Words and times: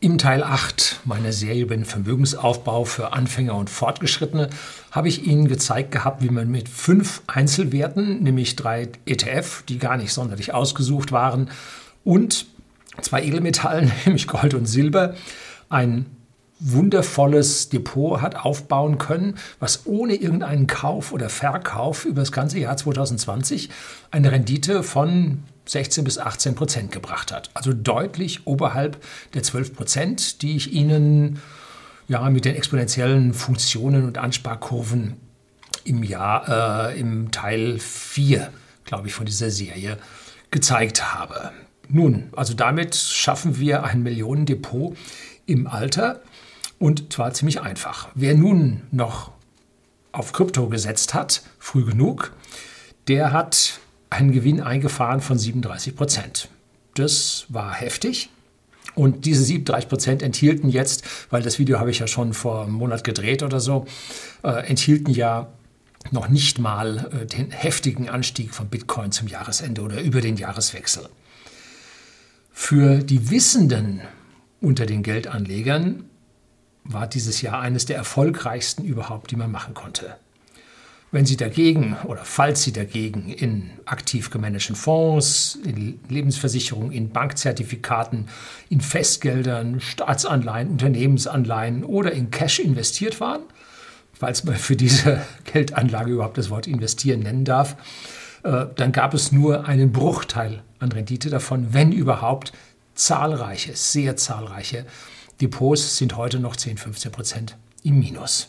Im 0.00 0.16
Teil 0.16 0.44
8 0.44 1.00
meiner 1.06 1.32
Serie 1.32 1.62
über 1.62 1.74
den 1.74 1.84
Vermögensaufbau 1.84 2.84
für 2.84 3.14
Anfänger 3.14 3.56
und 3.56 3.68
Fortgeschrittene 3.68 4.48
habe 4.92 5.08
ich 5.08 5.26
Ihnen 5.26 5.48
gezeigt 5.48 5.90
gehabt, 5.90 6.22
wie 6.22 6.28
man 6.28 6.48
mit 6.48 6.68
fünf 6.68 7.20
Einzelwerten, 7.26 8.22
nämlich 8.22 8.54
drei 8.54 8.90
ETF, 9.06 9.64
die 9.68 9.78
gar 9.78 9.96
nicht 9.96 10.12
sonderlich 10.12 10.54
ausgesucht 10.54 11.10
waren, 11.10 11.50
und 12.04 12.46
zwei 13.02 13.24
Edelmetallen, 13.24 13.90
nämlich 14.04 14.28
Gold 14.28 14.54
und 14.54 14.66
Silber, 14.66 15.16
ein 15.68 16.06
wundervolles 16.60 17.68
Depot 17.68 18.20
hat 18.22 18.36
aufbauen 18.36 18.98
können, 18.98 19.34
was 19.58 19.84
ohne 19.84 20.14
irgendeinen 20.14 20.68
Kauf 20.68 21.12
oder 21.12 21.28
Verkauf 21.28 22.04
über 22.04 22.20
das 22.20 22.30
ganze 22.30 22.60
Jahr 22.60 22.76
2020 22.76 23.68
eine 24.12 24.30
Rendite 24.30 24.84
von 24.84 25.42
16 25.68 26.04
bis 26.04 26.18
18 26.18 26.54
Prozent 26.54 26.92
gebracht 26.92 27.30
hat. 27.30 27.50
Also 27.54 27.72
deutlich 27.72 28.46
oberhalb 28.46 29.02
der 29.34 29.42
12 29.42 29.74
Prozent, 29.74 30.42
die 30.42 30.56
ich 30.56 30.72
Ihnen 30.72 31.40
ja 32.08 32.28
mit 32.30 32.44
den 32.44 32.56
exponentiellen 32.56 33.34
Funktionen 33.34 34.04
und 34.04 34.18
Ansparkurven 34.18 35.18
im 35.84 36.02
Jahr, 36.02 36.90
äh, 36.90 36.98
im 36.98 37.30
Teil 37.30 37.78
4, 37.78 38.50
glaube 38.84 39.08
ich, 39.08 39.14
von 39.14 39.26
dieser 39.26 39.50
Serie 39.50 39.98
gezeigt 40.50 41.14
habe. 41.14 41.52
Nun, 41.88 42.30
also 42.34 42.54
damit 42.54 42.94
schaffen 42.94 43.58
wir 43.58 43.84
ein 43.84 44.02
Millionendepot 44.02 44.96
im 45.46 45.66
Alter 45.66 46.22
und 46.78 47.12
zwar 47.12 47.32
ziemlich 47.34 47.60
einfach. 47.60 48.08
Wer 48.14 48.34
nun 48.34 48.82
noch 48.90 49.32
auf 50.12 50.32
Krypto 50.32 50.68
gesetzt 50.68 51.14
hat, 51.14 51.42
früh 51.58 51.84
genug, 51.84 52.32
der 53.08 53.32
hat 53.32 53.80
einen 54.10 54.32
Gewinn 54.32 54.60
eingefahren 54.60 55.20
von 55.20 55.38
37 55.38 55.96
Prozent. 55.96 56.48
Das 56.94 57.46
war 57.48 57.74
heftig. 57.74 58.30
Und 58.94 59.26
diese 59.26 59.44
37 59.44 59.88
Prozent 59.88 60.22
enthielten 60.22 60.70
jetzt, 60.70 61.04
weil 61.30 61.42
das 61.42 61.58
Video 61.58 61.78
habe 61.78 61.90
ich 61.90 62.00
ja 62.00 62.06
schon 62.06 62.32
vor 62.34 62.62
einem 62.62 62.72
Monat 62.72 63.04
gedreht 63.04 63.42
oder 63.42 63.60
so, 63.60 63.86
äh, 64.42 64.66
enthielten 64.66 65.12
ja 65.12 65.48
noch 66.10 66.28
nicht 66.28 66.58
mal 66.58 67.10
äh, 67.12 67.26
den 67.26 67.50
heftigen 67.50 68.08
Anstieg 68.08 68.54
von 68.54 68.68
Bitcoin 68.68 69.12
zum 69.12 69.28
Jahresende 69.28 69.82
oder 69.82 70.00
über 70.00 70.20
den 70.20 70.36
Jahreswechsel. 70.36 71.08
Für 72.52 72.98
die 72.98 73.30
Wissenden 73.30 74.00
unter 74.60 74.86
den 74.86 75.02
Geldanlegern 75.04 76.04
war 76.82 77.06
dieses 77.06 77.42
Jahr 77.42 77.60
eines 77.60 77.86
der 77.86 77.96
erfolgreichsten 77.96 78.84
überhaupt, 78.84 79.30
die 79.30 79.36
man 79.36 79.52
machen 79.52 79.74
konnte. 79.74 80.16
Wenn 81.10 81.24
Sie 81.24 81.38
dagegen 81.38 81.96
oder 82.04 82.22
falls 82.22 82.62
Sie 82.62 82.72
dagegen 82.72 83.30
in 83.30 83.70
aktiv 83.86 84.28
gemanagten 84.28 84.76
Fonds, 84.76 85.58
in 85.64 85.98
Lebensversicherungen, 86.10 86.92
in 86.92 87.10
Bankzertifikaten, 87.10 88.28
in 88.68 88.82
Festgeldern, 88.82 89.80
Staatsanleihen, 89.80 90.68
Unternehmensanleihen 90.68 91.82
oder 91.82 92.12
in 92.12 92.30
Cash 92.30 92.58
investiert 92.58 93.20
waren, 93.20 93.40
falls 94.12 94.44
man 94.44 94.56
für 94.56 94.76
diese 94.76 95.22
Geldanlage 95.44 96.12
überhaupt 96.12 96.36
das 96.36 96.50
Wort 96.50 96.66
investieren 96.66 97.20
nennen 97.20 97.46
darf, 97.46 97.76
äh, 98.42 98.66
dann 98.76 98.92
gab 98.92 99.14
es 99.14 99.32
nur 99.32 99.66
einen 99.66 99.92
Bruchteil 99.92 100.62
an 100.78 100.92
Rendite 100.92 101.30
davon, 101.30 101.72
wenn 101.72 101.90
überhaupt 101.90 102.52
zahlreiche, 102.94 103.74
sehr 103.74 104.16
zahlreiche 104.16 104.84
Depots 105.40 105.96
sind 105.96 106.16
heute 106.16 106.38
noch 106.38 106.56
10, 106.56 106.76
15 106.76 107.12
Prozent 107.12 107.56
im 107.82 107.98
Minus. 107.98 108.48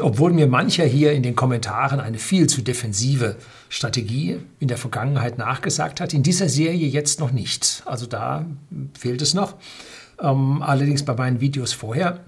Obwohl 0.00 0.32
mir 0.32 0.46
mancher 0.46 0.84
hier 0.84 1.12
in 1.12 1.22
den 1.22 1.34
Kommentaren 1.34 2.00
eine 2.00 2.18
viel 2.18 2.46
zu 2.46 2.62
defensive 2.62 3.36
Strategie 3.68 4.38
in 4.60 4.68
der 4.68 4.76
Vergangenheit 4.76 5.38
nachgesagt 5.38 6.00
hat, 6.00 6.14
in 6.14 6.22
dieser 6.22 6.48
Serie 6.48 6.86
jetzt 6.86 7.20
noch 7.20 7.32
nicht. 7.32 7.82
Also 7.86 8.06
da 8.06 8.46
fehlt 8.98 9.22
es 9.22 9.34
noch. 9.34 9.56
Ähm, 10.20 10.62
allerdings 10.62 11.04
bei 11.04 11.14
meinen 11.14 11.40
Videos 11.40 11.72
vorher, 11.72 12.20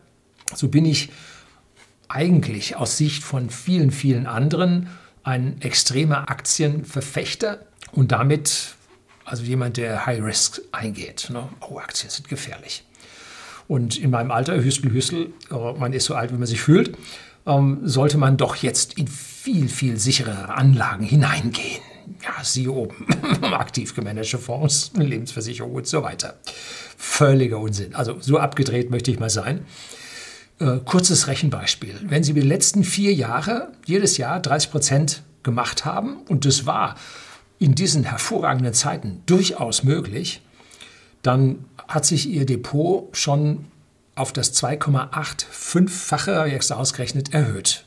so 0.54 0.68
bin 0.68 0.84
ich 0.84 1.10
eigentlich 2.08 2.76
aus 2.76 2.96
Sicht 2.96 3.22
von 3.22 3.50
vielen, 3.50 3.90
vielen 3.90 4.26
anderen 4.26 4.88
ein 5.22 5.60
extremer 5.60 6.30
Aktienverfechter 6.30 7.60
und 7.92 8.12
damit 8.12 8.76
also 9.26 9.42
jemand, 9.42 9.76
der 9.76 10.06
High 10.06 10.22
Risk 10.22 10.60
eingeht. 10.70 11.28
Ne? 11.30 11.48
Oh, 11.68 11.78
Aktien 11.78 12.10
sind 12.10 12.28
gefährlich. 12.28 12.84
Und 13.66 13.98
in 13.98 14.10
meinem 14.10 14.30
Alter, 14.30 14.62
Hüstel, 14.62 14.92
Hüstel, 14.92 15.32
man 15.50 15.92
ist 15.92 16.04
so 16.04 16.14
alt, 16.14 16.32
wie 16.32 16.36
man 16.36 16.46
sich 16.46 16.60
fühlt, 16.60 16.96
ähm, 17.46 17.80
sollte 17.82 18.18
man 18.18 18.36
doch 18.36 18.56
jetzt 18.56 18.94
in 18.94 19.08
viel, 19.08 19.68
viel 19.68 19.98
sicherere 19.98 20.54
Anlagen 20.54 21.04
hineingehen. 21.04 21.82
Ja, 22.22 22.44
Sie 22.44 22.68
oben, 22.68 23.06
aktiv 23.42 23.94
gemanagte 23.94 24.38
Fonds, 24.38 24.92
Lebensversicherung 24.96 25.72
und 25.72 25.86
so 25.86 26.02
weiter. 26.02 26.38
Völliger 26.96 27.58
Unsinn. 27.58 27.94
Also 27.94 28.18
so 28.20 28.38
abgedreht 28.38 28.90
möchte 28.90 29.10
ich 29.10 29.18
mal 29.18 29.30
sein. 29.30 29.66
Äh, 30.58 30.78
kurzes 30.84 31.26
Rechenbeispiel. 31.26 31.94
Wenn 32.02 32.24
Sie 32.24 32.32
die 32.32 32.40
letzten 32.40 32.84
vier 32.84 33.12
Jahre 33.12 33.72
jedes 33.84 34.16
Jahr 34.16 34.40
30 34.40 34.70
Prozent 34.70 35.22
gemacht 35.42 35.84
haben, 35.84 36.18
und 36.28 36.44
das 36.44 36.66
war 36.66 36.96
in 37.58 37.74
diesen 37.74 38.04
hervorragenden 38.04 38.74
Zeiten 38.74 39.22
durchaus 39.26 39.82
möglich, 39.82 40.42
dann 41.22 41.64
hat 41.88 42.06
sich 42.06 42.28
Ihr 42.28 42.46
Depot 42.46 43.14
schon 43.16 43.66
auf 44.16 44.32
das 44.32 44.52
2,85-fache, 44.60 46.46
jetzt 46.46 46.72
ausgerechnet, 46.72 47.32
erhöht. 47.32 47.84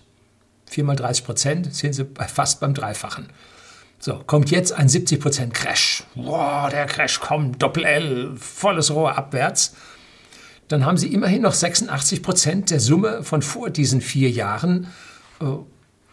4 0.67 0.83
mal 0.85 0.95
30 0.95 1.25
Prozent 1.25 1.75
sind 1.75 1.93
Sie 1.93 2.05
fast 2.27 2.61
beim 2.61 2.73
Dreifachen. 2.73 3.27
So, 3.99 4.23
kommt 4.25 4.49
jetzt 4.51 4.71
ein 4.71 4.87
70 4.87 5.19
Prozent 5.19 5.53
Crash. 5.53 6.03
Boah, 6.15 6.69
der 6.71 6.85
Crash 6.85 7.19
kommt, 7.19 7.61
Doppel-L, 7.61 8.37
volles 8.37 8.91
Rohr 8.91 9.17
abwärts. 9.17 9.75
Dann 10.69 10.85
haben 10.85 10.97
Sie 10.97 11.11
immerhin 11.11 11.41
noch 11.41 11.53
86 11.53 12.23
Prozent 12.23 12.71
der 12.71 12.79
Summe 12.79 13.23
von 13.23 13.41
vor 13.41 13.69
diesen 13.71 13.99
vier 13.99 14.29
Jahren 14.29 14.87
äh, 15.41 15.45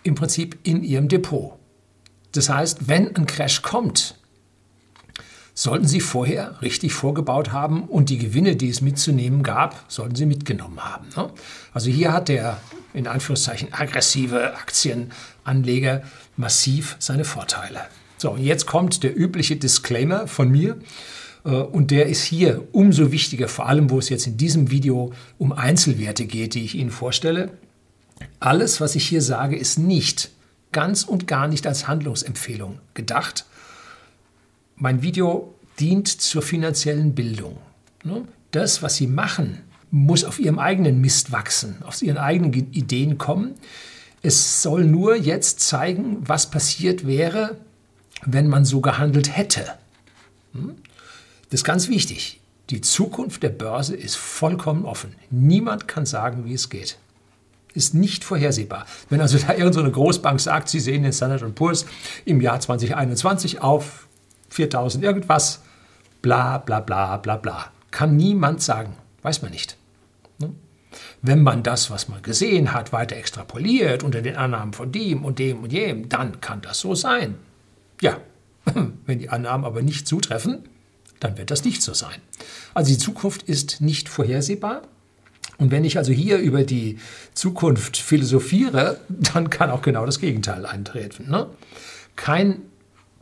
im 0.02 0.14
Prinzip 0.16 0.58
in 0.64 0.82
Ihrem 0.82 1.08
Depot. 1.08 1.52
Das 2.32 2.48
heißt, 2.48 2.88
wenn 2.88 3.14
ein 3.14 3.26
Crash 3.26 3.62
kommt, 3.62 4.15
sollten 5.56 5.88
Sie 5.88 6.00
vorher 6.00 6.60
richtig 6.60 6.92
vorgebaut 6.92 7.50
haben 7.50 7.84
und 7.84 8.10
die 8.10 8.18
Gewinne, 8.18 8.56
die 8.56 8.68
es 8.68 8.82
mitzunehmen 8.82 9.42
gab, 9.42 9.86
sollten 9.88 10.14
Sie 10.14 10.26
mitgenommen 10.26 10.84
haben. 10.84 11.06
Ne? 11.16 11.30
Also 11.72 11.90
hier 11.90 12.12
hat 12.12 12.28
der 12.28 12.60
in 12.92 13.06
Anführungszeichen 13.06 13.72
aggressive 13.72 14.54
Aktienanleger 14.54 16.02
massiv 16.36 16.96
seine 16.98 17.24
Vorteile. 17.24 17.80
So, 18.18 18.32
und 18.32 18.42
jetzt 18.42 18.66
kommt 18.66 19.02
der 19.02 19.18
übliche 19.18 19.56
Disclaimer 19.56 20.28
von 20.28 20.50
mir. 20.50 20.76
Äh, 21.44 21.48
und 21.48 21.90
der 21.90 22.06
ist 22.06 22.22
hier 22.22 22.62
umso 22.72 23.10
wichtiger, 23.10 23.48
vor 23.48 23.66
allem 23.66 23.88
wo 23.88 23.98
es 23.98 24.10
jetzt 24.10 24.26
in 24.26 24.36
diesem 24.36 24.70
Video 24.70 25.14
um 25.38 25.52
Einzelwerte 25.52 26.26
geht, 26.26 26.54
die 26.54 26.64
ich 26.64 26.74
Ihnen 26.74 26.90
vorstelle. 26.90 27.50
Alles, 28.40 28.82
was 28.82 28.94
ich 28.94 29.08
hier 29.08 29.22
sage, 29.22 29.56
ist 29.56 29.78
nicht, 29.78 30.30
ganz 30.72 31.02
und 31.02 31.26
gar 31.26 31.48
nicht 31.48 31.66
als 31.66 31.88
Handlungsempfehlung 31.88 32.78
gedacht, 32.92 33.46
mein 34.76 35.02
Video 35.02 35.54
dient 35.80 36.08
zur 36.08 36.42
finanziellen 36.42 37.14
Bildung. 37.14 37.58
Ne? 38.04 38.26
Das, 38.50 38.82
was 38.82 38.96
Sie 38.96 39.06
machen, 39.06 39.62
muss 39.90 40.24
auf 40.24 40.38
Ihrem 40.38 40.58
eigenen 40.58 41.00
Mist 41.00 41.32
wachsen, 41.32 41.76
auf 41.84 42.00
Ihren 42.02 42.18
eigenen 42.18 42.52
Ideen 42.72 43.18
kommen. 43.18 43.54
Es 44.22 44.62
soll 44.62 44.84
nur 44.84 45.16
jetzt 45.16 45.60
zeigen, 45.60 46.18
was 46.20 46.50
passiert 46.50 47.06
wäre, 47.06 47.56
wenn 48.24 48.48
man 48.48 48.64
so 48.64 48.80
gehandelt 48.80 49.36
hätte. 49.36 49.66
Hm? 50.52 50.76
Das 51.50 51.60
ist 51.60 51.64
ganz 51.64 51.88
wichtig. 51.88 52.40
Die 52.70 52.80
Zukunft 52.80 53.42
der 53.42 53.50
Börse 53.50 53.94
ist 53.94 54.16
vollkommen 54.16 54.84
offen. 54.84 55.14
Niemand 55.30 55.86
kann 55.86 56.04
sagen, 56.04 56.44
wie 56.44 56.54
es 56.54 56.68
geht. 56.68 56.98
Ist 57.74 57.94
nicht 57.94 58.24
vorhersehbar. 58.24 58.86
Wenn 59.10 59.20
also 59.20 59.38
da 59.38 59.54
irgendeine 59.54 59.92
Großbank 59.92 60.40
sagt, 60.40 60.68
sie 60.68 60.80
sehen 60.80 61.04
den 61.04 61.12
Standard 61.12 61.54
Poor's 61.54 61.86
im 62.24 62.40
Jahr 62.40 62.58
2021 62.58 63.60
auf 63.60 64.05
4000 64.56 65.04
irgendwas, 65.04 65.60
bla 66.22 66.58
bla 66.58 66.80
bla 66.80 67.18
bla 67.18 67.36
bla. 67.36 67.70
Kann 67.90 68.16
niemand 68.16 68.62
sagen, 68.62 68.94
weiß 69.22 69.42
man 69.42 69.50
nicht. 69.52 69.76
Ne? 70.38 70.50
Wenn 71.22 71.42
man 71.42 71.62
das, 71.62 71.90
was 71.90 72.08
man 72.08 72.22
gesehen 72.22 72.72
hat, 72.72 72.92
weiter 72.92 73.16
extrapoliert 73.16 74.02
unter 74.02 74.22
den 74.22 74.36
Annahmen 74.36 74.72
von 74.72 74.90
dem 74.92 75.24
und 75.24 75.38
dem 75.38 75.62
und 75.62 75.72
jenem, 75.72 76.08
dann 76.08 76.40
kann 76.40 76.62
das 76.62 76.80
so 76.80 76.94
sein. 76.94 77.36
Ja, 78.00 78.18
wenn 79.06 79.18
die 79.18 79.28
Annahmen 79.28 79.64
aber 79.64 79.82
nicht 79.82 80.08
zutreffen, 80.08 80.64
dann 81.20 81.36
wird 81.36 81.50
das 81.50 81.64
nicht 81.64 81.82
so 81.82 81.94
sein. 81.94 82.20
Also 82.74 82.90
die 82.90 82.98
Zukunft 82.98 83.42
ist 83.42 83.80
nicht 83.80 84.08
vorhersehbar. 84.08 84.82
Und 85.58 85.70
wenn 85.70 85.84
ich 85.84 85.96
also 85.96 86.12
hier 86.12 86.38
über 86.38 86.64
die 86.64 86.98
Zukunft 87.34 87.96
philosophiere, 87.96 89.00
dann 89.08 89.50
kann 89.50 89.70
auch 89.70 89.82
genau 89.82 90.06
das 90.06 90.18
Gegenteil 90.18 90.64
eintreten. 90.64 91.30
Ne? 91.30 91.46
Kein 92.16 92.62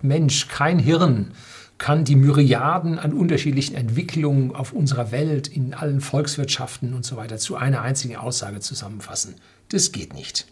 Mensch, 0.04 0.48
kein 0.48 0.78
Hirn 0.78 1.32
kann 1.78 2.04
die 2.04 2.16
Myriaden 2.16 2.98
an 2.98 3.12
unterschiedlichen 3.12 3.74
Entwicklungen 3.74 4.54
auf 4.54 4.72
unserer 4.72 5.10
Welt, 5.10 5.48
in 5.48 5.74
allen 5.74 6.00
Volkswirtschaften 6.00 6.94
und 6.94 7.04
so 7.04 7.16
weiter 7.16 7.38
zu 7.38 7.56
einer 7.56 7.82
einzigen 7.82 8.16
Aussage 8.16 8.60
zusammenfassen. 8.60 9.34
Das 9.70 9.90
geht 9.92 10.14
nicht. 10.14 10.46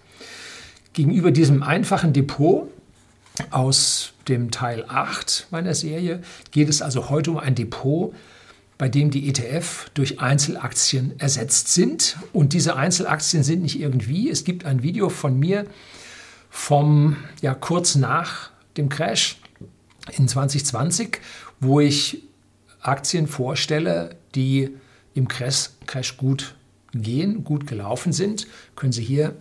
Gegenüber 0.93 1.31
diesem 1.31 1.63
einfachen 1.63 2.13
Depot 2.13 2.69
aus 3.51 4.13
dem 4.29 4.51
Teil 4.51 4.85
8 4.89 5.49
meiner 5.51 5.75
Serie 5.75 6.21
geht 6.51 6.69
es 6.69 6.83
also 6.83 7.09
heute 7.09 7.31
um 7.31 7.39
ein 7.39 7.55
Depot, 7.55 8.13
bei 8.77 8.89
dem 8.89 9.11
die 9.11 9.29
ETF 9.29 9.91
durch 9.95 10.21
Einzelaktien 10.21 11.19
ersetzt 11.19 11.73
sind. 11.73 12.19
Und 12.33 12.53
diese 12.53 12.77
Einzelaktien 12.77 13.43
sind 13.43 13.63
nicht 13.63 13.81
irgendwie. 13.81 14.29
Es 14.29 14.45
gibt 14.45 14.67
ein 14.67 14.83
Video 14.83 15.09
von 15.09 15.39
mir 15.39 15.67
vom 16.51 17.17
ja 17.41 17.55
kurz 17.55 17.95
nach 17.95 18.51
dem 18.77 18.89
Crash 18.89 19.39
in 20.17 20.29
2020, 20.29 21.21
wo 21.61 21.81
ich 21.81 22.23
Aktien 22.81 23.27
vorstelle, 23.27 24.17
die 24.35 24.71
im 25.15 25.29
Crash, 25.29 25.71
Crash 25.87 26.17
gut 26.17 26.55
gehen, 26.93 27.45
gut 27.45 27.67
gelaufen 27.67 28.13
sind. 28.13 28.47
Können 28.77 28.93
Sie 28.93 29.05
hier 29.05 29.37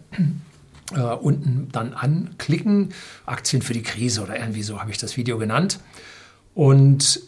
äh, 0.93 1.01
unten 1.01 1.69
dann 1.71 1.93
anklicken. 1.93 2.89
Aktien 3.25 3.61
für 3.61 3.73
die 3.73 3.83
Krise 3.83 4.21
oder 4.21 4.39
irgendwie 4.39 4.63
so 4.63 4.79
habe 4.79 4.91
ich 4.91 4.97
das 4.97 5.17
Video 5.17 5.37
genannt. 5.37 5.79
Und 6.53 7.21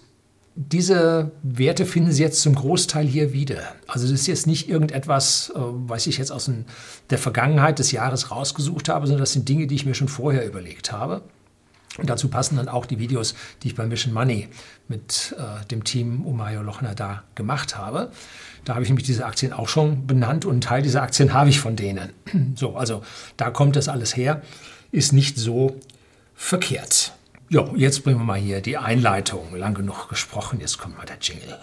diese 0.55 1.31
Werte 1.41 1.85
finden 1.85 2.11
Sie 2.11 2.21
jetzt 2.21 2.41
zum 2.41 2.53
Großteil 2.53 3.07
hier 3.07 3.33
wieder. 3.33 3.73
Also 3.87 4.07
das 4.07 4.21
ist 4.21 4.27
jetzt 4.27 4.47
nicht 4.47 4.69
irgendetwas, 4.69 5.51
äh, 5.55 5.59
was 5.59 6.07
ich 6.07 6.17
jetzt 6.17 6.31
aus 6.31 6.49
der 7.09 7.17
Vergangenheit 7.17 7.79
des 7.79 7.91
Jahres 7.91 8.31
rausgesucht 8.31 8.89
habe, 8.89 9.07
sondern 9.07 9.21
das 9.21 9.33
sind 9.33 9.49
Dinge, 9.49 9.67
die 9.67 9.75
ich 9.75 9.85
mir 9.85 9.95
schon 9.95 10.09
vorher 10.09 10.45
überlegt 10.45 10.91
habe. 10.91 11.23
Und 11.97 12.09
dazu 12.09 12.27
passen 12.27 12.55
dann 12.57 12.67
auch 12.67 12.85
die 12.85 12.99
Videos, 12.99 13.35
die 13.61 13.67
ich 13.67 13.75
bei 13.75 13.85
Mission 13.85 14.13
Money 14.13 14.49
mit 14.87 15.35
äh, 15.37 15.65
dem 15.67 15.83
Team 15.83 16.25
um 16.25 16.37
Mario 16.37 16.61
Lochner 16.61 16.95
da 16.95 17.23
gemacht 17.35 17.77
habe. 17.77 18.11
Da 18.65 18.73
habe 18.73 18.83
ich 18.83 18.89
nämlich 18.89 19.05
diese 19.05 19.25
Aktien 19.25 19.53
auch 19.53 19.67
schon 19.67 20.07
benannt 20.07 20.45
und 20.45 20.51
einen 20.51 20.61
Teil 20.61 20.81
dieser 20.81 21.03
Aktien 21.03 21.33
habe 21.33 21.49
ich 21.49 21.59
von 21.59 21.75
denen. 21.75 22.13
So, 22.55 22.75
also 22.75 23.03
da 23.37 23.49
kommt 23.49 23.75
das 23.75 23.87
alles 23.89 24.15
her, 24.15 24.41
ist 24.91 25.11
nicht 25.11 25.37
so 25.37 25.79
verkehrt. 26.35 27.13
Jo, 27.49 27.73
jetzt 27.75 28.03
bringen 28.03 28.19
wir 28.19 28.25
mal 28.25 28.39
hier 28.39 28.61
die 28.61 28.77
Einleitung. 28.77 29.55
Lang 29.55 29.73
genug 29.73 30.09
gesprochen, 30.09 30.59
jetzt 30.59 30.77
kommt 30.77 30.97
mal 30.97 31.05
der 31.05 31.17
Jingle. 31.19 31.57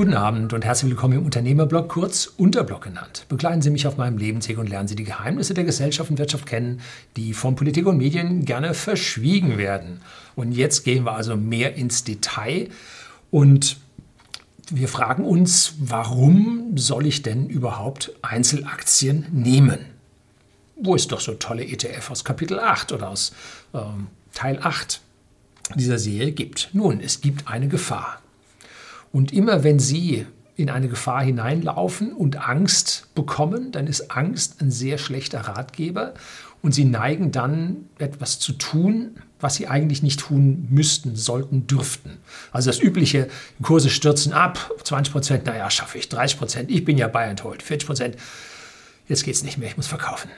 Guten 0.00 0.14
Abend 0.14 0.54
und 0.54 0.64
herzlich 0.64 0.90
willkommen 0.90 1.18
im 1.18 1.26
Unternehmerblog, 1.26 1.90
kurz 1.90 2.24
Unterblog 2.38 2.84
genannt. 2.84 3.26
Begleiten 3.28 3.60
Sie 3.60 3.68
mich 3.68 3.86
auf 3.86 3.98
meinem 3.98 4.16
Lebensweg 4.16 4.56
und 4.56 4.66
lernen 4.66 4.88
Sie 4.88 4.96
die 4.96 5.04
Geheimnisse 5.04 5.52
der 5.52 5.64
Gesellschaft 5.64 6.10
und 6.10 6.18
Wirtschaft 6.18 6.46
kennen, 6.46 6.80
die 7.18 7.34
von 7.34 7.54
Politik 7.54 7.84
und 7.84 7.98
Medien 7.98 8.46
gerne 8.46 8.72
verschwiegen 8.72 9.58
werden. 9.58 10.00
Und 10.36 10.52
jetzt 10.52 10.84
gehen 10.84 11.04
wir 11.04 11.12
also 11.12 11.36
mehr 11.36 11.74
ins 11.74 12.02
Detail 12.02 12.70
und 13.30 13.76
wir 14.70 14.88
fragen 14.88 15.22
uns, 15.22 15.74
warum 15.78 16.78
soll 16.78 17.04
ich 17.04 17.20
denn 17.20 17.50
überhaupt 17.50 18.10
Einzelaktien 18.22 19.26
nehmen? 19.30 19.80
Wo 20.76 20.94
ist 20.94 21.12
doch 21.12 21.20
so 21.20 21.34
tolle 21.34 21.66
ETF 21.66 22.10
aus 22.10 22.24
Kapitel 22.24 22.58
8 22.58 22.92
oder 22.92 23.10
aus 23.10 23.32
ähm, 23.74 24.06
Teil 24.32 24.60
8 24.62 25.02
dieser 25.74 25.98
Serie 25.98 26.32
gibt? 26.32 26.70
Nun, 26.72 27.00
es 27.00 27.20
gibt 27.20 27.48
eine 27.48 27.68
Gefahr. 27.68 28.19
Und 29.12 29.32
immer 29.32 29.64
wenn 29.64 29.78
Sie 29.78 30.26
in 30.56 30.70
eine 30.70 30.88
Gefahr 30.88 31.22
hineinlaufen 31.22 32.12
und 32.12 32.48
Angst 32.48 33.08
bekommen, 33.14 33.72
dann 33.72 33.86
ist 33.86 34.10
Angst 34.10 34.60
ein 34.60 34.70
sehr 34.70 34.98
schlechter 34.98 35.40
Ratgeber 35.40 36.14
und 36.62 36.74
Sie 36.74 36.84
neigen 36.84 37.32
dann 37.32 37.88
etwas 37.98 38.38
zu 38.38 38.52
tun, 38.52 39.16
was 39.40 39.54
Sie 39.54 39.68
eigentlich 39.68 40.02
nicht 40.02 40.20
tun 40.20 40.68
müssten, 40.70 41.16
sollten, 41.16 41.66
dürften. 41.66 42.18
Also 42.52 42.70
das 42.70 42.80
übliche, 42.80 43.28
Kurse 43.62 43.88
stürzen 43.88 44.32
ab, 44.32 44.70
20 44.84 45.12
Prozent, 45.12 45.46
naja, 45.46 45.70
schaffe 45.70 45.98
ich, 45.98 46.08
30 46.08 46.38
Prozent, 46.38 46.70
ich 46.70 46.84
bin 46.84 46.98
ja 46.98 47.08
and 47.08 47.42
Hold, 47.42 47.62
40 47.62 47.86
Prozent, 47.86 48.16
jetzt 49.08 49.24
geht 49.24 49.34
es 49.34 49.42
nicht 49.42 49.56
mehr, 49.56 49.68
ich 49.68 49.76
muss 49.78 49.86
verkaufen. 49.86 50.30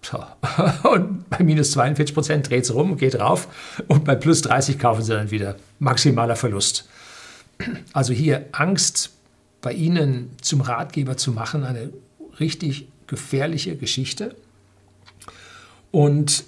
So. 0.00 0.24
Und 0.88 1.28
bei 1.30 1.42
minus 1.42 1.72
42 1.72 2.14
Prozent 2.14 2.50
dreht 2.50 2.64
es 2.64 2.74
rum, 2.74 2.96
geht 2.96 3.18
rauf 3.18 3.48
und 3.88 4.04
bei 4.04 4.14
plus 4.14 4.42
30 4.42 4.78
kaufen 4.78 5.02
Sie 5.02 5.12
dann 5.12 5.30
wieder. 5.30 5.56
Maximaler 5.78 6.36
Verlust. 6.36 6.86
Also 7.92 8.12
hier 8.12 8.46
Angst 8.52 9.10
bei 9.60 9.72
Ihnen 9.72 10.30
zum 10.40 10.60
Ratgeber 10.60 11.16
zu 11.16 11.32
machen, 11.32 11.64
eine 11.64 11.90
richtig 12.40 12.88
gefährliche 13.06 13.76
Geschichte. 13.76 14.34
Und 15.90 16.44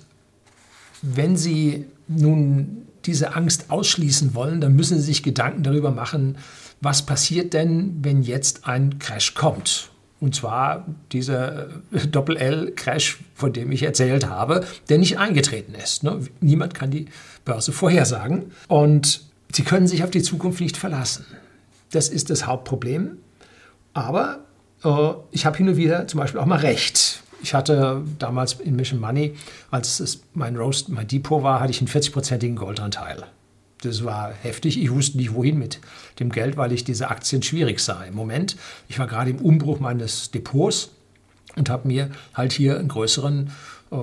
wenn 1.03 1.37
Sie 1.37 1.87
nun 2.09 2.87
diese 3.05 3.35
Angst 3.37 3.71
ausschließen 3.71 4.35
wollen, 4.35 4.61
dann 4.61 4.75
müssen 4.75 4.99
Sie 4.99 5.05
sich 5.05 5.23
Gedanken 5.23 5.63
darüber 5.63 5.93
machen, 5.93 6.37
was 6.81 7.07
passiert 7.07 7.55
denn, 7.55 7.99
wenn 8.03 8.23
jetzt 8.23 8.67
ein 8.67 8.99
Crash 8.99 9.35
kommt. 9.35 9.91
Und 10.19 10.35
zwar 10.35 10.87
dieser 11.13 11.69
äh, 11.93 12.07
Doppel-L-Crash, 12.11 13.19
von 13.35 13.53
dem 13.53 13.71
ich 13.71 13.83
erzählt 13.83 14.29
habe, 14.29 14.65
der 14.89 14.99
nicht 14.99 15.19
eingetreten 15.19 15.75
ist. 15.75 16.03
Ne? 16.03 16.21
Niemand 16.41 16.75
kann 16.75 16.91
die 16.91 17.07
Börse 17.45 17.73
vorhersagen. 17.73 18.53
Und 18.69 19.23
Sie 19.53 19.63
können 19.63 19.87
sich 19.87 20.05
auf 20.05 20.11
die 20.11 20.23
Zukunft 20.23 20.61
nicht 20.61 20.77
verlassen. 20.77 21.25
Das 21.91 22.09
ist 22.09 22.31
das 22.31 22.47
Hauptproblem. 22.47 23.19
Aber 23.95 24.41
äh, 24.85 25.13
ich 25.31 25.47
habe 25.47 25.57
hin 25.57 25.69
und 25.69 25.77
wieder 25.77 26.07
zum 26.07 26.21
Beispiel 26.21 26.41
auch 26.41 26.47
mal 26.47 26.59
recht. 26.59 27.23
Ich 27.43 27.55
hatte 27.55 28.03
damals 28.19 28.55
in 28.55 28.77
Mission 28.77 29.01
Money, 29.01 29.35
als 29.71 30.01
es 30.01 30.23
mein 30.35 30.57
Roast, 30.57 30.89
mein 30.89 31.07
Depot 31.07 31.43
war, 31.43 31.61
hatte 31.61 31.71
ich 31.71 31.79
einen 31.79 31.89
40-prozentigen 31.89 32.57
Goldanteil. 32.57 33.25
Das 33.83 34.05
war 34.05 34.33
heftig. 34.33 34.83
Ich 34.83 34.91
wusste 34.91 35.19
nicht, 35.19 35.35
wohin 35.35 35.59
mit 35.59 35.81
dem 36.19 36.31
Geld, 36.31 36.57
weil 36.57 36.73
ich 36.73 36.85
diese 36.85 37.09
Aktien 37.11 37.43
schwierig 37.43 37.81
sah. 37.81 38.03
Im 38.05 38.15
Moment, 38.15 38.57
ich 38.89 38.99
war 38.99 39.07
gerade 39.07 39.31
im 39.31 39.39
Umbruch 39.39 39.81
meines 39.81 40.31
Depots 40.31 40.91
und 41.57 41.69
habe 41.69 41.87
mir 41.87 42.11
halt 42.35 42.53
hier 42.53 42.79
einen 42.79 42.89
größeren 42.89 43.51
äh, 43.91 43.97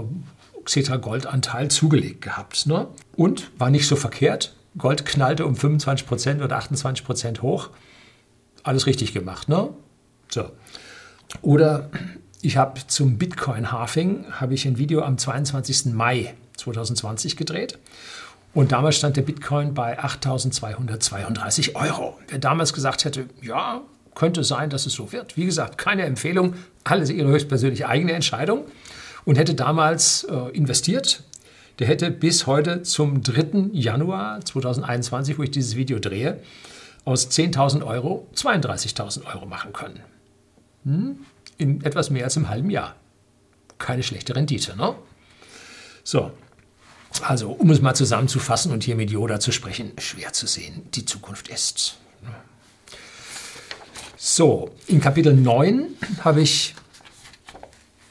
Xetra 0.64 0.98
Goldanteil 0.98 1.70
zugelegt 1.70 2.22
gehabt. 2.22 2.68
Ne? 2.68 2.88
Und 3.16 3.52
war 3.58 3.70
nicht 3.70 3.88
so 3.88 3.96
verkehrt. 3.96 4.56
Gold 4.78 5.06
knallte 5.06 5.46
um 5.46 5.56
25 5.56 6.08
Prozent 6.08 6.42
oder 6.42 6.58
28 6.58 7.06
Prozent 7.06 7.42
hoch. 7.42 7.70
Alles 8.64 8.86
richtig 8.86 9.14
gemacht, 9.14 9.50
ne? 9.50 9.70
So. 10.30 10.50
Oder 11.42 11.90
ich 12.42 12.58
habe 12.58 12.80
zum 12.88 13.18
Bitcoin-Halving 13.18 14.26
ich 14.50 14.66
ein 14.66 14.78
Video 14.78 15.02
am 15.02 15.18
22. 15.18 15.94
Mai 15.94 16.34
2020 16.58 17.38
gedreht. 17.38 17.80
Und 18.54 18.72
damals 18.72 18.98
stand 18.98 19.18
der 19.18 19.24
Bitcoin 19.24 19.74
bei 19.74 20.00
8.232 20.00 21.76
Euro. 21.76 22.20
Wer 22.28 22.40
damals 22.40 22.74
gesagt 22.74 23.04
hätte, 23.06 23.28
ja, 23.42 23.82
könnte 24.14 24.44
sein, 24.44 24.70
dass 24.70 24.86
es 24.86 24.94
so 24.94 25.12
wird. 25.12 25.38
Wie 25.38 25.46
gesagt, 25.46 25.78
keine 25.78 26.04
Empfehlung, 26.04 26.54
alles 26.84 27.10
Ihre 27.10 27.30
höchstpersönliche 27.30 27.90
eigene 27.90 28.14
Entscheidung. 28.14 28.66
Und 29.26 29.38
hätte 29.38 29.56
damals 29.56 30.26
äh, 30.26 30.50
investiert, 30.50 31.24
der 31.80 31.88
hätte 31.88 32.12
bis 32.12 32.48
heute 32.48 32.84
zum 32.84 33.24
3. 33.24 33.70
Januar 33.74 34.44
2021, 34.44 35.38
wo 35.38 35.44
ich 35.44 35.52
dieses 35.52 35.76
Video 35.76 36.00
drehe, 36.00 36.40
aus 37.06 37.30
10.000 37.30 37.86
Euro 37.86 38.28
32.000 38.36 39.26
Euro 39.26 39.46
machen 39.46 39.74
können. 39.74 40.00
Hm? 40.86 41.18
In 41.58 41.84
etwas 41.84 42.10
mehr 42.10 42.26
als 42.26 42.38
einem 42.38 42.50
halben 42.50 42.70
Jahr. 42.70 42.96
Keine 43.78 44.04
schlechte 44.04 44.36
Rendite, 44.36 44.78
ne? 44.78 44.96
So, 46.04 46.32
also 47.22 47.52
um 47.52 47.70
es 47.72 47.82
mal 47.82 47.94
zusammenzufassen 47.94 48.72
und 48.72 48.84
hier 48.84 48.96
mit 48.96 49.12
Yoda 49.12 49.40
zu 49.40 49.52
sprechen, 49.52 49.92
schwer 49.98 50.34
zu 50.34 50.48
sehen, 50.48 50.88
die 50.94 51.06
Zukunft 51.06 51.48
ist. 51.48 51.98
So, 54.18 54.72
in 54.88 55.02
Kapitel 55.02 55.34
9 55.34 55.86
habe 56.22 56.42
ich 56.42 56.76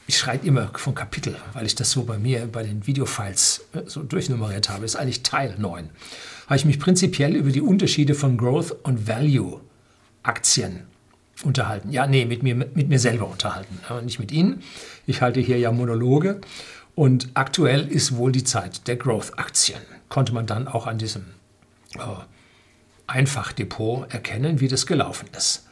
ich 0.07 0.17
schreibe 0.17 0.45
immer 0.45 0.71
von 0.75 0.95
Kapitel, 0.95 1.35
weil 1.53 1.65
ich 1.65 1.75
das 1.75 1.91
so 1.91 2.03
bei 2.03 2.17
mir 2.17 2.47
bei 2.47 2.63
den 2.63 2.85
Videofiles 2.85 3.65
äh, 3.73 3.81
so 3.85 4.03
durchnummeriert 4.03 4.69
habe. 4.69 4.85
Ist 4.85 4.95
eigentlich 4.95 5.23
Teil 5.23 5.55
9. 5.57 5.89
Habe 6.45 6.55
ich 6.55 6.65
mich 6.65 6.79
prinzipiell 6.79 7.35
über 7.35 7.51
die 7.51 7.61
Unterschiede 7.61 8.15
von 8.15 8.37
Growth 8.37 8.71
und 8.83 9.07
Value 9.07 9.61
Aktien 10.23 10.83
unterhalten. 11.43 11.91
Ja, 11.91 12.07
nee, 12.07 12.25
mit 12.25 12.43
mir, 12.43 12.55
mit 12.55 12.89
mir 12.89 12.99
selber 12.99 13.27
unterhalten, 13.29 13.79
nicht 14.05 14.19
mit 14.19 14.31
Ihnen. 14.31 14.61
Ich 15.05 15.21
halte 15.21 15.39
hier 15.39 15.57
ja 15.57 15.71
Monologe. 15.71 16.41
Und 16.95 17.29
aktuell 17.33 17.87
ist 17.87 18.15
wohl 18.15 18.31
die 18.31 18.43
Zeit 18.43 18.87
der 18.87 18.97
Growth-Aktien. 18.97 19.79
Konnte 20.09 20.33
man 20.33 20.45
dann 20.45 20.67
auch 20.67 20.85
an 20.85 20.99
diesem 20.99 21.25
äh, 21.95 22.01
Einfachdepot 23.07 24.13
erkennen, 24.13 24.59
wie 24.59 24.67
das 24.67 24.85
gelaufen 24.85 25.27
ist. 25.35 25.67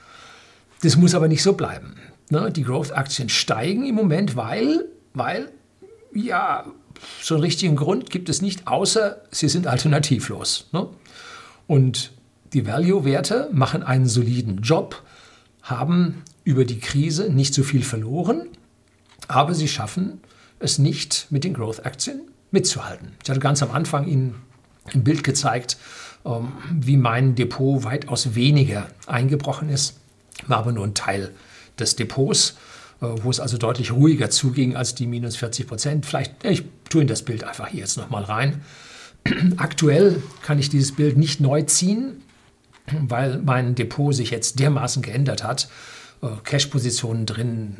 Das 0.81 0.97
muss 0.97 1.13
aber 1.13 1.27
nicht 1.27 1.43
so 1.43 1.53
bleiben. 1.53 1.95
Ne, 2.31 2.49
die 2.49 2.63
Growth-Aktien 2.63 3.27
steigen 3.27 3.85
im 3.85 3.93
Moment, 3.95 4.37
weil, 4.37 4.85
weil, 5.13 5.51
ja, 6.13 6.65
so 7.21 7.35
einen 7.35 7.43
richtigen 7.43 7.75
Grund 7.75 8.09
gibt 8.09 8.29
es 8.29 8.41
nicht, 8.41 8.67
außer 8.67 9.21
sie 9.31 9.49
sind 9.49 9.67
alternativlos. 9.67 10.69
Ne? 10.71 10.87
Und 11.67 12.13
die 12.53 12.65
Value-Werte 12.65 13.49
machen 13.51 13.83
einen 13.83 14.05
soliden 14.07 14.61
Job, 14.61 15.03
haben 15.61 16.23
über 16.45 16.63
die 16.63 16.79
Krise 16.79 17.29
nicht 17.29 17.53
so 17.53 17.63
viel 17.63 17.83
verloren, 17.83 18.47
aber 19.27 19.53
sie 19.53 19.67
schaffen 19.67 20.21
es 20.59 20.79
nicht, 20.79 21.27
mit 21.31 21.43
den 21.43 21.53
Growth-Aktien 21.53 22.21
mitzuhalten. 22.49 23.11
Ich 23.21 23.29
hatte 23.29 23.41
ganz 23.41 23.61
am 23.61 23.71
Anfang 23.71 24.07
Ihnen 24.07 24.35
ein 24.93 25.03
Bild 25.03 25.25
gezeigt, 25.25 25.75
ähm, 26.25 26.53
wie 26.71 26.95
mein 26.95 27.35
Depot 27.35 27.83
weitaus 27.83 28.35
weniger 28.35 28.87
eingebrochen 29.05 29.67
ist, 29.67 29.99
war 30.47 30.59
aber 30.59 30.71
nur 30.71 30.87
ein 30.87 30.93
Teil 30.93 31.31
des 31.79 31.95
Depots. 31.95 32.55
wo 32.99 33.31
es 33.31 33.39
also 33.39 33.57
deutlich 33.57 33.91
ruhiger 33.91 34.29
zuging 34.29 34.75
als 34.75 34.93
die 34.93 35.07
minus 35.07 35.35
40 35.35 35.65
Prozent. 35.65 36.05
Vielleicht, 36.05 36.45
ich 36.45 36.65
tue 36.87 37.01
in 37.01 37.07
das 37.07 37.23
Bild 37.23 37.43
einfach 37.43 37.67
hier 37.69 37.79
jetzt 37.79 37.97
nochmal 37.97 38.23
rein. 38.23 38.61
Aktuell 39.57 40.21
kann 40.43 40.59
ich 40.59 40.69
dieses 40.69 40.91
Bild 40.93 41.17
nicht 41.17 41.41
neu 41.41 41.63
ziehen, 41.63 42.21
weil 42.91 43.39
mein 43.39 43.75
Depot 43.75 44.13
sich 44.13 44.31
jetzt 44.31 44.59
dermaßen 44.59 45.01
geändert 45.01 45.43
hat. 45.43 45.69
Äh, 46.21 46.27
Cash-Positionen 46.43 47.25
drin, 47.25 47.77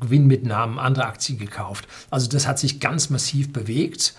Gewinnmitnahmen, 0.00 0.78
andere 0.78 1.06
Aktien 1.06 1.38
gekauft. 1.38 1.86
Also 2.10 2.28
das 2.28 2.46
hat 2.46 2.58
sich 2.58 2.80
ganz 2.80 3.10
massiv 3.10 3.52
bewegt. 3.52 4.14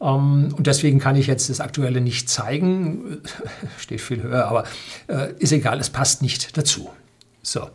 Ähm, 0.00 0.54
und 0.56 0.66
deswegen 0.66 0.98
kann 0.98 1.16
ich 1.16 1.26
jetzt 1.26 1.50
das 1.50 1.60
Aktuelle 1.60 2.00
nicht 2.00 2.28
zeigen. 2.28 3.20
Steht 3.78 4.00
viel 4.00 4.22
höher, 4.22 4.46
aber 4.46 4.64
äh, 5.08 5.32
ist 5.38 5.52
egal, 5.52 5.78
es 5.80 5.90
passt 5.90 6.22
nicht 6.22 6.56
dazu. 6.56 6.90
So. 7.42 7.68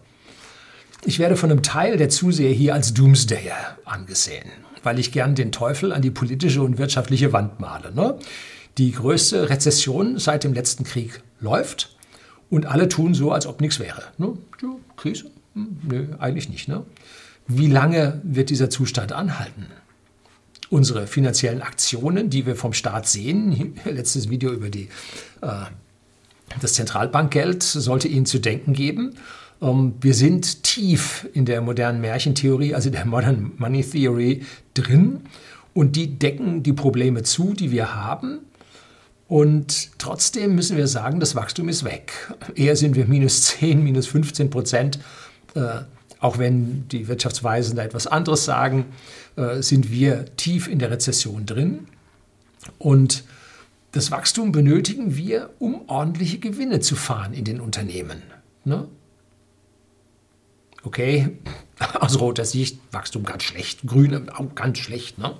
Ich 1.05 1.19
werde 1.19 1.35
von 1.35 1.51
einem 1.51 1.61
Teil 1.61 1.97
der 1.97 2.09
Zuseher 2.09 2.51
hier 2.51 2.73
als 2.73 2.93
Doomsdayer 2.93 3.77
angesehen, 3.85 4.49
weil 4.83 4.99
ich 4.99 5.11
gern 5.11 5.35
den 5.35 5.51
Teufel 5.51 5.93
an 5.93 6.01
die 6.01 6.11
politische 6.11 6.61
und 6.61 6.77
wirtschaftliche 6.77 7.33
Wand 7.33 7.59
male. 7.59 7.93
Ne? 7.93 8.17
Die 8.77 8.91
größte 8.91 9.49
Rezession 9.49 10.17
seit 10.17 10.43
dem 10.43 10.53
letzten 10.53 10.83
Krieg 10.83 11.21
läuft 11.39 11.95
und 12.49 12.65
alle 12.65 12.89
tun 12.89 13.13
so, 13.13 13.31
als 13.31 13.45
ob 13.45 13.61
nichts 13.61 13.79
wäre. 13.79 14.03
Ne? 14.17 14.33
Ja, 14.61 14.69
Krise? 14.95 15.31
Hm, 15.53 15.79
nö, 15.83 16.07
eigentlich 16.19 16.49
nicht. 16.49 16.67
Ne? 16.67 16.83
Wie 17.47 17.67
lange 17.67 18.21
wird 18.23 18.49
dieser 18.49 18.69
Zustand 18.69 19.13
anhalten? 19.13 19.67
Unsere 20.69 21.07
finanziellen 21.07 21.61
Aktionen, 21.61 22.29
die 22.29 22.45
wir 22.45 22.55
vom 22.55 22.73
Staat 22.73 23.07
sehen, 23.07 23.75
letztes 23.85 24.29
Video 24.29 24.51
über 24.51 24.69
die, 24.69 24.89
äh, 25.41 25.65
das 26.59 26.73
Zentralbankgeld, 26.73 27.63
sollte 27.63 28.07
Ihnen 28.07 28.25
zu 28.25 28.39
denken 28.39 28.73
geben. 28.73 29.15
Ähm, 29.61 29.95
wir 30.01 30.13
sind 30.13 30.63
tief 30.63 31.27
in 31.33 31.45
der 31.45 31.61
modernen 31.61 32.01
Märchentheorie, 32.01 32.75
also 32.75 32.89
der 32.89 33.05
Modern 33.05 33.53
Money 33.57 33.83
Theory, 33.83 34.43
drin. 34.73 35.21
Und 35.73 35.95
die 35.95 36.17
decken 36.17 36.63
die 36.63 36.73
Probleme 36.73 37.23
zu, 37.23 37.53
die 37.53 37.71
wir 37.71 37.95
haben. 37.95 38.39
Und 39.27 39.89
trotzdem 39.97 40.55
müssen 40.55 40.77
wir 40.77 40.87
sagen, 40.87 41.19
das 41.19 41.35
Wachstum 41.35 41.69
ist 41.69 41.83
weg. 41.83 42.13
Eher 42.55 42.75
sind 42.75 42.95
wir 42.95 43.05
minus 43.05 43.41
10, 43.43 43.83
minus 43.83 44.07
15 44.07 44.49
Prozent. 44.49 44.99
Äh, 45.53 45.81
auch 46.19 46.39
wenn 46.39 46.87
die 46.89 47.07
Wirtschaftsweisen 47.07 47.75
da 47.75 47.83
etwas 47.83 48.07
anderes 48.07 48.45
sagen, 48.45 48.85
äh, 49.35 49.61
sind 49.61 49.91
wir 49.91 50.25
tief 50.35 50.67
in 50.67 50.79
der 50.79 50.89
Rezession 50.89 51.45
drin. 51.45 51.87
Und 52.79 53.23
das 53.91 54.11
Wachstum 54.11 54.51
benötigen 54.51 55.15
wir, 55.15 55.49
um 55.59 55.87
ordentliche 55.87 56.39
Gewinne 56.39 56.79
zu 56.79 56.95
fahren 56.95 57.33
in 57.33 57.45
den 57.45 57.61
Unternehmen. 57.61 58.21
Ne? 58.65 58.87
Okay, 60.87 61.37
aus 61.99 62.17
roter 62.17 62.45
Sicht 62.45 62.79
Wachstum 62.93 63.23
ganz 63.23 63.43
schlecht, 63.43 63.85
Grüne 63.85 64.23
auch 64.33 64.55
ganz 64.55 64.77
schlecht. 64.77 65.17
Ne? 65.17 65.35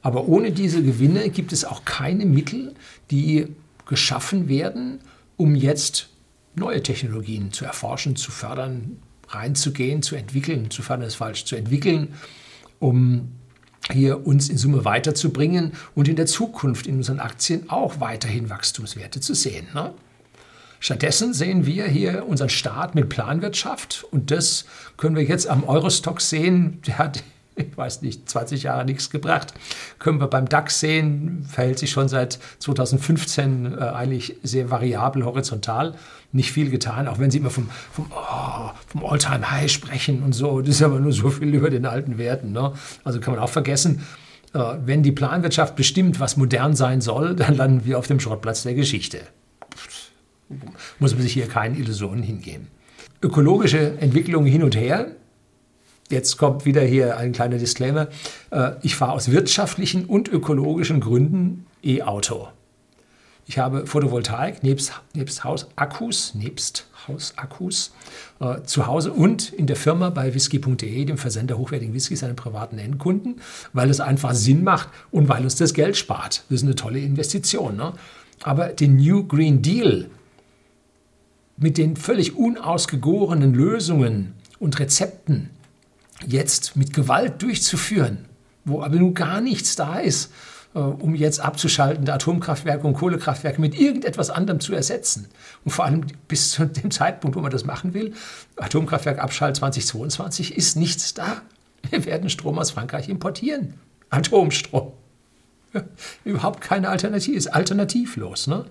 Aber 0.00 0.28
ohne 0.28 0.50
diese 0.50 0.82
Gewinne 0.82 1.28
gibt 1.28 1.52
es 1.52 1.66
auch 1.66 1.84
keine 1.84 2.24
Mittel, 2.24 2.74
die 3.10 3.48
geschaffen 3.84 4.48
werden, 4.48 5.00
um 5.36 5.54
jetzt 5.54 6.08
neue 6.54 6.82
Technologien 6.82 7.52
zu 7.52 7.66
erforschen, 7.66 8.16
zu 8.16 8.30
fördern, 8.30 8.96
reinzugehen, 9.28 10.00
zu 10.00 10.16
entwickeln. 10.16 10.70
Zu 10.70 10.80
fördern 10.80 11.06
ist 11.06 11.16
falsch, 11.16 11.44
zu 11.44 11.54
entwickeln, 11.54 12.14
um 12.78 13.32
hier 13.92 14.26
uns 14.26 14.48
in 14.48 14.56
Summe 14.56 14.86
weiterzubringen 14.86 15.72
und 15.94 16.08
in 16.08 16.16
der 16.16 16.24
Zukunft 16.24 16.86
in 16.86 16.96
unseren 16.96 17.20
Aktien 17.20 17.68
auch 17.68 18.00
weiterhin 18.00 18.48
Wachstumswerte 18.48 19.20
zu 19.20 19.34
sehen. 19.34 19.66
Ne? 19.74 19.92
Stattdessen 20.80 21.34
sehen 21.34 21.66
wir 21.66 21.86
hier 21.86 22.26
unseren 22.26 22.48
Staat 22.48 22.94
mit 22.94 23.08
Planwirtschaft 23.08 24.04
und 24.10 24.30
das 24.30 24.64
können 24.96 25.16
wir 25.16 25.24
jetzt 25.24 25.48
am 25.48 25.64
Eurostock 25.64 26.20
sehen. 26.20 26.80
Der 26.86 26.98
hat, 26.98 27.24
ich 27.56 27.76
weiß 27.76 28.02
nicht, 28.02 28.28
20 28.28 28.62
Jahre 28.62 28.84
nichts 28.84 29.10
gebracht. 29.10 29.54
Können 29.98 30.20
wir 30.20 30.28
beim 30.28 30.48
DAX 30.48 30.78
sehen, 30.78 31.44
verhält 31.48 31.80
sich 31.80 31.90
schon 31.90 32.08
seit 32.08 32.38
2015 32.60 33.74
äh, 33.76 33.80
eigentlich 33.80 34.36
sehr 34.44 34.70
variabel, 34.70 35.24
horizontal. 35.24 35.96
Nicht 36.30 36.52
viel 36.52 36.70
getan, 36.70 37.08
auch 37.08 37.18
wenn 37.18 37.30
Sie 37.30 37.38
immer 37.38 37.50
vom, 37.50 37.70
vom, 37.90 38.06
oh, 38.14 38.70
vom 38.86 39.04
All-Time-High 39.04 39.70
sprechen 39.70 40.22
und 40.22 40.32
so. 40.32 40.60
Das 40.60 40.76
ist 40.76 40.82
aber 40.82 41.00
nur 41.00 41.12
so 41.12 41.30
viel 41.30 41.54
über 41.54 41.70
den 41.70 41.86
alten 41.86 42.18
Werten. 42.18 42.52
Ne? 42.52 42.72
Also 43.02 43.18
kann 43.18 43.34
man 43.34 43.42
auch 43.42 43.48
vergessen. 43.48 44.06
Äh, 44.54 44.74
wenn 44.84 45.02
die 45.02 45.12
Planwirtschaft 45.12 45.74
bestimmt, 45.74 46.20
was 46.20 46.36
modern 46.36 46.76
sein 46.76 47.00
soll, 47.00 47.34
dann 47.34 47.56
landen 47.56 47.84
wir 47.84 47.98
auf 47.98 48.06
dem 48.06 48.20
Schrottplatz 48.20 48.62
der 48.62 48.74
Geschichte 48.74 49.22
muss 50.98 51.14
man 51.14 51.22
sich 51.22 51.32
hier 51.32 51.46
keinen 51.46 51.76
Illusionen 51.76 52.22
hingeben. 52.22 52.68
Ökologische 53.22 53.98
Entwicklung 53.98 54.44
hin 54.46 54.62
und 54.62 54.76
her. 54.76 55.12
Jetzt 56.10 56.38
kommt 56.38 56.64
wieder 56.64 56.82
hier 56.82 57.18
ein 57.18 57.32
kleiner 57.32 57.58
Disclaimer. 57.58 58.08
Äh, 58.50 58.72
ich 58.82 58.94
fahre 58.94 59.12
aus 59.12 59.30
wirtschaftlichen 59.30 60.06
und 60.06 60.28
ökologischen 60.28 61.00
Gründen 61.00 61.66
E-Auto. 61.82 62.48
Ich 63.46 63.58
habe 63.58 63.86
Photovoltaik 63.86 64.62
nebst, 64.62 64.92
nebst 65.14 65.42
Hausakkus, 65.42 66.34
nebst 66.34 66.86
Hausakkus 67.08 67.92
äh, 68.40 68.60
zu 68.62 68.86
Hause 68.86 69.12
und 69.12 69.50
in 69.54 69.66
der 69.66 69.76
Firma 69.76 70.10
bei 70.10 70.34
whisky.de, 70.34 71.04
dem 71.06 71.16
Versender 71.16 71.56
hochwertigen 71.56 71.94
Whiskys 71.94 72.22
an 72.22 72.36
privaten 72.36 72.78
Endkunden, 72.78 73.40
weil 73.72 73.88
es 73.88 74.00
einfach 74.00 74.34
Sinn 74.34 74.64
macht 74.64 74.90
und 75.10 75.30
weil 75.30 75.44
uns 75.44 75.56
das 75.56 75.72
Geld 75.72 75.96
spart. 75.96 76.44
Das 76.50 76.60
ist 76.60 76.64
eine 76.64 76.74
tolle 76.74 77.00
Investition. 77.00 77.76
Ne? 77.76 77.94
Aber 78.42 78.68
den 78.68 78.96
New 78.96 79.24
Green 79.24 79.62
Deal, 79.62 80.10
mit 81.58 81.78
den 81.78 81.96
völlig 81.96 82.36
unausgegorenen 82.36 83.54
Lösungen 83.54 84.34
und 84.58 84.78
Rezepten 84.78 85.50
jetzt 86.26 86.76
mit 86.76 86.92
Gewalt 86.92 87.42
durchzuführen, 87.42 88.26
wo 88.64 88.82
aber 88.82 88.96
nun 88.96 89.14
gar 89.14 89.40
nichts 89.40 89.76
da 89.76 89.98
ist, 89.98 90.32
äh, 90.74 90.78
um 90.78 91.14
jetzt 91.14 91.40
abzuschaltende 91.40 92.12
Atomkraftwerke 92.12 92.86
und 92.86 92.94
Kohlekraftwerke 92.94 93.60
mit 93.60 93.78
irgendetwas 93.78 94.30
anderem 94.30 94.60
zu 94.60 94.74
ersetzen. 94.74 95.28
Und 95.64 95.72
vor 95.72 95.84
allem 95.84 96.06
bis 96.26 96.50
zu 96.50 96.64
dem 96.66 96.90
Zeitpunkt, 96.90 97.36
wo 97.36 97.40
man 97.40 97.50
das 97.50 97.64
machen 97.64 97.94
will, 97.94 98.14
Atomkraftwerk 98.56 99.18
Abschalt 99.18 99.56
2022, 99.56 100.56
ist 100.56 100.76
nichts 100.76 101.14
da. 101.14 101.42
Wir 101.90 102.04
werden 102.04 102.30
Strom 102.30 102.58
aus 102.58 102.72
Frankreich 102.72 103.08
importieren. 103.08 103.74
Atomstrom. 104.10 104.92
Überhaupt 106.24 106.60
keine 106.60 106.88
Alternative, 106.88 107.36
ist 107.36 107.48
alternativlos. 107.48 108.46
Ne? 108.46 108.64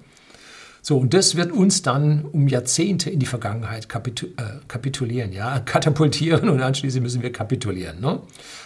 So, 0.87 0.97
und 0.97 1.13
das 1.13 1.35
wird 1.35 1.51
uns 1.51 1.81
dann 1.81 2.23
um 2.23 2.47
Jahrzehnte 2.47 3.09
in 3.09 3.19
die 3.19 3.25
Vergangenheit 3.25 3.89
kapitu 3.89 4.27
äh, 4.37 4.61
kapitulieren, 4.69 5.33
ja, 5.33 5.59
katapultieren 5.65 6.47
und 6.47 6.61
anschließend 6.61 7.03
müssen 7.03 7.21
wir 7.21 7.33
kapitulieren. 7.33 7.99
Ne? 7.99 8.21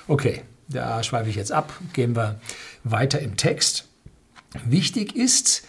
Okay, 0.07 0.43
da 0.67 1.01
schweife 1.01 1.31
ich 1.31 1.35
jetzt 1.35 1.51
ab, 1.51 1.73
gehen 1.93 2.15
wir 2.15 2.39
weiter 2.83 3.19
im 3.21 3.37
Text. 3.37 3.87
Wichtig 4.63 5.15
ist, 5.15 5.63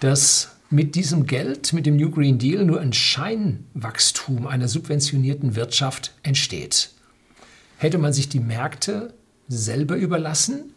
dass 0.00 0.56
mit 0.70 0.96
diesem 0.96 1.24
Geld, 1.26 1.72
mit 1.72 1.86
dem 1.86 1.96
New 1.96 2.10
Green 2.10 2.36
Deal, 2.36 2.64
nur 2.64 2.80
ein 2.80 2.92
Scheinwachstum 2.92 4.48
einer 4.48 4.66
subventionierten 4.66 5.54
Wirtschaft 5.54 6.14
entsteht. 6.24 6.90
Hätte 7.76 7.98
man 7.98 8.12
sich 8.12 8.28
die 8.28 8.40
Märkte 8.40 9.14
selber 9.46 9.94
überlassen, 9.94 10.71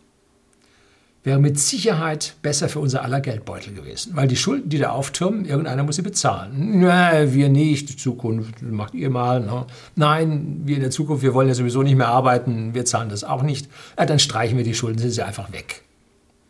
wäre 1.25 1.39
mit 1.39 1.59
Sicherheit 1.59 2.35
besser 2.43 2.69
für 2.69 2.79
unser 2.79 3.01
aller 3.01 3.19
Geldbeutel 3.19 3.73
gewesen. 3.73 4.15
Weil 4.15 4.27
die 4.27 4.35
Schulden, 4.35 4.69
die 4.69 4.77
da 4.77 4.91
auftürmen, 4.91 5.45
irgendeiner 5.45 5.83
muss 5.83 5.95
sie 5.95 6.03
bezahlen. 6.03 6.79
Nee, 6.81 7.33
wir 7.33 7.49
nicht, 7.49 7.89
die 7.89 7.97
Zukunft 7.97 8.61
macht 8.61 8.93
ihr 8.93 9.09
mal. 9.09 9.41
Ne? 9.41 9.65
Nein, 9.95 10.61
wir 10.65 10.75
in 10.75 10.81
der 10.81 10.91
Zukunft, 10.91 11.23
wir 11.23 11.33
wollen 11.33 11.47
ja 11.47 11.55
sowieso 11.55 11.81
nicht 11.81 11.95
mehr 11.95 12.09
arbeiten, 12.09 12.75
wir 12.75 12.85
zahlen 12.85 13.09
das 13.09 13.23
auch 13.23 13.41
nicht. 13.41 13.67
Ja, 13.97 14.05
dann 14.05 14.19
streichen 14.19 14.55
wir 14.55 14.63
die 14.63 14.75
Schulden, 14.75 14.99
sind 14.99 15.11
sie 15.11 15.23
einfach 15.23 15.51
weg. 15.51 15.81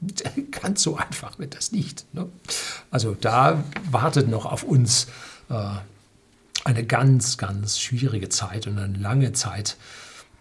Ganz 0.51 0.83
so 0.83 0.97
einfach 0.97 1.39
wird 1.39 1.55
das 1.55 1.71
nicht. 1.71 2.05
Ne? 2.13 2.27
Also 2.91 3.15
da 3.19 3.63
wartet 3.89 4.27
noch 4.27 4.45
auf 4.45 4.63
uns 4.63 5.07
äh, 5.49 5.69
eine 6.65 6.83
ganz, 6.83 7.37
ganz 7.37 7.79
schwierige 7.79 8.27
Zeit 8.27 8.67
und 8.67 8.77
eine 8.77 8.97
lange 8.97 9.31
Zeit 9.31 9.77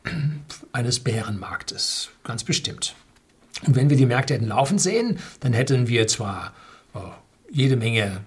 eines 0.73 0.99
Bärenmarktes, 1.01 2.11
ganz 2.25 2.43
bestimmt. 2.43 2.97
Und 3.67 3.77
wenn 3.77 3.91
wir 3.91 3.97
die 3.97 4.07
Märkte 4.07 4.35
hätten 4.35 4.49
laufen 4.49 4.79
sehen, 4.79 5.19
dann 5.41 5.53
hätten 5.53 5.89
wir 5.89 6.07
zwar 6.07 6.53
äh, 6.95 6.99
jede 7.51 7.77
Menge 7.77 8.21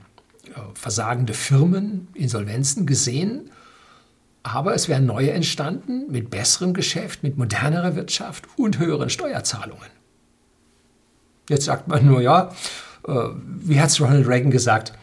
äh, 0.45 0.59
versagende 0.73 1.33
Firmen, 1.33 2.07
Insolvenzen 2.13 2.85
gesehen, 2.85 3.51
aber 4.43 4.73
es 4.73 4.87
wären 4.87 5.05
neue 5.05 5.31
entstanden 5.31 6.09
mit 6.09 6.29
besserem 6.29 6.73
Geschäft, 6.73 7.21
mit 7.21 7.37
modernerer 7.37 7.95
Wirtschaft 7.95 8.47
und 8.55 8.79
höheren 8.79 9.09
Steuerzahlungen. 9.09 9.89
Jetzt 11.49 11.65
sagt 11.65 11.87
man 11.87 12.05
nur, 12.05 12.21
ja, 12.21 12.51
äh, 13.07 13.13
wie 13.43 13.79
hat 13.79 13.89
es 13.89 13.99
Ronald 13.99 14.27
Reagan 14.27 14.51
gesagt, 14.51 14.93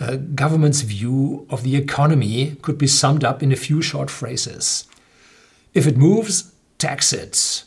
uh, 0.00 0.18
government's 0.36 0.82
view 0.82 1.46
of 1.48 1.62
the 1.62 1.76
economy 1.76 2.56
could 2.62 2.78
be 2.78 2.86
summed 2.86 3.24
up 3.24 3.42
in 3.42 3.52
a 3.52 3.56
few 3.56 3.82
short 3.82 4.10
phrases. 4.10 4.88
If 5.74 5.86
it 5.86 5.96
moves, 5.96 6.52
tax 6.78 7.12
it. 7.12 7.64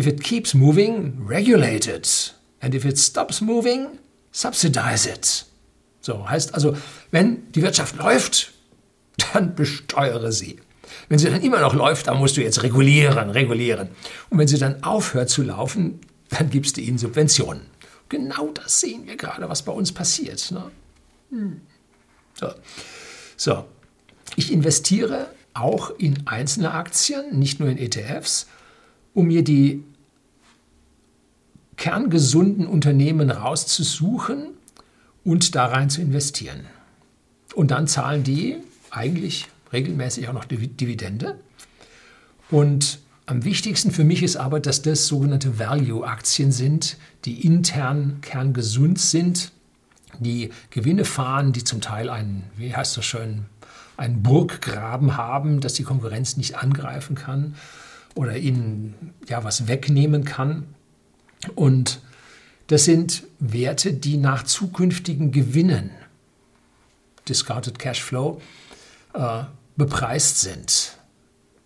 If 0.00 0.06
it 0.06 0.22
keeps 0.22 0.54
moving, 0.54 1.26
regulate 1.26 1.86
it. 1.86 2.32
And 2.62 2.74
if 2.74 2.86
it 2.86 2.98
stops 2.98 3.42
moving, 3.42 3.98
subsidize 4.32 5.06
it. 5.06 5.44
So 6.00 6.26
heißt 6.26 6.54
also, 6.54 6.74
wenn 7.10 7.52
die 7.52 7.60
Wirtschaft 7.60 7.96
läuft, 7.96 8.54
dann 9.34 9.54
besteuere 9.54 10.32
sie. 10.32 10.58
Wenn 11.10 11.18
sie 11.18 11.28
dann 11.28 11.42
immer 11.42 11.60
noch 11.60 11.74
läuft, 11.74 12.06
dann 12.06 12.16
musst 12.16 12.38
du 12.38 12.40
jetzt 12.40 12.62
regulieren, 12.62 13.28
regulieren. 13.28 13.88
Und 14.30 14.38
wenn 14.38 14.48
sie 14.48 14.56
dann 14.56 14.82
aufhört 14.82 15.28
zu 15.28 15.42
laufen, 15.42 16.00
dann 16.30 16.48
gibst 16.48 16.78
du 16.78 16.80
ihnen 16.80 16.96
Subventionen. 16.96 17.66
Genau 18.08 18.48
das 18.52 18.80
sehen 18.80 19.06
wir 19.06 19.18
gerade, 19.18 19.50
was 19.50 19.62
bei 19.62 19.72
uns 19.72 19.92
passiert. 19.92 20.50
Ne? 20.50 20.70
Hm. 21.28 21.60
So. 22.32 22.48
so, 23.36 23.66
ich 24.36 24.50
investiere 24.50 25.26
auch 25.52 25.90
in 25.98 26.26
einzelne 26.26 26.70
Aktien, 26.72 27.38
nicht 27.38 27.60
nur 27.60 27.68
in 27.68 27.76
ETFs, 27.76 28.46
um 29.12 29.26
mir 29.26 29.44
die 29.44 29.84
kerngesunden 31.80 32.66
Unternehmen 32.66 33.30
rauszusuchen 33.30 34.48
und 35.24 35.54
da 35.54 35.64
rein 35.64 35.88
zu 35.88 36.02
investieren. 36.02 36.66
Und 37.54 37.70
dann 37.70 37.86
zahlen 37.86 38.22
die 38.22 38.58
eigentlich 38.90 39.48
regelmäßig 39.72 40.28
auch 40.28 40.34
noch 40.34 40.44
Dividende. 40.44 41.40
Und 42.50 42.98
am 43.24 43.44
wichtigsten 43.44 43.92
für 43.92 44.04
mich 44.04 44.22
ist 44.22 44.36
aber, 44.36 44.60
dass 44.60 44.82
das 44.82 45.06
sogenannte 45.06 45.58
Value-Aktien 45.58 46.52
sind, 46.52 46.98
die 47.24 47.46
intern 47.46 48.18
kerngesund 48.20 48.98
sind, 48.98 49.50
die 50.18 50.50
Gewinne 50.68 51.06
fahren, 51.06 51.54
die 51.54 51.64
zum 51.64 51.80
Teil 51.80 52.10
einen, 52.10 52.42
wie 52.58 52.76
heißt 52.76 52.98
das 52.98 53.06
schön, 53.06 53.46
einen 53.96 54.22
Burggraben 54.22 55.16
haben, 55.16 55.62
dass 55.62 55.72
die 55.72 55.84
Konkurrenz 55.84 56.36
nicht 56.36 56.58
angreifen 56.58 57.14
kann 57.16 57.54
oder 58.14 58.36
ihnen 58.36 59.14
ja 59.26 59.44
was 59.44 59.66
wegnehmen 59.66 60.26
kann. 60.26 60.66
Und 61.54 62.00
das 62.66 62.84
sind 62.84 63.24
Werte, 63.38 63.92
die 63.92 64.16
nach 64.16 64.44
zukünftigen 64.44 65.32
Gewinnen, 65.32 65.90
Discounted 67.28 67.78
Cash 67.78 68.02
Flow, 68.02 68.40
äh, 69.14 69.44
bepreist 69.76 70.40
sind. 70.40 70.96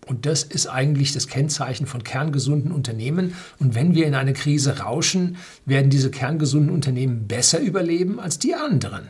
Und 0.07 0.25
das 0.25 0.43
ist 0.43 0.67
eigentlich 0.67 1.13
das 1.13 1.27
Kennzeichen 1.27 1.87
von 1.87 2.03
kerngesunden 2.03 2.71
Unternehmen. 2.71 3.33
Und 3.59 3.73
wenn 3.75 3.95
wir 3.95 4.05
in 4.05 4.15
eine 4.15 4.33
Krise 4.33 4.79
rauschen, 4.79 5.37
werden 5.65 5.89
diese 5.89 6.11
kerngesunden 6.11 6.71
Unternehmen 6.71 7.27
besser 7.27 7.59
überleben 7.59 8.19
als 8.19 8.37
die 8.37 8.53
anderen. 8.53 9.09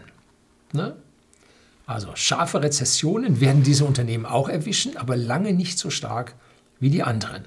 Ne? 0.71 0.95
Also 1.85 2.09
scharfe 2.15 2.61
Rezessionen 2.63 3.41
werden 3.41 3.63
diese 3.63 3.85
Unternehmen 3.85 4.25
auch 4.25 4.49
erwischen, 4.49 4.97
aber 4.97 5.15
lange 5.15 5.53
nicht 5.53 5.77
so 5.77 5.89
stark 5.89 6.35
wie 6.79 6.89
die 6.89 7.03
anderen. 7.03 7.45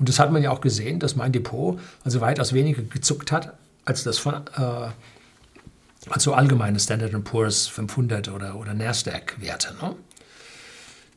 Und 0.00 0.08
das 0.08 0.18
hat 0.18 0.32
man 0.32 0.42
ja 0.42 0.50
auch 0.50 0.62
gesehen, 0.62 0.98
dass 0.98 1.14
mein 1.14 1.30
Depot 1.30 1.78
also 2.04 2.20
weitaus 2.20 2.54
weniger 2.54 2.82
gezuckt 2.82 3.30
hat 3.30 3.52
als 3.84 4.02
das 4.02 4.18
von 4.18 4.34
äh, 4.34 4.88
also 6.08 6.32
allgemeine 6.32 6.80
Standard 6.80 7.12
Poor's 7.24 7.68
500 7.68 8.30
oder, 8.30 8.56
oder 8.56 8.72
Nasdaq-Werte. 8.72 9.74
Ne? 9.80 9.94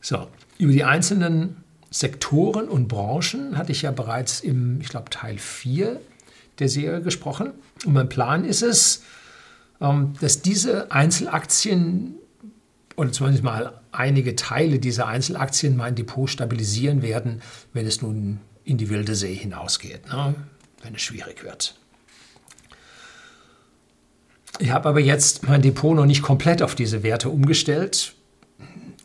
So, 0.01 0.27
über 0.57 0.73
die 0.73 0.83
einzelnen 0.83 1.63
Sektoren 1.89 2.67
und 2.67 2.89
Branchen 2.89 3.57
hatte 3.57 3.71
ich 3.71 3.83
ja 3.83 3.91
bereits 3.91 4.41
im, 4.41 4.81
ich 4.81 4.89
glaube, 4.89 5.09
Teil 5.09 5.37
4 5.37 6.01
der 6.59 6.67
Serie 6.67 7.01
gesprochen. 7.01 7.53
Und 7.85 7.93
mein 7.93 8.09
Plan 8.09 8.43
ist 8.43 8.61
es, 8.61 9.03
ähm, 9.79 10.13
dass 10.19 10.41
diese 10.41 10.91
Einzelaktien 10.91 12.15
oder 12.97 13.11
zumindest 13.13 13.43
mal 13.43 13.81
einige 13.93 14.35
Teile 14.35 14.79
dieser 14.79 15.07
Einzelaktien 15.07 15.77
mein 15.77 15.95
Depot 15.95 16.29
stabilisieren 16.29 17.01
werden, 17.01 17.41
wenn 17.71 17.87
es 17.87 18.01
nun 18.01 18.39
in 18.65 18.77
die 18.77 18.89
wilde 18.89 19.15
See 19.15 19.35
hinausgeht, 19.35 20.07
ne? 20.07 20.35
wenn 20.81 20.95
es 20.95 21.01
schwierig 21.01 21.43
wird. 21.43 21.75
Ich 24.59 24.71
habe 24.71 24.89
aber 24.89 24.99
jetzt 24.99 25.47
mein 25.47 25.61
Depot 25.61 25.95
noch 25.95 26.05
nicht 26.05 26.21
komplett 26.21 26.61
auf 26.61 26.75
diese 26.75 27.01
Werte 27.03 27.29
umgestellt, 27.29 28.13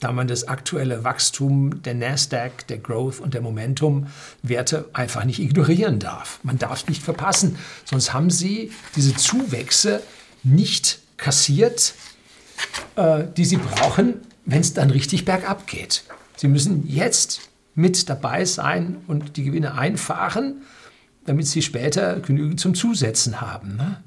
da 0.00 0.12
man 0.12 0.28
das 0.28 0.46
aktuelle 0.46 1.02
Wachstum 1.04 1.82
der 1.82 1.94
Nasdaq, 1.94 2.66
der 2.68 2.78
Growth 2.78 3.18
und 3.18 3.34
der 3.34 3.40
Momentum-Werte 3.40 4.88
einfach 4.92 5.24
nicht 5.24 5.40
ignorieren 5.40 5.98
darf. 5.98 6.38
Man 6.42 6.58
darf 6.58 6.82
es 6.82 6.88
nicht 6.88 7.02
verpassen, 7.02 7.58
sonst 7.84 8.12
haben 8.12 8.30
sie 8.30 8.70
diese 8.94 9.16
Zuwächse 9.16 10.02
nicht 10.44 11.00
kassiert, 11.16 11.94
äh, 12.96 13.24
die 13.36 13.44
sie 13.44 13.56
brauchen, 13.56 14.14
wenn 14.44 14.60
es 14.60 14.74
dann 14.74 14.90
richtig 14.90 15.24
bergab 15.24 15.66
geht. 15.66 16.04
Sie 16.36 16.48
müssen 16.48 16.86
jetzt 16.86 17.47
mit 17.78 18.08
dabei 18.08 18.44
sein 18.44 18.98
und 19.06 19.36
die 19.36 19.44
Gewinne 19.44 19.78
einfahren, 19.78 20.62
damit 21.24 21.46
sie 21.46 21.62
später 21.62 22.18
genügend 22.18 22.58
zum 22.58 22.74
Zusetzen 22.74 23.40
haben. 23.40 23.76
Ne? 23.76 24.02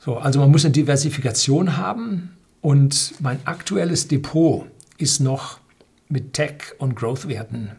So, 0.00 0.16
also 0.16 0.40
man 0.40 0.50
muss 0.50 0.64
eine 0.64 0.72
Diversifikation 0.72 1.76
haben 1.76 2.36
und 2.62 3.14
mein 3.20 3.38
aktuelles 3.44 4.08
Depot 4.08 4.66
ist 4.96 5.20
noch 5.20 5.60
mit 6.08 6.32
Tech- 6.32 6.74
und 6.78 6.96
Growth-Werten 6.96 7.72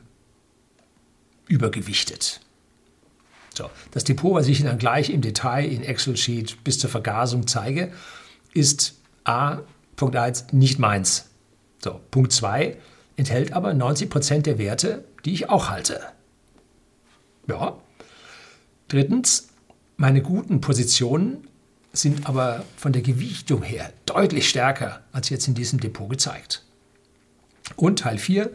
übergewichtet. 1.47 2.41
So, 3.55 3.71
das 3.89 4.03
Depot, 4.03 4.35
was 4.35 4.47
ich 4.47 4.59
Ihnen 4.59 4.69
dann 4.69 4.77
gleich 4.77 5.09
im 5.09 5.21
Detail 5.21 5.65
in 5.65 5.81
Excel-Sheet 5.81 6.63
bis 6.63 6.77
zur 6.77 6.91
Vergasung 6.91 7.47
zeige, 7.47 7.91
ist 8.53 8.99
A, 9.23 9.61
Punkt 9.95 10.15
1, 10.15 10.53
nicht 10.53 10.77
meins. 10.77 11.25
So, 11.83 11.99
Punkt 12.11 12.31
2, 12.31 12.77
enthält 13.19 13.53
aber 13.53 13.73
90 13.73 14.09
Prozent 14.09 14.45
der 14.45 14.57
Werte, 14.57 15.03
die 15.25 15.33
ich 15.33 15.49
auch 15.49 15.69
halte. 15.69 16.01
Ja. 17.47 17.77
Drittens, 18.87 19.49
meine 19.97 20.21
guten 20.21 20.61
Positionen 20.61 21.47
sind 21.91 22.27
aber 22.27 22.63
von 22.77 22.93
der 22.93 23.01
Gewichtung 23.01 23.61
her 23.61 23.91
deutlich 24.05 24.47
stärker 24.47 25.01
als 25.11 25.29
jetzt 25.29 25.47
in 25.47 25.53
diesem 25.53 25.79
Depot 25.79 26.09
gezeigt. 26.09 26.63
Und 27.75 27.99
Teil 27.99 28.17
4 28.17 28.51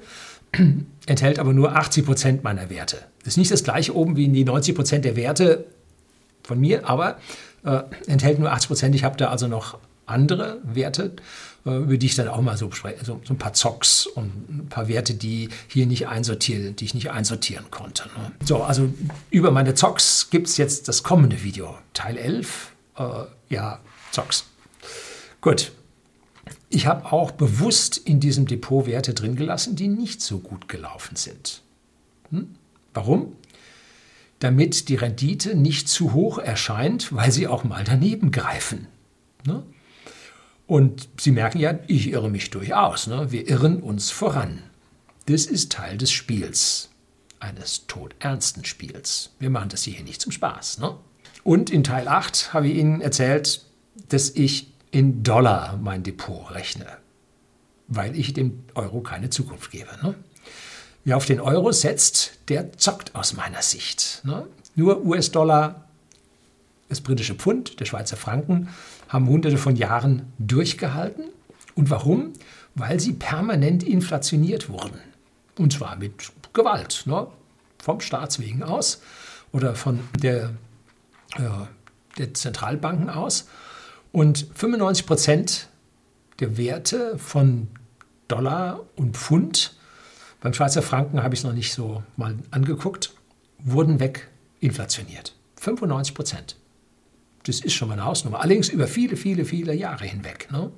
enthält 1.07 1.39
aber 1.39 1.53
nur 1.53 1.77
80 1.77 2.07
Prozent 2.07 2.45
meiner 2.45 2.71
Werte. 2.71 3.05
Das 3.19 3.35
ist 3.35 3.37
nicht 3.37 3.51
das 3.51 3.65
gleiche 3.65 3.95
oben 3.95 4.17
wie 4.17 4.25
in 4.25 4.33
die 4.33 4.45
90 4.45 4.75
Prozent 4.75 5.05
der 5.05 5.17
Werte 5.17 5.67
von 6.43 6.59
mir, 6.59 6.89
aber 6.89 7.19
äh, 7.65 7.83
enthält 8.07 8.39
nur 8.39 8.51
80 8.51 8.69
Prozent. 8.69 8.95
Ich 8.95 9.05
habe 9.05 9.17
da 9.17 9.29
also 9.29 9.47
noch 9.47 9.79
andere 10.07 10.61
Werte, 10.65 11.13
über 11.65 11.97
die 11.97 12.07
ich 12.07 12.15
dann 12.15 12.29
auch 12.29 12.43
mal 12.43 12.57
so 12.57 12.71
spreche, 12.71 13.05
so, 13.05 13.21
so, 13.25 13.33
ein 13.33 13.39
paar 13.39 13.55
Zocks 13.55 14.07
und 14.07 14.27
ein 14.51 14.67
paar 14.69 14.89
Werte, 14.89 15.15
die 15.15 15.49
hier 15.69 15.87
nicht 15.87 16.09
einsortiert, 16.09 16.81
die 16.81 16.85
ich 16.85 16.95
nicht 16.95 17.11
einsortieren 17.11 17.71
konnte. 17.71 18.05
Ne? 18.09 18.33
So, 18.45 18.63
also 18.63 18.93
über 19.31 19.51
meine 19.51 19.75
Zocks 19.75 20.29
gibt 20.31 20.49
es 20.49 20.59
jetzt 20.59 20.89
das 20.89 21.03
kommende 21.03 21.43
Video, 21.43 21.79
Teil 21.95 22.19
11, 22.19 22.73
äh, 22.99 23.03
ja, 23.49 23.81
Zocks. 24.11 24.45
Gut. 25.41 25.73
Ich 26.69 26.87
habe 26.87 27.11
auch 27.13 27.31
bewusst 27.31 27.97
in 27.97 28.21
diesem 28.21 28.47
Depot 28.47 28.87
Werte 28.87 29.15
drin 29.15 29.37
gelassen, 29.37 29.77
die 29.77 29.89
nicht 29.89 30.21
so 30.21 30.41
gut 30.41 30.69
gelaufen 30.69 31.17
sind. 31.17 31.63
Hm? 32.31 32.55
Warum? 32.93 33.37
Damit 34.41 34.89
die 34.89 34.97
Rendite 34.97 35.55
nicht 35.55 35.89
zu 35.89 36.13
hoch 36.13 36.39
erscheint, 36.39 37.15
weil 37.15 37.31
sie 37.31 37.47
auch 37.47 37.65
mal 37.65 37.85
daneben 37.85 38.33
greifen. 38.33 38.89
Ne? 39.47 39.63
Und 40.67 41.09
Sie 41.19 41.31
merken 41.31 41.59
ja, 41.59 41.79
ich 41.87 42.11
irre 42.11 42.31
mich 42.31 42.51
durchaus. 42.51 43.07
Ne? 43.07 43.31
Wir 43.31 43.49
irren 43.49 43.83
uns 43.83 44.11
voran. 44.11 44.63
Das 45.27 45.47
ist 45.47 45.73
Teil 45.73 45.99
des 45.99 46.11
Spiels, 46.11 46.91
eines 47.41 47.87
todernsten 47.87 48.65
Spiels. 48.65 49.31
Wir 49.39 49.51
machen 49.51 49.69
das 49.69 49.85
hier 49.85 50.03
nicht 50.03 50.21
zum 50.21 50.33
Spaß. 50.33 50.79
Ne? 50.79 50.97
Und 51.43 51.71
in 51.71 51.85
Teil 51.85 52.09
8 52.09 52.55
habe 52.55 52.69
ich 52.69 52.77
Ihnen 52.77 53.01
erzählt, 53.01 53.65
dass 54.09 54.31
ich 54.31 54.69
in 54.91 55.23
Dollar 55.23 55.77
mein 55.77 56.03
Depot 56.03 56.51
rechne, 56.51 56.87
weil 57.89 58.17
ich 58.19 58.33
dem 58.33 58.65
Euro 58.75 59.01
keine 59.01 59.31
Zukunft 59.31 59.71
gebe. 59.71 59.91
Ne? 60.03 60.15
Wer 61.05 61.17
auf 61.19 61.27
den 61.27 61.41
Euro 61.41 61.73
setzt, 61.73 62.39
der 62.49 62.73
zockt 62.79 63.15
aus 63.15 63.35
meiner 63.35 63.61
Sicht. 63.61 64.23
Ne? 64.25 64.47
Nur 64.75 65.05
US-Dollar, 65.05 65.85
das 66.89 67.01
britische 67.01 67.35
Pfund, 67.35 67.81
der 67.81 67.85
Schweizer 67.85 68.17
Franken 68.17 68.69
haben 69.15 69.29
hunderte 69.29 69.59
von 69.59 69.77
Jahren 69.77 70.33
durchgehalten. 70.39 71.27
Und 71.77 71.89
warum? 71.89 72.33
Weil 72.75 72.99
sie 72.99 73.13
permanent 73.13 73.85
inflationiert 73.85 74.69
wurden. 74.69 74.99
Und 75.57 75.73
zwar 75.73 75.95
mit 75.95 76.33
Gewalt, 76.53 77.05
ne? 77.07 77.29
vom 77.81 78.01
Staatswegen 78.01 78.65
aus 78.65 79.01
oder 79.53 79.77
von 79.77 80.01
der, 80.21 80.51
äh, 81.37 81.43
der 82.19 82.35
Zentralbanken 82.35 83.09
aus. 83.09 83.47
Und 84.11 84.49
95 84.53 85.07
Prozent 85.07 85.69
der 86.41 86.57
Werte 86.57 87.17
von 87.17 87.69
Dollar 88.27 88.81
und 88.97 89.17
Pfund, 89.17 89.77
beim 90.41 90.55
Schweizer 90.55 90.83
Franken 90.83 91.23
habe 91.23 91.35
ich 91.35 91.41
es 91.41 91.45
noch 91.45 91.53
nicht 91.53 91.73
so 91.73 92.03
mal 92.17 92.37
angeguckt, 92.51 93.15
wurden 93.61 94.01
weginflationiert. 94.01 95.37
95 95.61 96.15
Prozent. 96.17 96.57
Das 97.45 97.61
ist 97.61 97.75
schon 97.75 97.89
mal 97.89 97.95
eine 97.95 98.05
Hausnummer. 98.05 98.41
Allerdings 98.41 98.69
über 98.69 98.87
viele, 98.87 99.17
viele, 99.17 99.45
viele 99.45 99.75
Jahre 99.75 100.05
hinweg. 100.05 100.49
Ne? 100.51 100.71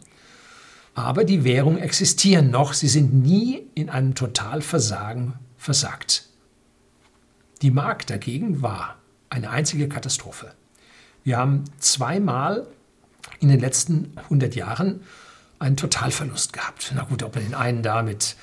Aber 0.94 1.24
die 1.24 1.44
Währungen 1.44 1.78
existieren 1.78 2.50
noch. 2.50 2.72
Sie 2.72 2.88
sind 2.88 3.14
nie 3.14 3.66
in 3.74 3.90
einem 3.90 4.14
Totalversagen 4.14 5.34
versagt. 5.56 6.28
Die 7.62 7.70
Mark 7.70 8.06
dagegen 8.06 8.62
war 8.62 8.96
eine 9.30 9.50
einzige 9.50 9.88
Katastrophe. 9.88 10.54
Wir 11.24 11.38
haben 11.38 11.64
zweimal 11.78 12.66
in 13.40 13.48
den 13.48 13.60
letzten 13.60 14.12
100 14.16 14.54
Jahren 14.54 15.00
einen 15.58 15.76
Totalverlust 15.76 16.52
gehabt. 16.52 16.92
Na 16.94 17.04
gut, 17.04 17.22
ob 17.22 17.34
man 17.34 17.44
den 17.44 17.54
einen 17.54 17.82
da 17.82 18.02
mit 18.02 18.36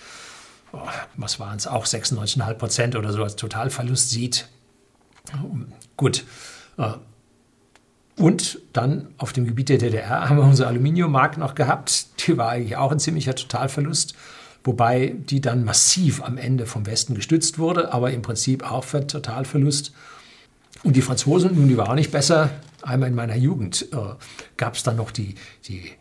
oh, 0.73 0.79
was 1.15 1.39
waren 1.39 1.57
es, 1.57 1.67
auch 1.67 1.85
96,5 1.85 2.53
Prozent 2.55 2.95
oder 2.95 3.13
so 3.13 3.23
als 3.23 3.35
Totalverlust 3.35 4.09
sieht. 4.09 4.47
Gut. 5.95 6.25
Und 8.15 8.59
dann 8.73 9.07
auf 9.17 9.33
dem 9.33 9.45
Gebiet 9.45 9.69
der 9.69 9.79
DDR 9.79 10.29
haben 10.29 10.37
wir 10.37 10.43
unsere 10.43 10.69
Aluminiummark 10.69 11.37
noch 11.37 11.55
gehabt. 11.55 12.27
Die 12.27 12.37
war 12.37 12.49
eigentlich 12.49 12.77
auch 12.77 12.91
ein 12.91 12.99
ziemlicher 12.99 13.35
Totalverlust, 13.35 14.13
wobei 14.63 15.15
die 15.17 15.41
dann 15.41 15.63
massiv 15.63 16.21
am 16.23 16.37
Ende 16.37 16.65
vom 16.65 16.85
Westen 16.85 17.15
gestützt 17.15 17.57
wurde, 17.57 17.91
aber 17.91 18.11
im 18.11 18.21
Prinzip 18.21 18.69
auch 18.69 18.83
für 18.83 19.05
Totalverlust. 19.07 19.93
Und 20.83 20.95
die 20.95 21.01
Franzosen, 21.01 21.55
nun, 21.55 21.67
die 21.67 21.77
waren 21.77 21.87
auch 21.87 21.95
nicht 21.95 22.11
besser. 22.11 22.51
Einmal 22.81 23.09
in 23.09 23.15
meiner 23.15 23.35
Jugend 23.35 23.87
äh, 23.93 23.97
gab 24.57 24.75
es 24.75 24.83
dann 24.83 24.97
noch 24.97 25.11
die, 25.11 25.35
die, 25.67 25.91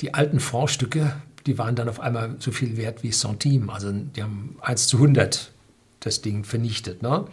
die 0.00 0.12
alten 0.12 0.40
Francstücke, 0.40 1.14
die 1.46 1.58
waren 1.58 1.74
dann 1.74 1.88
auf 1.88 2.00
einmal 2.00 2.36
so 2.38 2.50
viel 2.50 2.76
wert 2.76 3.02
wie 3.02 3.10
Centime. 3.10 3.72
Also 3.72 3.92
die 3.92 4.22
haben 4.22 4.56
1 4.60 4.88
zu 4.88 4.98
100 4.98 5.52
das 6.00 6.20
Ding 6.22 6.44
vernichtet. 6.44 7.02
Ne? 7.02 7.26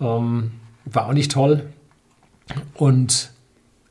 Ähm, 0.00 0.52
war 0.84 1.06
auch 1.06 1.12
nicht 1.12 1.32
toll. 1.32 1.68
Und 2.74 3.30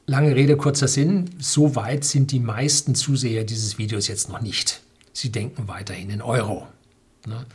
lange 0.06 0.36
Rede, 0.36 0.58
kurzer 0.58 0.88
Sinn, 0.88 1.30
so 1.40 1.76
weit 1.76 2.04
sind 2.04 2.32
die 2.32 2.40
meisten 2.40 2.96
Zuseher 2.96 3.44
dieses 3.44 3.78
Videos 3.78 4.08
jetzt 4.08 4.30
noch 4.30 4.42
nicht. 4.42 4.82
Sie 5.14 5.32
denken 5.32 5.68
weiterhin 5.68 6.10
in 6.10 6.22
Euro. 6.22 6.68
Ne? 7.28 7.46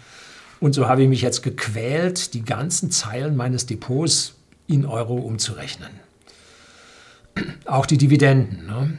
Und 0.61 0.75
so 0.75 0.89
habe 0.89 1.03
ich 1.03 1.09
mich 1.09 1.23
jetzt 1.23 1.43
gequält, 1.43 2.35
die 2.35 2.43
ganzen 2.43 2.91
Zeilen 2.91 3.37
meines 3.37 3.67
Depots 3.67 4.35
in 4.67 4.87
Euro 4.87 5.15
umzurechnen. 5.15 5.91
Auch 7.65 7.87
die 7.87 7.99
Dividenden. 7.99 8.67
Ne? 8.67 8.99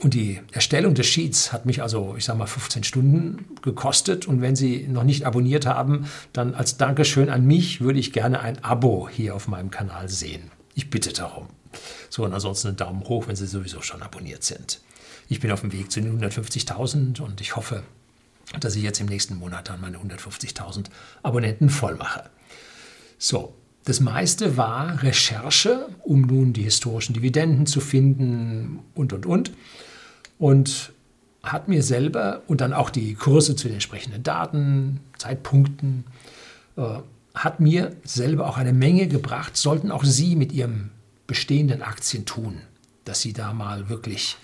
Und 0.00 0.14
die 0.14 0.40
Erstellung 0.52 0.94
des 0.94 1.06
Sheets 1.06 1.52
hat 1.52 1.64
mich 1.64 1.80
also, 1.82 2.16
ich 2.16 2.24
sage 2.24 2.38
mal, 2.38 2.46
15 2.46 2.84
Stunden 2.84 3.46
gekostet. 3.62 4.26
Und 4.26 4.40
wenn 4.40 4.56
Sie 4.56 4.86
noch 4.88 5.04
nicht 5.04 5.24
abonniert 5.24 5.64
haben, 5.64 6.06
dann 6.32 6.54
als 6.54 6.76
Dankeschön 6.76 7.30
an 7.30 7.46
mich 7.46 7.80
würde 7.80 7.98
ich 7.98 8.12
gerne 8.12 8.40
ein 8.40 8.62
Abo 8.64 9.08
hier 9.08 9.34
auf 9.34 9.48
meinem 9.48 9.70
Kanal 9.70 10.08
sehen. 10.08 10.50
Ich 10.74 10.90
bitte 10.90 11.12
darum. 11.12 11.48
So, 12.10 12.24
und 12.24 12.32
ansonsten 12.32 12.68
einen 12.68 12.76
Daumen 12.76 13.04
hoch, 13.08 13.28
wenn 13.28 13.36
Sie 13.36 13.46
sowieso 13.46 13.82
schon 13.82 14.02
abonniert 14.02 14.44
sind. 14.44 14.80
Ich 15.28 15.40
bin 15.40 15.50
auf 15.50 15.62
dem 15.62 15.72
Weg 15.72 15.90
zu 15.90 16.00
den 16.00 16.20
150.000 16.20 17.20
und 17.20 17.40
ich 17.40 17.56
hoffe, 17.56 17.82
dass 18.60 18.76
ich 18.76 18.82
jetzt 18.82 19.00
im 19.00 19.06
nächsten 19.06 19.36
Monat 19.36 19.68
dann 19.68 19.80
meine 19.80 19.98
150.000 19.98 20.86
Abonnenten 21.22 21.70
voll 21.70 21.96
mache. 21.96 22.28
So, 23.18 23.54
das 23.84 24.00
meiste 24.00 24.56
war 24.56 25.02
Recherche, 25.02 25.88
um 26.00 26.22
nun 26.22 26.52
die 26.52 26.62
historischen 26.62 27.14
Dividenden 27.14 27.66
zu 27.66 27.80
finden 27.80 28.80
und, 28.94 29.12
und, 29.12 29.26
und. 29.26 29.52
Und 30.38 30.92
hat 31.42 31.68
mir 31.68 31.82
selber 31.82 32.42
und 32.46 32.60
dann 32.60 32.72
auch 32.72 32.90
die 32.90 33.14
Kurse 33.14 33.56
zu 33.56 33.66
den 33.66 33.74
entsprechenden 33.74 34.22
Daten, 34.22 35.00
Zeitpunkten, 35.18 36.04
äh, 36.76 36.98
hat 37.34 37.60
mir 37.60 37.96
selber 38.04 38.46
auch 38.48 38.58
eine 38.58 38.72
Menge 38.72 39.08
gebracht, 39.08 39.56
sollten 39.56 39.90
auch 39.90 40.04
Sie 40.04 40.36
mit 40.36 40.52
Ihrem 40.52 40.90
bestehenden 41.26 41.82
Aktien 41.82 42.26
tun, 42.26 42.60
dass 43.04 43.20
Sie 43.20 43.32
da 43.32 43.52
mal 43.52 43.88
wirklich 43.88 44.36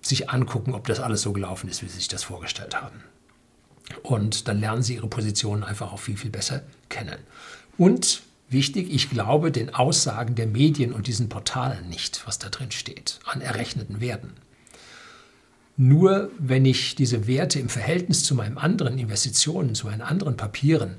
sich 0.00 0.30
angucken, 0.30 0.74
ob 0.74 0.86
das 0.86 1.00
alles 1.00 1.22
so 1.22 1.32
gelaufen 1.32 1.68
ist, 1.68 1.82
wie 1.82 1.88
Sie 1.88 1.96
sich 1.96 2.08
das 2.08 2.24
vorgestellt 2.24 2.80
haben. 2.80 3.02
Und 4.02 4.48
dann 4.48 4.60
lernen 4.60 4.82
Sie 4.82 4.94
Ihre 4.94 5.08
Positionen 5.08 5.64
einfach 5.64 5.92
auch 5.92 6.00
viel, 6.00 6.16
viel 6.16 6.30
besser 6.30 6.62
kennen. 6.88 7.18
Und 7.76 8.22
wichtig, 8.48 8.92
ich 8.92 9.10
glaube 9.10 9.52
den 9.52 9.74
Aussagen 9.74 10.34
der 10.34 10.46
Medien 10.46 10.92
und 10.92 11.06
diesen 11.06 11.28
Portalen 11.28 11.88
nicht, 11.88 12.26
was 12.26 12.38
da 12.38 12.48
drin 12.48 12.70
steht, 12.70 13.20
an 13.24 13.40
errechneten 13.40 14.00
Werten. 14.00 14.32
Nur 15.76 16.30
wenn 16.38 16.64
ich 16.64 16.96
diese 16.96 17.28
Werte 17.28 17.60
im 17.60 17.68
Verhältnis 17.68 18.24
zu 18.24 18.34
meinen 18.34 18.58
anderen 18.58 18.98
Investitionen, 18.98 19.76
zu 19.76 19.86
meinen 19.86 20.02
anderen 20.02 20.36
Papieren 20.36 20.96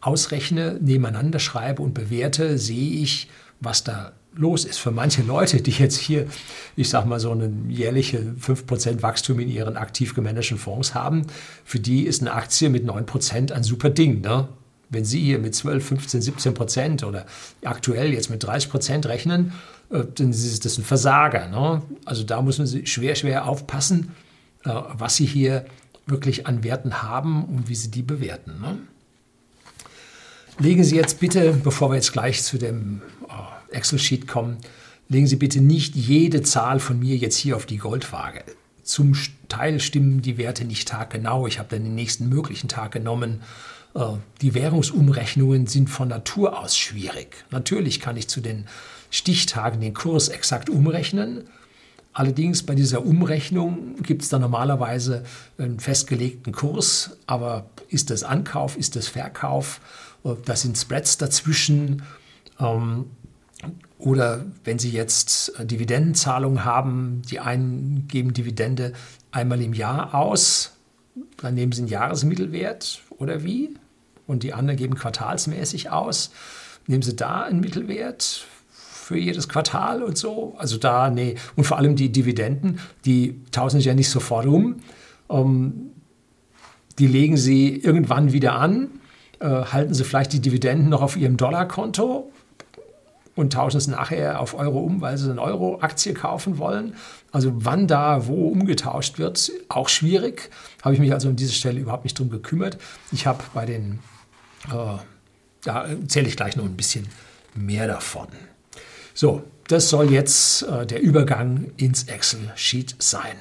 ausrechne, 0.00 0.78
nebeneinander 0.80 1.38
schreibe 1.38 1.82
und 1.82 1.94
bewerte, 1.94 2.58
sehe 2.58 3.02
ich, 3.02 3.28
was 3.60 3.84
da 3.84 4.12
los 4.34 4.64
ist. 4.64 4.78
Für 4.78 4.90
manche 4.90 5.22
Leute, 5.22 5.60
die 5.60 5.72
jetzt 5.72 5.98
hier, 5.98 6.26
ich 6.76 6.88
sage 6.88 7.08
mal, 7.08 7.20
so 7.20 7.32
ein 7.32 7.68
jährliche 7.68 8.34
5% 8.40 9.02
Wachstum 9.02 9.40
in 9.40 9.48
ihren 9.48 9.76
aktiv 9.76 10.14
gemanagten 10.14 10.58
Fonds 10.58 10.94
haben, 10.94 11.26
für 11.64 11.80
die 11.80 12.04
ist 12.04 12.20
eine 12.20 12.32
Aktie 12.32 12.70
mit 12.70 12.88
9% 12.88 13.52
ein 13.52 13.62
super 13.64 13.90
Ding. 13.90 14.20
Ne? 14.20 14.48
Wenn 14.90 15.04
Sie 15.04 15.20
hier 15.20 15.38
mit 15.38 15.54
12, 15.54 15.86
15, 15.86 16.22
17 16.22 16.54
Prozent 16.54 17.04
oder 17.04 17.26
aktuell 17.62 18.12
jetzt 18.12 18.30
mit 18.30 18.42
30 18.42 18.70
Prozent 18.70 19.06
rechnen, 19.06 19.52
äh, 19.90 20.04
dann 20.14 20.30
ist 20.30 20.64
das 20.64 20.78
ein 20.78 20.84
Versager. 20.84 21.48
Ne? 21.48 21.82
Also 22.04 22.22
da 22.22 22.40
muss 22.40 22.58
man 22.58 22.86
schwer, 22.86 23.14
schwer 23.16 23.46
aufpassen, 23.48 24.12
äh, 24.64 24.70
was 24.70 25.16
Sie 25.16 25.26
hier 25.26 25.66
wirklich 26.06 26.46
an 26.46 26.64
Werten 26.64 27.02
haben 27.02 27.44
und 27.44 27.68
wie 27.68 27.74
Sie 27.74 27.90
die 27.90 28.02
bewerten. 28.02 28.60
Ne? 28.60 28.78
Legen 30.60 30.82
Sie 30.82 30.96
jetzt 30.96 31.20
bitte, 31.20 31.52
bevor 31.52 31.90
wir 31.90 31.94
jetzt 31.94 32.12
gleich 32.12 32.42
zu 32.42 32.58
dem 32.58 33.00
äh, 33.28 33.76
Excel-Sheet 33.76 34.26
kommen, 34.26 34.56
legen 35.08 35.28
Sie 35.28 35.36
bitte 35.36 35.60
nicht 35.60 35.94
jede 35.94 36.42
Zahl 36.42 36.80
von 36.80 36.98
mir 36.98 37.16
jetzt 37.16 37.36
hier 37.36 37.54
auf 37.54 37.64
die 37.64 37.76
Goldwaage. 37.76 38.42
Zum 38.82 39.12
Teil 39.48 39.78
stimmen 39.78 40.20
die 40.20 40.36
Werte 40.36 40.64
nicht 40.64 40.88
taggenau. 40.88 41.46
Ich 41.46 41.60
habe 41.60 41.68
dann 41.70 41.84
den 41.84 41.94
nächsten 41.94 42.28
möglichen 42.28 42.68
Tag 42.68 42.90
genommen. 42.90 43.42
Äh, 43.94 44.00
die 44.42 44.52
Währungsumrechnungen 44.54 45.68
sind 45.68 45.90
von 45.90 46.08
Natur 46.08 46.58
aus 46.58 46.76
schwierig. 46.76 47.44
Natürlich 47.52 48.00
kann 48.00 48.16
ich 48.16 48.26
zu 48.26 48.40
den 48.40 48.66
Stichtagen 49.10 49.80
den 49.80 49.94
Kurs 49.94 50.28
exakt 50.28 50.68
umrechnen. 50.68 51.44
Allerdings 52.12 52.64
bei 52.64 52.74
dieser 52.74 53.06
Umrechnung 53.06 53.94
gibt 54.02 54.22
es 54.22 54.28
dann 54.28 54.40
normalerweise 54.40 55.22
einen 55.56 55.78
festgelegten 55.78 56.52
Kurs. 56.52 57.16
Aber 57.28 57.70
ist 57.90 58.10
das 58.10 58.24
Ankauf, 58.24 58.76
ist 58.76 58.96
das 58.96 59.06
Verkauf? 59.06 59.80
Da 60.22 60.56
sind 60.56 60.76
Spreads 60.76 61.18
dazwischen. 61.18 62.02
Ähm, 62.60 63.06
oder 63.98 64.46
wenn 64.64 64.78
Sie 64.78 64.90
jetzt 64.90 65.58
äh, 65.58 65.66
Dividendenzahlungen 65.66 66.64
haben, 66.64 67.22
die 67.28 67.40
einen 67.40 68.06
geben 68.08 68.32
Dividende 68.32 68.92
einmal 69.32 69.60
im 69.60 69.74
Jahr 69.74 70.14
aus, 70.14 70.72
dann 71.38 71.54
nehmen 71.54 71.72
Sie 71.72 71.82
einen 71.82 71.88
Jahresmittelwert 71.88 73.02
oder 73.10 73.42
wie? 73.42 73.74
Und 74.26 74.42
die 74.42 74.52
anderen 74.52 74.76
geben 74.76 74.94
quartalsmäßig 74.94 75.90
aus. 75.90 76.30
Nehmen 76.86 77.02
Sie 77.02 77.16
da 77.16 77.42
einen 77.42 77.60
Mittelwert 77.60 78.46
für 78.70 79.18
jedes 79.18 79.48
Quartal 79.48 80.02
und 80.02 80.16
so? 80.16 80.54
Also 80.58 80.76
da, 80.76 81.10
nee. 81.10 81.34
Und 81.56 81.64
vor 81.64 81.78
allem 81.78 81.96
die 81.96 82.12
Dividenden, 82.12 82.78
die 83.04 83.40
tauschen 83.50 83.78
sich 83.78 83.86
ja 83.86 83.94
nicht 83.94 84.10
sofort 84.10 84.46
um. 84.46 84.76
Ähm, 85.28 85.90
die 86.98 87.06
legen 87.06 87.36
Sie 87.36 87.74
irgendwann 87.74 88.32
wieder 88.32 88.54
an 88.54 88.90
äh, 89.40 89.46
halten 89.46 89.94
Sie 89.94 90.04
vielleicht 90.04 90.32
die 90.32 90.40
Dividenden 90.40 90.88
noch 90.88 91.02
auf 91.02 91.16
Ihrem 91.16 91.36
Dollarkonto 91.36 92.30
und 93.34 93.52
tauschen 93.52 93.76
es 93.76 93.86
nachher 93.86 94.40
auf 94.40 94.54
Euro 94.54 94.80
um, 94.80 95.00
weil 95.00 95.16
Sie 95.16 95.30
eine 95.30 95.40
Euro-Aktie 95.40 96.12
kaufen 96.12 96.58
wollen. 96.58 96.94
Also 97.30 97.52
wann 97.54 97.86
da 97.86 98.26
wo 98.26 98.48
umgetauscht 98.48 99.18
wird, 99.18 99.52
auch 99.68 99.88
schwierig. 99.88 100.50
Habe 100.82 100.94
ich 100.94 101.00
mich 101.00 101.12
also 101.12 101.28
an 101.28 101.36
dieser 101.36 101.52
Stelle 101.52 101.78
überhaupt 101.78 102.04
nicht 102.04 102.18
drum 102.18 102.30
gekümmert. 102.30 102.78
Ich 103.12 103.26
habe 103.26 103.44
bei 103.54 103.64
den, 103.64 104.00
äh, 104.68 104.98
da 105.62 105.84
erzähle 105.86 106.28
ich 106.28 106.36
gleich 106.36 106.56
noch 106.56 106.64
ein 106.64 106.76
bisschen 106.76 107.06
mehr 107.54 107.86
davon. 107.86 108.26
So, 109.14 109.42
das 109.68 109.88
soll 109.88 110.10
jetzt 110.10 110.62
äh, 110.62 110.86
der 110.86 111.00
Übergang 111.00 111.72
ins 111.76 112.04
Excel-Sheet 112.04 112.96
sein. 112.98 113.36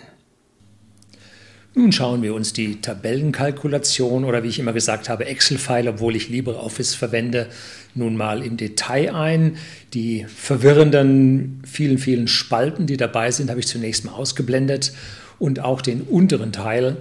Nun 1.78 1.92
schauen 1.92 2.24
wir 2.24 2.34
uns 2.34 2.54
die 2.54 2.82
Tabellenkalkulation 2.82 4.26
oder 4.26 4.42
wie 4.42 4.48
ich 4.48 4.58
immer 4.58 4.74
gesagt 4.74 5.10
habe, 5.10 5.28
Excel-File, 5.28 5.90
obwohl 5.90 6.16
ich 6.16 6.28
LibreOffice 6.28 6.96
verwende, 6.96 7.50
nun 7.94 8.18
mal 8.18 8.42
im 8.42 8.58
Detail 8.58 9.14
ein. 9.14 9.58
Die 9.94 10.26
verwirrenden 10.26 11.62
vielen, 11.68 12.00
vielen 12.00 12.28
Spalten, 12.28 12.88
die 12.88 12.98
dabei 12.98 13.30
sind, 13.30 13.52
habe 13.52 13.60
ich 13.60 13.68
zunächst 13.68 14.06
mal 14.06 14.14
ausgeblendet 14.14 14.92
und 15.38 15.60
auch 15.60 15.84
den 15.84 16.02
unteren 16.02 16.52
Teil 16.52 16.98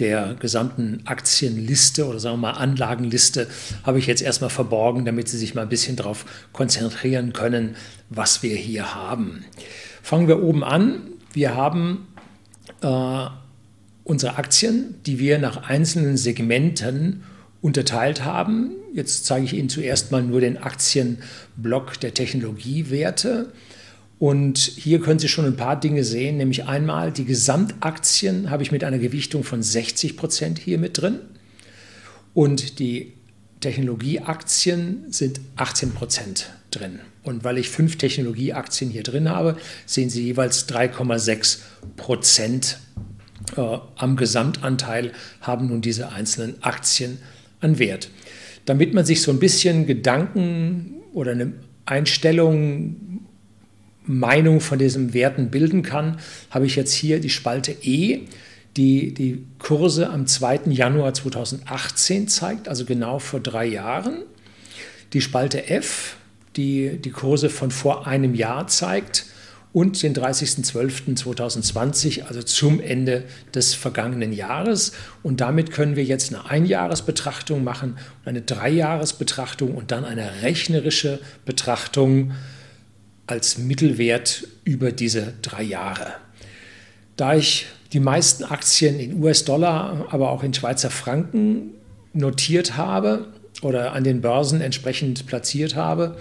der 0.00 0.34
gesamten 0.40 1.02
Aktienliste 1.04 2.08
oder 2.08 2.18
sagen 2.18 2.40
wir 2.40 2.52
mal 2.52 2.58
Anlagenliste 2.58 3.46
habe 3.84 4.00
ich 4.00 4.08
jetzt 4.08 4.22
erstmal 4.22 4.50
verborgen, 4.50 5.04
damit 5.04 5.28
Sie 5.28 5.38
sich 5.38 5.54
mal 5.54 5.62
ein 5.62 5.68
bisschen 5.68 5.94
darauf 5.94 6.24
konzentrieren 6.52 7.32
können, 7.32 7.76
was 8.10 8.42
wir 8.42 8.56
hier 8.56 8.96
haben. 8.96 9.44
Fangen 10.02 10.26
wir 10.26 10.42
oben 10.42 10.64
an. 10.64 11.10
Wir 11.32 11.54
haben 11.54 12.08
äh, 12.82 13.26
unsere 14.04 14.36
Aktien, 14.36 14.94
die 15.06 15.18
wir 15.18 15.38
nach 15.38 15.68
einzelnen 15.68 16.16
Segmenten 16.16 17.24
unterteilt 17.62 18.24
haben. 18.24 18.72
Jetzt 18.92 19.24
zeige 19.24 19.46
ich 19.46 19.54
Ihnen 19.54 19.70
zuerst 19.70 20.12
mal 20.12 20.22
nur 20.22 20.40
den 20.40 20.58
Aktienblock 20.58 21.98
der 22.00 22.12
Technologiewerte. 22.12 23.52
Und 24.18 24.58
hier 24.58 25.00
können 25.00 25.18
Sie 25.18 25.28
schon 25.28 25.46
ein 25.46 25.56
paar 25.56 25.80
Dinge 25.80 26.04
sehen, 26.04 26.36
nämlich 26.36 26.64
einmal 26.64 27.10
die 27.10 27.24
Gesamtaktien 27.24 28.50
habe 28.50 28.62
ich 28.62 28.70
mit 28.70 28.84
einer 28.84 28.98
Gewichtung 28.98 29.42
von 29.42 29.62
60 29.62 30.16
Prozent 30.16 30.58
hier 30.58 30.78
mit 30.78 31.00
drin. 31.00 31.18
Und 32.34 32.78
die 32.78 33.14
Technologieaktien 33.60 35.06
sind 35.10 35.40
18 35.56 35.92
Prozent 35.92 36.50
drin. 36.70 37.00
Und 37.22 37.44
weil 37.44 37.56
ich 37.56 37.70
fünf 37.70 37.96
Technologieaktien 37.96 38.90
hier 38.90 39.02
drin 39.02 39.30
habe, 39.30 39.56
sehen 39.86 40.10
Sie 40.10 40.22
jeweils 40.22 40.68
3,6 40.68 41.60
Prozent 41.96 42.78
äh, 43.56 43.78
am 43.96 44.16
Gesamtanteil 44.16 45.12
haben 45.40 45.68
nun 45.68 45.80
diese 45.80 46.10
einzelnen 46.10 46.62
Aktien 46.62 47.18
an 47.60 47.78
Wert. 47.78 48.10
Damit 48.64 48.94
man 48.94 49.04
sich 49.04 49.22
so 49.22 49.30
ein 49.30 49.38
bisschen 49.38 49.86
Gedanken 49.86 51.02
oder 51.12 51.32
eine 51.32 51.52
Einstellung, 51.86 53.20
Meinung 54.06 54.60
von 54.60 54.78
diesen 54.78 55.14
Werten 55.14 55.50
bilden 55.50 55.82
kann, 55.82 56.18
habe 56.50 56.66
ich 56.66 56.76
jetzt 56.76 56.92
hier 56.92 57.20
die 57.20 57.30
Spalte 57.30 57.72
E, 57.82 58.20
die 58.76 59.14
die 59.14 59.44
Kurse 59.58 60.10
am 60.10 60.26
2. 60.26 60.62
Januar 60.66 61.14
2018 61.14 62.28
zeigt, 62.28 62.68
also 62.68 62.84
genau 62.84 63.18
vor 63.18 63.40
drei 63.40 63.66
Jahren. 63.66 64.22
Die 65.12 65.20
Spalte 65.20 65.68
F, 65.68 66.16
die 66.56 66.98
die 66.98 67.10
Kurse 67.10 67.48
von 67.48 67.70
vor 67.70 68.06
einem 68.06 68.34
Jahr 68.34 68.66
zeigt 68.66 69.26
und 69.74 70.02
den 70.02 70.14
30.12.2020, 70.14 72.22
also 72.22 72.42
zum 72.42 72.80
Ende 72.80 73.24
des 73.52 73.74
vergangenen 73.74 74.32
Jahres. 74.32 74.92
Und 75.24 75.40
damit 75.40 75.72
können 75.72 75.96
wir 75.96 76.04
jetzt 76.04 76.32
eine 76.32 76.48
Einjahresbetrachtung 76.48 77.64
machen, 77.64 77.98
eine 78.24 78.40
Dreijahresbetrachtung 78.40 79.74
und 79.74 79.90
dann 79.90 80.04
eine 80.04 80.42
rechnerische 80.42 81.18
Betrachtung 81.44 82.34
als 83.26 83.58
Mittelwert 83.58 84.46
über 84.62 84.92
diese 84.92 85.32
drei 85.42 85.64
Jahre. 85.64 86.12
Da 87.16 87.34
ich 87.34 87.66
die 87.92 87.98
meisten 87.98 88.44
Aktien 88.44 89.00
in 89.00 89.20
US-Dollar, 89.20 90.06
aber 90.10 90.30
auch 90.30 90.44
in 90.44 90.54
Schweizer 90.54 90.90
Franken 90.90 91.70
notiert 92.12 92.76
habe 92.76 93.26
oder 93.62 93.92
an 93.92 94.04
den 94.04 94.20
Börsen 94.20 94.60
entsprechend 94.60 95.26
platziert 95.26 95.74
habe, 95.74 96.16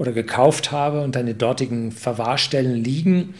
oder 0.00 0.12
gekauft 0.12 0.72
habe 0.72 1.02
und 1.02 1.14
an 1.18 1.26
den 1.26 1.36
dortigen 1.36 1.92
Verwahrstellen 1.92 2.82
liegen, 2.82 3.34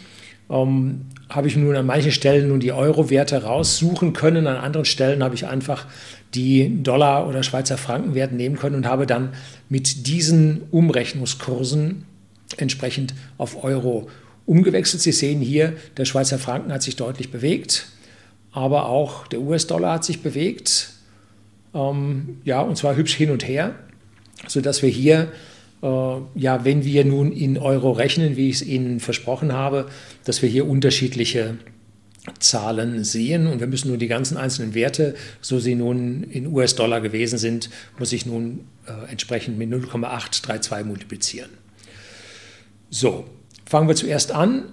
ähm, 0.51 1.07
habe 1.31 1.49
ich 1.49 1.57
nun 1.57 1.75
an 1.75 1.87
manchen 1.87 2.13
Stellen 2.13 2.49
nun 2.49 2.61
die 2.61 2.73
Euro-Werte 2.73 3.45
raussuchen 3.45 4.13
können, 4.13 4.47
an 4.47 4.59
anderen 4.59 4.85
Stellen 4.85 5.25
habe 5.25 5.35
ich 5.35 5.47
einfach 5.47 5.87
die 6.35 6.83
Dollar- 6.83 7.27
oder 7.27 7.43
Schweizer 7.43 7.79
Frankenwerte 7.79 8.35
nehmen 8.35 8.57
können 8.57 8.77
und 8.77 8.87
habe 8.87 9.07
dann 9.07 9.31
mit 9.71 10.07
diesen 10.07 10.65
Umrechnungskursen 10.71 12.05
entsprechend 12.59 13.15
auf 13.39 13.65
Euro 13.65 14.11
umgewechselt. 14.45 15.03
Sie 15.03 15.13
sehen 15.13 15.41
hier, 15.41 15.73
der 15.97 16.05
Schweizer 16.05 16.39
Franken 16.39 16.75
hat 16.75 16.83
sich 16.83 16.95
deutlich 16.95 17.31
bewegt, 17.31 17.87
aber 18.53 18.87
auch 18.87 19.27
der 19.29 19.41
US-Dollar 19.41 19.95
hat 19.95 20.05
sich 20.05 20.21
bewegt. 20.23 20.91
Ähm, 21.73 22.41
ja, 22.45 22.61
und 22.61 22.77
zwar 22.77 22.97
hübsch 22.97 23.15
hin 23.15 23.31
und 23.31 23.49
her, 23.49 23.77
sodass 24.47 24.83
wir 24.83 24.91
hier 24.91 25.33
ja, 25.83 26.65
wenn 26.65 26.85
wir 26.85 27.05
nun 27.07 27.33
in 27.33 27.57
Euro 27.57 27.93
rechnen, 27.93 28.37
wie 28.37 28.51
ich 28.51 28.57
es 28.57 28.63
Ihnen 28.63 29.01
versprochen 29.01 29.53
habe, 29.53 29.89
dass 30.25 30.43
wir 30.43 30.49
hier 30.49 30.69
unterschiedliche 30.69 31.57
Zahlen 32.39 33.03
sehen 33.03 33.47
und 33.47 33.61
wir 33.61 33.67
müssen 33.67 33.89
nun 33.89 33.99
die 33.99 34.07
ganzen 34.07 34.37
einzelnen 34.37 34.75
Werte, 34.75 35.15
so 35.41 35.59
sie 35.59 35.75
nun 35.75 36.23
in 36.25 36.47
US-Dollar 36.49 37.01
gewesen 37.01 37.39
sind, 37.39 37.71
muss 37.99 38.13
ich 38.13 38.27
nun 38.27 38.67
äh, 38.87 39.11
entsprechend 39.11 39.57
mit 39.57 39.71
0,832 39.71 40.87
multiplizieren. 40.87 41.51
So, 42.91 43.25
fangen 43.65 43.89
wir 43.89 43.97
zuerst 43.97 44.33
an. 44.33 44.65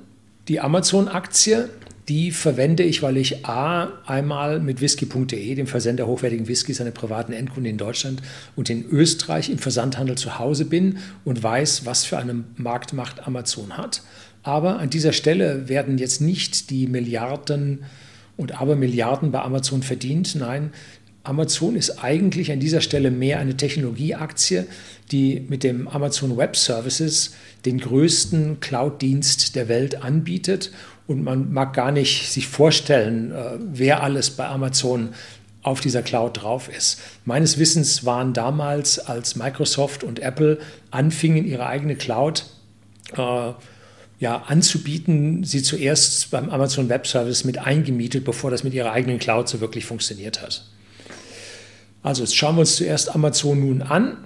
Die 0.50 0.60
Amazon-Aktie 0.60 1.70
die 2.10 2.32
verwende 2.32 2.84
ich, 2.84 3.02
weil 3.02 3.17
ich 3.17 3.46
A, 3.46 3.91
einmal 4.06 4.60
mit 4.62 4.80
whisky.de, 4.80 5.56
dem 5.56 5.67
Versender 5.67 6.08
hochwertigen 6.08 6.48
Whiskys, 6.48 6.78
seine 6.78 6.91
privaten 6.91 7.34
Endkunden 7.34 7.70
in 7.70 7.78
Deutschland 7.78 8.22
und 8.56 8.70
in 8.70 8.86
Österreich 8.89 9.50
im 9.50 9.58
Versandhandel 9.58 10.17
zu 10.17 10.39
Hause 10.39 10.65
bin 10.65 11.00
und 11.26 11.43
weiß, 11.43 11.86
was 11.86 12.06
für 12.06 12.17
eine 12.17 12.46
Marktmacht 12.56 13.28
Amazon 13.28 13.78
hat. 13.78 14.04
Aber 14.43 14.80
an 14.80 14.89
dieser 14.89 15.12
Stelle 15.12 15.67
werden 15.67 15.98
jetzt 15.98 16.22
nicht 16.22 16.70
die 16.70 16.88
Milliarden 16.88 17.84
und 18.38 18.62
Abermilliarden 18.62 19.32
bei 19.32 19.41
Amazon 19.41 19.84
verdient. 19.84 20.36
Nein, 20.36 20.72
Amazon 21.24 21.76
ist 21.76 22.02
eigentlich 22.02 22.54
an 22.54 22.62
dieser 22.62 22.80
Stelle 22.80 23.12
mehr 23.12 23.39
eine 23.39 23.58
Technologieaktie, 23.58 24.63
die 25.12 25.46
mit 25.50 25.63
dem 25.63 25.89
Amazon 25.89 26.38
Web 26.38 26.56
Services 26.56 27.34
den 27.65 27.80
größten 27.80 28.62
Cloud-Dienst 28.62 29.58
der 29.58 29.67
Welt 29.67 30.02
anbietet 30.02 30.72
und 31.08 31.24
man 31.24 31.54
mag 31.54 31.74
gar 31.74 31.91
nicht 31.91 32.32
sich 32.32 32.48
vorstellen, 32.48 33.32
äh, 33.32 33.58
wer 33.60 34.04
alles 34.04 34.32
bei 34.32 34.48
Amazon 34.48 35.13
auf 35.63 35.82
dieser 35.82 36.02
Cloud 36.02 36.41
drauf 36.41 36.70
ist. 36.70 37.02
Meines 37.26 37.58
Wissens 37.58 38.06
waren 38.06 38.34
damals, 38.34 39.00
als 39.00 39.36
Microsoft 39.36 40.04
und 40.04 40.20
Apple 40.20 40.60
anfingen, 40.91 41.46
ihre 41.46 41.65
eigene 41.65 41.96
Cloud 41.96 42.46
äh, 43.17 43.52
ja, 44.20 44.43
anzubieten, 44.48 45.43
sie 45.43 45.62
zuerst 45.62 46.32
beim 46.32 46.50
Amazon 46.50 46.89
Web 46.89 47.06
Service 47.06 47.43
mit 47.43 47.60
eingemietet, 47.60 48.26
bevor 48.26 48.50
das 48.50 48.63
mit 48.63 48.74
ihrer 48.74 48.91
eigenen 48.91 49.20
Cloud 49.20 49.48
so 49.48 49.60
wirklich 49.62 49.86
funktioniert 49.86 50.41
hat. 50.41 50.65
Also 52.02 52.24
jetzt 52.24 52.36
schauen 52.36 52.56
wir 52.56 52.62
uns 52.62 52.78
zuerst 52.78 53.13
Amazon 53.13 53.60
nun 53.60 53.82
an. 53.82 54.17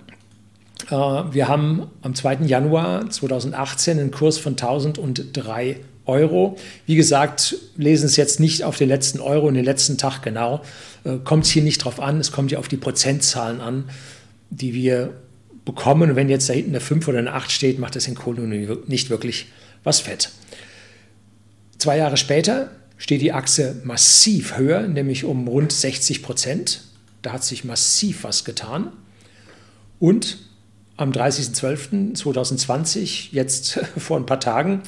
Äh, 0.89 0.95
wir 0.95 1.47
haben 1.47 1.87
am 2.01 2.15
2. 2.15 2.45
Januar 2.45 3.09
2018 3.09 3.99
einen 3.99 4.11
Kurs 4.11 4.37
von 4.37 4.53
1003 4.53 5.79
Euro. 6.05 6.57
Wie 6.85 6.95
gesagt, 6.95 7.55
lesen 7.77 8.05
es 8.05 8.15
jetzt 8.15 8.39
nicht 8.39 8.63
auf 8.63 8.77
den 8.77 8.89
letzten 8.89 9.19
Euro 9.19 9.47
und 9.47 9.53
den 9.53 9.65
letzten 9.65 9.97
Tag 9.97 10.21
genau. 10.21 10.61
Äh, 11.03 11.17
kommt 11.23 11.45
es 11.45 11.51
hier 11.51 11.63
nicht 11.63 11.83
drauf 11.83 11.99
an, 11.99 12.19
es 12.19 12.31
kommt 12.31 12.51
ja 12.51 12.59
auf 12.59 12.67
die 12.67 12.77
Prozentzahlen 12.77 13.61
an, 13.61 13.89
die 14.49 14.73
wir 14.73 15.13
bekommen. 15.65 16.11
Und 16.11 16.15
wenn 16.15 16.29
jetzt 16.29 16.49
da 16.49 16.53
hinten 16.53 16.71
eine 16.71 16.79
5 16.79 17.07
oder 17.07 17.19
eine 17.19 17.33
8 17.33 17.51
steht, 17.51 17.79
macht 17.79 17.95
das 17.95 18.07
in 18.07 18.15
Kohle 18.15 18.41
nicht 18.87 19.09
wirklich 19.09 19.47
was 19.83 19.99
fett. 19.99 20.29
Zwei 21.77 21.97
Jahre 21.97 22.17
später 22.17 22.71
steht 22.97 23.21
die 23.21 23.33
Achse 23.33 23.81
massiv 23.83 24.57
höher, 24.57 24.87
nämlich 24.87 25.23
um 25.23 25.47
rund 25.47 25.71
60 25.71 26.21
Prozent. 26.21 26.83
Da 27.21 27.33
hat 27.33 27.43
sich 27.43 27.63
massiv 27.63 28.23
was 28.23 28.45
getan. 28.45 28.91
Und 29.99 30.39
am 30.97 31.11
30.12.2020, 31.11 33.29
jetzt 33.31 33.79
vor 33.97 34.17
ein 34.17 34.25
paar 34.25 34.39
Tagen, 34.39 34.81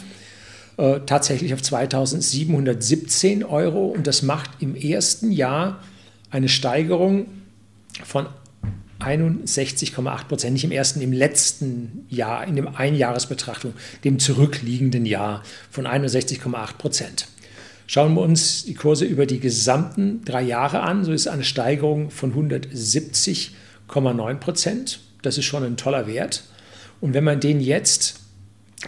äh, 0.84 1.00
tatsächlich 1.06 1.54
auf 1.54 1.62
2717 1.62 3.46
Euro 3.46 3.86
und 3.86 4.06
das 4.06 4.22
macht 4.22 4.50
im 4.60 4.76
ersten 4.76 5.32
Jahr 5.32 5.80
eine 6.30 6.50
Steigerung 6.50 7.28
von 8.04 8.28
61,8 9.00 10.28
Prozent, 10.28 10.52
nicht 10.52 10.65
im 10.65 10.72
ersten, 10.72 11.00
im 11.00 11.13
letzten 11.13 12.06
Jahr, 12.10 12.46
in 12.46 12.58
dem 12.58 12.67
Einjahresbetrachtung, 12.67 13.74
dem 14.04 14.19
zurückliegenden 14.19 15.06
Jahr 15.06 15.43
von 15.72 15.88
61,8 15.88 16.78
Prozent. 16.78 17.28
Schauen 17.88 18.13
wir 18.15 18.22
uns 18.22 18.65
die 18.65 18.74
Kurse 18.74 19.06
über 19.06 19.26
die 19.26 19.39
gesamten 19.39 20.26
drei 20.26 20.41
Jahre 20.41 20.82
an, 20.82 21.06
so 21.06 21.13
ist 21.13 21.28
eine 21.28 21.46
Steigerung 21.46 22.12
von 22.12 22.34
170,9 22.34 24.36
Prozent. 24.36 25.00
Das 25.22 25.38
ist 25.38 25.46
schon 25.46 25.63
ein 25.63 25.78
toller 25.78 26.08
Wert. 26.08 26.43
Und 27.00 27.13
wenn 27.13 27.24
man 27.24 27.39
den 27.39 27.62
jetzt 27.62 28.19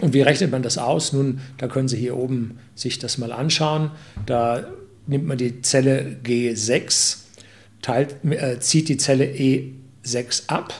und 0.00 0.12
wie 0.12 0.22
rechnet 0.22 0.50
man 0.50 0.62
das 0.62 0.78
aus? 0.78 1.12
Nun, 1.12 1.40
da 1.58 1.68
können 1.68 1.88
Sie 1.88 1.96
hier 1.96 2.16
oben 2.16 2.58
sich 2.74 2.98
das 2.98 3.18
mal 3.18 3.32
anschauen. 3.32 3.90
Da 4.26 4.66
nimmt 5.06 5.26
man 5.26 5.38
die 5.38 5.62
Zelle 5.62 6.16
G6, 6.24 7.18
teilt, 7.82 8.16
äh, 8.24 8.60
zieht 8.60 8.88
die 8.88 8.98
Zelle 8.98 9.24
E6 9.24 10.48
ab 10.48 10.74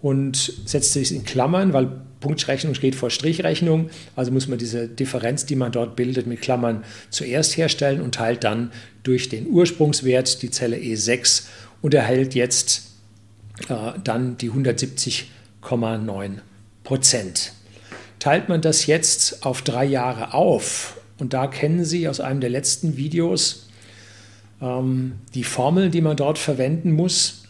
und 0.00 0.36
setzt 0.64 0.92
sich 0.92 1.14
in 1.14 1.24
Klammern, 1.24 1.72
weil 1.72 2.00
Punktrechnung 2.20 2.74
steht 2.74 2.96
vor 2.96 3.10
Strichrechnung. 3.10 3.90
Also 4.16 4.32
muss 4.32 4.48
man 4.48 4.58
diese 4.58 4.88
Differenz, 4.88 5.46
die 5.46 5.54
man 5.54 5.70
dort 5.70 5.94
bildet, 5.94 6.26
mit 6.26 6.40
Klammern 6.40 6.84
zuerst 7.10 7.56
herstellen 7.56 8.00
und 8.00 8.16
teilt 8.16 8.42
dann 8.42 8.72
durch 9.04 9.28
den 9.28 9.46
Ursprungswert 9.46 10.42
die 10.42 10.50
Zelle 10.50 10.76
E6 10.76 11.44
und 11.82 11.94
erhält 11.94 12.34
jetzt 12.34 12.90
äh, 13.68 13.92
dann 14.02 14.36
die 14.38 14.50
170,9 14.50 16.38
Prozent. 16.82 17.52
Teilt 18.18 18.48
man 18.48 18.60
das 18.60 18.86
jetzt 18.86 19.44
auf 19.44 19.62
drei 19.62 19.84
Jahre 19.84 20.34
auf, 20.34 20.96
und 21.18 21.32
da 21.32 21.46
kennen 21.46 21.84
Sie 21.84 22.08
aus 22.08 22.20
einem 22.20 22.40
der 22.40 22.50
letzten 22.50 22.96
Videos 22.96 23.68
ähm, 24.60 25.12
die 25.34 25.44
Formel, 25.44 25.90
die 25.90 26.00
man 26.00 26.16
dort 26.16 26.38
verwenden 26.38 26.92
muss, 26.92 27.42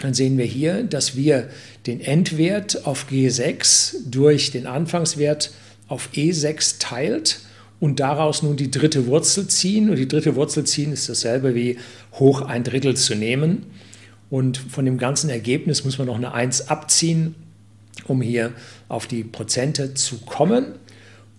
dann 0.00 0.14
sehen 0.14 0.38
wir 0.38 0.44
hier, 0.44 0.82
dass 0.82 1.16
wir 1.16 1.48
den 1.86 2.00
Endwert 2.00 2.86
auf 2.86 3.06
G6 3.10 3.96
durch 4.10 4.50
den 4.50 4.66
Anfangswert 4.66 5.52
auf 5.86 6.10
E6 6.14 6.78
teilt 6.78 7.40
und 7.78 8.00
daraus 8.00 8.42
nun 8.42 8.56
die 8.56 8.70
dritte 8.70 9.06
Wurzel 9.06 9.48
ziehen. 9.48 9.90
Und 9.90 9.96
die 9.96 10.08
dritte 10.08 10.34
Wurzel 10.34 10.64
ziehen 10.64 10.92
ist 10.92 11.08
dasselbe 11.08 11.54
wie 11.54 11.78
hoch 12.14 12.40
ein 12.40 12.64
Drittel 12.64 12.96
zu 12.96 13.14
nehmen. 13.14 13.66
Und 14.30 14.56
von 14.56 14.86
dem 14.86 14.98
ganzen 14.98 15.28
Ergebnis 15.28 15.84
muss 15.84 15.98
man 15.98 16.06
noch 16.06 16.16
eine 16.16 16.32
1 16.32 16.68
abziehen 16.68 17.34
um 18.08 18.20
hier 18.22 18.52
auf 18.92 19.06
die 19.06 19.24
Prozente 19.24 19.94
zu 19.94 20.18
kommen. 20.18 20.74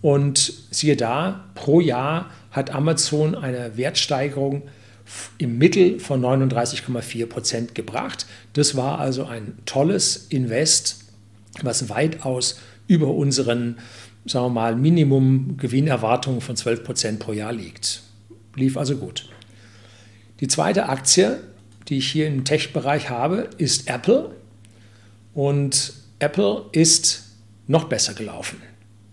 Und 0.02 0.52
siehe 0.70 0.96
da, 0.96 1.44
pro 1.54 1.80
Jahr 1.80 2.30
hat 2.50 2.74
Amazon 2.74 3.34
eine 3.34 3.76
Wertsteigerung 3.76 4.62
im 5.38 5.58
Mittel 5.58 5.98
von 6.00 6.20
39,4 6.20 7.26
Prozent 7.26 7.74
gebracht. 7.74 8.26
Das 8.54 8.76
war 8.76 8.98
also 8.98 9.24
ein 9.24 9.58
tolles 9.66 10.26
Invest, 10.28 11.04
was 11.62 11.88
weitaus 11.88 12.60
über 12.86 13.08
unseren, 13.08 13.78
sagen 14.26 14.46
wir 14.46 14.50
mal, 14.50 14.76
Minimum-Gewinnerwartungen 14.76 16.40
von 16.40 16.56
12 16.56 16.84
Prozent 16.84 17.18
pro 17.20 17.32
Jahr 17.32 17.52
liegt. 17.52 18.02
lief 18.56 18.76
also 18.76 18.96
gut. 18.96 19.28
Die 20.40 20.48
zweite 20.48 20.88
Aktie, 20.88 21.40
die 21.88 21.98
ich 21.98 22.10
hier 22.10 22.26
im 22.26 22.44
Tech-Bereich 22.44 23.10
habe, 23.10 23.48
ist 23.58 23.88
Apple. 23.88 24.34
Und 25.32 25.94
Apple 26.18 26.66
ist 26.72 27.23
noch 27.66 27.84
besser 27.84 28.14
gelaufen. 28.14 28.60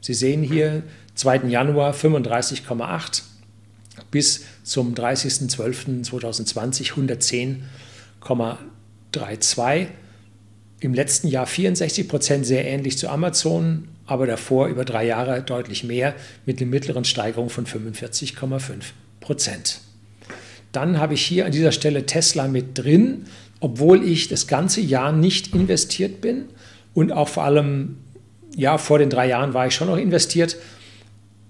Sie 0.02 0.14
sehen 0.14 0.44
hier 0.44 0.84
2. 1.16 1.48
Januar 1.48 1.94
35,8 1.94 3.24
bis 4.10 4.46
zum 4.64 4.94
30.12.2020 4.96 6.94
110,32. 8.24 9.88
Im 10.80 10.94
letzten 10.96 11.28
Jahr 11.28 11.46
64 11.46 12.08
Prozent, 12.08 12.46
sehr 12.46 12.66
ähnlich 12.66 12.98
zu 12.98 13.08
Amazon, 13.10 13.88
aber 14.08 14.26
davor 14.26 14.68
über 14.68 14.84
drei 14.84 15.06
Jahre 15.06 15.44
deutlich 15.44 15.84
mehr 15.84 16.16
mit 16.46 16.60
einer 16.60 16.70
mittleren 16.70 17.06
Steigerung 17.06 17.50
von 17.50 17.68
45,5 17.68 18.62
Prozent. 19.20 19.82
Dann 20.72 21.00
habe 21.00 21.14
ich 21.14 21.26
hier 21.26 21.46
an 21.46 21.52
dieser 21.52 21.72
Stelle 21.72 22.06
Tesla 22.06 22.48
mit 22.48 22.78
drin, 22.78 23.26
obwohl 23.60 24.04
ich 24.04 24.28
das 24.28 24.48
ganze 24.48 24.82
Jahr 24.82 25.12
nicht 25.12 25.54
investiert 25.54 26.20
bin 26.20 26.46
und 26.94 27.12
auch 27.12 27.28
vor 27.28 27.44
allem, 27.44 27.98
ja, 28.56 28.78
vor 28.78 29.00
den 29.00 29.10
drei 29.10 29.28
Jahren 29.28 29.54
war 29.54 29.68
ich 29.68 29.76
schon 29.76 29.88
noch 29.88 29.98
investiert, 29.98 30.58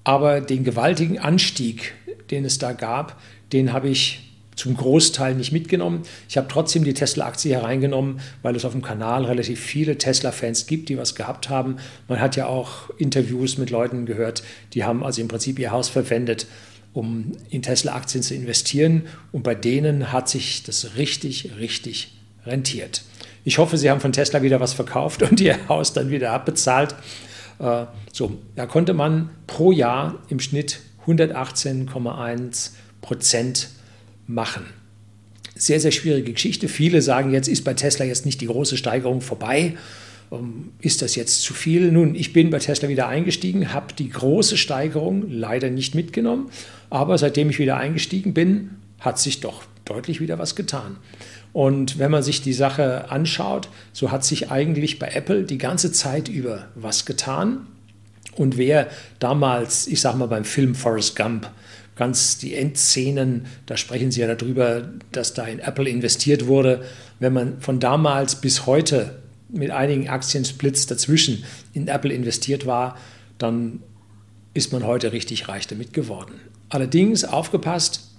aber 0.03 0.41
den 0.41 0.63
gewaltigen 0.63 1.19
Anstieg, 1.19 1.93
den 2.29 2.45
es 2.45 2.57
da 2.57 2.73
gab, 2.73 3.19
den 3.53 3.73
habe 3.73 3.89
ich 3.89 4.31
zum 4.55 4.75
Großteil 4.75 5.33
nicht 5.35 5.51
mitgenommen. 5.51 6.03
Ich 6.29 6.37
habe 6.37 6.47
trotzdem 6.47 6.83
die 6.83 6.93
Tesla-Aktie 6.93 7.51
hereingenommen, 7.53 8.19
weil 8.41 8.55
es 8.55 8.65
auf 8.65 8.73
dem 8.73 8.81
Kanal 8.81 9.25
relativ 9.25 9.59
viele 9.59 9.97
Tesla-Fans 9.97 10.67
gibt, 10.67 10.89
die 10.89 10.97
was 10.97 11.15
gehabt 11.15 11.49
haben. 11.49 11.77
Man 12.07 12.19
hat 12.19 12.35
ja 12.35 12.45
auch 12.45 12.89
Interviews 12.97 13.57
mit 13.57 13.69
Leuten 13.69 14.05
gehört, 14.05 14.43
die 14.73 14.83
haben 14.83 15.03
also 15.03 15.21
im 15.21 15.27
Prinzip 15.27 15.57
ihr 15.57 15.71
Haus 15.71 15.89
verwendet, 15.89 16.45
um 16.93 17.31
in 17.49 17.61
Tesla-Aktien 17.61 18.23
zu 18.23 18.35
investieren. 18.35 19.07
Und 19.31 19.43
bei 19.43 19.55
denen 19.55 20.11
hat 20.11 20.29
sich 20.29 20.63
das 20.63 20.95
richtig, 20.97 21.51
richtig 21.57 22.13
rentiert. 22.45 23.03
Ich 23.43 23.57
hoffe, 23.57 23.77
Sie 23.77 23.89
haben 23.89 23.99
von 23.99 24.11
Tesla 24.11 24.41
wieder 24.41 24.59
was 24.59 24.73
verkauft 24.73 25.23
und 25.23 25.39
Ihr 25.41 25.57
Haus 25.67 25.93
dann 25.93 26.11
wieder 26.11 26.31
abbezahlt. 26.31 26.95
Äh, 27.59 27.85
so, 28.11 28.37
da 28.55 28.65
konnte 28.65 28.93
man 28.93 29.29
pro 29.47 29.71
Jahr 29.71 30.21
im 30.29 30.39
Schnitt 30.39 30.79
118,1 31.07 32.71
Prozent 33.01 33.69
machen. 34.27 34.65
Sehr, 35.55 35.79
sehr 35.79 35.91
schwierige 35.91 36.33
Geschichte. 36.33 36.67
Viele 36.67 37.01
sagen, 37.01 37.31
jetzt 37.33 37.47
ist 37.47 37.63
bei 37.63 37.73
Tesla 37.73 38.05
jetzt 38.05 38.25
nicht 38.25 38.41
die 38.41 38.47
große 38.47 38.77
Steigerung 38.77 39.21
vorbei. 39.21 39.75
Ähm, 40.31 40.71
ist 40.79 41.01
das 41.01 41.15
jetzt 41.15 41.41
zu 41.41 41.53
viel? 41.53 41.91
Nun, 41.91 42.15
ich 42.15 42.33
bin 42.33 42.49
bei 42.49 42.59
Tesla 42.59 42.89
wieder 42.89 43.07
eingestiegen, 43.07 43.73
habe 43.73 43.93
die 43.93 44.09
große 44.09 44.57
Steigerung 44.57 45.29
leider 45.29 45.69
nicht 45.69 45.95
mitgenommen, 45.95 46.49
aber 46.89 47.17
seitdem 47.17 47.49
ich 47.49 47.59
wieder 47.59 47.77
eingestiegen 47.77 48.33
bin, 48.33 48.71
hat 48.99 49.19
sich 49.19 49.41
doch 49.41 49.63
deutlich 49.85 50.19
wieder 50.21 50.39
was 50.39 50.55
getan. 50.55 50.97
Und 51.53 51.99
wenn 51.99 52.11
man 52.11 52.23
sich 52.23 52.41
die 52.41 52.53
Sache 52.53 53.11
anschaut, 53.11 53.69
so 53.91 54.11
hat 54.11 54.23
sich 54.23 54.51
eigentlich 54.51 54.99
bei 54.99 55.07
Apple 55.07 55.43
die 55.43 55.57
ganze 55.57 55.91
Zeit 55.91 56.29
über 56.29 56.67
was 56.75 57.05
getan. 57.05 57.67
Und 58.35 58.57
wer 58.57 58.87
damals, 59.19 59.87
ich 59.87 59.99
sage 59.99 60.17
mal 60.17 60.27
beim 60.27 60.45
Film 60.45 60.75
Forrest 60.75 61.15
Gump, 61.15 61.49
ganz 61.95 62.37
die 62.37 62.55
Endszenen, 62.55 63.47
da 63.65 63.75
sprechen 63.75 64.11
Sie 64.11 64.21
ja 64.21 64.33
darüber, 64.33 64.89
dass 65.11 65.33
da 65.33 65.45
in 65.45 65.59
Apple 65.59 65.89
investiert 65.89 66.47
wurde. 66.47 66.85
Wenn 67.19 67.33
man 67.33 67.59
von 67.59 67.79
damals 67.79 68.35
bis 68.35 68.65
heute 68.65 69.19
mit 69.49 69.71
einigen 69.71 70.07
Aktiensplits 70.07 70.87
dazwischen 70.87 71.43
in 71.73 71.89
Apple 71.89 72.13
investiert 72.13 72.65
war, 72.65 72.97
dann 73.37 73.81
ist 74.53 74.71
man 74.71 74.85
heute 74.85 75.11
richtig 75.11 75.49
reich 75.49 75.67
damit 75.67 75.91
geworden. 75.91 76.35
Allerdings 76.69 77.25
aufgepasst, 77.25 78.10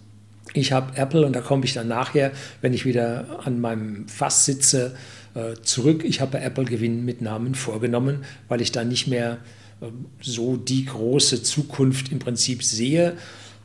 ich 0.54 0.72
habe 0.72 0.96
Apple 0.96 1.24
und 1.24 1.34
da 1.34 1.40
komme 1.40 1.64
ich 1.64 1.74
dann 1.74 1.88
nachher, 1.88 2.32
wenn 2.60 2.74
ich 2.74 2.84
wieder 2.84 3.40
an 3.44 3.60
meinem 3.60 4.06
Fass 4.08 4.44
sitze, 4.44 4.94
äh, 5.34 5.54
zurück. 5.62 6.04
Ich 6.04 6.20
habe 6.20 6.40
Apple 6.40 6.64
Gewinnmitnahmen 6.64 7.54
vorgenommen, 7.54 8.24
weil 8.48 8.60
ich 8.60 8.70
da 8.70 8.84
nicht 8.84 9.06
mehr 9.06 9.38
ähm, 9.80 10.06
so 10.20 10.56
die 10.56 10.84
große 10.84 11.42
Zukunft 11.42 12.12
im 12.12 12.18
Prinzip 12.18 12.62
sehe. 12.62 13.14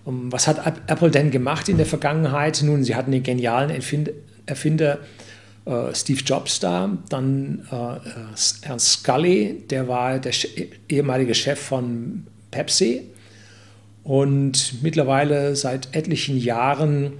Ähm, 0.08 0.32
was 0.32 0.48
hat 0.48 0.66
Apple 0.88 1.12
denn 1.12 1.30
gemacht 1.32 1.68
in 1.68 1.78
der 1.78 1.86
Vergangenheit? 1.86 2.62
Nun, 2.64 2.84
sie 2.84 2.96
hatten 2.96 3.12
den 3.12 3.24
genialen 3.24 3.70
Erfinder 4.46 5.00
äh, 5.66 5.94
Steve 5.94 6.22
Jobs 6.22 6.62
da, 6.62 6.98
dann 7.10 7.68
äh, 7.70 8.66
Ernst 8.66 9.02
Scully, 9.02 9.64
der 9.70 9.90
war 9.90 10.20
der 10.20 10.34
ehemalige 10.88 11.36
Chef 11.36 11.60
von 11.60 12.28
Pepsi. 12.52 13.04
Und 14.08 14.82
mittlerweile 14.84 15.58
seit 15.58 15.94
etlichen 15.94 16.38
Jahren 16.38 17.12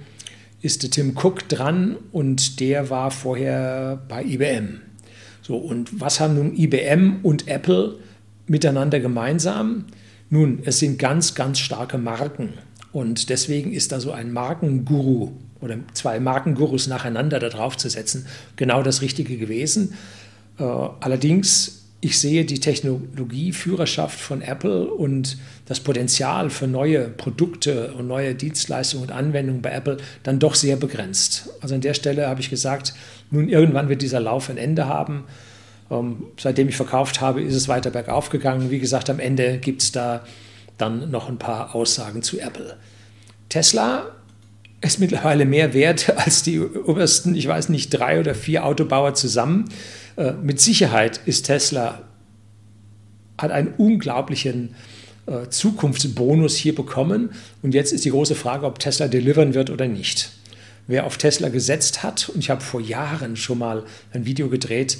ist 0.62 0.82
der 0.82 0.90
Tim 0.90 1.14
Cook 1.18 1.46
dran 1.46 1.98
und 2.12 2.60
der 2.60 2.88
war 2.88 3.10
vorher 3.10 4.00
bei 4.08 4.24
IBM. 4.24 4.80
So, 5.42 5.58
und 5.58 6.00
was 6.00 6.18
haben 6.18 6.36
nun 6.36 6.56
IBM 6.56 7.18
und 7.22 7.46
Apple 7.46 7.96
miteinander 8.46 9.00
gemeinsam? 9.00 9.84
Nun, 10.30 10.60
es 10.64 10.78
sind 10.78 10.98
ganz, 10.98 11.34
ganz 11.34 11.58
starke 11.58 11.98
Marken. 11.98 12.54
Und 12.90 13.28
deswegen 13.28 13.70
ist 13.70 13.92
da 13.92 14.00
so 14.00 14.12
ein 14.12 14.32
Markenguru 14.32 15.32
oder 15.60 15.76
zwei 15.92 16.20
Markengurus 16.20 16.86
nacheinander 16.86 17.38
da 17.38 17.50
drauf 17.50 17.76
zu 17.76 17.90
setzen 17.90 18.26
genau 18.56 18.82
das 18.82 19.02
Richtige 19.02 19.36
gewesen. 19.36 19.92
Äh, 20.58 20.62
allerdings, 20.62 21.77
ich 22.00 22.20
sehe 22.20 22.44
die 22.44 22.60
Technologieführerschaft 22.60 24.20
von 24.20 24.40
Apple 24.40 24.86
und 24.86 25.36
das 25.66 25.80
Potenzial 25.80 26.48
für 26.48 26.68
neue 26.68 27.08
Produkte 27.08 27.92
und 27.94 28.06
neue 28.06 28.34
Dienstleistungen 28.36 29.08
und 29.08 29.12
Anwendungen 29.12 29.62
bei 29.62 29.70
Apple 29.70 29.96
dann 30.22 30.38
doch 30.38 30.54
sehr 30.54 30.76
begrenzt. 30.76 31.50
Also 31.60 31.74
an 31.74 31.80
der 31.80 31.94
Stelle 31.94 32.28
habe 32.28 32.40
ich 32.40 32.50
gesagt, 32.50 32.94
nun 33.30 33.48
irgendwann 33.48 33.88
wird 33.88 34.02
dieser 34.02 34.20
Lauf 34.20 34.48
ein 34.48 34.58
Ende 34.58 34.86
haben. 34.86 35.24
Ähm, 35.90 36.24
seitdem 36.38 36.68
ich 36.68 36.76
verkauft 36.76 37.20
habe, 37.20 37.42
ist 37.42 37.54
es 37.54 37.66
weiter 37.66 37.90
bergauf 37.90 38.30
gegangen. 38.30 38.70
Wie 38.70 38.78
gesagt, 38.78 39.10
am 39.10 39.18
Ende 39.18 39.58
gibt 39.58 39.82
es 39.82 39.90
da 39.90 40.24
dann 40.76 41.10
noch 41.10 41.28
ein 41.28 41.38
paar 41.38 41.74
Aussagen 41.74 42.22
zu 42.22 42.38
Apple. 42.38 42.76
Tesla 43.48 44.06
ist 44.80 45.00
mittlerweile 45.00 45.44
mehr 45.44 45.74
wert 45.74 46.16
als 46.16 46.44
die 46.44 46.60
obersten, 46.60 47.34
ich 47.34 47.48
weiß 47.48 47.70
nicht, 47.70 47.90
drei 47.90 48.20
oder 48.20 48.36
vier 48.36 48.64
Autobauer 48.64 49.14
zusammen. 49.14 49.64
Äh, 50.18 50.32
mit 50.32 50.60
Sicherheit 50.60 51.20
ist 51.26 51.44
Tesla, 51.46 52.02
hat 53.38 53.52
einen 53.52 53.72
unglaublichen 53.78 54.74
äh, 55.26 55.48
Zukunftsbonus 55.48 56.56
hier 56.56 56.74
bekommen. 56.74 57.30
Und 57.62 57.72
jetzt 57.72 57.92
ist 57.92 58.04
die 58.04 58.10
große 58.10 58.34
Frage, 58.34 58.66
ob 58.66 58.80
Tesla 58.80 59.06
delivern 59.06 59.54
wird 59.54 59.70
oder 59.70 59.86
nicht. 59.86 60.32
Wer 60.88 61.06
auf 61.06 61.18
Tesla 61.18 61.50
gesetzt 61.50 62.02
hat, 62.02 62.28
und 62.30 62.40
ich 62.40 62.50
habe 62.50 62.62
vor 62.62 62.80
Jahren 62.80 63.36
schon 63.36 63.58
mal 63.58 63.84
ein 64.12 64.26
Video 64.26 64.48
gedreht, 64.48 64.98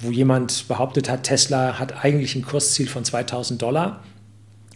wo 0.00 0.10
jemand 0.10 0.66
behauptet 0.66 1.08
hat, 1.08 1.22
Tesla 1.22 1.78
hat 1.78 2.04
eigentlich 2.04 2.34
ein 2.34 2.42
Kursziel 2.42 2.88
von 2.88 3.04
2000 3.04 3.62
Dollar 3.62 4.02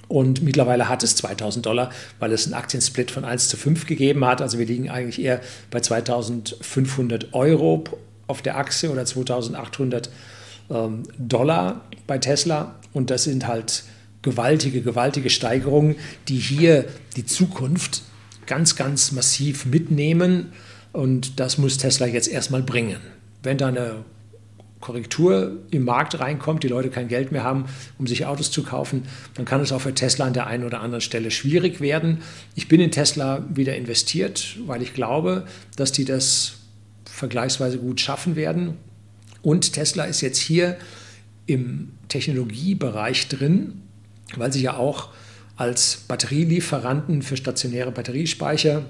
und 0.06 0.42
mittlerweile 0.42 0.88
hat 0.88 1.02
es 1.02 1.16
2000 1.16 1.66
Dollar, 1.66 1.90
weil 2.18 2.32
es 2.32 2.46
einen 2.46 2.54
Aktiensplit 2.54 3.10
von 3.10 3.24
1 3.24 3.48
zu 3.48 3.56
5 3.56 3.86
gegeben 3.86 4.24
hat. 4.24 4.40
Also 4.40 4.58
wir 4.58 4.66
liegen 4.66 4.88
eigentlich 4.88 5.20
eher 5.20 5.40
bei 5.70 5.80
2500 5.80 7.32
Euro 7.32 7.84
auf 8.30 8.42
der 8.42 8.56
Achse 8.56 8.90
oder 8.90 9.04
2800 9.04 10.10
ähm, 10.70 11.02
Dollar 11.18 11.82
bei 12.06 12.18
Tesla. 12.18 12.76
Und 12.92 13.10
das 13.10 13.24
sind 13.24 13.46
halt 13.46 13.84
gewaltige, 14.22 14.82
gewaltige 14.82 15.30
Steigerungen, 15.30 15.96
die 16.28 16.38
hier 16.38 16.86
die 17.16 17.26
Zukunft 17.26 18.02
ganz, 18.46 18.76
ganz 18.76 19.12
massiv 19.12 19.66
mitnehmen. 19.66 20.52
Und 20.92 21.38
das 21.40 21.58
muss 21.58 21.78
Tesla 21.78 22.06
jetzt 22.06 22.28
erstmal 22.28 22.62
bringen. 22.62 22.96
Wenn 23.42 23.58
da 23.58 23.68
eine 23.68 24.04
Korrektur 24.80 25.58
im 25.70 25.84
Markt 25.84 26.18
reinkommt, 26.20 26.62
die 26.62 26.68
Leute 26.68 26.88
kein 26.88 27.08
Geld 27.08 27.32
mehr 27.32 27.44
haben, 27.44 27.66
um 27.98 28.06
sich 28.06 28.26
Autos 28.26 28.50
zu 28.50 28.62
kaufen, 28.62 29.04
dann 29.34 29.44
kann 29.44 29.60
es 29.60 29.72
auch 29.72 29.82
für 29.82 29.94
Tesla 29.94 30.24
an 30.24 30.32
der 30.32 30.46
einen 30.46 30.64
oder 30.64 30.80
anderen 30.80 31.02
Stelle 31.02 31.30
schwierig 31.30 31.80
werden. 31.80 32.22
Ich 32.54 32.66
bin 32.66 32.80
in 32.80 32.90
Tesla 32.90 33.44
wieder 33.50 33.76
investiert, 33.76 34.56
weil 34.66 34.82
ich 34.82 34.94
glaube, 34.94 35.46
dass 35.76 35.92
die 35.92 36.04
das 36.04 36.59
vergleichsweise 37.20 37.78
gut 37.78 38.00
schaffen 38.00 38.34
werden. 38.34 38.78
Und 39.42 39.74
Tesla 39.74 40.04
ist 40.04 40.22
jetzt 40.22 40.38
hier 40.38 40.76
im 41.46 41.92
Technologiebereich 42.08 43.28
drin, 43.28 43.82
weil 44.36 44.52
sie 44.52 44.62
ja 44.62 44.76
auch 44.76 45.10
als 45.56 46.04
Batterielieferanten 46.08 47.22
für 47.22 47.36
stationäre 47.36 47.92
Batteriespeicher 47.92 48.84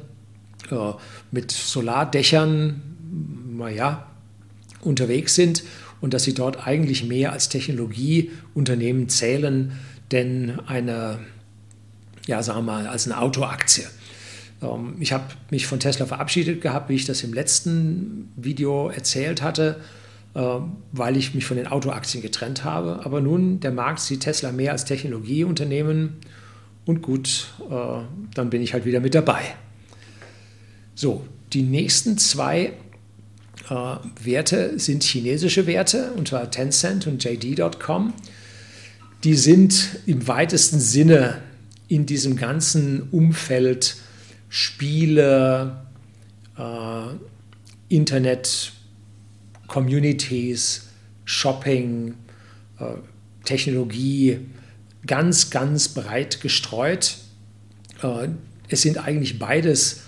äh, 0.70 0.92
mit 1.32 1.50
Solardächern, 1.50 2.80
naja, 3.58 4.06
unterwegs 4.80 5.34
sind 5.34 5.64
und 6.00 6.14
dass 6.14 6.22
sie 6.22 6.34
dort 6.34 6.66
eigentlich 6.66 7.04
mehr 7.04 7.32
als 7.32 7.48
Technologieunternehmen 7.48 9.08
zählen, 9.08 9.72
denn 10.12 10.60
eine, 10.66 11.18
ja, 12.26 12.42
sagen 12.42 12.60
wir 12.60 12.72
mal, 12.72 12.86
als 12.86 13.06
eine 13.06 13.18
Autoaktie. 13.18 13.84
Ähm, 14.62 14.96
ich 15.00 15.12
habe 15.12 15.24
mich 15.50 15.66
von 15.66 15.80
Tesla 15.80 16.06
verabschiedet 16.06 16.60
gehabt, 16.60 16.88
wie 16.88 16.94
ich 16.94 17.04
das 17.04 17.22
im 17.22 17.32
letzten 17.32 18.32
Video 18.36 18.88
erzählt 18.88 19.42
hatte, 19.42 19.80
ähm, 20.34 20.72
weil 20.92 21.16
ich 21.16 21.34
mich 21.34 21.44
von 21.44 21.56
den 21.56 21.66
Autoaktien 21.66 22.22
getrennt 22.22 22.64
habe. 22.64 23.00
Aber 23.04 23.20
nun, 23.20 23.60
der 23.60 23.72
Markt 23.72 24.00
sieht 24.00 24.20
Tesla 24.20 24.52
mehr 24.52 24.72
als 24.72 24.84
Technologieunternehmen 24.84 26.16
Und 26.86 27.02
gut, 27.02 27.48
äh, 27.70 28.02
dann 28.34 28.50
bin 28.50 28.62
ich 28.62 28.72
halt 28.72 28.84
wieder 28.84 29.00
mit 29.00 29.14
dabei. 29.14 29.42
So, 30.94 31.26
die 31.52 31.62
nächsten 31.62 32.18
zwei 32.18 32.72
äh, 33.68 33.96
Werte 34.22 34.78
sind 34.78 35.02
chinesische 35.02 35.66
Werte, 35.66 36.12
und 36.12 36.28
zwar 36.28 36.50
Tencent 36.50 37.06
und 37.06 37.22
JD.com. 37.22 38.12
Die 39.24 39.34
sind 39.34 40.00
im 40.06 40.26
weitesten 40.28 40.80
Sinne 40.80 41.42
in 41.88 42.06
diesem 42.06 42.36
ganzen 42.36 43.08
Umfeld 43.10 43.96
Spiele, 44.50 45.86
äh, 46.58 47.14
Internet, 47.88 48.72
Communities, 49.68 50.88
Shopping, 51.24 52.14
äh, 52.78 52.84
Technologie 53.44 54.38
ganz, 55.06 55.50
ganz 55.50 55.88
breit 55.88 56.40
gestreut. 56.40 57.16
Äh, 58.02 58.28
es 58.68 58.82
sind 58.82 58.98
eigentlich 58.98 59.38
beides 59.38 60.02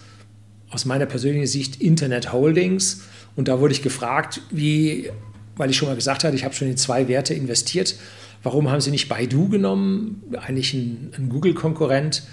aus 0.71 0.85
meiner 0.85 1.07
persönlichen 1.07 1.47
Sicht 1.47 1.81
Internet 1.81 2.33
Holdings. 2.33 3.03
Und 3.37 3.49
da 3.49 3.61
wurde 3.61 3.73
ich 3.73 3.83
gefragt, 3.83 4.41
wie, 4.51 5.11
weil 5.57 5.71
ich 5.71 5.77
schon 5.77 5.89
mal 5.89 5.95
gesagt 5.95 6.25
hatte, 6.25 6.35
ich 6.35 6.45
habe 6.45 6.55
schon 6.55 6.69
in 6.69 6.77
zwei 6.77 7.07
Werte 7.09 7.33
investiert. 7.33 7.95
Warum 8.43 8.69
haben 8.69 8.81
Sie 8.81 8.91
nicht 8.91 9.09
Baidu 9.09 9.49
genommen, 9.49 10.23
eigentlich 10.37 10.75
ein, 10.75 11.13
ein 11.17 11.29
Google-Konkurrent? 11.29 12.25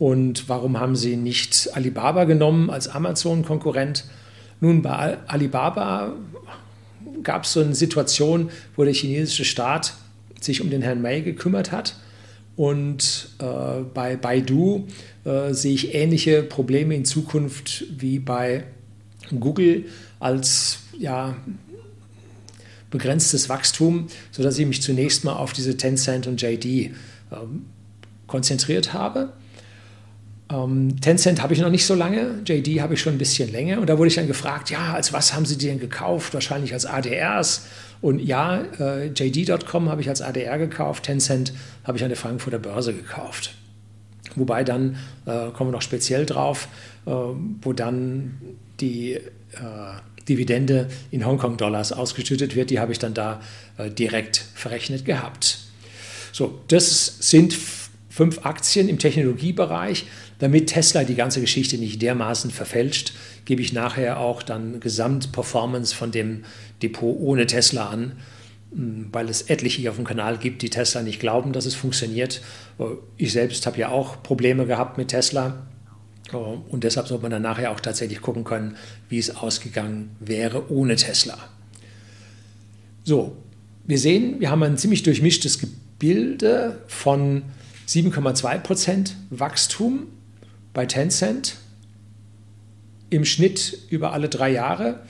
Und 0.00 0.48
warum 0.48 0.80
haben 0.80 0.96
Sie 0.96 1.14
nicht 1.14 1.68
Alibaba 1.74 2.24
genommen 2.24 2.70
als 2.70 2.88
Amazon-Konkurrent? 2.88 4.06
Nun, 4.58 4.80
bei 4.80 5.18
Alibaba 5.26 6.14
gab 7.22 7.44
es 7.44 7.52
so 7.52 7.60
eine 7.60 7.74
Situation, 7.74 8.48
wo 8.76 8.84
der 8.84 8.94
chinesische 8.94 9.44
Staat 9.44 9.92
sich 10.40 10.62
um 10.62 10.70
den 10.70 10.80
Herrn 10.80 11.02
May 11.02 11.20
gekümmert 11.20 11.70
hat. 11.70 11.96
Und 12.56 13.28
äh, 13.40 13.82
bei 13.92 14.16
Baidu 14.16 14.86
äh, 15.26 15.52
sehe 15.52 15.74
ich 15.74 15.94
ähnliche 15.94 16.44
Probleme 16.44 16.94
in 16.94 17.04
Zukunft 17.04 17.84
wie 17.90 18.20
bei 18.20 18.64
Google 19.38 19.84
als 20.18 20.78
ja, 20.98 21.36
begrenztes 22.88 23.50
Wachstum, 23.50 24.06
sodass 24.30 24.58
ich 24.58 24.66
mich 24.66 24.80
zunächst 24.80 25.26
mal 25.26 25.34
auf 25.34 25.52
diese 25.52 25.76
Tencent 25.76 26.26
und 26.26 26.40
JD 26.40 26.64
äh, 26.64 26.90
konzentriert 28.26 28.94
habe. 28.94 29.34
Ähm, 30.50 31.00
Tencent 31.00 31.42
habe 31.42 31.54
ich 31.54 31.60
noch 31.60 31.70
nicht 31.70 31.86
so 31.86 31.94
lange, 31.94 32.40
JD 32.46 32.80
habe 32.80 32.94
ich 32.94 33.00
schon 33.00 33.14
ein 33.14 33.18
bisschen 33.18 33.50
länger. 33.52 33.80
Und 33.80 33.88
da 33.88 33.98
wurde 33.98 34.08
ich 34.08 34.14
dann 34.14 34.26
gefragt, 34.26 34.70
ja, 34.70 34.94
als 34.94 35.12
was 35.12 35.34
haben 35.34 35.46
Sie 35.46 35.56
die 35.56 35.66
denn 35.66 35.80
gekauft? 35.80 36.34
Wahrscheinlich 36.34 36.72
als 36.72 36.86
ADRs. 36.86 37.66
Und 38.00 38.20
ja, 38.20 38.62
äh, 38.78 39.06
JD.com 39.08 39.88
habe 39.88 40.00
ich 40.00 40.08
als 40.08 40.22
ADR 40.22 40.58
gekauft, 40.58 41.04
Tencent 41.04 41.52
habe 41.84 41.98
ich 41.98 42.02
an 42.02 42.08
der 42.08 42.16
Frankfurter 42.16 42.58
Börse 42.58 42.94
gekauft. 42.94 43.54
Wobei 44.36 44.64
dann, 44.64 44.96
äh, 45.26 45.50
kommen 45.50 45.70
wir 45.70 45.72
noch 45.72 45.82
speziell 45.82 46.24
drauf, 46.24 46.68
äh, 47.06 47.10
wo 47.10 47.72
dann 47.72 48.38
die 48.80 49.14
äh, 49.14 49.20
Dividende 50.28 50.88
in 51.10 51.26
Hongkong-Dollars 51.26 51.92
ausgeschüttet 51.92 52.54
wird, 52.54 52.70
die 52.70 52.78
habe 52.78 52.92
ich 52.92 52.98
dann 52.98 53.14
da 53.14 53.40
äh, 53.76 53.90
direkt 53.90 54.44
verrechnet 54.54 55.04
gehabt. 55.04 55.58
So, 56.32 56.60
das 56.68 57.16
sind 57.20 57.56
fünf 58.08 58.46
Aktien 58.46 58.88
im 58.88 58.98
Technologiebereich. 58.98 60.06
Damit 60.40 60.68
Tesla 60.68 61.04
die 61.04 61.14
ganze 61.14 61.40
Geschichte 61.40 61.76
nicht 61.76 62.00
dermaßen 62.00 62.50
verfälscht, 62.50 63.12
gebe 63.44 63.60
ich 63.60 63.72
nachher 63.74 64.18
auch 64.18 64.42
dann 64.42 64.80
Gesamtperformance 64.80 65.94
von 65.94 66.10
dem 66.10 66.44
Depot 66.82 67.14
ohne 67.20 67.46
Tesla 67.46 67.90
an, 67.90 68.16
hm, 68.74 69.08
weil 69.12 69.28
es 69.28 69.42
etliche 69.42 69.82
hier 69.82 69.90
auf 69.90 69.96
dem 69.96 70.06
Kanal 70.06 70.38
gibt, 70.38 70.62
die 70.62 70.70
Tesla 70.70 71.02
nicht 71.02 71.20
glauben, 71.20 71.52
dass 71.52 71.66
es 71.66 71.74
funktioniert. 71.74 72.40
Ich 73.18 73.32
selbst 73.32 73.66
habe 73.66 73.78
ja 73.78 73.90
auch 73.90 74.22
Probleme 74.22 74.64
gehabt 74.66 74.96
mit 74.96 75.08
Tesla. 75.08 75.66
Äh, 76.32 76.36
und 76.36 76.84
deshalb 76.84 77.06
sollte 77.06 77.22
man 77.22 77.30
dann 77.30 77.42
nachher 77.42 77.70
auch 77.70 77.80
tatsächlich 77.80 78.22
gucken 78.22 78.44
können, 78.44 78.76
wie 79.10 79.18
es 79.18 79.36
ausgegangen 79.36 80.16
wäre 80.20 80.72
ohne 80.72 80.96
Tesla. 80.96 81.36
So, 83.04 83.36
wir 83.84 83.98
sehen, 83.98 84.40
wir 84.40 84.50
haben 84.50 84.62
ein 84.62 84.78
ziemlich 84.78 85.02
durchmischtes 85.02 85.58
Gebilde 85.58 86.82
von 86.86 87.42
7,2% 87.86 89.10
Wachstum 89.30 90.06
bei 90.72 90.86
Tencent 90.86 91.56
im 93.10 93.24
Schnitt 93.24 93.78
über 93.90 94.12
alle 94.12 94.28
drei 94.28 94.50
Jahre, 94.50 95.00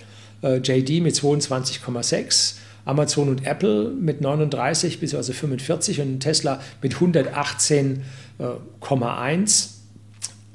äh, 0.43 0.57
JD 0.57 1.03
mit 1.03 1.15
22,6, 1.15 2.55
Amazon 2.85 3.29
und 3.29 3.47
Apple 3.47 3.91
mit 3.91 4.21
39 4.21 5.01
bzw. 5.01 5.33
45 5.33 6.01
und 6.01 6.21
Tesla 6.21 6.61
mit 6.83 6.95
118,1. 6.95 9.69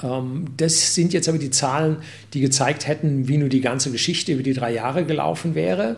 Ähm, 0.04 0.46
das 0.58 0.96
sind 0.96 1.14
jetzt 1.14 1.30
aber 1.30 1.38
die 1.38 1.52
Zahlen, 1.52 1.98
die 2.34 2.42
gezeigt 2.42 2.88
hätten, 2.88 3.28
wie 3.28 3.38
nur 3.38 3.50
die 3.50 3.62
ganze 3.62 3.92
Geschichte 3.92 4.34
über 4.34 4.44
die 4.44 4.54
drei 4.54 4.74
Jahre 4.74 5.06
gelaufen 5.06 5.56
wäre. 5.56 5.98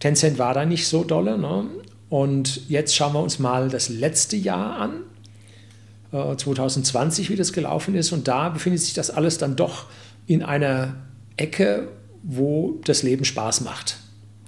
Tencent 0.00 0.38
war 0.38 0.54
da 0.54 0.64
nicht 0.64 0.88
so 0.88 1.04
dolle. 1.04 1.38
Ne? 1.38 1.66
Und 2.08 2.68
jetzt 2.68 2.96
schauen 2.96 3.12
wir 3.12 3.22
uns 3.22 3.38
mal 3.38 3.68
das 3.68 3.88
letzte 3.88 4.36
Jahr 4.36 4.76
an. 4.76 5.02
2020, 6.12 7.26
äh, 7.26 7.32
wie 7.32 7.36
das 7.36 7.52
gelaufen 7.52 7.94
ist. 7.94 8.12
Und 8.12 8.28
da 8.28 8.50
befindet 8.50 8.80
sich 8.80 8.94
das 8.94 9.10
alles 9.10 9.38
dann 9.38 9.56
doch 9.56 9.86
in 10.26 10.42
einer 10.42 10.94
Ecke, 11.36 11.88
wo 12.22 12.80
das 12.84 13.02
Leben 13.02 13.24
Spaß 13.24 13.62
macht. 13.62 13.98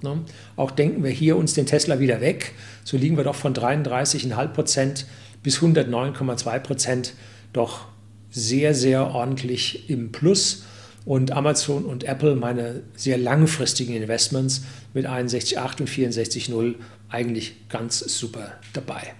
Ne? 0.01 0.21
Auch 0.55 0.71
denken 0.71 1.03
wir 1.03 1.11
hier 1.11 1.35
uns 1.35 1.53
den 1.53 1.65
Tesla 1.65 1.99
wieder 1.99 2.21
weg, 2.21 2.53
so 2.83 2.97
liegen 2.97 3.17
wir 3.17 3.23
doch 3.23 3.35
von 3.35 3.53
33,5 3.53 4.47
Prozent 4.49 5.05
bis 5.43 5.59
109,2 5.59 6.59
Prozent 6.59 7.13
doch 7.53 7.87
sehr, 8.29 8.73
sehr 8.73 9.07
ordentlich 9.07 9.89
im 9.89 10.11
Plus. 10.11 10.63
Und 11.05 11.31
Amazon 11.31 11.85
und 11.85 12.03
Apple, 12.03 12.35
meine 12.35 12.81
sehr 12.95 13.19
langfristigen 13.19 13.95
Investments 13.95 14.63
mit 14.93 15.05
61,8 15.07 15.81
und 15.81 15.89
64,0 15.89 16.75
eigentlich 17.09 17.69
ganz 17.69 17.99
super 17.99 18.53
dabei. 18.73 19.13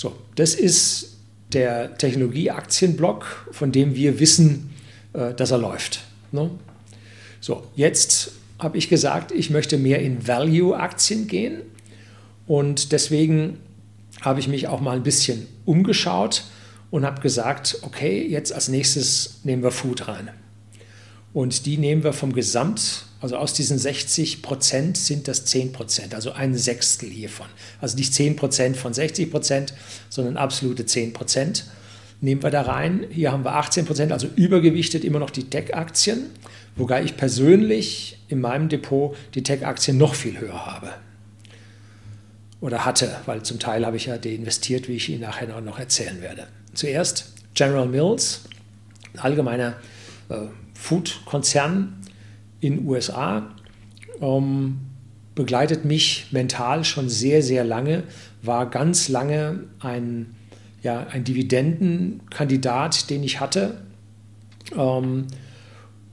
So, 0.00 0.14
das 0.34 0.54
ist 0.54 1.18
der 1.52 1.98
Technologieaktienblock, 1.98 3.48
von 3.52 3.70
dem 3.70 3.94
wir 3.94 4.18
wissen, 4.18 4.70
äh, 5.12 5.34
dass 5.34 5.50
er 5.50 5.58
läuft. 5.58 6.00
Ne? 6.32 6.50
So, 7.42 7.64
jetzt 7.76 8.32
habe 8.58 8.78
ich 8.78 8.88
gesagt, 8.88 9.30
ich 9.30 9.50
möchte 9.50 9.76
mehr 9.76 10.00
in 10.00 10.26
Value-Aktien 10.26 11.26
gehen 11.26 11.60
und 12.46 12.92
deswegen 12.92 13.58
habe 14.22 14.40
ich 14.40 14.48
mich 14.48 14.68
auch 14.68 14.80
mal 14.80 14.96
ein 14.96 15.02
bisschen 15.02 15.46
umgeschaut 15.66 16.44
und 16.90 17.04
habe 17.04 17.20
gesagt, 17.20 17.80
okay, 17.82 18.26
jetzt 18.26 18.54
als 18.54 18.68
nächstes 18.68 19.40
nehmen 19.44 19.62
wir 19.62 19.70
Food 19.70 20.08
rein. 20.08 20.30
Und 21.34 21.66
die 21.66 21.76
nehmen 21.76 22.04
wir 22.04 22.14
vom 22.14 22.32
Gesamt 22.32 23.04
also 23.20 23.36
aus 23.36 23.52
diesen 23.52 23.78
60 23.78 24.42
Prozent 24.42 24.96
sind 24.96 25.28
das 25.28 25.44
10 25.44 25.72
Prozent, 25.72 26.14
also 26.14 26.32
ein 26.32 26.54
Sechstel 26.54 27.10
hiervon. 27.10 27.46
Also 27.80 27.96
nicht 27.96 28.14
10 28.14 28.36
Prozent 28.36 28.76
von 28.76 28.94
60 28.94 29.30
Prozent, 29.30 29.74
sondern 30.08 30.36
absolute 30.36 30.86
10 30.86 31.12
Prozent 31.12 31.64
nehmen 32.20 32.42
wir 32.42 32.50
da 32.50 32.62
rein. 32.62 33.06
Hier 33.10 33.32
haben 33.32 33.44
wir 33.44 33.54
18 33.54 33.84
Prozent, 33.86 34.12
also 34.12 34.28
übergewichtet 34.36 35.04
immer 35.04 35.18
noch 35.18 35.30
die 35.30 35.44
Tech-Aktien, 35.44 36.30
wobei 36.76 37.02
ich 37.02 37.16
persönlich 37.16 38.18
in 38.28 38.40
meinem 38.40 38.68
Depot 38.68 39.16
die 39.34 39.42
Tech-Aktien 39.42 39.98
noch 39.98 40.14
viel 40.14 40.38
höher 40.38 40.66
habe. 40.66 40.90
Oder 42.60 42.84
hatte, 42.84 43.16
weil 43.24 43.42
zum 43.42 43.58
Teil 43.58 43.86
habe 43.86 43.96
ich 43.96 44.06
ja 44.06 44.18
die 44.18 44.34
investiert, 44.34 44.86
wie 44.88 44.96
ich 44.96 45.08
Ihnen 45.08 45.22
nachher 45.22 45.60
noch 45.60 45.78
erzählen 45.78 46.20
werde. 46.20 46.46
Zuerst 46.74 47.32
General 47.54 47.86
Mills, 47.86 48.42
ein 49.14 49.20
allgemeiner 49.20 49.76
äh, 50.28 50.46
Food-Konzern, 50.74 51.99
in 52.60 52.86
USA, 52.86 53.48
ähm, 54.20 54.78
begleitet 55.34 55.84
mich 55.84 56.26
mental 56.30 56.84
schon 56.84 57.08
sehr, 57.08 57.42
sehr 57.42 57.64
lange, 57.64 58.04
war 58.42 58.68
ganz 58.68 59.08
lange 59.08 59.64
ein, 59.80 60.34
ja, 60.82 61.06
ein 61.10 61.24
Dividendenkandidat, 61.24 63.10
den 63.10 63.22
ich 63.22 63.40
hatte. 63.40 63.80
Ähm, 64.76 65.26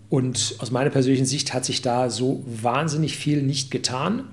und 0.09 0.55
aus 0.59 0.71
meiner 0.71 0.89
persönlichen 0.89 1.25
Sicht 1.25 1.53
hat 1.53 1.65
sich 1.65 1.81
da 1.81 2.09
so 2.09 2.43
wahnsinnig 2.45 3.17
viel 3.17 3.43
nicht 3.43 3.71
getan. 3.71 4.29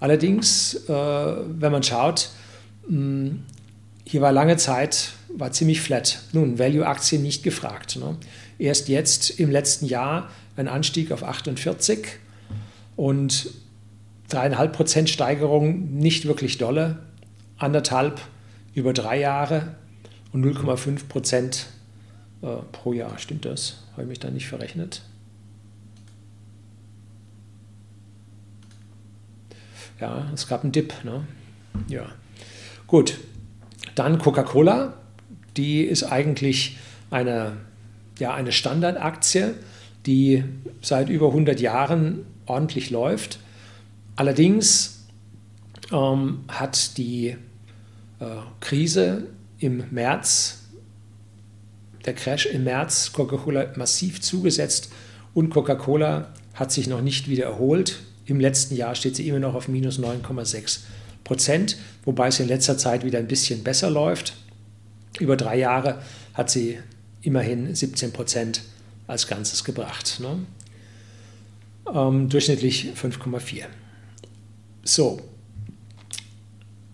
Allerdings, 0.00 0.74
äh, 0.88 0.92
wenn 0.92 1.72
man 1.72 1.82
schaut, 1.82 2.30
mh, 2.88 2.96
hm, 2.96 3.42
hier 4.06 4.20
war 4.20 4.32
lange 4.32 4.58
Zeit, 4.58 5.12
war 5.34 5.50
ziemlich 5.52 5.80
flat. 5.80 6.20
Nun, 6.32 6.58
Value-Aktien 6.58 7.22
nicht 7.22 7.42
gefragt. 7.42 7.96
Ne? 7.96 8.16
Erst 8.58 8.88
jetzt 8.88 9.30
im 9.40 9.50
letzten 9.50 9.86
Jahr 9.86 10.28
ein 10.56 10.68
Anstieg 10.68 11.12
auf 11.12 11.22
48 11.24 12.06
und 12.96 13.50
3,5 14.30 14.68
Prozent 14.68 15.10
Steigerung 15.10 15.94
nicht 15.94 16.26
wirklich 16.26 16.58
dolle, 16.58 16.98
anderthalb 17.58 18.20
über 18.74 18.92
drei 18.92 19.20
Jahre 19.20 19.74
und 20.32 20.44
0,5 20.44 21.08
Prozent 21.08 21.66
äh, 22.42 22.56
pro 22.72 22.92
Jahr. 22.92 23.18
Stimmt 23.18 23.44
das? 23.44 23.84
Habe 23.92 24.02
ich 24.02 24.08
mich 24.08 24.20
da 24.20 24.30
nicht 24.30 24.48
verrechnet? 24.48 25.02
Ja, 30.00 30.28
es 30.34 30.48
gab 30.48 30.62
einen 30.62 30.72
Dip. 30.72 30.92
Ne? 31.04 31.24
Ja. 31.88 32.06
Gut, 32.86 33.18
dann 33.94 34.18
Coca-Cola. 34.18 34.94
die 35.56 35.82
ist 35.82 36.02
eigentlich 36.02 36.78
eine, 37.10 37.56
ja, 38.18 38.34
eine 38.34 38.50
Standardaktie, 38.50 39.54
die 40.06 40.44
seit 40.80 41.08
über 41.08 41.28
100 41.28 41.60
Jahren 41.60 42.26
ordentlich 42.46 42.90
läuft. 42.90 43.38
Allerdings 44.16 45.06
ähm, 45.92 46.44
hat 46.48 46.98
die 46.98 47.36
äh, 48.20 48.26
Krise 48.60 49.28
im 49.58 49.84
März, 49.90 50.60
der 52.04 52.14
Crash 52.14 52.46
im 52.46 52.64
März, 52.64 53.12
Coca-Cola 53.12 53.72
massiv 53.76 54.20
zugesetzt 54.20 54.92
und 55.32 55.50
Coca-Cola 55.50 56.32
hat 56.54 56.70
sich 56.70 56.86
noch 56.86 57.00
nicht 57.00 57.28
wieder 57.28 57.44
erholt. 57.44 58.02
Im 58.26 58.40
letzten 58.40 58.76
Jahr 58.76 58.94
steht 58.94 59.16
sie 59.16 59.28
immer 59.28 59.38
noch 59.38 59.54
auf 59.54 59.68
minus 59.68 59.98
9,6 59.98 60.80
Prozent, 61.24 61.76
wobei 62.04 62.28
es 62.28 62.40
in 62.40 62.48
letzter 62.48 62.76
Zeit 62.78 63.04
wieder 63.04 63.18
ein 63.18 63.26
bisschen 63.26 63.64
besser 63.64 63.90
läuft. 63.90 64.34
Über 65.18 65.36
drei 65.36 65.58
Jahre 65.58 66.02
hat 66.34 66.50
sie 66.50 66.78
immerhin 67.22 67.74
17 67.74 68.12
Prozent 68.12 68.62
als 69.06 69.26
Ganzes 69.26 69.64
gebracht. 69.64 70.20
Ne? 70.20 70.38
Ähm, 71.92 72.28
durchschnittlich 72.28 72.92
5,4. 72.94 73.64
So, 74.82 75.20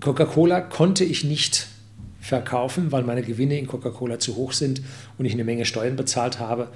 Coca-Cola 0.01 0.61
konnte 0.61 1.05
ich 1.05 1.25
nicht 1.25 1.67
verkaufen, 2.21 2.93
weil 2.93 3.03
meine 3.03 3.23
Gewinne 3.23 3.59
in 3.59 3.67
Coca-Cola 3.67 4.19
zu 4.19 4.37
hoch 4.37 4.53
sind 4.53 4.83
und 5.19 5.25
ich 5.25 5.33
eine 5.33 5.45
Menge 5.45 5.65
Steuern 5.65 5.97
bezahlt 5.97 6.39
habe. 6.39 6.69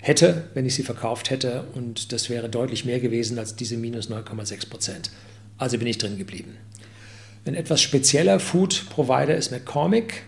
Hätte, 0.00 0.48
wenn 0.54 0.64
ich 0.64 0.74
sie 0.74 0.84
verkauft 0.84 1.30
hätte, 1.30 1.64
und 1.74 2.12
das 2.12 2.30
wäre 2.30 2.48
deutlich 2.48 2.84
mehr 2.84 3.00
gewesen 3.00 3.38
als 3.38 3.56
diese 3.56 3.76
minus 3.76 4.10
9,6 4.10 4.68
Prozent. 4.68 5.10
Also 5.56 5.78
bin 5.78 5.88
ich 5.88 5.98
drin 5.98 6.18
geblieben. 6.18 6.56
Ein 7.44 7.54
etwas 7.54 7.80
spezieller 7.80 8.38
Food-Provider 8.38 9.34
ist 9.34 9.50
McCormick. 9.50 10.22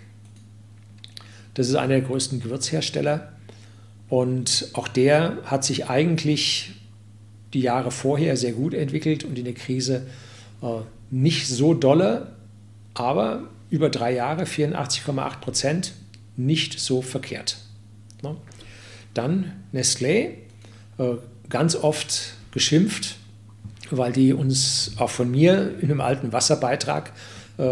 Das 1.55 1.69
ist 1.69 1.75
einer 1.75 1.89
der 1.89 2.01
größten 2.01 2.41
Gewürzhersteller. 2.41 3.33
Und 4.11 4.71
auch 4.75 4.89
der 4.89 5.39
hat 5.45 5.65
sich 5.65 5.89
eigentlich 5.89 6.73
die 7.55 7.61
Jahre 7.61 7.91
vorher 7.91 8.37
sehr 8.37 8.53
gut 8.53 8.75
entwickelt 8.75 9.25
und 9.25 9.39
in 9.39 9.45
der 9.45 9.55
Krise 9.55 10.07
äh, 10.63 10.67
nicht 11.11 11.47
so 11.49 11.75
dolle, 11.75 12.33
aber 12.95 13.45
über 13.71 13.89
drei 13.89 14.13
Jahre 14.13 14.45
84,8 14.45 15.41
Prozent 15.41 15.93
nicht 16.37 16.79
so 16.79 17.03
verkehrt. 17.03 17.59
Ne? 18.23 18.37
Dann 19.15 19.53
Nestlé, 19.73 20.33
äh, 20.99 21.17
ganz 21.49 21.77
oft 21.77 22.35
geschimpft, 22.51 23.17
weil 23.91 24.13
die 24.13 24.33
uns 24.33 24.93
auch 24.99 25.11
von 25.11 25.31
mir 25.31 25.77
in 25.81 25.91
einem 25.91 26.01
alten 26.01 26.33
Wasserbeitrag, 26.33 27.13
äh, 27.59 27.63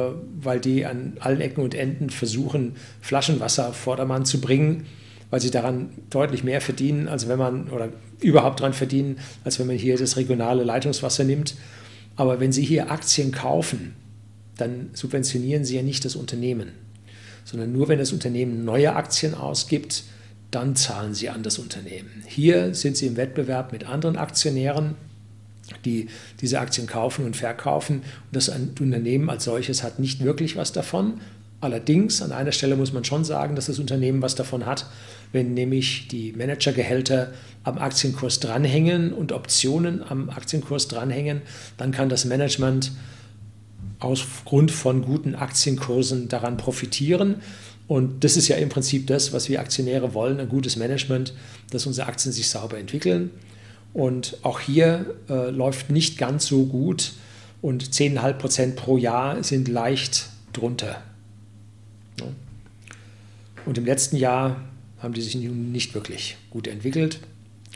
weil 0.40 0.60
die 0.60 0.86
an 0.86 1.16
allen 1.18 1.40
Ecken 1.40 1.62
und 1.62 1.74
Enden 1.74 2.10
versuchen, 2.10 2.76
Flaschenwasser 3.00 3.68
auf 3.68 3.76
Vordermann 3.76 4.24
zu 4.24 4.40
bringen, 4.40 4.86
weil 5.30 5.40
sie 5.40 5.50
daran 5.50 5.90
deutlich 6.10 6.44
mehr 6.44 6.60
verdienen, 6.60 7.08
als 7.08 7.28
wenn 7.28 7.38
man, 7.38 7.68
oder 7.70 7.90
überhaupt 8.20 8.60
daran 8.60 8.72
verdienen, 8.72 9.18
als 9.44 9.58
wenn 9.58 9.66
man 9.66 9.76
hier 9.76 9.96
das 9.96 10.16
regionale 10.16 10.64
Leitungswasser 10.64 11.24
nimmt. 11.24 11.54
Aber 12.16 12.40
wenn 12.40 12.50
Sie 12.50 12.64
hier 12.64 12.90
Aktien 12.90 13.30
kaufen, 13.30 13.94
dann 14.56 14.90
subventionieren 14.92 15.64
Sie 15.64 15.76
ja 15.76 15.82
nicht 15.82 16.04
das 16.04 16.16
Unternehmen, 16.16 16.72
sondern 17.44 17.72
nur 17.72 17.88
wenn 17.88 17.98
das 17.98 18.12
Unternehmen 18.12 18.64
neue 18.64 18.96
Aktien 18.96 19.34
ausgibt, 19.34 20.04
dann 20.50 20.74
zahlen 20.74 21.14
Sie 21.14 21.28
an 21.28 21.42
das 21.42 21.58
Unternehmen. 21.58 22.24
Hier 22.26 22.74
sind 22.74 22.96
Sie 22.96 23.06
im 23.06 23.16
Wettbewerb 23.16 23.72
mit 23.72 23.84
anderen 23.84 24.16
Aktionären, 24.16 24.96
die 25.84 26.08
diese 26.40 26.58
Aktien 26.58 26.86
kaufen 26.86 27.24
und 27.24 27.36
verkaufen. 27.36 27.98
Und 27.98 28.04
das 28.32 28.48
Unternehmen 28.48 29.30
als 29.30 29.44
solches 29.44 29.82
hat 29.82 29.98
nicht 29.98 30.24
wirklich 30.24 30.56
was 30.56 30.72
davon. 30.72 31.20
Allerdings, 31.60 32.22
an 32.22 32.30
einer 32.30 32.52
Stelle 32.52 32.76
muss 32.76 32.92
man 32.92 33.04
schon 33.04 33.24
sagen, 33.24 33.56
dass 33.56 33.66
das 33.66 33.80
Unternehmen 33.80 34.22
was 34.22 34.36
davon 34.36 34.64
hat, 34.64 34.86
wenn 35.32 35.54
nämlich 35.54 36.06
die 36.06 36.32
Managergehälter 36.32 37.32
am 37.64 37.78
Aktienkurs 37.78 38.38
dranhängen 38.38 39.12
und 39.12 39.32
Optionen 39.32 40.02
am 40.08 40.30
Aktienkurs 40.30 40.86
dranhängen, 40.86 41.42
dann 41.76 41.90
kann 41.90 42.08
das 42.08 42.24
Management 42.24 42.92
aufgrund 43.98 44.70
von 44.70 45.02
guten 45.02 45.34
Aktienkursen 45.34 46.28
daran 46.28 46.56
profitieren. 46.56 47.36
Und 47.88 48.22
das 48.22 48.36
ist 48.36 48.46
ja 48.46 48.56
im 48.56 48.68
Prinzip 48.68 49.08
das, 49.08 49.32
was 49.32 49.48
wir 49.48 49.60
Aktionäre 49.60 50.14
wollen, 50.14 50.38
ein 50.38 50.48
gutes 50.48 50.76
Management, 50.76 51.34
dass 51.70 51.86
unsere 51.86 52.06
Aktien 52.06 52.32
sich 52.32 52.48
sauber 52.48 52.78
entwickeln. 52.78 53.30
Und 53.94 54.36
auch 54.42 54.60
hier 54.60 55.16
äh, 55.28 55.50
läuft 55.50 55.90
nicht 55.90 56.18
ganz 56.18 56.46
so 56.46 56.66
gut 56.66 57.14
und 57.62 57.82
10,5 57.82 58.32
Prozent 58.34 58.76
pro 58.76 58.96
Jahr 58.96 59.42
sind 59.42 59.66
leicht 59.66 60.28
drunter. 60.52 61.02
Und 63.68 63.76
im 63.76 63.84
letzten 63.84 64.16
Jahr 64.16 64.64
haben 64.98 65.12
die 65.12 65.20
sich 65.20 65.34
nun 65.34 65.72
nicht 65.72 65.92
wirklich 65.92 66.38
gut 66.48 66.66
entwickelt. 66.66 67.20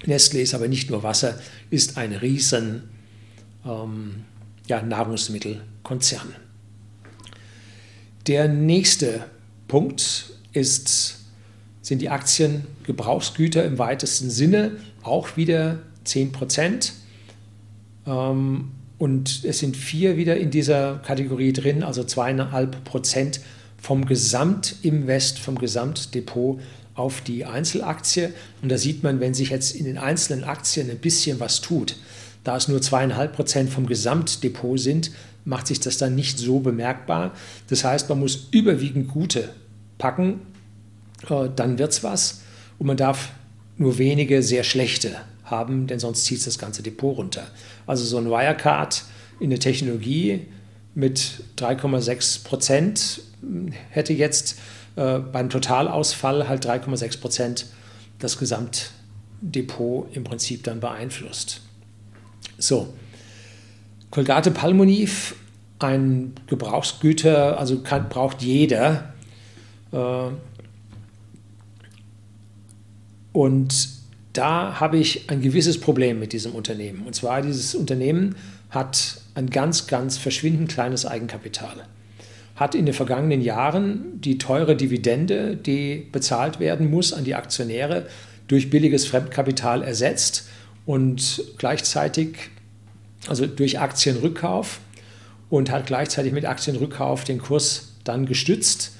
Nestle 0.06 0.40
ist 0.40 0.54
aber 0.54 0.66
nicht 0.66 0.88
nur 0.88 1.02
Wasser, 1.02 1.38
ist 1.68 1.98
ein 1.98 2.14
riesen 2.14 2.84
ähm, 3.66 4.24
ja, 4.66 4.80
Nahrungsmittelkonzern. 4.80 6.34
Der 8.26 8.48
nächste 8.48 9.26
Punkt 9.68 10.32
ist, 10.54 11.18
sind 11.82 12.00
die 12.00 12.08
Aktien 12.08 12.64
Gebrauchsgüter 12.84 13.62
im 13.62 13.78
weitesten 13.78 14.30
Sinne, 14.30 14.78
auch 15.02 15.36
wieder 15.36 15.80
10 16.04 16.32
Prozent. 16.32 16.94
Ähm, 18.06 18.70
und 18.96 19.44
es 19.44 19.58
sind 19.58 19.76
vier 19.76 20.16
wieder 20.16 20.38
in 20.38 20.50
dieser 20.50 21.00
Kategorie 21.00 21.52
drin, 21.52 21.82
also 21.82 22.02
zweieinhalb 22.02 22.82
Prozent 22.84 23.42
vom 23.82 24.06
Gesamtinvest, 24.06 25.40
vom 25.40 25.58
Gesamtdepot 25.58 26.60
auf 26.94 27.20
die 27.20 27.44
Einzelaktie. 27.44 28.32
Und 28.62 28.70
da 28.70 28.78
sieht 28.78 29.02
man, 29.02 29.18
wenn 29.18 29.34
sich 29.34 29.50
jetzt 29.50 29.74
in 29.74 29.86
den 29.86 29.98
einzelnen 29.98 30.44
Aktien 30.44 30.88
ein 30.88 30.98
bisschen 30.98 31.40
was 31.40 31.60
tut, 31.60 31.96
da 32.44 32.56
es 32.56 32.68
nur 32.68 32.80
zweieinhalb 32.80 33.34
Prozent 33.34 33.70
vom 33.70 33.86
Gesamtdepot 33.86 34.78
sind, 34.78 35.10
macht 35.44 35.66
sich 35.66 35.80
das 35.80 35.98
dann 35.98 36.14
nicht 36.14 36.38
so 36.38 36.60
bemerkbar. 36.60 37.32
Das 37.68 37.82
heißt, 37.82 38.08
man 38.08 38.20
muss 38.20 38.46
überwiegend 38.52 39.08
gute 39.08 39.48
packen, 39.98 40.40
äh, 41.28 41.48
dann 41.54 41.76
wird 41.76 41.90
es 41.90 42.04
was. 42.04 42.42
Und 42.78 42.86
man 42.86 42.96
darf 42.96 43.32
nur 43.78 43.98
wenige 43.98 44.44
sehr 44.44 44.62
schlechte 44.62 45.16
haben, 45.42 45.88
denn 45.88 45.98
sonst 45.98 46.24
zieht 46.24 46.38
es 46.38 46.44
das 46.44 46.58
ganze 46.58 46.84
Depot 46.84 47.16
runter. 47.16 47.48
Also 47.88 48.04
so 48.04 48.18
ein 48.18 48.26
Wirecard 48.26 49.02
in 49.40 49.50
der 49.50 49.58
Technologie 49.58 50.46
mit 50.94 51.42
3,6 51.56 52.44
Prozent 52.44 53.22
hätte 53.90 54.12
jetzt 54.12 54.58
äh, 54.96 55.18
beim 55.18 55.50
Totalausfall 55.50 56.48
halt 56.48 56.66
3,6 56.66 57.20
Prozent 57.20 57.66
das 58.18 58.38
Gesamtdepot 58.38 60.14
im 60.14 60.24
Prinzip 60.24 60.64
dann 60.64 60.80
beeinflusst. 60.80 61.62
So, 62.58 62.92
Colgate 64.10 64.50
Palmolive, 64.50 65.34
ein 65.78 66.34
Gebrauchsgüter, 66.46 67.58
also 67.58 67.80
kann, 67.80 68.08
braucht 68.08 68.42
jeder, 68.42 69.14
äh, 69.92 70.28
und 73.32 73.88
da 74.32 74.80
habe 74.80 74.98
ich 74.98 75.30
ein 75.30 75.40
gewisses 75.40 75.80
Problem 75.80 76.18
mit 76.18 76.32
diesem 76.32 76.52
Unternehmen. 76.52 77.06
Und 77.06 77.14
zwar, 77.14 77.42
dieses 77.42 77.74
Unternehmen 77.74 78.36
hat 78.70 79.20
ein 79.34 79.50
ganz, 79.50 79.86
ganz 79.86 80.16
verschwindend 80.16 80.70
kleines 80.70 81.04
Eigenkapital. 81.04 81.86
Hat 82.56 82.74
in 82.74 82.86
den 82.86 82.94
vergangenen 82.94 83.40
Jahren 83.40 84.20
die 84.20 84.38
teure 84.38 84.76
Dividende, 84.76 85.56
die 85.56 86.06
bezahlt 86.12 86.60
werden 86.60 86.90
muss 86.90 87.12
an 87.12 87.24
die 87.24 87.34
Aktionäre, 87.34 88.06
durch 88.48 88.70
billiges 88.70 89.06
Fremdkapital 89.06 89.82
ersetzt 89.82 90.48
und 90.84 91.42
gleichzeitig, 91.58 92.50
also 93.28 93.46
durch 93.46 93.78
Aktienrückkauf 93.78 94.80
und 95.48 95.70
hat 95.70 95.86
gleichzeitig 95.86 96.32
mit 96.32 96.44
Aktienrückkauf 96.44 97.24
den 97.24 97.38
Kurs 97.38 97.94
dann 98.04 98.26
gestützt 98.26 98.92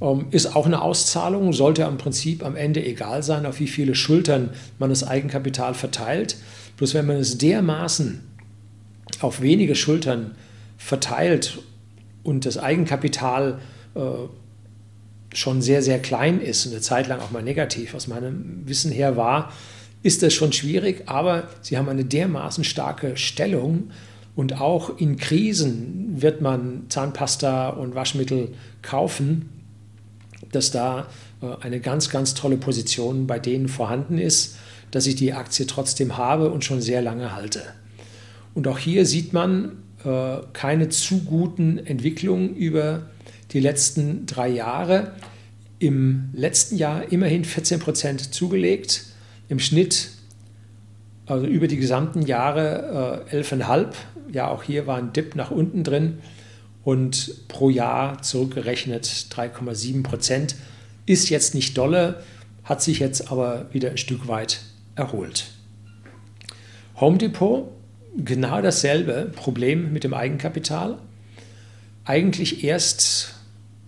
ähm, 0.00 0.26
ist 0.30 0.54
auch 0.54 0.66
eine 0.66 0.82
Auszahlung, 0.82 1.52
sollte 1.52 1.82
im 1.82 1.98
Prinzip 1.98 2.44
am 2.44 2.56
Ende 2.56 2.84
egal 2.84 3.22
sein, 3.22 3.46
auf 3.46 3.60
wie 3.60 3.66
viele 3.66 3.94
Schultern 3.94 4.50
man 4.78 4.90
das 4.90 5.04
Eigenkapital 5.04 5.74
verteilt. 5.74 6.36
Bloß 6.76 6.94
wenn 6.94 7.06
man 7.06 7.16
es 7.16 7.38
dermaßen 7.38 8.20
auf 9.20 9.40
wenige 9.40 9.74
Schultern 9.74 10.32
verteilt 10.76 11.58
und 12.26 12.44
das 12.44 12.58
Eigenkapital 12.58 13.58
äh, 13.94 14.00
schon 15.34 15.62
sehr, 15.62 15.82
sehr 15.82 15.98
klein 15.98 16.40
ist 16.40 16.66
und 16.66 16.72
eine 16.72 16.80
Zeit 16.80 17.08
lang 17.08 17.20
auch 17.20 17.30
mal 17.30 17.42
negativ 17.42 17.94
aus 17.94 18.06
meinem 18.06 18.62
Wissen 18.66 18.90
her 18.90 19.16
war, 19.16 19.52
ist 20.02 20.22
das 20.22 20.34
schon 20.34 20.52
schwierig, 20.52 21.04
aber 21.06 21.48
sie 21.62 21.76
haben 21.76 21.88
eine 21.88 22.04
dermaßen 22.04 22.64
starke 22.64 23.16
Stellung 23.16 23.90
und 24.34 24.60
auch 24.60 24.98
in 24.98 25.16
Krisen 25.16 26.20
wird 26.20 26.40
man 26.40 26.84
Zahnpasta 26.88 27.70
und 27.70 27.94
Waschmittel 27.94 28.54
kaufen 28.82 29.50
dass 30.52 30.70
da 30.70 31.08
äh, 31.42 31.46
eine 31.60 31.80
ganz, 31.80 32.10
ganz 32.10 32.34
tolle 32.34 32.56
Position 32.56 33.26
bei 33.26 33.38
denen 33.38 33.68
vorhanden 33.68 34.18
ist, 34.18 34.56
dass 34.90 35.06
ich 35.06 35.16
die 35.16 35.32
Aktie 35.32 35.66
trotzdem 35.66 36.16
habe 36.16 36.50
und 36.50 36.64
schon 36.64 36.80
sehr 36.80 37.02
lange 37.02 37.34
halte. 37.34 37.62
Und 38.54 38.68
auch 38.68 38.78
hier 38.78 39.04
sieht 39.04 39.32
man 39.32 39.72
äh, 40.06 40.38
keine 40.52 40.88
zu 40.88 41.24
guten 41.24 41.78
Entwicklungen 41.78 42.54
über 42.54 43.10
die 43.52 43.60
letzten 43.60 44.26
drei 44.26 44.48
Jahre. 44.48 45.12
im 45.78 46.30
letzten 46.32 46.76
Jahr 46.76 47.12
immerhin 47.12 47.44
14 47.44 47.80
Prozent 47.80 48.32
zugelegt, 48.34 49.04
im 49.50 49.58
Schnitt 49.58 50.08
also 51.26 51.44
über 51.46 51.66
die 51.66 51.76
gesamten 51.76 52.22
Jahre 52.22 53.26
äh, 53.30 53.36
11,5. 53.42 53.88
Ja, 54.32 54.48
auch 54.48 54.62
hier 54.62 54.86
war 54.86 54.96
ein 54.96 55.12
Dip 55.12 55.34
nach 55.34 55.50
unten 55.50 55.84
drin 55.84 56.18
und 56.84 57.48
pro 57.48 57.68
Jahr 57.68 58.22
zurückgerechnet 58.22 59.04
3,7 59.04 60.02
Prozent. 60.02 60.56
Ist 61.04 61.28
jetzt 61.28 61.54
nicht 61.54 61.76
dolle, 61.76 62.22
hat 62.64 62.80
sich 62.80 63.00
jetzt 63.00 63.30
aber 63.30 63.66
wieder 63.72 63.90
ein 63.90 63.98
Stück 63.98 64.28
weit 64.28 64.60
erholt. 64.94 65.46
Home 67.00 67.18
Depot, 67.18 67.68
genau 68.16 68.60
dasselbe 68.62 69.30
Problem 69.34 69.92
mit 69.92 70.04
dem 70.04 70.14
Eigenkapital. 70.14 70.98
Eigentlich 72.04 72.64
erst 72.64 73.34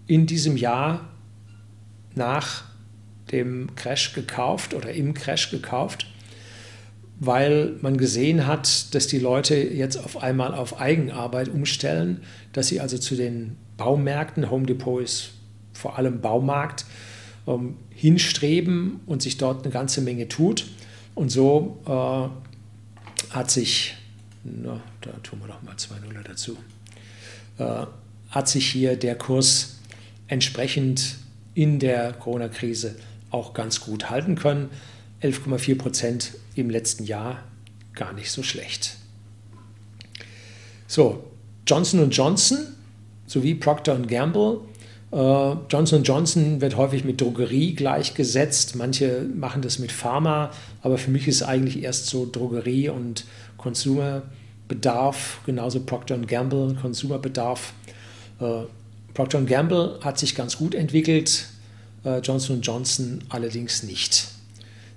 in 0.07 0.27
diesem 0.27 0.57
Jahr 0.57 1.09
nach 2.15 2.65
dem 3.31 3.75
Crash 3.77 4.15
gekauft 4.15 4.75
oder 4.75 4.93
im 4.93 5.15
Crash 5.15 5.51
gekauft, 5.51 6.07
weil 7.21 7.77
man 7.81 7.97
gesehen 7.97 8.47
hat, 8.47 8.95
dass 8.95 9.07
die 9.07 9.19
Leute 9.19 9.57
jetzt 9.57 9.97
auf 9.97 10.23
einmal 10.23 10.55
auf 10.55 10.81
Eigenarbeit 10.81 11.49
umstellen, 11.49 12.23
dass 12.53 12.69
sie 12.69 12.81
also 12.81 12.99
zu 12.99 13.17
den 13.17 13.57
Baumärkten, 13.77 14.51
Home 14.51 14.67
Depot 14.67 15.03
ist 15.03 15.31
vor 15.73 15.97
allem 15.97 16.21
Baumarkt, 16.21 16.85
ähm, 17.47 17.77
hinstreben 17.91 19.01
und 19.07 19.23
sich 19.23 19.39
dort 19.39 19.65
eine 19.65 19.73
ganze 19.73 20.01
Menge 20.01 20.29
tut. 20.29 20.67
Und 21.15 21.31
so 21.31 21.81
äh, 21.87 23.35
hat 23.35 23.51
sich, 23.51 23.95
na, 24.45 24.81
da 25.01 25.11
tun 25.23 25.41
wir 25.41 25.49
doch 25.49 25.63
mal 25.63 25.77
zwei 25.77 25.99
Nuller 25.99 26.23
dazu, 26.23 26.57
äh, 27.59 27.87
hat 28.31 28.49
sich 28.49 28.71
hier 28.71 28.97
der 28.97 29.17
Kurs 29.17 29.79
entsprechend 30.27 31.17
in 31.55 31.79
der 31.79 32.13
Corona-Krise 32.13 32.97
auch 33.31 33.55
ganz 33.55 33.81
gut 33.81 34.11
halten 34.11 34.37
können. 34.37 34.71
11,4 35.23 35.77
Prozent 35.77 36.33
im 36.55 36.71
letzten 36.71 37.05
Jahr, 37.05 37.43
gar 37.95 38.13
nicht 38.13 38.31
so 38.31 38.43
schlecht. 38.43 38.97
So, 40.87 41.25
Johnson 41.67 42.11
Johnson 42.11 42.59
sowie 43.27 43.55
Procter 43.55 43.99
Gamble. 43.99 44.61
Äh, 45.11 45.55
Johnson 45.69 46.03
Johnson 46.03 46.61
wird 46.61 46.77
häufig 46.77 47.05
mit 47.05 47.21
Drogerie 47.21 47.75
gleichgesetzt. 47.75 48.77
Manche 48.77 49.27
machen 49.35 49.63
das 49.63 49.79
mit 49.79 49.93
Pharma, 49.93 50.51
aber 50.83 50.99
für 50.99 51.11
mich 51.11 51.29
ist 51.29 51.43
eigentlich 51.43 51.83
erst 51.83 52.07
so 52.07 52.29
Drogerie 52.31 52.89
und 52.89 53.25
Konsumerbedarf, 53.57 55.41
genauso 55.45 55.81
Procter 55.81 56.19
Gamble, 56.19 56.77
Konsumerbedarf. 56.81 57.73
Äh, 58.41 58.63
Procter 59.15 59.43
Gamble 59.43 59.99
hat 60.03 60.19
sich 60.19 60.35
ganz 60.35 60.59
gut 60.59 60.75
entwickelt, 60.75 61.47
äh, 62.05 62.19
Johnson 62.19 62.61
Johnson 62.61 63.25
allerdings 63.29 63.83
nicht. 63.83 64.29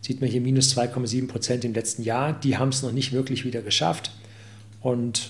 Sieht 0.02 0.22
man 0.22 0.30
hier 0.30 0.42
minus 0.42 0.76
2,7 0.76 1.28
Prozent 1.28 1.64
im 1.64 1.74
letzten 1.74 2.04
Jahr. 2.04 2.34
Die 2.34 2.58
haben 2.58 2.70
es 2.70 2.82
noch 2.82 2.92
nicht 2.92 3.12
wirklich 3.12 3.46
wieder 3.46 3.62
geschafft. 3.62 4.12
Und 4.82 5.30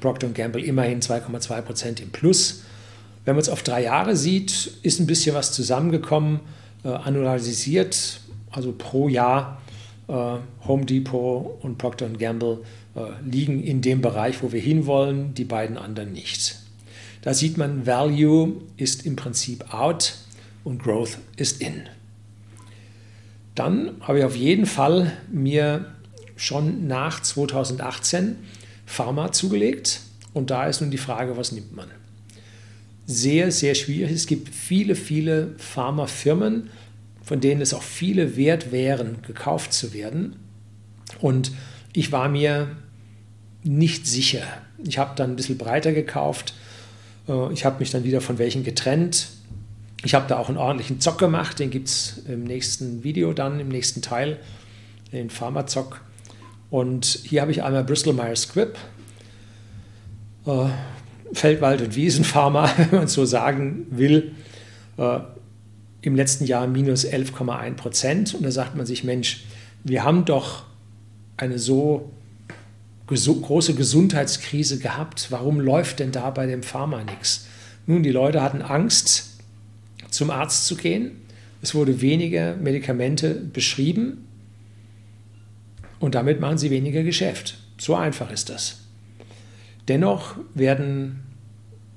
Procter 0.00 0.28
Gamble 0.28 0.62
immerhin 0.62 1.00
2,2 1.00 1.62
Prozent 1.62 2.00
im 2.00 2.10
Plus. 2.10 2.62
Wenn 3.24 3.34
man 3.34 3.42
es 3.42 3.48
auf 3.48 3.62
drei 3.62 3.82
Jahre 3.82 4.16
sieht, 4.16 4.72
ist 4.82 5.00
ein 5.00 5.06
bisschen 5.06 5.34
was 5.34 5.52
zusammengekommen, 5.52 6.40
äh, 6.84 6.88
annualisiert, 6.88 8.20
also 8.50 8.72
pro 8.72 9.08
Jahr. 9.08 9.60
Äh, 10.08 10.38
Home 10.66 10.84
Depot 10.86 11.58
und 11.62 11.78
Procter 11.78 12.08
Gamble 12.08 12.58
äh, 12.94 13.00
liegen 13.24 13.62
in 13.62 13.80
dem 13.80 14.00
Bereich, 14.00 14.42
wo 14.42 14.52
wir 14.52 14.60
hinwollen, 14.60 15.34
die 15.34 15.44
beiden 15.44 15.76
anderen 15.76 16.12
nicht. 16.12 16.56
Da 17.22 17.34
sieht 17.34 17.56
man, 17.56 17.86
Value 17.86 18.62
ist 18.76 19.06
im 19.06 19.16
Prinzip 19.16 19.72
out 19.72 20.14
und 20.64 20.82
Growth 20.82 21.18
ist 21.36 21.60
in. 21.60 21.82
Dann 23.54 23.96
habe 24.00 24.20
ich 24.20 24.24
auf 24.24 24.36
jeden 24.36 24.66
Fall 24.66 25.12
mir 25.30 25.86
schon 26.36 26.86
nach 26.86 27.20
2018 27.20 28.36
Pharma 28.86 29.32
zugelegt 29.32 30.00
und 30.32 30.50
da 30.50 30.66
ist 30.66 30.80
nun 30.80 30.90
die 30.90 30.98
Frage, 30.98 31.36
was 31.36 31.52
nimmt 31.52 31.74
man? 31.74 31.88
Sehr, 33.06 33.50
sehr 33.52 33.74
schwierig. 33.74 34.12
Es 34.12 34.26
gibt 34.26 34.48
viele, 34.48 34.94
viele 34.94 35.54
Pharmafirmen, 35.58 36.70
von 37.22 37.40
denen 37.40 37.60
es 37.60 37.74
auch 37.74 37.82
viele 37.82 38.36
wert 38.36 38.72
wären, 38.72 39.22
gekauft 39.22 39.72
zu 39.72 39.92
werden. 39.92 40.36
Und 41.20 41.52
ich 41.92 42.12
war 42.12 42.28
mir 42.28 42.76
nicht 43.62 44.06
sicher. 44.06 44.42
Ich 44.84 44.98
habe 44.98 45.12
dann 45.16 45.30
ein 45.30 45.36
bisschen 45.36 45.58
breiter 45.58 45.92
gekauft 45.92 46.54
äh, 47.30 47.52
ich 47.52 47.64
habe 47.64 47.78
mich 47.78 47.90
dann 47.90 48.04
wieder 48.04 48.20
von 48.20 48.38
welchen 48.38 48.64
getrennt. 48.64 49.28
Ich 50.02 50.14
habe 50.14 50.26
da 50.28 50.38
auch 50.38 50.48
einen 50.48 50.58
ordentlichen 50.58 51.00
Zock 51.00 51.18
gemacht, 51.18 51.58
den 51.58 51.70
gibt 51.70 51.88
es 51.88 52.22
im 52.26 52.44
nächsten 52.44 53.04
Video 53.04 53.32
dann, 53.32 53.60
im 53.60 53.68
nächsten 53.68 54.00
Teil, 54.00 54.38
den 55.12 55.28
Pharmazock. 55.30 56.00
Und 56.70 57.04
hier 57.24 57.42
habe 57.42 57.50
ich 57.50 57.62
einmal 57.62 57.84
Bristol 57.84 58.14
Myers 58.14 58.42
Squibb, 58.42 58.78
äh, 60.46 60.68
Feldwald- 61.32 61.82
und 61.82 61.96
Wiesenpharma, 61.96 62.70
wenn 62.76 63.00
man 63.00 63.08
so 63.08 63.24
sagen 63.24 63.86
will, 63.90 64.32
äh, 64.96 65.20
im 66.02 66.14
letzten 66.14 66.44
Jahr 66.44 66.66
minus 66.66 67.06
11,1 67.06 67.74
Prozent. 67.74 68.34
Und 68.34 68.42
da 68.44 68.50
sagt 68.50 68.76
man 68.76 68.86
sich, 68.86 69.04
Mensch, 69.04 69.44
wir 69.84 70.04
haben 70.04 70.24
doch 70.24 70.64
eine 71.36 71.58
so 71.58 72.10
große 73.06 73.74
Gesundheitskrise 73.74 74.78
gehabt. 74.78 75.28
Warum 75.30 75.60
läuft 75.60 76.00
denn 76.00 76.12
da 76.12 76.30
bei 76.30 76.46
dem 76.46 76.62
Pharma 76.62 77.04
nichts? 77.04 77.46
Nun, 77.86 78.02
die 78.02 78.12
Leute 78.12 78.42
hatten 78.42 78.62
Angst, 78.62 79.40
zum 80.10 80.30
Arzt 80.30 80.66
zu 80.66 80.76
gehen. 80.76 81.12
Es 81.62 81.74
wurde 81.74 82.00
weniger 82.00 82.56
Medikamente 82.56 83.34
beschrieben 83.34 84.26
und 85.98 86.14
damit 86.14 86.40
machen 86.40 86.58
sie 86.58 86.70
weniger 86.70 87.02
Geschäft. 87.02 87.58
So 87.78 87.94
einfach 87.94 88.30
ist 88.30 88.48
das. 88.48 88.80
Dennoch 89.88 90.36
werden, 90.54 91.20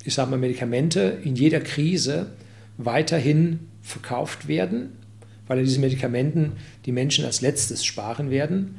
ich 0.04 0.14
sage 0.14 0.30
mal, 0.30 0.38
Medikamente 0.38 1.18
in 1.22 1.36
jeder 1.36 1.60
Krise 1.60 2.32
weiterhin 2.76 3.60
verkauft 3.84 4.48
werden, 4.48 4.92
weil 5.46 5.62
diese 5.62 5.78
Medikamenten 5.78 6.52
die 6.86 6.92
Menschen 6.92 7.24
als 7.24 7.42
letztes 7.42 7.84
sparen 7.84 8.30
werden 8.30 8.76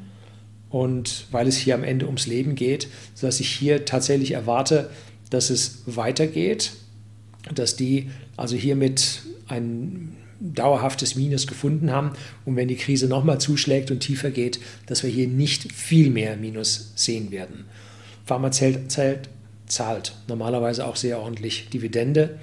und 0.68 1.26
weil 1.30 1.46
es 1.46 1.56
hier 1.56 1.74
am 1.74 1.84
Ende 1.84 2.06
ums 2.06 2.26
Leben 2.26 2.56
geht, 2.56 2.88
sodass 3.14 3.40
ich 3.40 3.48
hier 3.48 3.84
tatsächlich 3.84 4.32
erwarte, 4.32 4.90
dass 5.30 5.48
es 5.48 5.82
weitergeht, 5.86 6.72
dass 7.54 7.76
die 7.76 8.10
also 8.36 8.56
hiermit 8.56 9.22
ein 9.48 10.16
dauerhaftes 10.40 11.14
Minus 11.14 11.46
gefunden 11.46 11.90
haben 11.90 12.12
und 12.44 12.56
wenn 12.56 12.68
die 12.68 12.76
Krise 12.76 13.06
nochmal 13.06 13.40
zuschlägt 13.40 13.90
und 13.90 14.00
tiefer 14.00 14.30
geht, 14.30 14.60
dass 14.86 15.02
wir 15.02 15.10
hier 15.10 15.28
nicht 15.28 15.72
viel 15.72 16.10
mehr 16.10 16.36
Minus 16.36 16.92
sehen 16.94 17.30
werden. 17.30 17.64
Pharma 18.24 18.50
zählt, 18.50 18.90
zählt, 18.90 19.28
zahlt 19.66 20.16
normalerweise 20.28 20.86
auch 20.86 20.96
sehr 20.96 21.20
ordentlich 21.20 21.70
Dividende, 21.70 22.38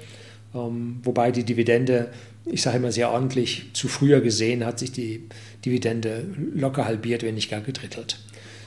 ähm, 0.56 1.02
wobei 1.04 1.32
die 1.32 1.44
Dividende, 1.44 2.10
ich 2.46 2.62
sage 2.62 2.78
immer 2.78 2.92
sehr 2.92 3.12
ordentlich, 3.12 3.68
zu 3.74 3.88
früher 3.88 4.22
gesehen 4.22 4.66
hat 4.66 4.80
sich 4.80 4.92
die 4.92 5.24
Dividende 5.66 6.26
locker 6.54 6.86
halbiert, 6.86 7.24
wenn 7.24 7.36
nicht 7.36 7.50
gar 7.50 7.62
gedrittelt. 7.62 8.20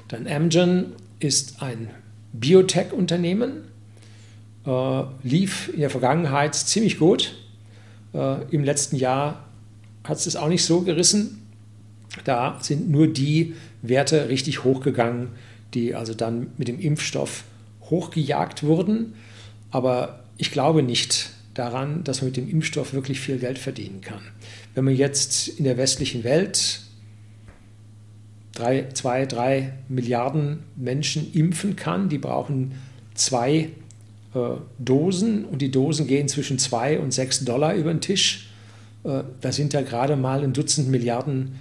Dann 0.09 0.27
Amgen 0.27 0.93
ist 1.19 1.63
ein 1.63 1.91
Biotech-Unternehmen, 2.33 3.65
äh, 4.67 5.03
lief 5.23 5.71
in 5.73 5.81
der 5.81 5.91
Vergangenheit 5.91 6.55
ziemlich 6.55 6.99
gut. 6.99 7.35
Äh, 8.15 8.43
Im 8.51 8.65
letzten 8.65 8.97
Jahr 8.97 9.45
hat 10.05 10.25
es 10.25 10.37
auch 10.37 10.49
nicht 10.49 10.65
so 10.65 10.83
gerissen. 10.83 11.43
Da 12.25 12.59
sind 12.63 12.89
nur 12.91 13.09
die 13.09 13.55
Werte 13.83 14.29
richtig 14.29 14.65
hochgegangen, 14.65 15.29
die 15.75 15.95
also 15.95 16.15
dann 16.15 16.49
mit 16.57 16.69
dem 16.69 16.81
Impfstoff 16.81 17.45
hochgejagt 17.83 18.63
wurden. 18.63 19.15
Aber 19.71 20.25
ich 20.39 20.51
glaube 20.51 20.83
nicht 20.83 21.31
daran, 21.59 22.05
dass 22.05 22.21
man 22.21 22.29
mit 22.29 22.37
dem 22.37 22.49
Impfstoff 22.49 22.93
wirklich 22.93 23.21
viel 23.21 23.39
Geld 23.39 23.59
verdienen 23.59 24.01
kann. 24.01 24.23
Wenn 24.75 24.85
man 24.85 24.95
jetzt 24.95 25.49
in 25.49 25.65
der 25.65 25.77
westlichen 25.77 26.25
Welt 26.25 26.87
drei, 28.57 28.87
zwei, 28.95 29.27
drei 29.27 29.73
Milliarden 29.89 30.61
Menschen 30.77 31.33
impfen 31.33 31.77
kann. 31.77 32.09
Die 32.09 32.19
brauchen 32.19 32.73
zwei 33.15 33.71
äh, 34.35 34.39
Dosen 34.79 35.45
und 35.45 35.63
die 35.63 35.71
Dosen 35.71 36.07
gehen 36.07 36.29
zwischen 36.29 36.59
zwei 36.59 36.99
und 36.99 37.13
sechs 37.13 37.45
Dollar 37.45 37.75
über 37.75 37.93
den 37.93 38.01
Tisch. 38.01 38.51
Äh, 39.05 39.23
da 39.41 39.53
sind 39.53 39.73
ja 39.73 39.83
gerade 39.83 40.17
mal 40.17 40.43
ein 40.43 40.53
Dutzend 40.53 40.89
Milliarden 40.89 41.59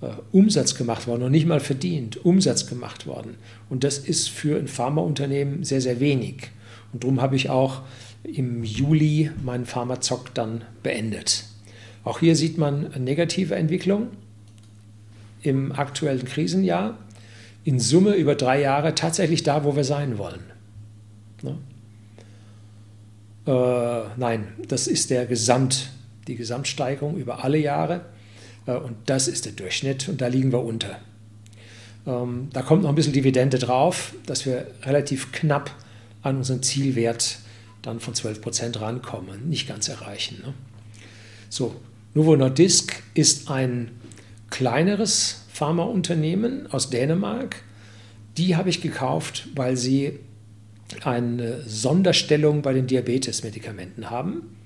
äh, 0.00 0.08
Umsatz 0.32 0.74
gemacht 0.74 1.06
worden, 1.06 1.22
noch 1.22 1.30
nicht 1.30 1.46
mal 1.46 1.60
verdient, 1.60 2.24
Umsatz 2.24 2.66
gemacht 2.66 3.06
worden. 3.06 3.34
Und 3.68 3.84
das 3.84 3.98
ist 3.98 4.30
für 4.30 4.58
ein 4.58 4.68
Pharmaunternehmen 4.68 5.64
sehr, 5.64 5.80
sehr 5.80 6.00
wenig. 6.00 6.50
Und 6.92 7.02
darum 7.02 7.20
habe 7.20 7.36
ich 7.36 7.50
auch 7.50 7.82
im 8.26 8.64
Juli 8.64 9.30
meinen 9.42 9.66
Pharmazock 9.66 10.34
dann 10.34 10.64
beendet. 10.82 11.44
Auch 12.04 12.20
hier 12.20 12.36
sieht 12.36 12.58
man 12.58 12.92
eine 12.92 13.04
negative 13.04 13.54
Entwicklung 13.54 14.08
im 15.42 15.72
aktuellen 15.72 16.24
Krisenjahr 16.24 16.98
in 17.64 17.80
Summe 17.80 18.14
über 18.14 18.34
drei 18.34 18.60
Jahre 18.60 18.94
tatsächlich 18.94 19.42
da, 19.42 19.64
wo 19.64 19.74
wir 19.74 19.84
sein 19.84 20.18
wollen. 20.18 20.40
Ne? 21.42 21.58
Äh, 23.46 24.08
nein, 24.16 24.48
das 24.68 24.86
ist 24.86 25.10
der 25.10 25.26
Gesamt, 25.26 25.90
die 26.28 26.36
Gesamtsteigerung 26.36 27.16
über 27.16 27.44
alle 27.44 27.58
Jahre. 27.58 28.04
Äh, 28.66 28.76
und 28.76 28.96
das 29.06 29.28
ist 29.28 29.46
der 29.46 29.52
Durchschnitt 29.52 30.08
und 30.08 30.20
da 30.20 30.28
liegen 30.28 30.52
wir 30.52 30.62
unter. 30.62 30.98
Ähm, 32.06 32.48
da 32.52 32.62
kommt 32.62 32.82
noch 32.82 32.88
ein 32.90 32.94
bisschen 32.94 33.12
Dividende 33.12 33.58
drauf, 33.58 34.14
dass 34.26 34.46
wir 34.46 34.68
relativ 34.82 35.32
knapp 35.32 35.70
an 36.22 36.36
unseren 36.38 36.62
Zielwert 36.62 37.38
dann 37.86 38.00
von 38.00 38.14
12 38.14 38.40
Prozent 38.40 38.80
rankommen, 38.80 39.48
nicht 39.48 39.68
ganz 39.68 39.88
erreichen. 39.88 40.42
Ne? 40.44 40.54
So, 41.48 41.76
Novo 42.14 42.36
Nordisk 42.36 43.02
ist 43.14 43.48
ein 43.48 43.92
kleineres 44.50 45.44
Pharmaunternehmen 45.52 46.70
aus 46.72 46.90
Dänemark. 46.90 47.62
Die 48.36 48.56
habe 48.56 48.70
ich 48.70 48.82
gekauft, 48.82 49.48
weil 49.54 49.76
sie 49.76 50.18
eine 51.04 51.62
Sonderstellung 51.62 52.62
bei 52.62 52.72
den 52.72 52.88
Diabetes-Medikamenten 52.88 54.10
haben. 54.10 54.56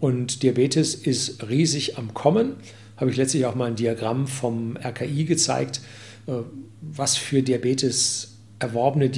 Und 0.00 0.42
Diabetes 0.42 0.94
ist 0.94 1.48
riesig 1.48 1.98
am 1.98 2.14
Kommen. 2.14 2.56
Habe 2.96 3.10
ich 3.10 3.18
letztlich 3.18 3.44
auch 3.44 3.54
mal 3.54 3.66
ein 3.66 3.76
Diagramm 3.76 4.26
vom 4.26 4.78
RKI 4.78 5.24
gezeigt, 5.24 5.82
äh, 6.26 6.32
was 6.80 7.16
für 7.16 7.42
Diabetes, 7.42 8.36
erworbene 8.58 9.10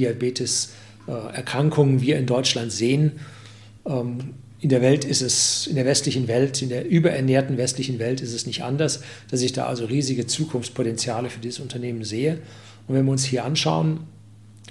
Diabetes-Erkrankungen 1.09 2.01
wir 2.01 2.19
in 2.19 2.27
Deutschland 2.27 2.73
sehen. 2.73 3.13
Ähm, 3.87 4.35
in 4.61 4.71
der 4.71 4.83
Welt 4.83 5.05
ist 5.05 5.23
es, 5.23 5.67
in 5.69 5.77
der 5.77 5.85
westlichen 5.85 6.27
Welt, 6.27 6.63
in 6.63 6.69
der 6.69 6.89
überernährten 6.89 7.57
westlichen 7.57 7.99
Welt 7.99 8.21
ist 8.21 8.33
es 8.33 8.45
nicht 8.45 8.65
anders, 8.65 9.03
dass 9.31 9.41
ich 9.41 9.53
da 9.53 9.67
also 9.67 9.85
riesige 9.85 10.27
Zukunftspotenziale 10.27 11.31
für 11.31 11.39
dieses 11.39 11.61
Unternehmen 11.61 12.03
sehe. 12.03 12.41
Und 12.87 12.97
wenn 12.97 13.05
wir 13.05 13.13
uns 13.13 13.25
hier 13.25 13.45
anschauen, 13.45 14.01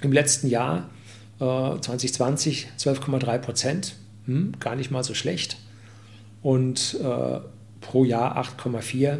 im 0.02 0.12
letzten 0.12 0.48
Jahr 0.48 0.90
2020 1.38 2.66
äh, 2.66 2.80
12,3 2.80 3.38
Prozent, 3.38 3.96
hm, 4.26 4.52
gar 4.60 4.76
nicht 4.76 4.90
mal 4.90 5.04
so 5.04 5.14
schlecht. 5.14 5.56
Und 6.42 6.98
äh, 7.02 7.40
pro 7.80 8.04
Jahr 8.04 8.36
8,4. 8.36 9.18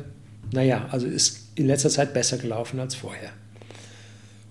Naja, 0.52 0.86
also 0.90 1.06
ist 1.06 1.48
in 1.54 1.66
letzter 1.66 1.90
Zeit 1.90 2.12
besser 2.12 2.38
gelaufen 2.38 2.78
als 2.80 2.94
vorher. 2.94 3.30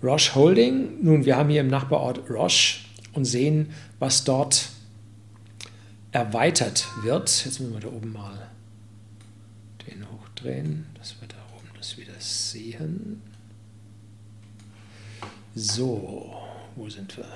Roche 0.02 0.34
Holding, 0.36 1.02
nun, 1.02 1.24
wir 1.24 1.36
haben 1.36 1.48
hier 1.48 1.60
im 1.60 1.68
Nachbarort 1.68 2.30
Roche 2.30 2.80
und 3.14 3.24
sehen, 3.24 3.70
was 3.98 4.22
dort 4.22 4.68
erweitert 6.12 6.86
wird. 7.02 7.44
Jetzt 7.44 7.58
müssen 7.60 7.74
wir 7.74 7.80
da 7.80 7.88
oben 7.88 8.12
mal 8.12 8.48
den 9.86 10.04
hochdrehen, 10.08 10.86
dass 10.94 11.20
wir 11.20 11.26
da 11.26 11.36
oben 11.56 11.68
das 11.76 11.98
wieder 11.98 12.14
sehen. 12.18 13.22
So, 15.54 16.32
wo 16.76 16.88
sind 16.88 17.16
wir? 17.16 17.26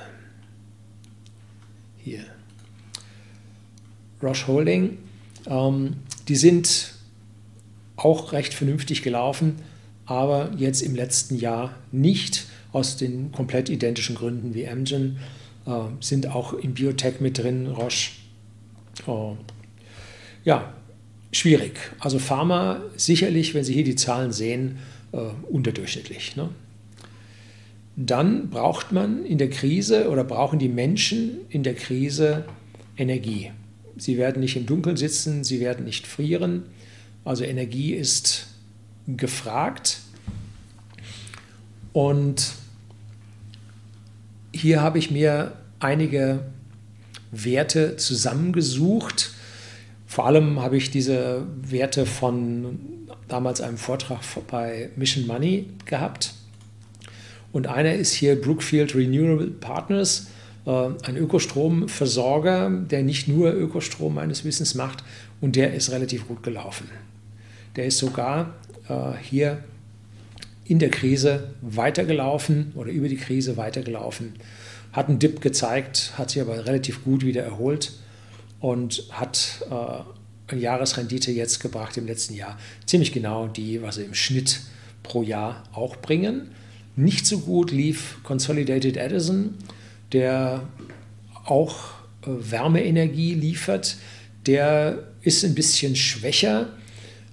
Hier. 1.97 2.25
Roche 4.23 4.47
Holding, 4.47 4.99
ähm, 5.47 5.97
die 6.29 6.37
sind 6.37 6.95
auch 7.97 8.33
recht 8.33 8.55
vernünftig 8.55 9.03
gelaufen, 9.03 9.57
aber 10.07 10.53
jetzt 10.57 10.81
im 10.83 10.95
letzten 10.95 11.37
Jahr 11.37 11.75
nicht 11.91 12.47
aus 12.73 12.97
den 12.97 13.33
komplett 13.33 13.69
identischen 13.69 14.17
Gründen 14.17 14.55
wie 14.55 14.67
Amgen, 14.67 15.19
äh, 15.67 15.71
sind 16.01 16.29
auch 16.29 16.53
im 16.55 16.75
Biotech 16.75 17.21
mit 17.21 17.39
drin, 17.39 17.67
Roche. 17.67 18.13
Äh, 19.07 19.35
ja, 20.45 20.73
schwierig. 21.33 21.79
Also 22.01 22.19
Pharma 22.19 22.83
sicherlich, 22.97 23.55
wenn 23.55 23.65
Sie 23.65 23.75
hier 23.75 23.85
die 23.85 23.97
Zahlen 23.97 24.33
sehen, 24.33 24.79
äh, 25.13 25.19
unterdurchschnittlich. 25.51 26.37
Ne? 26.37 26.49
Dann 27.97 28.49
braucht 28.49 28.93
man 28.93 29.25
in 29.25 29.39
der 29.39 29.51
Krise 29.51 30.09
oder 30.09 30.25
brauchen 30.25 30.59
die 30.59 30.69
Menschen 30.69 31.41
in 31.51 31.63
der 31.63 31.75
Krise 31.75 32.47
Energie. 32.97 33.51
Sie 33.97 34.17
werden 34.17 34.41
nicht 34.41 34.57
im 34.57 34.67
Dunkeln 34.67 34.97
sitzen, 34.97 35.45
sie 35.45 35.61
werden 35.61 35.85
nicht 35.85 36.07
frieren. 36.07 36.65
Also 37.25 37.45
Energie 37.45 37.93
ist 37.93 38.47
gefragt. 39.07 40.01
Und 41.93 42.55
hier 44.63 44.81
habe 44.81 44.99
ich 44.99 45.11
mir 45.11 45.53
einige 45.81 46.41
Werte 47.33 47.97
zusammengesucht. 47.97 49.33
Vor 50.07 50.27
allem 50.27 50.61
habe 50.61 50.77
ich 50.77 50.91
diese 50.91 51.45
Werte 51.63 52.07
von 52.07 52.79
damals 53.27 53.61
einem 53.61 53.77
Vortrag 53.77 54.21
bei 54.49 54.91
Mission 54.95 55.27
Money 55.27 55.67
gehabt. 55.85 56.35
Und 57.51 57.67
einer 57.67 57.95
ist 57.95 58.13
hier 58.13 58.41
Brookfield 58.41 58.95
Renewable 58.95 59.49
Partners, 59.49 60.29
äh, 60.65 60.71
ein 60.71 61.17
Ökostromversorger, 61.17 62.71
der 62.71 63.03
nicht 63.03 63.27
nur 63.27 63.53
Ökostrom 63.53 64.15
meines 64.15 64.45
Wissens 64.45 64.77
macht 64.77 65.03
und 65.41 65.57
der 65.57 65.75
ist 65.75 65.91
relativ 65.91 66.29
gut 66.29 66.43
gelaufen. 66.43 66.89
Der 67.75 67.87
ist 67.87 67.99
sogar 67.99 68.55
äh, 68.89 69.13
hier 69.21 69.65
in 70.65 70.79
der 70.79 70.91
Krise 70.91 71.55
weitergelaufen 71.61 72.73
oder 72.75 72.91
über 72.91 73.09
die 73.09 73.17
Krise 73.17 73.57
weitergelaufen, 73.57 74.35
hat 74.93 75.09
einen 75.09 75.19
Dip 75.19 75.41
gezeigt, 75.41 76.13
hat 76.17 76.31
sich 76.31 76.43
aber 76.43 76.67
relativ 76.67 77.05
gut 77.05 77.25
wieder 77.25 77.43
erholt 77.43 77.93
und 78.61 79.05
hat 79.11 79.65
äh, 79.71 80.53
eine 80.53 80.61
Jahresrendite 80.61 81.33
jetzt 81.33 81.61
gebracht 81.61 81.97
im 81.97 82.07
letzten 82.07 82.35
Jahr. 82.35 82.59
Ziemlich 82.87 83.13
genau 83.13 83.49
die, 83.49 83.83
was 83.83 83.97
sie 83.97 84.05
im 84.05 84.15
Schnitt 84.15 84.61
pro 85.03 85.23
Jahr 85.23 85.65
auch 85.73 85.97
bringen. 85.97 86.51
Nicht 86.95 87.27
so 87.27 87.41
gut 87.41 87.71
lief 87.71 88.19
Consolidated 88.23 88.97
Edison, 88.97 89.55
der 90.13 90.69
auch 91.45 91.77
äh, 92.23 92.27
Wärmeenergie 92.27 93.35
liefert. 93.35 93.97
Der 94.47 95.09
ist 95.23 95.45
ein 95.45 95.55
bisschen 95.55 95.97
schwächer. 95.97 96.69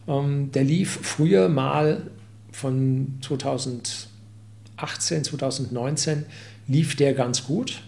Ähm, 0.07 0.51
der 0.51 0.63
lief 0.63 0.99
früher 1.01 1.49
mal 1.49 2.09
von 2.59 3.19
2018, 3.21 4.09
2019, 5.23 6.25
lief 6.67 6.95
der 6.95 7.13
ganz 7.13 7.45
gut. 7.45 7.81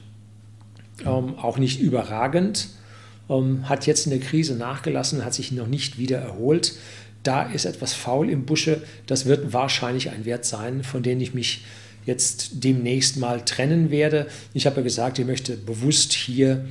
Ähm, 1.05 1.38
auch 1.38 1.57
nicht 1.57 1.80
überragend. 1.80 2.69
Ähm, 3.30 3.67
hat 3.69 3.88
jetzt 3.88 4.05
in 4.05 4.11
der 4.11 4.19
Krise 4.19 4.55
nachgelassen, 4.55 5.26
hat 5.26 5.34
sich 5.34 5.51
noch 5.51 5.67
nicht 5.67 5.97
wieder 5.97 6.19
erholt 6.19 6.74
da 7.24 7.43
ist 7.43 7.65
etwas 7.65 7.93
faul 7.93 8.30
im 8.30 8.45
Busche. 8.45 8.82
Das 9.05 9.26
wird 9.26 9.53
wahrscheinlich 9.53 10.09
ein 10.09 10.26
Wert 10.26 10.45
sein, 10.45 10.84
von 10.84 11.03
dem 11.03 11.22
ich 11.22 11.34
mich 11.34 11.63
jetzt 12.05 12.63
demnächst 12.63 13.17
mal 13.17 13.45
trennen 13.45 13.91
werde. 13.91 14.28
Ich 14.53 14.65
habe 14.65 14.78
ja 14.78 14.82
gesagt, 14.82 15.19
ich 15.19 15.26
möchte 15.26 15.55
bewusst 15.55 16.13
hier 16.13 16.65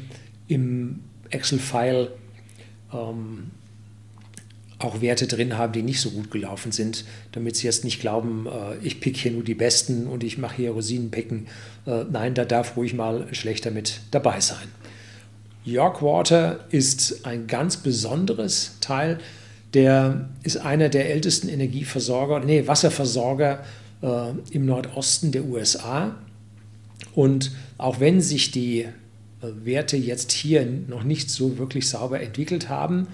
im 0.49 1.01
Excel-File 1.31 2.11
ähm, 2.93 3.53
auch 4.81 5.01
Werte 5.01 5.27
drin 5.27 5.57
haben, 5.57 5.73
die 5.73 5.83
nicht 5.83 6.01
so 6.01 6.11
gut 6.11 6.31
gelaufen 6.31 6.73
sind, 6.73 7.05
damit 7.33 7.57
Sie 7.57 7.67
jetzt 7.67 7.85
nicht 7.85 8.01
glauben, 8.01 8.47
äh, 8.47 8.85
ich 8.85 9.01
pick 9.01 9.17
hier 9.17 9.31
nur 9.31 9.45
die 9.45 9.55
besten 9.55 10.07
und 10.07 10.25
ich 10.25 10.39
mache 10.39 10.57
hier 10.57 10.73
Rosinenpicken. 10.73 11.47
Äh, 11.87 12.05
nein, 12.11 12.35
da 12.35 12.45
darf 12.45 12.77
ruhig 12.77 12.95
mal 12.95 13.27
schlechter 13.33 13.71
mit 13.71 14.01
dabei 14.11 14.41
sein. 14.41 14.69
York 15.65 16.03
Water 16.03 16.65
ist 16.71 17.27
ein 17.27 17.47
ganz 17.47 17.77
besonderes 17.77 18.77
Teil 18.81 19.19
der 19.75 20.29
ist 20.43 20.57
einer 20.57 20.89
der 20.89 21.11
ältesten 21.11 21.49
Energieversorger, 21.49 22.41
nee, 22.41 22.67
Wasserversorger 22.67 23.65
äh, 24.03 24.33
im 24.51 24.67
Nordosten 24.67 25.33
der 25.33 25.45
USA. 25.45 26.17
Und 27.15 27.53
auch 27.79 28.01
wenn 28.01 28.21
sich 28.21 28.51
die 28.51 28.81
äh, 28.81 28.87
Werte 29.41 29.97
jetzt 29.97 30.33
hier 30.33 30.67
noch 30.89 31.05
nicht 31.05 31.31
so 31.31 31.59
wirklich 31.59 31.89
sauber 31.89 32.21
entwickelt 32.21 32.69
haben, 32.69 33.09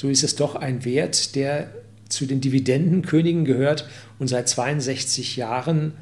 so 0.00 0.08
ist 0.08 0.24
es 0.24 0.34
doch 0.34 0.54
ein 0.54 0.86
Wert, 0.86 1.36
der 1.36 1.68
zu 2.08 2.24
den 2.24 2.40
Dividendenkönigen 2.40 3.44
gehört 3.44 3.86
und 4.18 4.28
seit 4.28 4.48
62 4.48 5.36
Jahren 5.36 5.92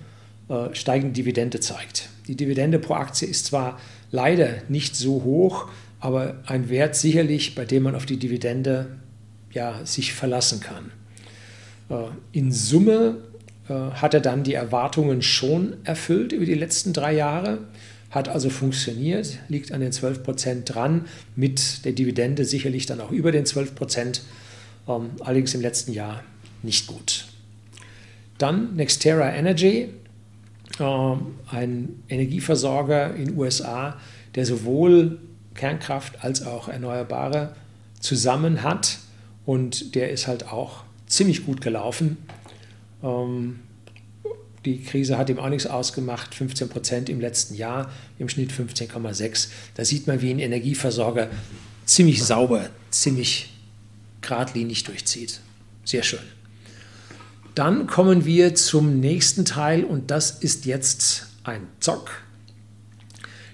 äh, 0.49 0.72
steigende 0.72 1.14
Dividende 1.14 1.59
zeigt. 1.59 2.09
Die 2.28 2.36
Dividende 2.36 2.78
pro 2.78 2.94
Aktie 2.94 3.26
ist 3.26 3.46
zwar 3.46 3.80
leider 4.12 4.51
nicht 4.68 4.94
so 4.94 5.24
hoch, 5.24 5.68
aber 5.99 6.36
ein 6.46 6.68
Wert 6.68 6.94
sicherlich, 6.94 7.57
bei 7.57 7.64
dem 7.64 7.82
man 7.82 7.96
auf 7.96 8.07
die 8.07 8.18
Dividende 8.18 8.86
ja, 9.51 9.84
sich 9.84 10.12
verlassen 10.12 10.61
kann. 10.61 10.92
Äh, 11.90 12.11
in 12.30 12.53
Summe 12.53 13.16
äh, 13.68 13.72
hat 13.72 14.14
er 14.14 14.20
dann 14.20 14.44
die 14.44 14.55
Erwartungen 14.55 15.22
schon 15.22 15.74
erfüllt 15.82 16.30
über 16.30 16.44
die 16.44 16.55
letzten 16.55 16.92
drei 16.92 17.14
Jahre, 17.14 17.59
hat 18.11 18.29
also 18.29 18.49
funktioniert, 18.51 19.39
liegt 19.49 19.73
an 19.73 19.81
den 19.81 19.93
12 19.93 20.23
Prozent 20.23 20.75
dran, 20.75 21.07
mit 21.37 21.85
der 21.85 21.93
Dividende 21.93 22.45
sicherlich 22.45 22.87
dann 22.87 23.01
auch 23.01 23.11
über 23.11 23.33
den 23.33 23.45
12 23.45 23.75
Prozent, 23.75 24.23
ähm, 24.89 25.11
allerdings 25.21 25.55
im 25.55 25.61
letzten 25.61 25.93
Jahr 25.93 26.23
nicht 26.63 26.87
gut. 26.87 27.27
Dann 28.39 28.77
Nextera 28.77 29.35
Energy, 29.35 29.89
ähm, 30.81 31.35
ein 31.51 32.03
Energieversorger 32.09 33.15
in 33.15 33.37
USA, 33.37 34.01
der 34.35 34.47
sowohl 34.47 35.19
Kernkraft 35.55 36.25
als 36.25 36.47
auch 36.47 36.69
Erneuerbare 36.69 37.55
zusammen 38.01 38.63
hat 38.63 38.99
und 39.45 39.95
der 39.95 40.11
ist 40.11 40.29
halt 40.29 40.49
auch 40.49 40.85
ziemlich 41.07 41.45
gut 41.45 41.61
gelaufen. 41.61 42.17
Ähm, 43.03 43.61
die 44.69 44.83
Krise 44.83 45.16
hat 45.16 45.31
ihm 45.31 45.39
auch 45.39 45.49
nichts 45.49 45.66
ausgemacht, 45.66 46.35
15 46.35 46.69
Prozent 46.69 47.09
im 47.09 47.21
letzten 47.21 47.55
Jahr, 47.55 47.91
im 48.19 48.29
Schnitt 48.29 48.53
15,6. 48.53 49.49
Da 49.75 49.85
sieht 49.85 50.07
man, 50.07 50.21
wie 50.21 50.31
ein 50.31 50.39
Energieversorger 50.39 51.31
ziemlich 51.87 52.23
sauber, 52.23 52.69
ziemlich 52.91 53.53
geradlinig 54.21 54.85
durchzieht. 54.85 55.41
Sehr 55.85 56.03
schön. 56.03 56.21
Dann 57.55 57.87
kommen 57.87 58.25
wir 58.25 58.55
zum 58.55 59.01
nächsten 59.01 59.45
Teil 59.45 59.85
und 59.85 60.11
das 60.11 60.31
ist 60.31 60.66
jetzt 60.66 61.27
ein 61.45 61.66
Zock, 61.81 62.23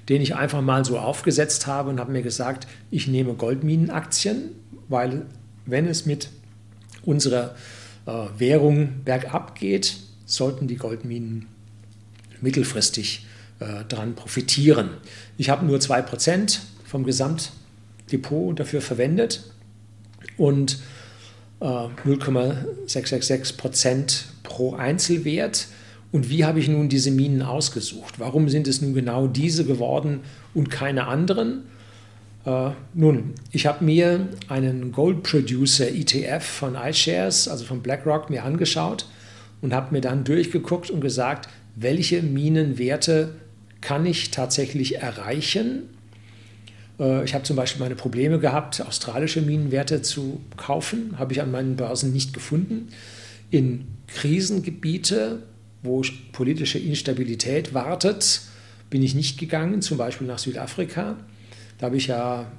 den 0.08 0.20
ich 0.20 0.34
einfach 0.34 0.62
mal 0.62 0.84
so 0.84 0.98
aufgesetzt 0.98 1.66
habe 1.66 1.90
und 1.90 2.00
habe 2.00 2.12
mir 2.12 2.22
gesagt, 2.22 2.66
ich 2.90 3.06
nehme 3.06 3.34
Goldminenaktien, 3.34 4.50
weil 4.88 5.26
wenn 5.64 5.86
es 5.86 6.06
mit 6.06 6.28
unserer 7.04 7.54
äh, 8.06 8.26
Währung 8.36 9.04
bergab 9.04 9.54
geht, 9.54 9.96
sollten 10.26 10.66
die 10.66 10.76
Goldminen 10.76 11.46
mittelfristig 12.40 13.26
äh, 13.60 13.84
daran 13.88 14.14
profitieren. 14.14 14.90
Ich 15.38 15.50
habe 15.50 15.64
nur 15.66 15.78
2% 15.78 16.58
vom 16.84 17.04
Gesamtdepot 17.04 18.58
dafür 18.58 18.80
verwendet 18.80 19.44
und 20.36 20.80
äh, 21.60 21.64
0,666% 21.64 24.24
pro 24.42 24.74
Einzelwert. 24.74 25.68
Und 26.12 26.28
wie 26.30 26.44
habe 26.44 26.60
ich 26.60 26.68
nun 26.68 26.88
diese 26.88 27.10
Minen 27.10 27.42
ausgesucht? 27.42 28.14
Warum 28.18 28.48
sind 28.48 28.68
es 28.68 28.80
nun 28.80 28.94
genau 28.94 29.26
diese 29.26 29.64
geworden 29.64 30.20
und 30.54 30.70
keine 30.70 31.06
anderen? 31.06 31.64
Äh, 32.44 32.70
nun, 32.92 33.32
ich 33.50 33.66
habe 33.66 33.84
mir 33.84 34.28
einen 34.48 34.92
Gold 34.92 35.24
Producer 35.24 35.88
ETF 35.88 36.44
von 36.44 36.76
iShares, 36.76 37.48
also 37.48 37.64
von 37.64 37.82
BlackRock, 37.82 38.30
mir 38.30 38.44
angeschaut 38.44 39.06
und 39.64 39.72
habe 39.72 39.94
mir 39.94 40.02
dann 40.02 40.24
durchgeguckt 40.24 40.90
und 40.90 41.00
gesagt, 41.00 41.48
welche 41.74 42.22
Minenwerte 42.22 43.34
kann 43.80 44.04
ich 44.04 44.30
tatsächlich 44.30 44.96
erreichen. 44.96 45.84
Äh, 47.00 47.24
ich 47.24 47.32
habe 47.32 47.44
zum 47.44 47.56
Beispiel 47.56 47.80
meine 47.80 47.94
Probleme 47.94 48.38
gehabt, 48.38 48.82
australische 48.82 49.40
Minenwerte 49.40 50.02
zu 50.02 50.42
kaufen, 50.58 51.18
habe 51.18 51.32
ich 51.32 51.40
an 51.40 51.50
meinen 51.50 51.76
Börsen 51.76 52.12
nicht 52.12 52.34
gefunden. 52.34 52.88
In 53.50 53.86
Krisengebiete, 54.06 55.44
wo 55.82 56.02
politische 56.32 56.78
Instabilität 56.78 57.72
wartet, 57.72 58.42
bin 58.90 59.02
ich 59.02 59.14
nicht 59.14 59.38
gegangen, 59.38 59.80
zum 59.80 59.96
Beispiel 59.96 60.26
nach 60.26 60.38
Südafrika. 60.38 61.16
Da 61.78 61.86
habe 61.86 61.96
ich 61.96 62.08
ja 62.08 62.52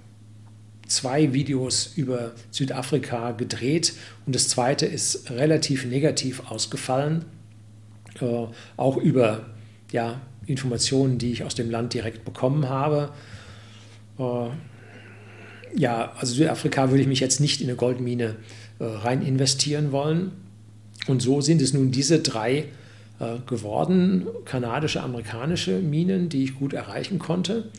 zwei 0.88 1.34
Videos 1.34 1.94
über 1.96 2.34
Südafrika 2.52 3.32
gedreht 3.32 3.94
und 4.26 4.36
das 4.36 4.50
zweite 4.50 4.86
ist 4.86 5.30
relativ 5.32 5.86
negativ 5.86 6.50
ausgefallen, 6.50 7.26
äh, 8.22 8.46
auch 8.78 8.98
über 8.98 9.46
ja, 9.92 10.22
Informationen, 10.46 11.18
die 11.18 11.32
ich 11.32 11.44
aus 11.44 11.56
dem 11.56 11.72
Land 11.72 11.94
direkt 11.94 12.26
bekommen 12.26 12.70
habe. 12.70 13.12
Äh, 14.20 14.50
ja, 15.76 16.14
also 16.18 16.34
Südafrika 16.36 16.90
würde 16.90 17.02
ich 17.02 17.08
mich 17.08 17.20
jetzt 17.20 17.40
nicht 17.40 17.62
in 17.62 17.68
eine 17.68 17.76
Goldmine 17.76 18.36
äh, 18.80 18.84
rein 18.84 19.22
investieren 19.22 19.92
wollen. 19.92 20.32
Und 21.08 21.22
so 21.22 21.42
sind 21.42 21.62
es 21.62 21.74
nun 21.74 21.92
diese 21.92 22.20
drei 22.20 22.66
äh, 23.20 23.38
geworden, 23.46 24.26
kanadische, 24.46 25.02
amerikanische 25.02 25.80
Minen, 25.80 26.30
die 26.30 26.44
ich 26.44 26.56
gut 26.56 26.74
erreichen 26.74 27.20
konnte. 27.20 27.70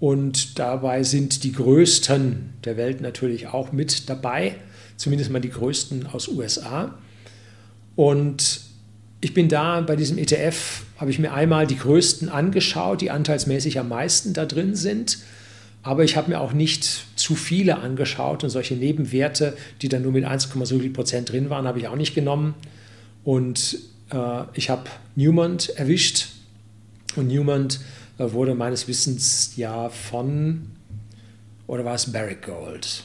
Und 0.00 0.58
dabei 0.58 1.02
sind 1.02 1.44
die 1.44 1.52
größten 1.52 2.54
der 2.64 2.78
Welt 2.78 3.02
natürlich 3.02 3.48
auch 3.48 3.70
mit 3.70 4.08
dabei, 4.08 4.56
zumindest 4.96 5.30
mal 5.30 5.40
die 5.40 5.50
größten 5.50 6.06
aus 6.06 6.26
USA. 6.28 6.98
Und 7.96 8.62
ich 9.20 9.34
bin 9.34 9.48
da 9.48 9.82
bei 9.82 9.96
diesem 9.96 10.16
ETF, 10.16 10.84
habe 10.96 11.10
ich 11.10 11.18
mir 11.18 11.34
einmal 11.34 11.66
die 11.66 11.76
größten 11.76 12.30
angeschaut, 12.30 13.02
die 13.02 13.10
anteilsmäßig 13.10 13.78
am 13.78 13.90
meisten 13.90 14.32
da 14.32 14.46
drin 14.46 14.74
sind. 14.74 15.18
Aber 15.82 16.04
ich 16.04 16.16
habe 16.16 16.30
mir 16.30 16.40
auch 16.40 16.54
nicht 16.54 17.04
zu 17.16 17.34
viele 17.34 17.78
angeschaut 17.78 18.42
und 18.42 18.50
solche 18.50 18.74
Nebenwerte, 18.74 19.54
die 19.82 19.88
dann 19.88 20.02
nur 20.02 20.12
mit 20.12 20.24
1, 20.24 20.48
so 20.64 20.78
viel 20.78 20.90
Prozent 20.90 21.30
drin 21.30 21.50
waren, 21.50 21.66
habe 21.66 21.78
ich 21.78 21.88
auch 21.88 21.96
nicht 21.96 22.14
genommen. 22.14 22.54
Und 23.22 23.78
äh, 24.10 24.42
ich 24.54 24.70
habe 24.70 24.84
Newmont 25.14 25.70
erwischt 25.76 26.28
und 27.16 27.28
Newmont 27.28 27.80
wurde 28.20 28.54
meines 28.54 28.88
Wissens 28.88 29.56
ja 29.56 29.88
von, 29.88 30.72
oder 31.66 31.84
war 31.84 31.94
es 31.94 32.12
Barrick 32.12 32.42
Gold? 32.42 33.04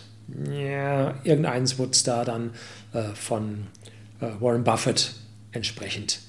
Ja, 0.51 1.15
irgendeins 1.23 1.77
wurde 1.77 1.91
es 1.91 2.03
da 2.03 2.25
dann 2.25 2.51
äh, 2.93 3.03
von 3.13 3.67
äh, 4.19 4.27
Warren 4.39 4.63
Buffett 4.63 5.13
entsprechend 5.51 6.19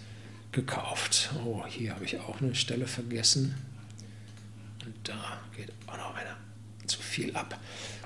gekauft. 0.52 1.30
Oh, 1.44 1.64
hier 1.66 1.94
habe 1.94 2.04
ich 2.04 2.18
auch 2.20 2.40
eine 2.40 2.54
Stelle 2.54 2.86
vergessen. 2.86 3.54
Und 4.84 4.94
da 5.04 5.40
geht 5.56 5.72
auch 5.86 5.96
noch 5.96 6.14
einer 6.14 6.36
zu 6.86 7.00
viel 7.00 7.34
ab. 7.34 7.58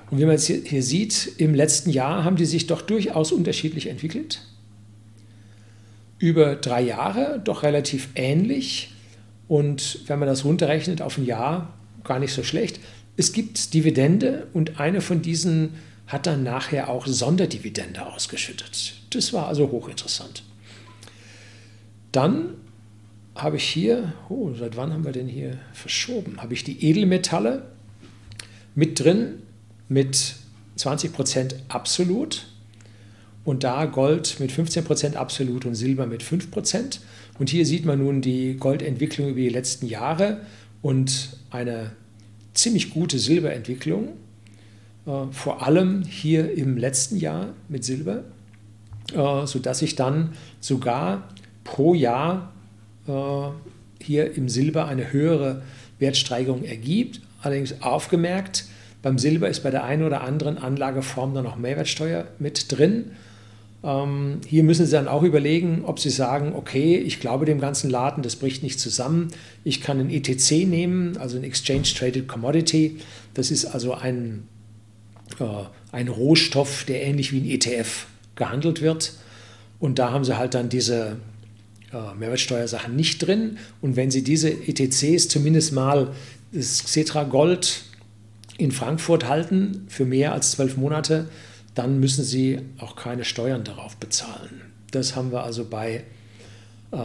Und 0.09 0.19
wie 0.19 0.25
man 0.25 0.33
jetzt 0.33 0.47
hier, 0.47 0.61
hier 0.63 0.83
sieht, 0.83 1.33
im 1.37 1.55
letzten 1.55 1.89
Jahr 1.89 2.23
haben 2.23 2.35
die 2.35 2.45
sich 2.45 2.67
doch 2.67 2.81
durchaus 2.81 3.31
unterschiedlich 3.31 3.87
entwickelt. 3.87 4.41
Über 6.19 6.55
drei 6.55 6.81
Jahre 6.81 7.41
doch 7.43 7.63
relativ 7.63 8.09
ähnlich. 8.15 8.93
Und 9.51 9.99
wenn 10.07 10.17
man 10.17 10.29
das 10.29 10.45
runterrechnet 10.45 11.01
auf 11.01 11.17
ein 11.17 11.25
Jahr, 11.25 11.73
gar 12.05 12.19
nicht 12.19 12.33
so 12.33 12.41
schlecht. 12.41 12.79
Es 13.17 13.33
gibt 13.33 13.73
Dividende 13.73 14.47
und 14.53 14.79
eine 14.79 15.01
von 15.01 15.21
diesen 15.21 15.73
hat 16.07 16.25
dann 16.25 16.43
nachher 16.43 16.87
auch 16.87 17.05
Sonderdividende 17.05 18.05
ausgeschüttet. 18.05 18.93
Das 19.09 19.33
war 19.33 19.49
also 19.49 19.69
hochinteressant. 19.69 20.43
Dann 22.13 22.53
habe 23.35 23.57
ich 23.57 23.65
hier, 23.65 24.13
oh, 24.29 24.53
seit 24.57 24.77
wann 24.77 24.93
haben 24.93 25.03
wir 25.03 25.11
denn 25.11 25.27
hier 25.27 25.57
verschoben? 25.73 26.41
Habe 26.41 26.53
ich 26.53 26.63
die 26.63 26.85
Edelmetalle 26.85 27.63
mit 28.73 29.01
drin 29.01 29.41
mit 29.89 30.35
20% 30.77 31.55
absolut 31.67 32.47
und 33.43 33.63
da 33.63 33.85
Gold 33.85 34.39
mit 34.39 34.51
15% 34.51 35.15
absolut 35.15 35.65
und 35.65 35.75
Silber 35.75 36.05
mit 36.05 36.23
5%. 36.23 36.99
Und 37.39 37.49
hier 37.49 37.65
sieht 37.65 37.85
man 37.85 37.99
nun 37.99 38.21
die 38.21 38.55
Goldentwicklung 38.57 39.29
über 39.29 39.39
die 39.39 39.49
letzten 39.49 39.87
Jahre 39.87 40.41
und 40.81 41.37
eine 41.49 41.91
ziemlich 42.53 42.91
gute 42.91 43.17
Silberentwicklung, 43.17 44.09
äh, 45.07 45.11
vor 45.31 45.65
allem 45.65 46.03
hier 46.03 46.55
im 46.55 46.77
letzten 46.77 47.17
Jahr 47.17 47.53
mit 47.69 47.83
Silber, 47.83 48.23
äh, 49.13 49.45
sodass 49.47 49.79
sich 49.79 49.95
dann 49.95 50.33
sogar 50.59 51.29
pro 51.63 51.93
Jahr 51.93 52.53
äh, 53.07 54.03
hier 54.03 54.35
im 54.35 54.49
Silber 54.49 54.87
eine 54.87 55.11
höhere 55.11 55.63
Wertsteigerung 55.99 56.63
ergibt. 56.63 57.21
Allerdings 57.41 57.81
aufgemerkt, 57.81 58.65
beim 59.01 59.17
Silber 59.17 59.49
ist 59.49 59.63
bei 59.63 59.71
der 59.71 59.83
einen 59.83 60.03
oder 60.03 60.21
anderen 60.21 60.57
Anlageform 60.57 61.33
dann 61.33 61.43
noch 61.43 61.55
Mehrwertsteuer 61.55 62.27
mit 62.37 62.71
drin. 62.71 63.11
Ähm, 63.83 64.41
hier 64.45 64.63
müssen 64.63 64.85
Sie 64.85 64.91
dann 64.91 65.07
auch 65.07 65.23
überlegen, 65.23 65.83
ob 65.85 65.99
Sie 65.99 66.09
sagen, 66.09 66.53
okay, 66.55 66.97
ich 66.97 67.19
glaube 67.19 67.45
dem 67.45 67.59
ganzen 67.59 67.89
Laden, 67.89 68.21
das 68.21 68.35
bricht 68.35 68.63
nicht 68.63 68.79
zusammen. 68.79 69.29
Ich 69.63 69.81
kann 69.81 69.99
ein 69.99 70.09
ETC 70.09 70.67
nehmen, 70.67 71.17
also 71.17 71.37
ein 71.37 71.43
Exchange 71.43 71.83
Traded 71.95 72.27
Commodity. 72.27 72.97
Das 73.33 73.49
ist 73.49 73.65
also 73.65 73.93
ein, 73.93 74.47
äh, 75.39 75.45
ein 75.91 76.07
Rohstoff, 76.07 76.83
der 76.83 77.03
ähnlich 77.03 77.31
wie 77.31 77.39
ein 77.39 77.49
ETF 77.49 78.05
gehandelt 78.35 78.81
wird. 78.81 79.13
Und 79.79 79.97
da 79.97 80.11
haben 80.11 80.25
Sie 80.25 80.37
halt 80.37 80.53
dann 80.53 80.69
diese 80.69 81.17
äh, 81.91 82.15
Mehrwertsteuersachen 82.17 82.95
nicht 82.95 83.25
drin. 83.25 83.57
Und 83.81 83.95
wenn 83.95 84.11
Sie 84.11 84.23
diese 84.23 84.49
ETCs 84.49 85.27
zumindest 85.27 85.73
mal 85.73 86.11
das 86.51 86.83
Xetra 86.83 87.23
Gold 87.23 87.83
in 88.57 88.71
Frankfurt 88.71 89.27
halten 89.27 89.85
für 89.87 90.05
mehr 90.05 90.33
als 90.33 90.51
zwölf 90.51 90.77
Monate, 90.77 91.29
dann 91.75 91.99
müssen 91.99 92.23
sie 92.23 92.59
auch 92.79 92.95
keine 92.95 93.23
Steuern 93.23 93.63
darauf 93.63 93.97
bezahlen. 93.97 94.61
Das 94.91 95.15
haben 95.15 95.31
wir 95.31 95.43
also 95.43 95.65
bei 95.65 96.03
äh, 96.91 96.97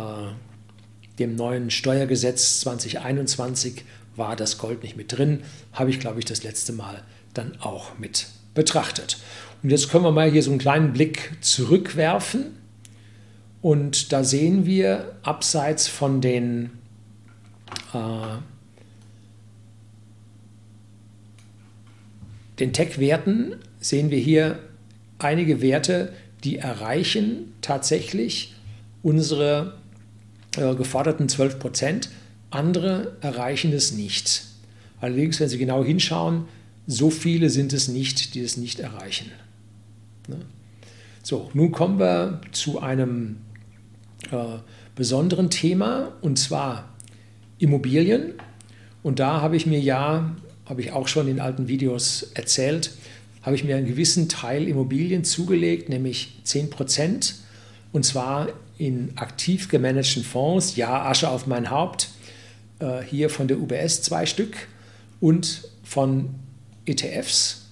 dem 1.18 1.36
neuen 1.36 1.70
Steuergesetz 1.70 2.60
2021 2.60 3.84
war 4.16 4.34
das 4.34 4.58
Gold 4.58 4.82
nicht 4.82 4.96
mit 4.96 5.16
drin, 5.16 5.42
habe 5.72 5.90
ich 5.90 6.00
glaube 6.00 6.18
ich 6.18 6.24
das 6.24 6.42
letzte 6.42 6.72
Mal 6.72 7.02
dann 7.34 7.60
auch 7.60 7.98
mit 7.98 8.28
betrachtet. 8.54 9.18
Und 9.62 9.70
jetzt 9.70 9.90
können 9.90 10.04
wir 10.04 10.12
mal 10.12 10.30
hier 10.30 10.42
so 10.42 10.50
einen 10.50 10.58
kleinen 10.58 10.92
Blick 10.92 11.36
zurückwerfen 11.40 12.56
und 13.62 14.12
da 14.12 14.24
sehen 14.24 14.66
wir 14.66 15.16
abseits 15.22 15.88
von 15.88 16.20
den 16.20 16.70
äh, 17.92 18.38
den 22.58 22.72
Tech-Werten 22.72 23.56
sehen 23.88 24.10
wir 24.10 24.18
hier 24.18 24.58
einige 25.18 25.62
Werte, 25.62 26.12
die 26.44 26.58
erreichen 26.58 27.52
tatsächlich 27.60 28.54
unsere 29.02 29.74
äh, 30.56 30.74
geforderten 30.74 31.28
12 31.28 31.58
Prozent. 31.58 32.10
Andere 32.50 33.16
erreichen 33.20 33.72
es 33.72 33.92
nicht. 33.92 34.44
Allerdings, 35.00 35.38
wenn 35.40 35.48
Sie 35.48 35.58
genau 35.58 35.84
hinschauen, 35.84 36.46
so 36.86 37.10
viele 37.10 37.50
sind 37.50 37.72
es 37.72 37.88
nicht, 37.88 38.34
die 38.34 38.40
es 38.40 38.56
nicht 38.56 38.80
erreichen. 38.80 39.30
Ne? 40.28 40.38
So, 41.22 41.50
nun 41.54 41.72
kommen 41.72 41.98
wir 41.98 42.40
zu 42.52 42.80
einem 42.80 43.38
äh, 44.30 44.58
besonderen 44.94 45.50
Thema 45.50 46.12
und 46.22 46.38
zwar 46.38 46.88
Immobilien. 47.58 48.34
Und 49.02 49.20
da 49.20 49.40
habe 49.40 49.56
ich 49.56 49.66
mir 49.66 49.80
ja, 49.80 50.34
habe 50.64 50.80
ich 50.80 50.92
auch 50.92 51.06
schon 51.06 51.28
in 51.28 51.40
alten 51.40 51.68
Videos 51.68 52.30
erzählt, 52.34 52.92
habe 53.46 53.54
ich 53.54 53.62
mir 53.62 53.76
einen 53.76 53.86
gewissen 53.86 54.28
Teil 54.28 54.66
Immobilien 54.66 55.22
zugelegt, 55.22 55.88
nämlich 55.88 56.40
10 56.42 56.68
Prozent. 56.68 57.36
Und 57.92 58.04
zwar 58.04 58.48
in 58.76 59.16
aktiv 59.16 59.68
gemanagten 59.68 60.24
Fonds. 60.24 60.74
Ja, 60.74 61.06
Asche 61.06 61.30
auf 61.30 61.46
mein 61.46 61.70
Haupt. 61.70 62.08
Äh, 62.80 63.02
hier 63.02 63.30
von 63.30 63.46
der 63.46 63.60
UBS 63.60 64.02
zwei 64.02 64.26
Stück 64.26 64.66
und 65.20 65.62
von 65.84 66.34
ETFs, 66.86 67.66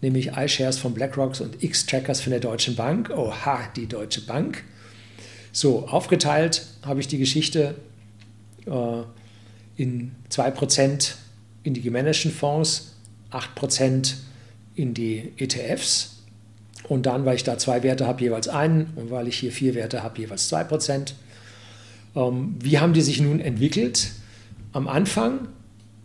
nämlich 0.00 0.32
iShares 0.34 0.78
von 0.78 0.94
BlackRock 0.94 1.38
und 1.40 1.62
X-Trackers 1.62 2.22
von 2.22 2.30
der 2.30 2.40
Deutschen 2.40 2.74
Bank. 2.74 3.10
Oha, 3.10 3.68
die 3.76 3.86
Deutsche 3.86 4.22
Bank. 4.22 4.64
So, 5.52 5.86
aufgeteilt 5.88 6.66
habe 6.86 7.00
ich 7.00 7.08
die 7.08 7.18
Geschichte 7.18 7.74
äh, 8.64 9.02
in 9.76 10.12
2% 10.30 11.12
in 11.64 11.74
die 11.74 11.82
gemanagten 11.82 12.32
Fonds, 12.32 12.94
8% 13.30 14.14
in 14.74 14.94
die 14.94 15.32
ETFs. 15.36 16.22
Und 16.88 17.06
dann, 17.06 17.24
weil 17.24 17.36
ich 17.36 17.44
da 17.44 17.56
zwei 17.56 17.82
Werte 17.82 18.06
habe, 18.06 18.22
jeweils 18.22 18.48
einen 18.48 18.92
und 18.96 19.10
weil 19.10 19.28
ich 19.28 19.38
hier 19.38 19.52
vier 19.52 19.74
Werte 19.74 20.02
habe, 20.02 20.20
jeweils 20.20 20.52
2%. 20.52 21.14
Ähm, 22.14 22.56
wie 22.60 22.78
haben 22.78 22.92
die 22.92 23.00
sich 23.00 23.20
nun 23.20 23.40
entwickelt? 23.40 24.10
Am 24.72 24.88
Anfang 24.88 25.48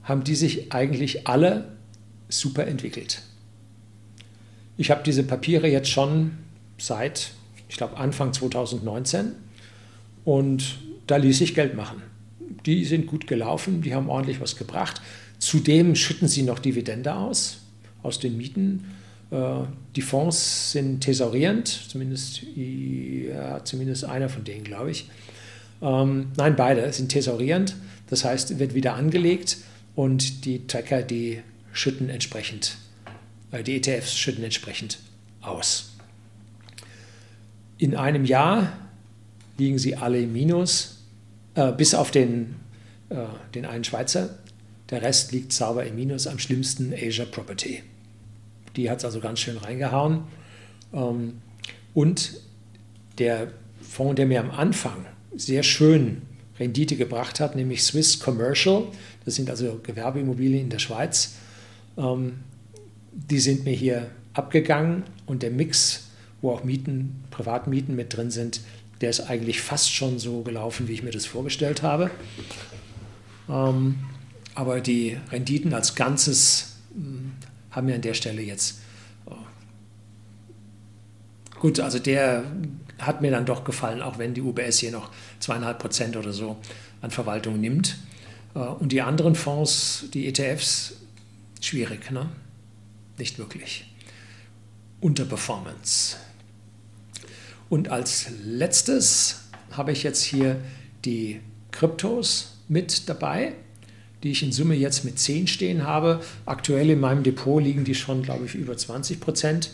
haben 0.03 0.23
die 0.23 0.35
sich 0.35 0.71
eigentlich 0.71 1.27
alle 1.27 1.65
super 2.29 2.65
entwickelt. 2.65 3.21
Ich 4.77 4.91
habe 4.91 5.03
diese 5.03 5.23
Papiere 5.23 5.67
jetzt 5.67 5.89
schon 5.89 6.37
seit, 6.77 7.31
ich 7.67 7.75
glaube, 7.75 7.97
Anfang 7.97 8.31
2019 8.31 9.33
und 10.23 10.79
da 11.05 11.17
ließ 11.17 11.41
ich 11.41 11.55
Geld 11.55 11.75
machen. 11.75 12.01
Die 12.65 12.85
sind 12.85 13.07
gut 13.07 13.27
gelaufen, 13.27 13.81
die 13.81 13.93
haben 13.93 14.09
ordentlich 14.09 14.39
was 14.39 14.55
gebracht. 14.55 15.01
Zudem 15.37 15.95
schütten 15.95 16.27
sie 16.27 16.43
noch 16.43 16.59
Dividende 16.59 17.15
aus, 17.15 17.61
aus 18.03 18.19
den 18.19 18.37
Mieten. 18.37 18.85
Äh, 19.31 19.61
die 19.95 20.01
Fonds 20.01 20.71
sind 20.71 21.01
thesaurierend, 21.01 21.67
zumindest, 21.67 22.41
ja, 22.55 23.63
zumindest 23.63 24.05
einer 24.05 24.29
von 24.29 24.43
denen, 24.43 24.63
glaube 24.63 24.91
ich. 24.91 25.09
Ähm, 25.81 26.31
nein, 26.37 26.55
beide 26.55 26.91
sind 26.91 27.09
thesaurierend, 27.09 27.75
das 28.07 28.25
heißt, 28.25 28.59
wird 28.59 28.73
wieder 28.73 28.95
angelegt 28.95 29.57
und 29.95 30.45
die 30.45 30.67
Tracker, 30.67 31.03
die 31.03 31.41
schütten 31.71 32.09
entsprechend, 32.09 32.77
äh, 33.51 33.63
die 33.63 33.77
ETFs 33.77 34.17
schütten 34.17 34.43
entsprechend 34.43 34.99
aus. 35.41 35.91
In 37.77 37.95
einem 37.95 38.25
Jahr 38.25 38.73
liegen 39.57 39.77
sie 39.77 39.95
alle 39.95 40.21
im 40.21 40.33
Minus, 40.33 41.03
äh, 41.55 41.71
bis 41.71 41.93
auf 41.93 42.11
den, 42.11 42.55
den 43.55 43.65
einen 43.65 43.83
Schweizer. 43.83 44.37
Der 44.91 45.01
Rest 45.01 45.31
liegt 45.31 45.51
sauber 45.51 45.83
im 45.83 45.95
Minus, 45.95 46.27
am 46.27 46.37
schlimmsten 46.37 46.93
Asia 46.93 47.25
Property. 47.25 47.81
Die 48.75 48.89
hat 48.89 48.99
es 48.99 49.05
also 49.05 49.19
ganz 49.19 49.39
schön 49.39 49.57
reingehauen. 49.57 50.23
Ähm, 50.93 51.41
und 51.93 52.39
der 53.17 53.51
Fonds, 53.81 54.15
der 54.15 54.25
mir 54.25 54.39
am 54.39 54.51
Anfang 54.51 55.05
sehr 55.35 55.63
schön 55.63 56.21
Rendite 56.59 56.95
gebracht 56.95 57.39
hat, 57.39 57.55
nämlich 57.55 57.83
Swiss 57.83 58.19
Commercial, 58.19 58.83
das 59.25 59.35
sind 59.35 59.49
also 59.49 59.79
Gewerbeimmobilien 59.81 60.63
in 60.63 60.69
der 60.69 60.79
Schweiz, 60.79 61.35
ähm, 61.97 62.39
die 63.11 63.39
sind 63.39 63.65
mir 63.65 63.73
hier 63.73 64.09
abgegangen 64.33 65.03
und 65.25 65.43
der 65.43 65.51
Mix, 65.51 66.09
wo 66.41 66.51
auch 66.51 66.63
Mieten, 66.63 67.23
Privatmieten 67.31 67.95
mit 67.95 68.15
drin 68.15 68.31
sind, 68.31 68.61
der 69.01 69.09
ist 69.09 69.21
eigentlich 69.21 69.61
fast 69.61 69.93
schon 69.93 70.19
so 70.19 70.41
gelaufen, 70.41 70.87
wie 70.87 70.93
ich 70.93 71.03
mir 71.03 71.11
das 71.11 71.25
vorgestellt 71.25 71.81
habe. 71.81 72.11
Ähm, 73.49 73.95
aber 74.55 74.81
die 74.81 75.17
Renditen 75.31 75.73
als 75.73 75.95
Ganzes 75.95 76.77
hm, 76.93 77.31
haben 77.71 77.87
mir 77.87 77.95
an 77.95 78.01
der 78.01 78.13
Stelle 78.13 78.41
jetzt 78.41 78.79
oh, 79.25 79.35
gut, 81.59 81.79
also 81.79 81.99
der 81.99 82.43
hat 82.99 83.21
mir 83.21 83.31
dann 83.31 83.45
doch 83.45 83.63
gefallen, 83.63 84.01
auch 84.01 84.17
wenn 84.17 84.33
die 84.33 84.41
UBS 84.41 84.79
hier 84.79 84.91
noch 84.91 85.11
zweieinhalb 85.39 85.79
Prozent 85.79 86.17
oder 86.17 86.33
so 86.33 86.57
an 87.01 87.11
Verwaltung 87.11 87.59
nimmt. 87.59 87.97
Äh, 88.55 88.59
und 88.59 88.91
die 88.91 89.01
anderen 89.01 89.35
Fonds, 89.35 90.05
die 90.13 90.27
ETFs, 90.27 90.95
schwierig, 91.61 92.11
ne? 92.11 92.29
Nicht 93.17 93.37
wirklich. 93.37 93.85
Unterperformance. 95.01 96.17
Und 97.69 97.89
als 97.89 98.27
letztes 98.43 99.49
habe 99.71 99.91
ich 99.91 100.03
jetzt 100.03 100.23
hier 100.23 100.59
die 101.05 101.41
Kryptos 101.71 102.57
mit 102.67 103.07
dabei, 103.07 103.53
die 104.23 104.31
ich 104.31 104.41
in 104.43 104.51
Summe 104.51 104.75
jetzt 104.75 105.05
mit 105.05 105.17
10 105.19 105.47
stehen 105.47 105.85
habe. 105.85 106.19
Aktuell 106.45 106.89
in 106.89 106.99
meinem 106.99 107.23
Depot 107.23 107.63
liegen 107.63 107.85
die 107.85 107.95
schon, 107.95 108.23
glaube 108.23 108.45
ich, 108.45 108.55
über 108.55 108.75
20 108.75 109.19
Prozent, 109.19 109.69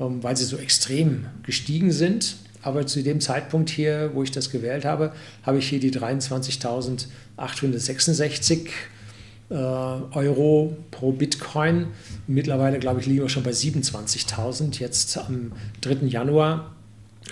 ähm, 0.00 0.20
weil 0.22 0.36
sie 0.36 0.44
so 0.44 0.56
extrem 0.56 1.26
gestiegen 1.42 1.92
sind. 1.92 2.36
Aber 2.62 2.86
zu 2.86 3.02
dem 3.02 3.20
Zeitpunkt 3.20 3.68
hier, 3.68 4.12
wo 4.14 4.22
ich 4.22 4.30
das 4.30 4.48
gewählt 4.50 4.86
habe, 4.86 5.12
habe 5.42 5.58
ich 5.58 5.68
hier 5.68 5.80
die 5.80 5.92
23.866 5.92 8.68
äh, 9.50 9.54
Euro 9.54 10.74
pro 10.90 11.12
Bitcoin. 11.12 11.88
Mittlerweile, 12.26 12.78
glaube 12.78 13.00
ich, 13.00 13.06
liegen 13.06 13.20
wir 13.20 13.28
schon 13.28 13.42
bei 13.42 13.50
27.000, 13.50 14.80
jetzt 14.80 15.18
am 15.18 15.52
3. 15.82 16.06
Januar. 16.06 16.74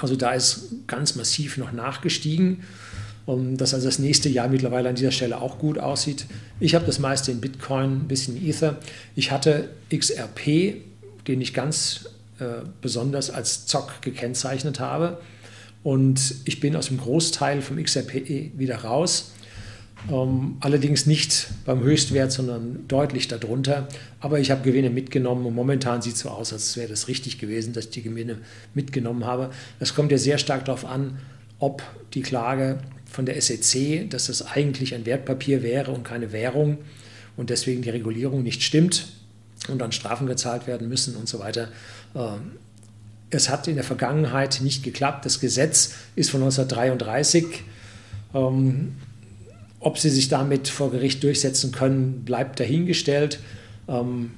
Also 0.01 0.17
da 0.17 0.33
ist 0.33 0.75
ganz 0.87 1.17
massiv 1.17 1.57
noch 1.57 1.73
nachgestiegen, 1.73 2.65
dass 3.27 3.75
also 3.75 3.87
das 3.87 3.99
nächste 3.99 4.29
Jahr 4.29 4.49
mittlerweile 4.49 4.89
an 4.89 4.95
dieser 4.95 5.13
Stelle 5.13 5.41
auch 5.41 5.59
gut 5.59 5.79
aussieht. 5.79 6.27
Ich 6.61 6.75
habe 6.75 6.85
das 6.85 6.99
meiste 6.99 7.31
in 7.31 7.41
Bitcoin, 7.41 8.01
ein 8.01 8.09
bisschen 8.09 8.37
Ether. 8.45 8.79
Ich 9.15 9.31
hatte 9.31 9.71
XRP, 9.91 10.75
den 11.29 11.41
ich 11.41 11.55
ganz 11.55 12.07
äh, 12.41 12.65
besonders 12.81 13.31
als 13.31 13.67
Zock 13.67 14.03
gekennzeichnet 14.03 14.81
habe. 14.81 15.19
Und 15.85 16.35
ich 16.45 16.61
bin 16.61 16.77
aus 16.77 16.89
dem 16.89 16.99
Großteil 16.99 17.63
vom 17.63 17.83
XRP 17.83 18.53
wieder 18.57 18.77
raus. 18.79 19.33
Ähm, 20.11 20.57
allerdings 20.61 21.07
nicht 21.07 21.49
beim 21.65 21.81
Höchstwert, 21.81 22.33
sondern 22.33 22.87
deutlich 22.89 23.29
darunter. 23.29 23.87
Aber 24.21 24.41
ich 24.41 24.51
habe 24.51 24.63
Gewinne 24.63 24.91
mitgenommen 24.91 25.47
und 25.47 25.55
momentan 25.55 26.03
sieht 26.03 26.15
es 26.15 26.21
so 26.21 26.31
aus, 26.31 26.53
als 26.53 26.77
wäre 26.77 26.89
das 26.89 27.07
richtig 27.09 27.39
gewesen, 27.39 27.73
dass 27.73 27.85
ich 27.85 27.91
die 27.91 28.03
Gewinne 28.03 28.39
mitgenommen 28.75 29.25
habe. 29.25 29.51
Das 29.79 29.95
kommt 29.95 30.11
ja 30.11 30.19
sehr 30.19 30.39
stark 30.39 30.65
darauf 30.65 30.85
an, 30.85 31.19
ob 31.59 31.83
die 32.15 32.23
Klage 32.23 32.79
von 33.13 33.27
der 33.27 33.41
SEC, 33.41 34.09
dass 34.11 34.27
das 34.27 34.47
eigentlich 34.47 34.95
ein 34.95 35.07
Wertpapier 35.07 35.63
wäre 35.63 35.91
und 35.91 36.03
keine 36.03 36.33
Währung 36.33 36.79
und 37.37 37.51
deswegen 37.51 37.83
die 37.83 37.91
Regulierung 37.91 38.43
nicht 38.43 38.63
stimmt 38.63 39.09
und 39.69 39.79
dann 39.79 39.93
Strafen 39.93 40.27
gezahlt 40.27 40.67
werden 40.67 40.89
müssen 40.89 41.15
und 41.17 41.29
so 41.29 41.39
weiter. 41.39 41.69
Ähm, 42.15 42.53
es 43.31 43.49
hat 43.49 43.69
in 43.69 43.77
der 43.77 43.85
Vergangenheit 43.85 44.61
nicht 44.63 44.83
geklappt. 44.83 45.25
Das 45.25 45.41
Gesetz 45.41 45.95
ist 46.17 46.31
von 46.31 46.43
1933. 46.43 47.63
Ob 49.81 49.99
sie 49.99 50.11
sich 50.11 50.29
damit 50.29 50.69
vor 50.69 50.91
Gericht 50.91 51.23
durchsetzen 51.23 51.73
können, 51.73 52.25
bleibt 52.25 52.61
dahingestellt. 52.61 53.41
Ähm, 53.89 54.33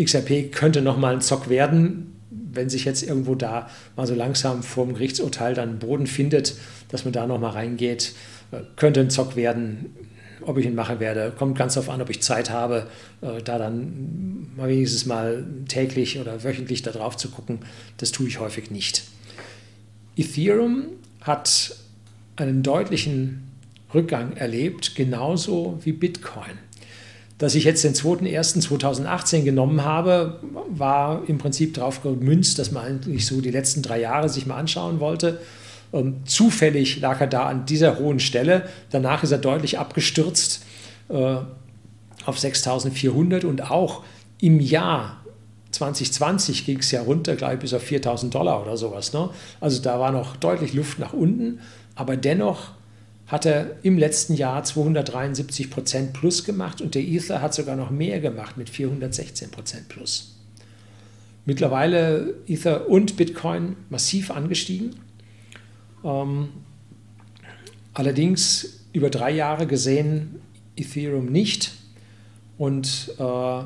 XRP 0.00 0.52
könnte 0.52 0.82
nochmal 0.82 1.14
ein 1.14 1.20
Zock 1.20 1.48
werden, 1.48 2.13
wenn 2.54 2.68
sich 2.68 2.84
jetzt 2.84 3.02
irgendwo 3.02 3.34
da 3.34 3.68
mal 3.96 4.06
so 4.06 4.14
langsam 4.14 4.62
vor 4.62 4.86
dem 4.86 4.94
Gerichtsurteil 4.94 5.54
dann 5.54 5.78
Boden 5.78 6.06
findet, 6.06 6.54
dass 6.88 7.04
man 7.04 7.12
da 7.12 7.26
nochmal 7.26 7.52
reingeht. 7.52 8.14
Äh, 8.50 8.60
könnte 8.76 9.00
ein 9.00 9.10
Zock 9.10 9.36
werden. 9.36 9.94
Ob 10.42 10.58
ich 10.58 10.66
ihn 10.66 10.74
machen 10.74 11.00
werde, 11.00 11.32
kommt 11.38 11.56
ganz 11.56 11.74
darauf 11.74 11.88
an, 11.88 12.02
ob 12.02 12.10
ich 12.10 12.20
Zeit 12.20 12.50
habe, 12.50 12.86
äh, 13.22 13.42
da 13.42 13.56
dann 13.56 14.50
mal 14.56 14.68
wenigstens 14.68 15.06
mal 15.06 15.44
täglich 15.68 16.18
oder 16.18 16.44
wöchentlich 16.44 16.82
da 16.82 16.90
drauf 16.90 17.16
zu 17.16 17.30
gucken. 17.30 17.60
Das 17.96 18.12
tue 18.12 18.28
ich 18.28 18.40
häufig 18.40 18.70
nicht. 18.70 19.04
Ethereum 20.16 20.86
hat 21.22 21.76
einen 22.36 22.62
deutlichen 22.62 23.44
Rückgang 23.94 24.36
erlebt, 24.36 24.94
genauso 24.96 25.78
wie 25.82 25.92
Bitcoin. 25.92 26.58
Dass 27.38 27.54
ich 27.54 27.64
jetzt 27.64 27.82
den 27.82 27.94
2.1.2018 27.94 29.42
genommen 29.42 29.84
habe, 29.84 30.40
war 30.68 31.22
im 31.26 31.38
Prinzip 31.38 31.74
darauf 31.74 32.02
gemünzt, 32.02 32.58
dass 32.58 32.70
man 32.70 32.84
eigentlich 32.84 33.26
so 33.26 33.40
die 33.40 33.50
letzten 33.50 33.82
drei 33.82 34.00
Jahre 34.00 34.28
sich 34.28 34.46
mal 34.46 34.56
anschauen 34.56 35.00
wollte. 35.00 35.40
Und 35.90 36.28
zufällig 36.28 37.00
lag 37.00 37.20
er 37.20 37.26
da 37.26 37.46
an 37.46 37.66
dieser 37.66 37.98
hohen 37.98 38.20
Stelle. 38.20 38.68
Danach 38.90 39.22
ist 39.22 39.32
er 39.32 39.38
deutlich 39.38 39.78
abgestürzt 39.78 40.64
äh, 41.08 41.36
auf 42.24 42.38
6.400 42.38 43.44
und 43.44 43.70
auch 43.70 44.02
im 44.40 44.60
Jahr 44.60 45.20
2020 45.72 46.66
ging 46.66 46.78
es 46.78 46.90
ja 46.90 47.02
runter, 47.02 47.36
glaube 47.36 47.54
ich, 47.54 47.60
bis 47.60 47.74
auf 47.74 47.84
4.000 47.84 48.30
Dollar 48.30 48.62
oder 48.62 48.76
sowas. 48.76 49.12
Ne? 49.12 49.28
Also 49.60 49.82
da 49.82 49.98
war 49.98 50.12
noch 50.12 50.36
deutlich 50.36 50.72
Luft 50.72 50.98
nach 50.98 51.12
unten, 51.12 51.60
aber 51.94 52.16
dennoch 52.16 52.70
hat 53.34 53.46
er 53.46 53.78
im 53.82 53.98
letzten 53.98 54.34
Jahr 54.34 54.62
273 54.62 55.68
Prozent 55.68 56.12
plus 56.12 56.44
gemacht 56.44 56.80
und 56.80 56.94
der 56.94 57.02
Ether 57.02 57.42
hat 57.42 57.52
sogar 57.52 57.74
noch 57.74 57.90
mehr 57.90 58.20
gemacht 58.20 58.56
mit 58.56 58.70
416 58.70 59.50
Prozent 59.50 59.88
plus. 59.88 60.36
Mittlerweile 61.44 62.36
Ether 62.46 62.88
und 62.88 63.16
Bitcoin 63.16 63.74
massiv 63.90 64.30
angestiegen. 64.30 64.94
Ähm, 66.04 66.50
allerdings 67.92 68.84
über 68.92 69.10
drei 69.10 69.32
Jahre 69.32 69.66
gesehen 69.66 70.40
Ethereum 70.76 71.26
nicht. 71.26 71.72
Und 72.56 73.14
äh, 73.18 73.64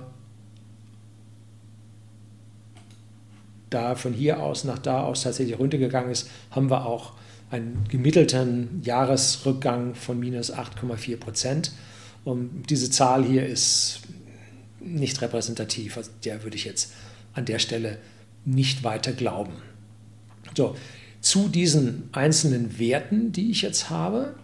da 3.68 3.94
von 3.96 4.14
hier 4.14 4.42
aus 4.42 4.64
nach 4.64 4.78
da 4.78 5.02
aus 5.02 5.24
tatsächlich 5.24 5.58
runtergegangen 5.58 6.10
ist, 6.10 6.30
haben 6.52 6.70
wir 6.70 6.86
auch 6.86 7.17
einen 7.50 7.84
gemittelten 7.88 8.82
Jahresrückgang 8.82 9.94
von 9.94 10.18
minus 10.18 10.52
8,4 10.52 11.16
Prozent. 11.16 11.72
Und 12.24 12.64
diese 12.68 12.90
Zahl 12.90 13.24
hier 13.24 13.46
ist 13.46 14.00
nicht 14.80 15.20
repräsentativ. 15.22 15.96
Also 15.96 16.10
der 16.24 16.42
würde 16.42 16.56
ich 16.56 16.64
jetzt 16.64 16.92
an 17.32 17.44
der 17.44 17.58
Stelle 17.58 17.98
nicht 18.44 18.84
weiter 18.84 19.12
glauben. 19.12 19.54
So, 20.56 20.76
zu 21.20 21.48
diesen 21.48 22.08
einzelnen 22.12 22.78
Werten, 22.78 23.32
die 23.32 23.50
ich 23.50 23.62
jetzt 23.62 23.90
habe, 23.90 24.34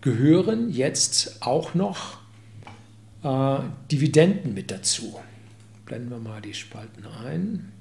gehören 0.00 0.70
jetzt 0.70 1.42
auch 1.42 1.74
noch 1.74 2.18
äh, 3.22 3.58
Dividenden 3.90 4.54
mit 4.54 4.70
dazu. 4.70 5.18
Blenden 5.86 6.10
wir 6.10 6.18
mal 6.18 6.40
die 6.40 6.54
Spalten 6.54 7.04
ein. 7.06 7.72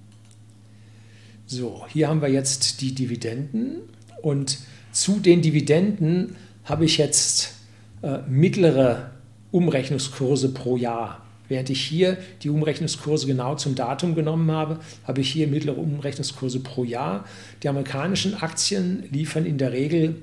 So, 1.45 1.85
hier 1.87 2.07
haben 2.07 2.21
wir 2.21 2.29
jetzt 2.29 2.81
die 2.81 2.95
Dividenden 2.95 3.81
und 4.21 4.59
zu 4.91 5.19
den 5.19 5.41
Dividenden 5.41 6.35
habe 6.65 6.85
ich 6.85 6.97
jetzt 6.97 7.55
äh, 8.01 8.19
mittlere 8.27 9.11
Umrechnungskurse 9.51 10.53
pro 10.53 10.77
Jahr. 10.77 11.25
Während 11.47 11.69
ich 11.69 11.81
hier 11.81 12.17
die 12.43 12.49
Umrechnungskurse 12.49 13.27
genau 13.27 13.55
zum 13.55 13.75
Datum 13.75 14.15
genommen 14.15 14.49
habe, 14.51 14.79
habe 15.05 15.21
ich 15.21 15.29
hier 15.29 15.47
mittlere 15.47 15.77
Umrechnungskurse 15.77 16.61
pro 16.61 16.83
Jahr. 16.83 17.25
Die 17.61 17.69
amerikanischen 17.69 18.35
Aktien 18.35 19.03
liefern 19.11 19.45
in 19.45 19.57
der 19.57 19.73
Regel 19.73 20.15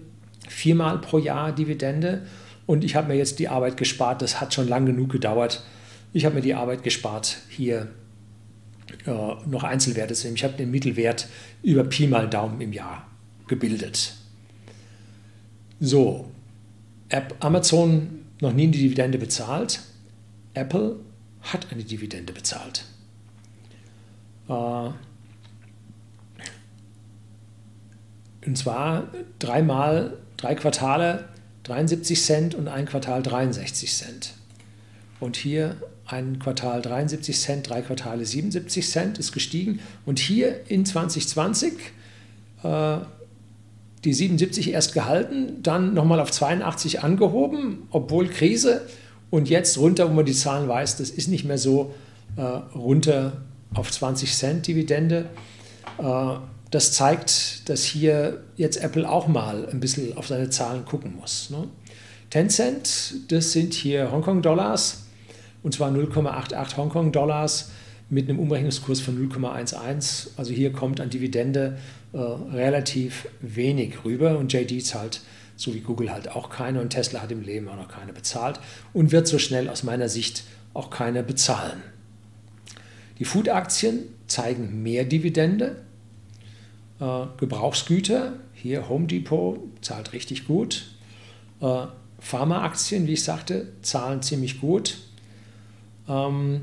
viermal 0.48 0.98
pro 0.98 1.18
Jahr 1.18 1.52
Dividende 1.54 2.22
und 2.66 2.84
ich 2.84 2.96
habe 2.96 3.08
mir 3.08 3.16
jetzt 3.16 3.38
die 3.38 3.48
Arbeit 3.48 3.76
gespart. 3.76 4.22
Das 4.22 4.40
hat 4.40 4.54
schon 4.54 4.68
lang 4.68 4.86
genug 4.86 5.10
gedauert. 5.10 5.64
Ich 6.14 6.24
habe 6.24 6.36
mir 6.36 6.40
die 6.40 6.54
Arbeit 6.54 6.82
gespart, 6.82 7.36
hier 7.50 7.88
äh, 9.04 9.10
noch 9.46 9.64
Einzelwerte 9.64 10.14
zu 10.14 10.26
nehmen. 10.26 10.36
Ich 10.36 10.44
habe 10.44 10.56
den 10.56 10.70
Mittelwert 10.70 11.28
über 11.62 11.84
Pi 11.84 12.06
mal 12.06 12.28
Daumen 12.28 12.60
im 12.62 12.72
Jahr 12.72 13.07
gebildet. 13.48 14.14
So, 15.80 16.30
Amazon 17.40 18.24
noch 18.40 18.52
nie 18.52 18.64
eine 18.64 18.72
Dividende 18.72 19.18
bezahlt. 19.18 19.80
Apple 20.54 20.96
hat 21.40 21.72
eine 21.72 21.84
Dividende 21.84 22.32
bezahlt. 22.32 22.84
Äh, 24.48 24.52
und 28.46 28.56
zwar 28.56 29.08
dreimal, 29.38 30.16
drei 30.36 30.54
Quartale 30.54 31.28
73 31.64 32.20
Cent 32.20 32.54
und 32.54 32.68
ein 32.68 32.86
Quartal 32.86 33.22
63 33.22 33.92
Cent. 33.94 34.34
Und 35.20 35.36
hier 35.36 35.76
ein 36.06 36.38
Quartal 36.38 36.80
73 36.80 37.38
Cent, 37.38 37.68
drei 37.68 37.82
Quartale 37.82 38.24
77 38.24 38.88
Cent 38.88 39.18
ist 39.18 39.32
gestiegen. 39.32 39.80
Und 40.06 40.18
hier 40.18 40.70
in 40.70 40.86
2020 40.86 41.74
äh, 42.62 42.98
die 44.04 44.12
77 44.12 44.72
erst 44.72 44.94
gehalten, 44.94 45.62
dann 45.62 45.94
nochmal 45.94 46.20
auf 46.20 46.30
82 46.30 47.02
angehoben, 47.02 47.88
obwohl 47.90 48.28
Krise 48.28 48.82
und 49.30 49.48
jetzt 49.48 49.78
runter, 49.78 50.08
wo 50.08 50.14
man 50.14 50.24
die 50.24 50.32
Zahlen 50.32 50.68
weiß, 50.68 50.96
das 50.96 51.10
ist 51.10 51.28
nicht 51.28 51.44
mehr 51.44 51.58
so 51.58 51.94
äh, 52.36 52.42
runter 52.42 53.42
auf 53.74 53.90
20 53.90 54.34
Cent 54.34 54.66
Dividende. 54.66 55.26
Äh, 55.98 56.34
das 56.70 56.92
zeigt, 56.92 57.68
dass 57.68 57.84
hier 57.84 58.42
jetzt 58.56 58.82
Apple 58.82 59.08
auch 59.08 59.26
mal 59.26 59.68
ein 59.70 59.80
bisschen 59.80 60.16
auf 60.16 60.26
seine 60.26 60.50
Zahlen 60.50 60.84
gucken 60.84 61.16
muss. 61.16 61.50
Ne? 61.50 61.68
10 62.30 62.50
Cent, 62.50 63.14
das 63.32 63.52
sind 63.52 63.72
hier 63.72 64.12
Hongkong-Dollars, 64.12 65.04
und 65.62 65.74
zwar 65.74 65.90
0,88 65.90 66.76
Hongkong-Dollars 66.76 67.70
mit 68.10 68.28
einem 68.28 68.38
Umrechnungskurs 68.38 69.00
von 69.00 69.18
0,11. 69.30 70.28
Also 70.36 70.52
hier 70.52 70.72
kommt 70.72 71.00
an 71.00 71.10
Dividende 71.10 71.78
äh, 72.12 72.18
relativ 72.18 73.28
wenig 73.40 74.04
rüber 74.04 74.38
und 74.38 74.52
JD 74.52 74.84
zahlt 74.84 75.20
so 75.58 75.74
wie 75.74 75.80
Google 75.80 76.12
halt 76.12 76.30
auch 76.30 76.50
keine 76.50 76.80
und 76.80 76.90
Tesla 76.90 77.20
hat 77.20 77.32
im 77.32 77.42
Leben 77.42 77.68
auch 77.68 77.76
noch 77.76 77.88
keine 77.88 78.12
bezahlt 78.12 78.60
und 78.92 79.10
wird 79.10 79.26
so 79.26 79.38
schnell 79.38 79.68
aus 79.68 79.82
meiner 79.82 80.08
Sicht 80.08 80.44
auch 80.72 80.88
keine 80.88 81.24
bezahlen. 81.24 81.82
Die 83.18 83.24
Food-Aktien 83.24 84.04
zeigen 84.28 84.82
mehr 84.84 85.04
Dividende. 85.04 85.82
Äh, 87.00 87.26
Gebrauchsgüter, 87.38 88.34
hier 88.54 88.88
Home 88.88 89.08
Depot 89.08 89.58
zahlt 89.80 90.12
richtig 90.12 90.46
gut. 90.46 90.92
Äh, 91.60 91.86
Pharma-Aktien, 92.20 93.08
wie 93.08 93.14
ich 93.14 93.24
sagte, 93.24 93.72
zahlen 93.82 94.22
ziemlich 94.22 94.60
gut. 94.60 94.98
Ähm, 96.08 96.60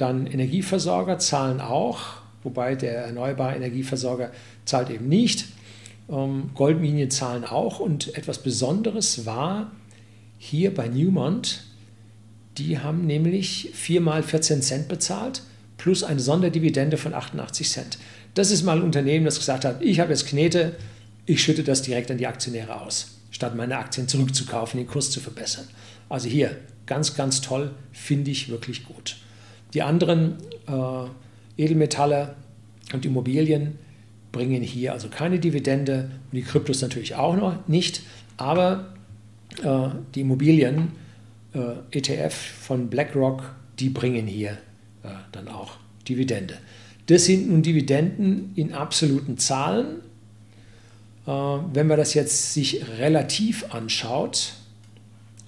dann 0.00 0.26
Energieversorger 0.26 1.18
zahlen 1.18 1.60
auch, 1.60 2.00
wobei 2.42 2.74
der 2.74 3.06
erneuerbare 3.06 3.56
Energieversorger 3.56 4.32
zahlt 4.64 4.90
eben 4.90 5.08
nicht. 5.08 5.46
Ähm, 6.08 6.50
Goldminien 6.54 7.10
zahlen 7.10 7.44
auch. 7.44 7.80
Und 7.80 8.16
etwas 8.16 8.42
Besonderes 8.42 9.26
war 9.26 9.72
hier 10.38 10.74
bei 10.74 10.88
Newmont, 10.88 11.64
die 12.58 12.78
haben 12.78 13.06
nämlich 13.06 13.70
viermal 13.74 14.22
14 14.22 14.62
Cent 14.62 14.88
bezahlt 14.88 15.42
plus 15.80 16.02
eine 16.02 16.20
Sonderdividende 16.20 16.98
von 16.98 17.14
88 17.14 17.68
Cent. 17.68 17.98
Das 18.34 18.50
ist 18.50 18.62
mal 18.64 18.76
ein 18.76 18.82
Unternehmen, 18.82 19.24
das 19.24 19.38
gesagt 19.38 19.64
hat, 19.64 19.80
ich 19.80 19.98
habe 19.98 20.10
jetzt 20.10 20.26
Knete, 20.26 20.76
ich 21.24 21.42
schütte 21.42 21.64
das 21.64 21.80
direkt 21.80 22.10
an 22.10 22.18
die 22.18 22.26
Aktionäre 22.26 22.82
aus, 22.82 23.18
statt 23.30 23.56
meine 23.56 23.78
Aktien 23.78 24.06
zurückzukaufen, 24.06 24.78
den 24.78 24.86
Kurs 24.86 25.10
zu 25.10 25.20
verbessern. 25.20 25.66
Also 26.10 26.28
hier, 26.28 26.56
ganz, 26.84 27.14
ganz 27.14 27.40
toll, 27.40 27.70
finde 27.92 28.30
ich 28.30 28.50
wirklich 28.50 28.84
gut. 28.84 29.16
Die 29.74 29.82
anderen 29.82 30.36
äh, 30.66 31.62
Edelmetalle 31.62 32.34
und 32.92 33.04
Immobilien, 33.04 33.78
bringen 34.32 34.62
hier 34.62 34.92
also 34.92 35.08
keine 35.08 35.38
Dividende 35.38 36.10
und 36.30 36.36
die 36.36 36.42
Kryptos 36.42 36.82
natürlich 36.82 37.14
auch 37.14 37.36
noch 37.36 37.66
nicht, 37.68 38.02
aber 38.36 38.94
äh, 39.62 39.88
die 40.14 40.20
Immobilien 40.20 40.92
äh, 41.52 41.98
ETF 41.98 42.34
von 42.34 42.88
BlackRock, 42.88 43.54
die 43.78 43.88
bringen 43.88 44.26
hier 44.26 44.52
äh, 45.02 45.08
dann 45.32 45.48
auch 45.48 45.72
Dividende. 46.08 46.54
Das 47.06 47.24
sind 47.24 47.50
nun 47.50 47.62
Dividenden 47.62 48.52
in 48.54 48.72
absoluten 48.72 49.36
Zahlen. 49.38 50.00
Äh, 51.26 51.30
wenn 51.30 51.86
man 51.86 51.98
das 51.98 52.14
jetzt 52.14 52.54
sich 52.54 52.86
relativ 52.98 53.74
anschaut, 53.74 54.54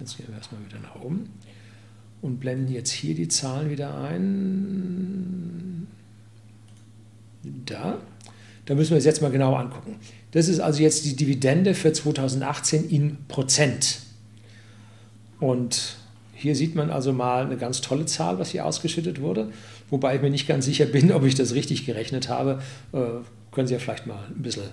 jetzt 0.00 0.16
gehen 0.16 0.26
wir 0.28 0.36
erstmal 0.36 0.64
wieder 0.64 0.80
nach 0.80 1.00
oben 1.00 1.30
und 2.22 2.38
blenden 2.38 2.72
jetzt 2.72 2.90
hier 2.90 3.14
die 3.14 3.28
Zahlen 3.28 3.68
wieder 3.68 3.98
ein. 3.98 5.86
Da. 7.66 7.98
Da 8.64 8.74
müssen 8.74 8.90
wir 8.90 8.96
uns 8.96 9.04
jetzt 9.04 9.20
mal 9.20 9.32
genau 9.32 9.56
angucken. 9.56 9.96
Das 10.30 10.48
ist 10.48 10.60
also 10.60 10.80
jetzt 10.80 11.04
die 11.04 11.16
Dividende 11.16 11.74
für 11.74 11.92
2018 11.92 12.88
in 12.88 13.18
Prozent. 13.26 13.98
Und 15.40 15.96
hier 16.32 16.54
sieht 16.54 16.76
man 16.76 16.90
also 16.90 17.12
mal 17.12 17.44
eine 17.44 17.56
ganz 17.56 17.80
tolle 17.80 18.06
Zahl, 18.06 18.38
was 18.38 18.50
hier 18.50 18.64
ausgeschüttet 18.64 19.20
wurde. 19.20 19.52
Wobei 19.90 20.14
ich 20.14 20.22
mir 20.22 20.30
nicht 20.30 20.46
ganz 20.46 20.64
sicher 20.64 20.86
bin, 20.86 21.10
ob 21.12 21.24
ich 21.24 21.34
das 21.34 21.54
richtig 21.54 21.84
gerechnet 21.84 22.28
habe. 22.28 22.62
Äh, 22.92 22.98
können 23.50 23.66
Sie 23.66 23.74
ja 23.74 23.80
vielleicht 23.80 24.06
mal 24.06 24.24
ein 24.28 24.42
bisschen 24.42 24.64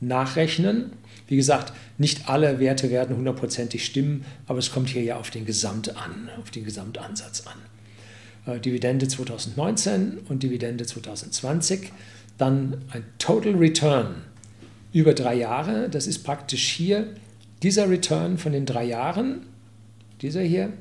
nachrechnen. 0.00 0.92
Wie 1.26 1.36
gesagt, 1.36 1.72
nicht 1.96 2.28
alle 2.28 2.58
Werte 2.58 2.90
werden 2.90 3.16
hundertprozentig 3.16 3.84
stimmen, 3.84 4.24
aber 4.46 4.58
es 4.58 4.70
kommt 4.70 4.90
hier 4.90 5.02
ja 5.02 5.16
auf 5.16 5.30
den 5.30 5.46
Gesamt 5.46 5.96
an, 5.96 6.28
auf 6.40 6.50
den 6.50 6.64
Gesamtansatz 6.64 7.44
an. 7.46 8.54
Äh, 8.54 8.60
Dividende 8.60 9.08
2019 9.08 10.18
und 10.28 10.42
Dividende 10.42 10.86
2020 10.86 11.92
dann 12.36 12.78
ein 12.90 13.04
Total 13.18 13.54
Return 13.54 14.22
über 14.92 15.14
drei 15.14 15.34
Jahre. 15.34 15.88
Das 15.88 16.06
ist 16.06 16.24
praktisch 16.24 16.68
hier 16.68 17.14
dieser 17.62 17.88
Return 17.88 18.38
von 18.38 18.52
den 18.52 18.66
drei 18.66 18.84
Jahren, 18.84 19.46
dieser 20.20 20.42
hier, 20.42 20.72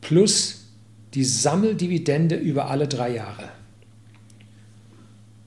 plus 0.00 0.66
die 1.14 1.24
Sammeldividende 1.24 2.36
über 2.36 2.70
alle 2.70 2.86
drei 2.86 3.14
Jahre. 3.14 3.48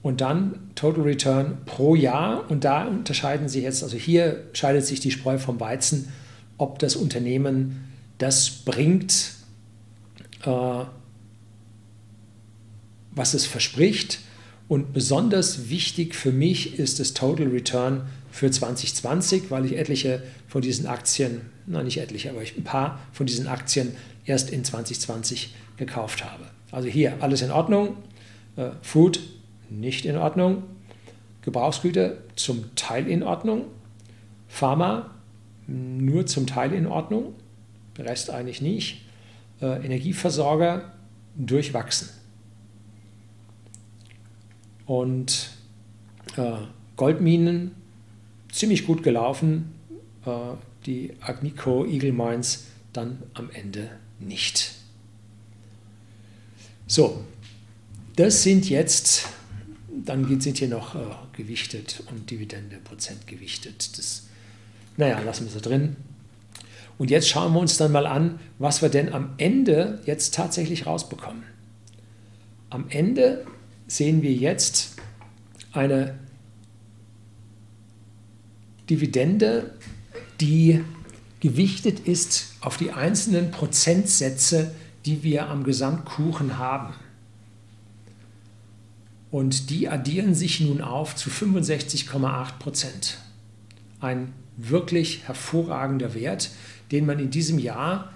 Und 0.02 0.22
dann 0.22 0.72
Total 0.76 1.04
Return 1.04 1.58
pro 1.66 1.96
Jahr. 1.96 2.50
Und 2.50 2.64
da 2.64 2.88
unterscheiden 2.88 3.50
sich 3.50 3.64
jetzt, 3.64 3.84
also 3.84 3.98
hier 3.98 4.44
scheidet 4.54 4.86
sich 4.86 5.00
die 5.00 5.12
Spreu 5.12 5.38
vom 5.38 5.60
Weizen, 5.60 6.12
ob 6.58 6.80
das 6.80 6.96
Unternehmen 6.96 7.88
das 8.18 8.50
bringt, 8.50 9.34
äh, 10.46 10.84
was 13.12 13.34
es 13.34 13.46
verspricht 13.46 14.20
und 14.70 14.94
besonders 14.94 15.70
wichtig 15.70 16.14
für 16.14 16.32
mich 16.32 16.78
ist 16.78 17.00
das 17.00 17.16
Total 17.16 17.48
Return 17.48 18.08
für 18.32 18.52
2020, 18.52 19.50
weil 19.50 19.66
ich 19.66 19.76
etliche 19.76 20.22
von 20.48 20.62
diesen 20.62 20.86
Aktien, 20.86 21.42
nein 21.66 21.86
nicht 21.86 21.98
etliche, 21.98 22.30
aber 22.30 22.44
ich 22.44 22.56
ein 22.56 22.64
paar 22.64 23.00
von 23.12 23.26
diesen 23.26 23.48
Aktien 23.48 23.94
erst 24.26 24.52
in 24.52 24.64
2020 24.64 25.56
gekauft 25.78 26.24
habe. 26.24 26.44
Also 26.72 26.88
hier 26.88 27.16
alles 27.20 27.42
in 27.42 27.50
Ordnung, 27.50 27.98
äh, 28.58 28.70
Food 28.84 29.20
nicht 29.70 30.06
in 30.06 30.18
Ordnung, 30.18 30.64
Gebrauchsgüter 31.41 32.18
zum 32.36 32.76
Teil 32.76 33.08
in 33.08 33.24
Ordnung, 33.24 33.66
Pharma 34.48 35.12
nur 35.68 36.26
zum 36.26 36.48
Teil 36.48 36.74
in 36.74 36.88
Ordnung, 36.88 37.34
der 37.98 38.06
Rest 38.06 38.30
eigentlich 38.30 38.62
nicht, 38.62 39.06
äh, 39.62 39.86
Energieversorger 39.86 40.94
durchwachsen. 41.36 42.10
und 44.90 45.52
äh, 46.36 46.54
Goldminen 46.98 47.76
ziemlich 48.52 48.88
gut 48.88 49.04
gelaufen, 49.04 49.76
äh, 50.26 50.32
die 50.88 51.14
Agnico 51.22 51.86
Eagle 51.86 52.12
Mines 52.12 52.66
dann 52.91 53.22
am 53.36 53.52
Ende 53.52 53.91
nicht. 54.20 54.72
So, 56.88 57.24
das 58.16 58.41
sind 58.41 58.68
jetzt, 58.68 59.28
dann 60.06 60.40
sind 60.41 60.57
hier 60.57 60.68
noch 60.68 60.95
äh, 60.95 60.99
gewichtet 61.36 62.03
und 62.10 62.30
Dividende 62.30 62.78
Prozent 62.78 63.28
gewichtet. 63.28 63.98
Das, 63.98 64.24
naja, 64.98 65.20
lassen 65.20 65.45
wir 65.45 65.52
so 65.52 65.60
drin. 65.60 65.95
Und 66.98 67.10
jetzt 67.10 67.30
schauen 67.30 67.53
wir 67.53 67.60
uns 67.60 67.78
dann 67.78 67.91
mal 67.91 68.06
an, 68.06 68.40
was 68.57 68.82
wir 68.82 68.90
denn 68.90 69.14
am 69.14 69.34
Ende 69.38 70.02
jetzt 70.06 70.34
tatsächlich 70.34 70.86
rausbekommen. 70.86 71.44
Am 72.70 72.86
Ende 72.90 73.45
sehen 73.88 74.22
wir 74.22 74.34
jetzt 74.34 74.95
eine 75.72 76.20
Dividende, 78.90 79.74
die 80.41 80.84
gewichtet 81.40 82.02
ist 82.02 82.53
auf 82.60 82.78
die 82.78 82.91
einzelnen 82.91 83.52
Prozentsätze, 83.52 84.76
die 85.06 85.24
wir 85.24 85.48
am 85.48 85.64
Gesamtkuchen 85.64 86.57
haben. 86.57 86.94
Und 89.32 89.70
die 89.70 89.88
addieren 89.90 90.34
sich 90.34 90.60
nun 90.60 90.82
auf 90.82 91.16
zu 91.16 91.30
65,8 91.30 92.58
Prozent. 92.58 93.20
Ein 94.00 94.34
wirklich 94.58 95.28
hervorragender 95.28 96.14
Wert, 96.14 96.52
den 96.92 97.06
man 97.06 97.20
in 97.20 97.30
diesem 97.30 97.60
Jahr 97.60 98.12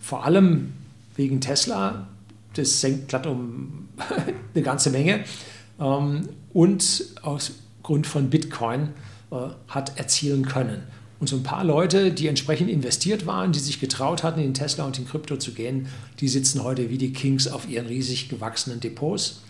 vor 0.00 0.24
allem 0.24 0.72
wegen 1.16 1.40
Tesla, 1.40 2.08
das 2.54 2.80
senkt 2.80 3.08
glatt 3.08 3.26
um 3.26 3.88
eine 4.54 4.62
ganze 4.62 4.90
Menge, 4.90 5.24
ähm, 5.78 6.28
und 6.52 7.06
aus 7.22 7.52
Grund 7.82 8.06
von 8.06 8.30
Bitcoin 8.30 8.90
äh, 9.30 9.36
hat 9.68 9.98
erzielen 9.98 10.46
können. 10.46 10.82
Und 11.20 11.28
so 11.28 11.36
ein 11.36 11.42
paar 11.42 11.64
Leute, 11.64 12.12
die 12.12 12.28
entsprechend 12.28 12.70
investiert 12.70 13.26
waren, 13.26 13.52
die 13.52 13.58
sich 13.58 13.80
getraut 13.80 14.22
hatten, 14.22 14.40
in 14.40 14.54
Tesla 14.54 14.84
und 14.84 14.98
in 14.98 15.06
Krypto 15.06 15.36
zu 15.36 15.52
gehen, 15.52 15.88
die 16.20 16.28
sitzen 16.28 16.62
heute 16.62 16.90
wie 16.90 16.98
die 16.98 17.12
Kings 17.12 17.48
auf 17.48 17.68
ihren 17.68 17.86
riesig 17.86 18.28
gewachsenen 18.28 18.80
Depots. 18.80 19.42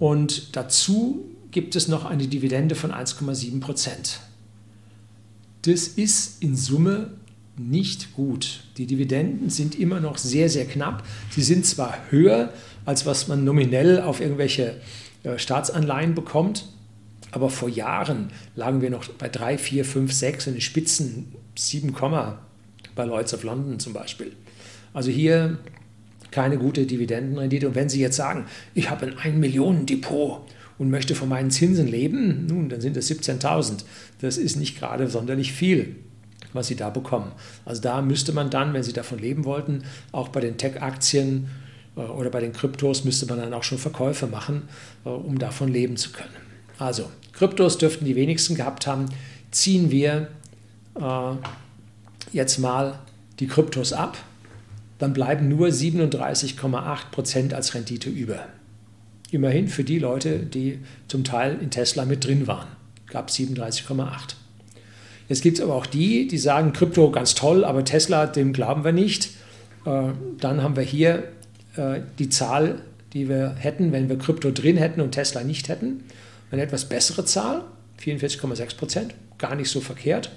Und 0.00 0.56
dazu 0.56 1.26
gibt 1.52 1.76
es 1.76 1.86
noch 1.86 2.04
eine 2.04 2.26
Dividende 2.26 2.74
von 2.74 2.90
1,7 2.90 3.60
Prozent. 3.60 4.20
Das 5.62 5.86
ist 5.86 6.42
in 6.42 6.56
Summe 6.56 7.12
nicht 7.58 8.14
gut. 8.14 8.64
Die 8.78 8.86
Dividenden 8.86 9.50
sind 9.50 9.78
immer 9.78 10.00
noch 10.00 10.16
sehr, 10.16 10.48
sehr 10.48 10.64
knapp. 10.64 11.04
Sie 11.30 11.42
sind 11.42 11.66
zwar 11.66 11.98
höher, 12.08 12.52
als 12.86 13.04
was 13.04 13.28
man 13.28 13.44
nominell 13.44 14.00
auf 14.00 14.20
irgendwelche 14.20 14.80
äh, 15.22 15.38
Staatsanleihen 15.38 16.14
bekommt, 16.14 16.64
aber 17.32 17.50
vor 17.50 17.68
Jahren 17.68 18.30
lagen 18.56 18.80
wir 18.80 18.88
noch 18.88 19.06
bei 19.06 19.28
3, 19.28 19.58
4, 19.58 19.84
5, 19.84 20.12
6 20.12 20.46
und 20.48 20.54
die 20.54 20.60
Spitzen 20.62 21.32
7, 21.56 21.94
bei 22.94 23.04
Lloyds 23.04 23.34
of 23.34 23.44
London 23.44 23.78
zum 23.78 23.92
Beispiel. 23.92 24.32
Also 24.94 25.10
hier 25.10 25.58
keine 26.30 26.58
gute 26.58 26.86
Dividendenrendite. 26.86 27.68
Und 27.68 27.74
wenn 27.74 27.88
Sie 27.88 28.00
jetzt 28.00 28.16
sagen, 28.16 28.46
ich 28.74 28.90
habe 28.90 29.06
ein 29.06 29.18
1 29.18 29.36
Millionen 29.36 29.86
Depot 29.86 30.42
und 30.78 30.90
möchte 30.90 31.14
von 31.14 31.28
meinen 31.28 31.50
Zinsen 31.50 31.86
leben, 31.86 32.46
nun, 32.46 32.68
dann 32.68 32.80
sind 32.80 32.96
es 32.96 33.10
17.000. 33.10 33.84
Das 34.20 34.38
ist 34.38 34.56
nicht 34.56 34.78
gerade 34.78 35.08
sonderlich 35.08 35.52
viel, 35.52 35.96
was 36.52 36.68
Sie 36.68 36.76
da 36.76 36.90
bekommen. 36.90 37.32
Also 37.64 37.82
da 37.82 38.00
müsste 38.02 38.32
man 38.32 38.50
dann, 38.50 38.72
wenn 38.72 38.82
Sie 38.82 38.92
davon 38.92 39.18
leben 39.18 39.44
wollten, 39.44 39.84
auch 40.12 40.28
bei 40.28 40.40
den 40.40 40.56
Tech-Aktien 40.56 41.48
äh, 41.96 42.00
oder 42.00 42.30
bei 42.30 42.40
den 42.40 42.52
Kryptos 42.52 43.04
müsste 43.04 43.26
man 43.26 43.38
dann 43.38 43.52
auch 43.52 43.64
schon 43.64 43.78
Verkäufe 43.78 44.26
machen, 44.26 44.62
äh, 45.04 45.08
um 45.08 45.38
davon 45.38 45.68
leben 45.68 45.96
zu 45.96 46.12
können. 46.12 46.30
Also, 46.78 47.10
Kryptos 47.32 47.78
dürften 47.78 48.04
die 48.04 48.16
wenigsten 48.16 48.54
gehabt 48.54 48.86
haben. 48.86 49.06
Ziehen 49.50 49.90
wir 49.90 50.28
äh, 50.98 51.32
jetzt 52.32 52.58
mal 52.58 53.00
die 53.38 53.46
Kryptos 53.46 53.92
ab, 53.92 54.16
dann 55.00 55.12
bleiben 55.12 55.48
nur 55.48 55.68
37,8% 55.68 57.52
als 57.54 57.74
Rendite 57.74 58.08
über. 58.08 58.46
Immerhin 59.32 59.66
für 59.66 59.82
die 59.82 59.98
Leute, 59.98 60.38
die 60.38 60.78
zum 61.08 61.24
Teil 61.24 61.58
in 61.60 61.70
Tesla 61.70 62.04
mit 62.04 62.24
drin 62.24 62.46
waren, 62.46 62.68
gab 63.08 63.28
es 63.28 63.36
37,8. 63.36 64.36
Jetzt 65.28 65.42
gibt 65.42 65.58
es 65.58 65.64
aber 65.64 65.74
auch 65.74 65.86
die, 65.86 66.28
die 66.28 66.38
sagen, 66.38 66.72
Krypto 66.72 67.10
ganz 67.10 67.34
toll, 67.34 67.64
aber 67.64 67.84
Tesla, 67.84 68.26
dem 68.26 68.52
glauben 68.52 68.84
wir 68.84 68.92
nicht. 68.92 69.30
Äh, 69.84 70.12
dann 70.38 70.62
haben 70.62 70.76
wir 70.76 70.82
hier 70.84 71.24
äh, 71.76 72.00
die 72.18 72.28
Zahl, 72.28 72.82
die 73.12 73.28
wir 73.28 73.56
hätten, 73.58 73.90
wenn 73.92 74.08
wir 74.08 74.18
Krypto 74.18 74.52
drin 74.52 74.76
hätten 74.76 75.00
und 75.00 75.12
Tesla 75.12 75.42
nicht 75.42 75.68
hätten 75.68 76.04
eine 76.50 76.62
etwas 76.62 76.88
bessere 76.88 77.24
Zahl, 77.24 77.64
44,6 78.02 78.76
Prozent, 78.76 79.14
gar 79.38 79.54
nicht 79.54 79.70
so 79.70 79.80
verkehrt. 79.80 80.30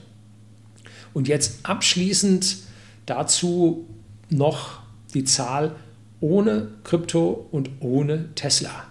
Und 1.13 1.27
jetzt 1.27 1.59
abschließend 1.63 2.57
dazu 3.05 3.87
noch 4.29 4.79
die 5.13 5.23
Zahl 5.23 5.75
ohne 6.19 6.69
Krypto 6.83 7.47
und 7.51 7.69
ohne 7.79 8.33
Tesla. 8.35 8.85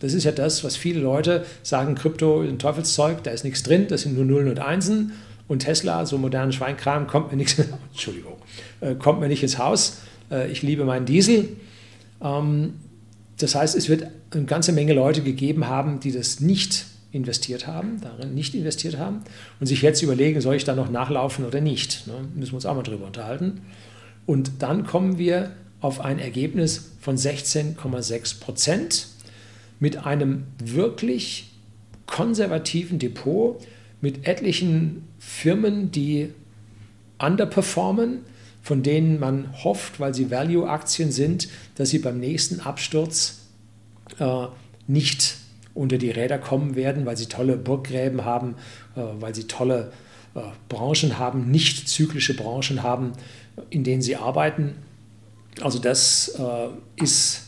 Das 0.00 0.12
ist 0.12 0.24
ja 0.24 0.32
das, 0.32 0.64
was 0.64 0.76
viele 0.76 1.00
Leute 1.00 1.44
sagen, 1.62 1.94
Krypto 1.94 2.42
ist 2.42 2.50
ein 2.50 2.58
Teufelszeug, 2.58 3.22
da 3.22 3.30
ist 3.30 3.44
nichts 3.44 3.62
drin, 3.62 3.86
das 3.88 4.02
sind 4.02 4.14
nur 4.14 4.24
Nullen 4.24 4.48
und 4.48 4.58
Einsen. 4.58 5.12
Und 5.46 5.60
Tesla, 5.60 6.06
so 6.06 6.16
modernen 6.16 6.52
Schweinkram, 6.52 7.06
kommt 7.06 7.30
mir 7.30 7.36
nichts, 7.36 7.56
Entschuldigung, 7.92 8.36
äh, 8.80 8.94
kommt 8.94 9.20
mir 9.20 9.28
nicht 9.28 9.42
ins 9.42 9.58
Haus. 9.58 9.98
Äh, 10.30 10.50
ich 10.50 10.62
liebe 10.62 10.84
meinen 10.84 11.06
Diesel. 11.06 11.48
Ähm, 12.22 12.74
das 13.38 13.54
heißt, 13.54 13.76
es 13.76 13.88
wird 13.88 14.06
eine 14.30 14.44
ganze 14.44 14.72
Menge 14.72 14.94
Leute 14.94 15.22
gegeben 15.22 15.68
haben, 15.68 16.00
die 16.00 16.12
das 16.12 16.40
nicht 16.40 16.86
investiert 17.10 17.66
haben, 17.66 18.00
darin 18.00 18.34
nicht 18.34 18.54
investiert 18.54 18.98
haben 18.98 19.20
und 19.60 19.66
sich 19.66 19.82
jetzt 19.82 20.02
überlegen, 20.02 20.40
soll 20.40 20.56
ich 20.56 20.64
da 20.64 20.74
noch 20.74 20.90
nachlaufen 20.90 21.44
oder 21.44 21.60
nicht. 21.60 22.06
Ne? 22.06 22.14
Müssen 22.34 22.52
wir 22.52 22.56
uns 22.56 22.66
auch 22.66 22.74
mal 22.74 22.82
drüber 22.82 23.06
unterhalten. 23.06 23.60
Und 24.26 24.62
dann 24.62 24.86
kommen 24.86 25.18
wir 25.18 25.52
auf 25.80 26.00
ein 26.00 26.18
Ergebnis 26.18 26.92
von 27.00 27.16
16,6 27.16 28.40
Prozent 28.40 29.08
mit 29.80 30.06
einem 30.06 30.44
wirklich 30.58 31.52
konservativen 32.06 32.98
Depot, 32.98 33.60
mit 34.00 34.26
etlichen 34.26 35.08
Firmen, 35.18 35.90
die 35.90 36.30
underperformen, 37.18 38.20
von 38.62 38.82
denen 38.82 39.20
man 39.20 39.52
hofft, 39.62 40.00
weil 40.00 40.14
sie 40.14 40.30
Value-Aktien 40.30 41.12
sind, 41.12 41.48
dass 41.74 41.90
sie 41.90 41.98
beim 41.98 42.18
nächsten 42.18 42.60
Absturz 42.60 43.42
äh, 44.18 44.46
nicht 44.86 45.36
unter 45.74 45.98
die 45.98 46.10
Räder 46.10 46.38
kommen 46.38 46.76
werden, 46.76 47.04
weil 47.04 47.16
sie 47.16 47.26
tolle 47.26 47.56
Burggräben 47.56 48.24
haben, 48.24 48.54
äh, 48.96 49.00
weil 49.20 49.34
sie 49.34 49.44
tolle 49.44 49.92
äh, 50.34 50.40
Branchen 50.68 51.18
haben, 51.18 51.50
nicht 51.50 51.88
zyklische 51.88 52.34
Branchen 52.34 52.82
haben, 52.82 53.12
in 53.70 53.84
denen 53.84 54.02
sie 54.02 54.16
arbeiten. 54.16 54.76
Also 55.60 55.78
das 55.78 56.28
äh, 56.38 57.02
ist 57.02 57.42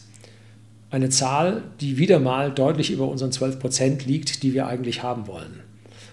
eine 0.90 1.08
Zahl, 1.10 1.64
die 1.80 1.98
wieder 1.98 2.20
mal 2.20 2.52
deutlich 2.52 2.90
über 2.90 3.08
unseren 3.08 3.32
12 3.32 3.58
Prozent 3.58 4.06
liegt, 4.06 4.42
die 4.42 4.54
wir 4.54 4.66
eigentlich 4.66 5.02
haben 5.02 5.26
wollen. 5.26 5.60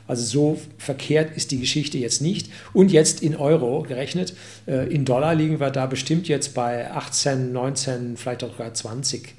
Also 0.08 0.24
so 0.24 0.62
verkehrt 0.78 1.36
ist 1.38 1.52
die 1.52 1.60
Geschichte 1.60 1.98
jetzt 1.98 2.22
nicht. 2.22 2.50
Und 2.74 2.92
jetzt 2.92 3.22
in 3.24 3.36
Euro 3.36 3.84
gerechnet, 3.84 4.36
äh, 4.68 4.94
in 4.94 5.06
Dollar 5.06 5.34
liegen 5.36 5.60
wir 5.60 5.70
da 5.70 5.86
bestimmt 5.86 6.28
jetzt 6.28 6.54
bei 6.54 6.92
18, 6.92 7.54
19, 7.54 8.18
vielleicht 8.18 8.44
auch 8.44 8.52
sogar 8.52 8.74
20 8.74 9.36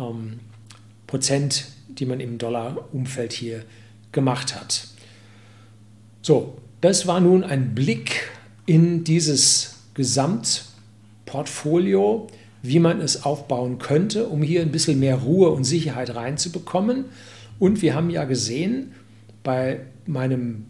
ähm, 0.00 0.40
Prozent, 1.06 1.66
die 1.88 2.06
man 2.06 2.18
im 2.18 2.38
Dollar-Umfeld 2.38 3.32
hier 3.32 3.62
gemacht 4.10 4.56
hat. 4.56 4.88
So, 6.22 6.58
das 6.80 7.06
war 7.06 7.20
nun 7.20 7.44
ein 7.44 7.74
Blick 7.74 8.30
in 8.66 9.04
dieses 9.04 9.73
Gesamtportfolio, 9.94 12.26
wie 12.62 12.78
man 12.78 13.00
es 13.00 13.24
aufbauen 13.24 13.78
könnte, 13.78 14.26
um 14.26 14.42
hier 14.42 14.60
ein 14.62 14.72
bisschen 14.72 15.00
mehr 15.00 15.16
Ruhe 15.16 15.50
und 15.50 15.64
Sicherheit 15.64 16.14
reinzubekommen. 16.14 17.06
Und 17.58 17.82
wir 17.82 17.94
haben 17.94 18.08
ja 18.10 18.24
gesehen, 18.24 18.92
bei 19.42 19.80
meinem 20.06 20.66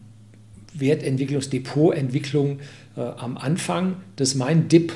Wertentwicklungsdepotentwicklung 0.74 2.58
äh, 2.96 3.00
am 3.00 3.36
Anfang, 3.36 3.96
dass 4.16 4.34
mein 4.34 4.68
Dip 4.68 4.92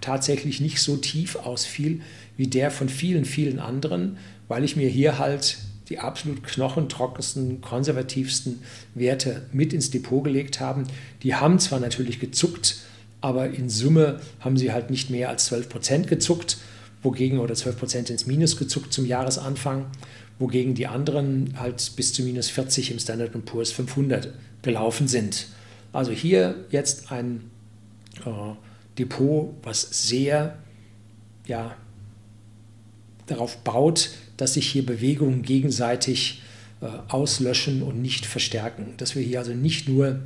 tatsächlich 0.00 0.60
nicht 0.60 0.80
so 0.80 0.96
tief 0.96 1.36
ausfiel 1.36 2.00
wie 2.36 2.46
der 2.46 2.70
von 2.70 2.88
vielen, 2.88 3.26
vielen 3.26 3.58
anderen, 3.58 4.16
weil 4.48 4.64
ich 4.64 4.76
mir 4.76 4.88
hier 4.88 5.18
halt 5.18 5.58
die 5.90 5.98
absolut 5.98 6.42
knochentrockensten, 6.42 7.60
konservativsten 7.60 8.60
Werte 8.94 9.42
mit 9.52 9.72
ins 9.72 9.90
Depot 9.90 10.24
gelegt 10.24 10.60
habe. 10.60 10.84
Die 11.22 11.34
haben 11.34 11.58
zwar 11.58 11.80
natürlich 11.80 12.20
gezuckt, 12.20 12.76
aber 13.20 13.50
in 13.50 13.68
Summe 13.68 14.20
haben 14.40 14.56
sie 14.56 14.72
halt 14.72 14.90
nicht 14.90 15.10
mehr 15.10 15.28
als 15.28 15.46
12 15.46 15.68
Prozent 15.68 16.08
gezuckt, 16.08 16.58
wogegen 17.02 17.38
oder 17.38 17.54
12 17.54 17.78
Prozent 17.78 18.10
ins 18.10 18.26
Minus 18.26 18.56
gezuckt 18.56 18.92
zum 18.92 19.06
Jahresanfang 19.06 19.86
wogegen 20.40 20.74
die 20.74 20.88
anderen 20.88 21.54
halt 21.60 21.92
bis 21.94 22.12
zu 22.12 22.22
minus 22.22 22.48
40 22.48 22.90
im 22.90 22.98
Standard 22.98 23.32
Poor's 23.44 23.70
500 23.70 24.32
gelaufen 24.62 25.06
sind. 25.06 25.48
Also 25.92 26.10
hier 26.10 26.64
jetzt 26.70 27.12
ein 27.12 27.50
äh, 28.24 28.30
Depot, 28.98 29.54
was 29.62 30.08
sehr 30.08 30.58
ja, 31.46 31.76
darauf 33.26 33.58
baut, 33.58 34.10
dass 34.38 34.54
sich 34.54 34.66
hier 34.66 34.84
Bewegungen 34.84 35.42
gegenseitig 35.42 36.42
äh, 36.80 36.86
auslöschen 37.08 37.82
und 37.82 38.00
nicht 38.00 38.24
verstärken. 38.24 38.94
Dass 38.96 39.14
wir 39.14 39.22
hier 39.22 39.40
also 39.40 39.52
nicht 39.52 39.88
nur 39.88 40.20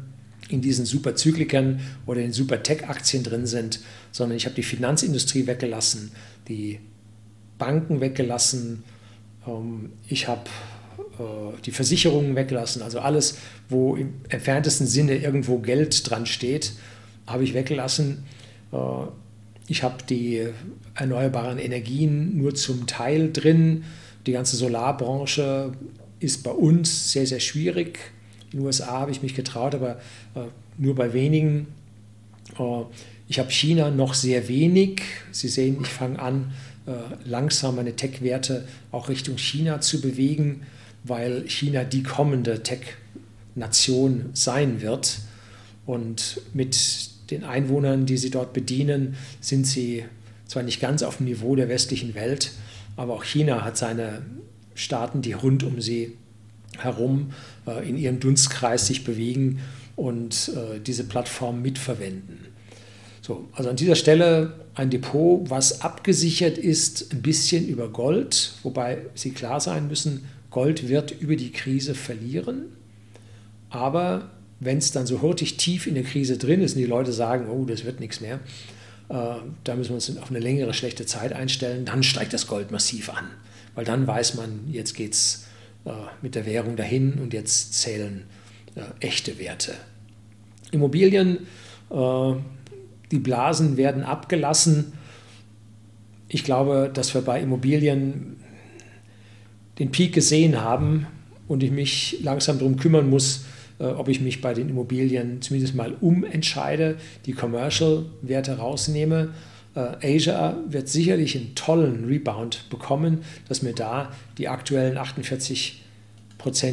in 0.49 0.61
diesen 0.61 0.85
Superzyklikern 0.85 1.81
oder 2.07 2.21
in 2.21 2.33
Super-Tech-Aktien 2.33 3.23
drin 3.23 3.47
sind, 3.47 3.81
sondern 4.13 4.37
ich 4.37 4.47
habe 4.47 4.55
die 4.55 4.63
Finanzindustrie 4.63 5.47
weggelassen, 5.47 6.13
die 6.49 6.81
Banken 7.59 8.01
weggelassen, 8.01 8.85
ähm, 9.47 9.93
ich 10.09 10.29
habe 10.29 10.45
äh, 11.19 11.61
die 11.65 11.71
Versicherungen 11.71 12.37
weggelassen, 12.37 12.83
also 12.83 13.01
alles, 13.01 13.39
wo 13.69 13.97
im 13.97 14.15
entferntesten 14.29 14.87
Sinne 14.87 15.17
irgendwo 15.17 15.59
Geld 15.59 16.09
dran 16.09 16.27
steht, 16.27 16.73
habe 17.27 17.45
ich 17.45 17.55
weggelassen. 17.55 18.25
Äh, 18.73 18.77
ich 19.67 19.83
habe 19.83 20.05
die 20.09 20.47
erneuerbaren 20.95 21.59
Energien 21.59 22.37
nur 22.37 22.55
zum 22.55 22.87
Teil 22.87 23.33
drin. 23.33 23.85
Die 24.27 24.33
ganze 24.33 24.57
Solarbranche 24.57 25.73
ist 26.21 26.43
bei 26.43 26.51
uns 26.51 27.13
sehr, 27.13 27.27
sehr 27.27 27.41
schwierig. 27.41 27.99
In 28.55 28.61
den 28.61 28.67
USA 28.67 29.01
habe 29.01 29.11
ich 29.11 29.21
mich 29.21 29.35
getraut, 29.35 29.75
aber 29.75 30.01
äh, 30.35 30.41
nur 30.79 30.95
bei 30.95 31.13
wenigen. 31.13 31.67
ich 33.29 33.39
habe 33.39 33.51
China 33.51 33.91
noch 33.91 34.15
sehr 34.15 34.49
wenig. 34.49 35.03
Sie 35.33 35.49
sehen, 35.49 35.79
ich 35.83 35.89
fange 35.89 36.19
an, 36.19 36.53
langsam 37.25 37.77
meine 37.77 37.97
Tech-Werte 37.97 38.67
auch 38.93 39.09
Richtung 39.09 39.39
China 39.39 39.81
zu 39.81 40.01
bewegen 40.01 40.61
weil 41.05 41.49
China 41.49 41.85
die 41.85 42.03
kommende 42.03 42.63
Tech-Nation 42.63 44.31
sein 44.33 44.81
wird. 44.81 45.21
Und 45.87 46.41
mit 46.55 47.11
den 47.31 47.45
Einwohnern, 47.45 48.07
die 48.07 48.17
sie 48.17 48.31
dort 48.31 48.55
bedienen, 48.55 49.17
sind 49.41 49.67
sie 49.67 50.05
zwar 50.47 50.63
nicht 50.63 50.81
ganz 50.81 51.03
auf 51.03 51.19
dem 51.19 51.27
Niveau 51.27 51.55
der 51.55 51.69
westlichen 51.69 52.15
Welt, 52.15 52.53
aber 52.97 53.15
auch 53.15 53.25
China 53.25 53.65
hat 53.65 53.77
seine 53.77 54.23
Staaten, 54.75 55.21
die 55.21 55.33
rund 55.33 55.63
um 55.63 55.81
sie 55.81 56.17
herum 56.79 57.31
äh, 57.31 57.35
in 57.87 57.97
ihrem 57.97 58.21
Dunstkreis 58.21 58.87
sich 58.87 59.05
bewegen 59.05 59.61
und 59.97 60.51
äh, 60.55 60.81
diese 60.81 61.05
Plattform 61.05 61.63
mitverwenden. 61.63 62.47
So, 63.23 63.49
also 63.53 63.71
an 63.71 63.77
dieser 63.77 63.95
Stelle 63.95 64.53
ein 64.75 64.91
Depot, 64.91 65.49
was 65.49 65.81
abgesichert 65.81 66.59
ist, 66.59 67.13
ein 67.13 67.23
bisschen 67.23 67.67
über 67.67 67.89
Gold, 67.89 68.53
wobei 68.63 68.99
Sie 69.15 69.31
klar 69.31 69.61
sein 69.61 69.89
müssen, 69.89 70.27
Gold 70.51 70.89
wird 70.89 71.11
über 71.11 71.37
die 71.37 71.51
Krise 71.51 71.95
verlieren, 71.95 72.67
aber 73.71 74.31
wenn 74.61 74.79
es 74.79 74.93
dann 74.93 75.07
so 75.07 75.23
hurtig 75.23 75.57
tief 75.57 75.87
in 75.87 75.95
der 75.95 76.05
Krise 76.05 76.37
drin 76.37 76.61
ist 76.61 76.75
und 76.75 76.81
die 76.81 76.87
Leute 76.87 77.13
sagen, 77.13 77.49
oh, 77.49 77.65
das 77.65 77.85
wird 77.85 77.99
nichts 77.99 78.21
mehr, 78.21 78.41
äh, 79.09 79.37
da 79.65 79.75
müssen 79.75 79.91
wir 79.91 79.95
uns 79.95 80.17
auf 80.19 80.31
eine 80.31 80.39
längere 80.39 80.75
schlechte 80.75 81.07
Zeit 81.07 81.33
einstellen, 81.33 81.85
dann 81.85 82.03
steigt 82.03 82.33
das 82.33 82.47
Gold 82.47 82.71
massiv 82.71 83.11
an, 83.11 83.31
weil 83.75 83.85
dann 83.85 84.07
weiß 84.07 84.35
man, 84.35 84.69
jetzt 84.71 84.95
geht 84.95 85.15
es 85.15 85.45
äh, 85.47 85.54
mit 86.23 86.35
der 86.35 86.47
Währung 86.47 86.77
dahin 86.77 87.15
und 87.15 87.35
jetzt 87.35 87.75
zählen 87.75 88.25
äh, 88.75 89.07
echte 89.07 89.39
Werte. 89.39 89.75
Immobilien, 90.71 91.47
äh, 91.91 92.33
die 93.11 93.19
Blasen 93.19 93.77
werden 93.77 94.03
abgelassen. 94.03 94.95
Ich 96.29 96.43
glaube, 96.43 96.91
dass 96.93 97.15
wir 97.15 97.23
bei 97.23 97.41
Immobilien 97.41 98.37
den 99.79 99.91
Peak 99.91 100.13
gesehen 100.13 100.61
haben 100.61 101.07
und 101.47 101.63
ich 101.63 101.71
mich 101.71 102.19
langsam 102.23 102.59
darum 102.59 102.77
kümmern 102.77 103.09
muss, 103.09 103.45
äh, 103.79 103.85
ob 103.85 104.09
ich 104.09 104.21
mich 104.21 104.41
bei 104.41 104.55
den 104.55 104.69
Immobilien 104.69 105.43
zumindest 105.43 105.75
mal 105.75 105.95
umentscheide, 106.01 106.97
die 107.27 107.33
Commercial-Werte 107.33 108.59
rausnehme. 108.59 109.35
Äh, 109.75 110.17
Asia 110.17 110.57
wird 110.69 110.89
sicherlich 110.89 111.37
einen 111.37 111.55
tollen 111.55 112.05
Rebound 112.05 112.69
bekommen, 112.71 113.25
dass 113.49 113.63
mir 113.63 113.75
da 113.75 114.13
die 114.39 114.49
aktuellen 114.49 114.99
48% 114.99 115.81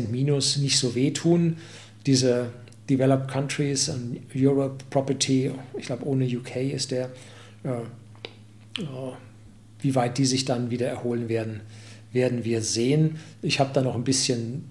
Minus 0.09 0.57
nicht 0.57 0.77
so 0.77 0.95
wehtun. 0.95 1.57
Diese 2.05 2.51
Developed 2.89 3.29
Countries 3.29 3.89
und 3.89 4.21
Europe 4.35 4.83
Property, 4.89 5.51
ich 5.77 5.85
glaube 5.85 6.05
ohne 6.05 6.25
UK 6.25 6.57
ist 6.57 6.91
der, 6.91 7.05
äh, 7.63 8.81
wie 9.79 9.95
weit 9.95 10.17
die 10.17 10.25
sich 10.25 10.45
dann 10.45 10.69
wieder 10.69 10.87
erholen 10.87 11.29
werden, 11.29 11.61
werden 12.11 12.43
wir 12.43 12.61
sehen. 12.61 13.17
Ich 13.41 13.59
habe 13.59 13.71
da 13.73 13.81
noch 13.81 13.95
ein 13.95 14.03
bisschen, 14.03 14.69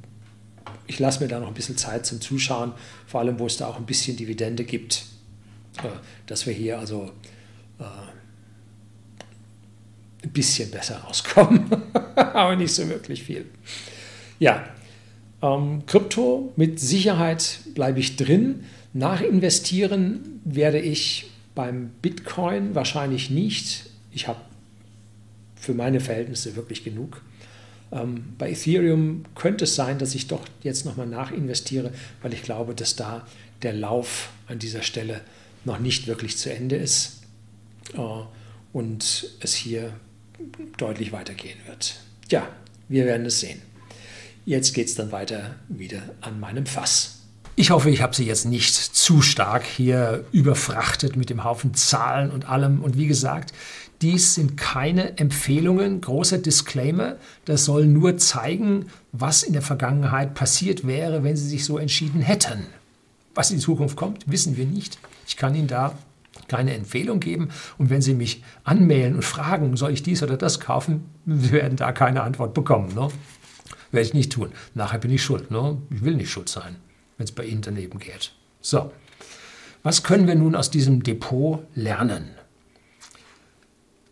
ich 0.86 0.98
lasse 0.98 1.22
mir 1.22 1.28
da 1.28 1.40
noch 1.40 1.48
ein 1.48 1.54
bisschen 1.54 1.76
Zeit 1.76 2.06
zum 2.06 2.20
Zuschauen, 2.20 2.72
vor 3.06 3.20
allem 3.20 3.38
wo 3.38 3.46
es 3.46 3.56
da 3.56 3.66
auch 3.66 3.78
ein 3.78 3.86
bisschen 3.86 4.16
Dividende 4.16 4.64
gibt, 4.64 5.06
äh, 5.78 5.88
dass 6.26 6.46
wir 6.46 6.52
hier 6.52 6.78
also 6.78 7.10
äh, 7.78 7.84
ein 10.30 10.32
bisschen 10.32 10.70
besser 10.70 11.06
auskommen, 11.08 11.66
aber 12.14 12.56
nicht 12.56 12.72
so 12.72 12.88
wirklich 12.88 13.24
viel. 13.24 13.46
Ja, 14.38 14.64
ähm, 15.42 15.84
Krypto 15.86 16.52
mit 16.56 16.78
Sicherheit 16.78 17.60
bleibe 17.74 17.98
ich 17.98 18.16
drin. 18.16 18.64
Nachinvestieren 18.92 20.40
werde 20.44 20.78
ich 20.78 21.30
beim 21.54 21.90
Bitcoin 22.00 22.74
wahrscheinlich 22.74 23.30
nicht. 23.30 23.90
Ich 24.12 24.28
habe 24.28 24.40
für 25.56 25.74
meine 25.74 26.00
Verhältnisse 26.00 26.56
wirklich 26.56 26.84
genug. 26.84 27.22
Ähm, 27.92 28.34
bei 28.38 28.50
Ethereum 28.50 29.24
könnte 29.34 29.64
es 29.64 29.74
sein, 29.74 29.98
dass 29.98 30.14
ich 30.14 30.28
doch 30.28 30.44
jetzt 30.62 30.84
nochmal 30.86 31.06
nachinvestiere, 31.06 31.92
weil 32.22 32.32
ich 32.32 32.42
glaube, 32.42 32.74
dass 32.74 32.96
da 32.96 33.26
der 33.62 33.72
Lauf 33.72 34.30
an 34.46 34.58
dieser 34.58 34.82
Stelle 34.82 35.20
noch 35.64 35.78
nicht 35.78 36.06
wirklich 36.06 36.38
zu 36.38 36.52
Ende 36.52 36.76
ist 36.76 37.22
äh, 37.94 38.00
und 38.72 39.30
es 39.40 39.54
hier 39.54 39.92
deutlich 40.76 41.12
weitergehen 41.12 41.58
wird. 41.66 42.00
Ja, 42.30 42.48
wir 42.88 43.04
werden 43.04 43.26
es 43.26 43.40
sehen. 43.40 43.60
Jetzt 44.44 44.72
geht 44.74 44.88
es 44.88 44.94
dann 44.94 45.12
weiter 45.12 45.56
wieder 45.68 46.02
an 46.20 46.40
meinem 46.40 46.66
Fass. 46.66 47.20
Ich 47.56 47.70
hoffe, 47.70 47.90
ich 47.90 48.00
habe 48.00 48.14
Sie 48.14 48.24
jetzt 48.24 48.46
nicht 48.46 48.74
zu 48.74 49.20
stark 49.20 49.64
hier 49.64 50.24
überfrachtet 50.32 51.16
mit 51.16 51.28
dem 51.28 51.44
Haufen 51.44 51.74
Zahlen 51.74 52.30
und 52.30 52.48
allem. 52.48 52.82
Und 52.82 52.96
wie 52.96 53.06
gesagt, 53.06 53.52
dies 54.00 54.34
sind 54.34 54.56
keine 54.56 55.18
Empfehlungen, 55.18 56.00
großer 56.00 56.38
Disclaimer. 56.38 57.16
Das 57.44 57.66
soll 57.66 57.86
nur 57.86 58.16
zeigen, 58.16 58.86
was 59.12 59.42
in 59.42 59.52
der 59.52 59.62
Vergangenheit 59.62 60.34
passiert 60.34 60.86
wäre, 60.86 61.22
wenn 61.22 61.36
Sie 61.36 61.48
sich 61.48 61.64
so 61.64 61.76
entschieden 61.76 62.22
hätten. 62.22 62.64
Was 63.34 63.50
in 63.50 63.58
Zukunft 63.58 63.96
kommt, 63.96 64.30
wissen 64.30 64.56
wir 64.56 64.64
nicht. 64.64 64.98
Ich 65.28 65.36
kann 65.36 65.54
Ihnen 65.54 65.68
da 65.68 65.98
keine 66.50 66.74
Empfehlung 66.74 67.20
geben. 67.20 67.48
Und 67.78 67.88
wenn 67.88 68.02
Sie 68.02 68.12
mich 68.12 68.42
anmailen 68.64 69.14
und 69.14 69.24
fragen, 69.24 69.76
soll 69.76 69.92
ich 69.92 70.02
dies 70.02 70.22
oder 70.22 70.36
das 70.36 70.60
kaufen, 70.60 71.06
Sie 71.26 71.52
werden 71.52 71.76
da 71.76 71.92
keine 71.92 72.22
Antwort 72.22 72.52
bekommen. 72.52 72.94
Ne? 72.94 73.08
Werde 73.92 74.06
ich 74.06 74.14
nicht 74.14 74.32
tun. 74.32 74.50
Nachher 74.74 74.98
bin 74.98 75.10
ich 75.10 75.22
schuld. 75.22 75.50
Ne? 75.50 75.78
Ich 75.90 76.04
will 76.04 76.14
nicht 76.14 76.30
schuld 76.30 76.48
sein, 76.48 76.76
wenn 77.16 77.24
es 77.24 77.32
bei 77.32 77.44
Ihnen 77.44 77.62
daneben 77.62 77.98
geht. 77.98 78.32
So, 78.60 78.92
was 79.82 80.02
können 80.02 80.26
wir 80.26 80.34
nun 80.34 80.54
aus 80.54 80.70
diesem 80.70 81.02
Depot 81.02 81.64
lernen? 81.74 82.32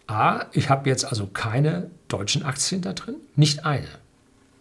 A, 0.06 0.46
ich 0.52 0.70
habe 0.70 0.88
jetzt 0.88 1.04
also 1.04 1.26
keine 1.26 1.90
deutschen 2.08 2.42
Aktien 2.42 2.80
da 2.80 2.94
drin, 2.94 3.16
nicht 3.36 3.66
eine. 3.66 3.88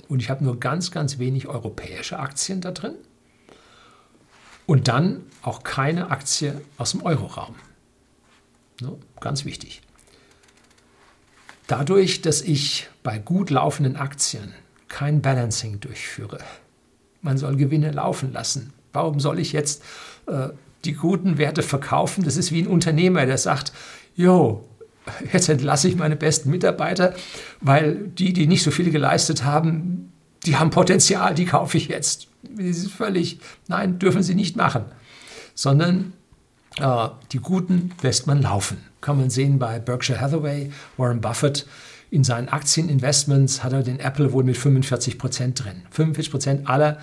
Und 0.10 0.22
ich 0.22 0.30
habe 0.30 0.44
nur 0.44 0.60
ganz, 0.60 0.92
ganz 0.92 1.20
wenig 1.20 1.48
europäische 1.48 2.20
Aktien 2.20 2.60
da 2.60 2.72
drin. 2.72 2.96
Und 4.66 4.90
dann 4.90 5.24
auch 5.42 5.64
keine 5.64 6.12
Aktie 6.12 6.60
aus 6.78 6.92
dem 6.92 7.04
Euroraum. 7.04 7.56
No, 8.82 9.00
ganz 9.20 9.46
wichtig. 9.46 9.82
Dadurch, 11.68 12.22
dass 12.22 12.42
ich 12.42 12.88
bei 13.04 13.18
gut 13.18 13.50
laufenden 13.50 13.96
Aktien 13.96 14.54
kein 14.88 15.22
Balancing 15.22 15.80
durchführe, 15.80 16.40
man 17.22 17.38
soll 17.38 17.58
Gewinne 17.58 17.92
laufen 17.92 18.32
lassen. 18.32 18.74
Warum 18.94 19.20
soll 19.20 19.40
ich 19.40 19.52
jetzt 19.52 19.84
äh, 20.28 20.50
die 20.86 20.94
guten 20.94 21.38
Werte 21.38 21.64
verkaufen? 21.64 22.24
Das 22.24 22.38
ist 22.38 22.52
wie 22.52 22.62
ein 22.62 22.68
Unternehmer, 22.68 23.26
der 23.26 23.38
sagt, 23.38 23.74
jo, 24.16 24.66
jetzt 25.34 25.50
entlasse 25.50 25.90
ich 25.90 25.96
meine 25.96 26.16
besten 26.16 26.50
Mitarbeiter, 26.50 27.16
weil 27.60 27.96
die, 27.96 28.34
die 28.34 28.48
nicht 28.48 28.64
so 28.64 28.72
viel 28.72 28.92
geleistet 28.92 29.44
haben, 29.44 30.14
die 30.46 30.56
haben 30.56 30.70
Potenzial, 30.70 31.36
die 31.36 31.46
kaufe 31.46 31.78
ich 31.78 31.88
jetzt. 31.88 32.28
Das 32.44 32.78
ist 32.78 32.92
völlig, 32.92 33.40
nein, 33.68 34.00
dürfen 34.00 34.24
sie 34.24 34.36
nicht 34.36 34.56
machen. 34.56 34.86
Sondern 35.54 36.14
die 36.80 37.40
Guten 37.40 37.92
lässt 38.02 38.28
man 38.28 38.42
laufen. 38.42 38.78
Kann 39.02 39.18
man 39.18 39.30
sehen 39.30 39.60
bei 39.60 39.80
Berkshire 39.80 40.20
Hathaway, 40.20 40.72
Warren 40.98 41.22
Buffett. 41.22 41.66
In 42.10 42.24
seinen 42.24 42.50
Aktieninvestments 42.50 43.64
hat 43.64 43.74
er 43.74 43.84
den 43.84 44.00
Apple 44.00 44.32
wohl 44.32 44.44
mit 44.44 44.58
45 44.58 45.18
Prozent 45.18 45.64
drin. 45.64 45.84
45 45.92 46.32
Prozent 46.32 46.70
aller 46.70 47.00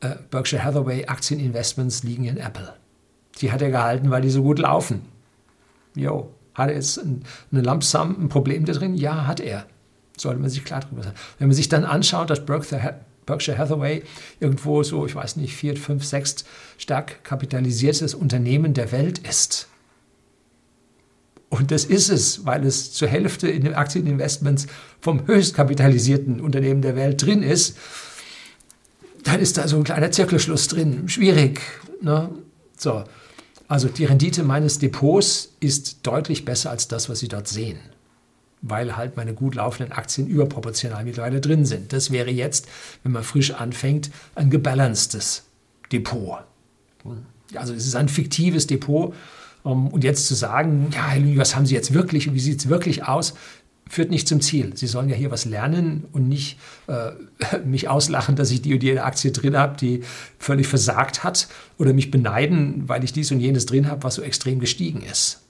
äh, 0.00 0.16
Berkshire 0.30 0.64
Hathaway 0.64 1.06
Aktieninvestments 1.06 2.02
liegen 2.04 2.24
in 2.24 2.38
Apple. 2.38 2.72
Die 3.40 3.52
hat 3.52 3.62
er 3.62 3.70
gehalten, 3.70 4.10
weil 4.10 4.22
die 4.22 4.30
so 4.30 4.42
gut 4.42 4.58
laufen. 4.58 5.02
Jo, 5.94 6.30
hat 6.54 6.68
er 6.68 6.76
jetzt 6.76 6.98
eine 6.98 7.62
Lampsam 7.62 8.16
ein 8.18 8.28
Problem 8.28 8.64
da 8.64 8.72
drin? 8.72 8.94
Ja, 8.94 9.26
hat 9.26 9.40
er. 9.40 9.66
Sollte 10.16 10.40
man 10.40 10.50
sich 10.50 10.64
klar 10.64 10.80
darüber 10.80 11.02
sein. 11.02 11.14
Wenn 11.38 11.48
man 11.48 11.54
sich 11.54 11.68
dann 11.68 11.84
anschaut, 11.84 12.30
dass 12.30 12.44
Berkshire 12.44 13.00
Hathaway 13.38 14.02
irgendwo 14.40 14.82
so, 14.82 15.06
ich 15.06 15.14
weiß 15.14 15.36
nicht, 15.36 15.54
vier, 15.54 15.76
fünf, 15.76 16.04
sechs 16.04 16.44
stark 16.78 17.22
kapitalisiertes 17.24 18.14
Unternehmen 18.14 18.74
der 18.74 18.92
Welt 18.92 19.18
ist 19.18 19.68
Und 21.48 21.70
das 21.70 21.84
ist 21.84 22.08
es, 22.10 22.46
weil 22.46 22.64
es 22.64 22.92
zur 22.92 23.08
Hälfte 23.08 23.48
in 23.48 23.62
den 23.62 23.74
Aktieninvestments 23.74 24.66
vom 25.00 25.26
höchst 25.26 25.54
kapitalisierten 25.54 26.40
Unternehmen 26.40 26.82
der 26.82 26.96
Welt 26.96 27.24
drin 27.24 27.42
ist. 27.42 27.76
Dann 29.24 29.40
ist 29.40 29.58
da 29.58 29.68
so 29.68 29.76
ein 29.76 29.84
kleiner 29.84 30.10
Zirkelschluss 30.10 30.68
drin. 30.68 31.08
Schwierig. 31.08 31.60
Ne? 32.00 32.30
So. 32.76 33.04
Also 33.68 33.88
die 33.88 34.04
Rendite 34.04 34.42
meines 34.42 34.78
Depots 34.78 35.52
ist 35.60 36.06
deutlich 36.06 36.44
besser 36.44 36.70
als 36.70 36.88
das, 36.88 37.08
was 37.08 37.20
Sie 37.20 37.28
dort 37.28 37.46
sehen 37.46 37.78
weil 38.62 38.96
halt 38.96 39.16
meine 39.16 39.34
gut 39.34 39.54
laufenden 39.54 39.92
Aktien 39.92 40.26
überproportional 40.26 41.04
mittlerweile 41.04 41.40
drin 41.40 41.64
sind. 41.64 41.92
Das 41.92 42.10
wäre 42.10 42.30
jetzt, 42.30 42.68
wenn 43.02 43.12
man 43.12 43.22
frisch 43.22 43.52
anfängt, 43.52 44.10
ein 44.34 44.50
gebalancedes 44.50 45.44
Depot. 45.92 46.38
Also 47.54 47.74
es 47.74 47.86
ist 47.86 47.96
ein 47.96 48.08
fiktives 48.08 48.66
Depot. 48.66 49.14
Ähm, 49.64 49.88
und 49.88 50.04
jetzt 50.04 50.26
zu 50.26 50.34
sagen, 50.34 50.88
ja, 50.92 51.14
was 51.36 51.56
haben 51.56 51.66
Sie 51.66 51.74
jetzt 51.74 51.94
wirklich 51.94 52.28
und 52.28 52.34
wie 52.34 52.40
sieht 52.40 52.60
es 52.60 52.68
wirklich 52.68 53.04
aus, 53.04 53.34
führt 53.88 54.10
nicht 54.10 54.28
zum 54.28 54.40
Ziel. 54.40 54.76
Sie 54.76 54.86
sollen 54.86 55.08
ja 55.08 55.16
hier 55.16 55.32
was 55.32 55.46
lernen 55.46 56.06
und 56.12 56.28
nicht 56.28 56.58
äh, 56.86 57.10
mich 57.64 57.88
auslachen, 57.88 58.36
dass 58.36 58.50
ich 58.50 58.62
die 58.62 58.74
und 58.74 58.82
jene 58.82 59.02
Aktie 59.02 59.32
drin 59.32 59.56
habe, 59.56 59.76
die 59.76 60.02
völlig 60.38 60.68
versagt 60.68 61.24
hat 61.24 61.48
oder 61.76 61.92
mich 61.92 62.10
beneiden, 62.10 62.88
weil 62.88 63.02
ich 63.04 63.12
dies 63.12 63.32
und 63.32 63.40
jenes 63.40 63.66
drin 63.66 63.88
habe, 63.88 64.02
was 64.04 64.14
so 64.14 64.22
extrem 64.22 64.60
gestiegen 64.60 65.02
ist. 65.02 65.40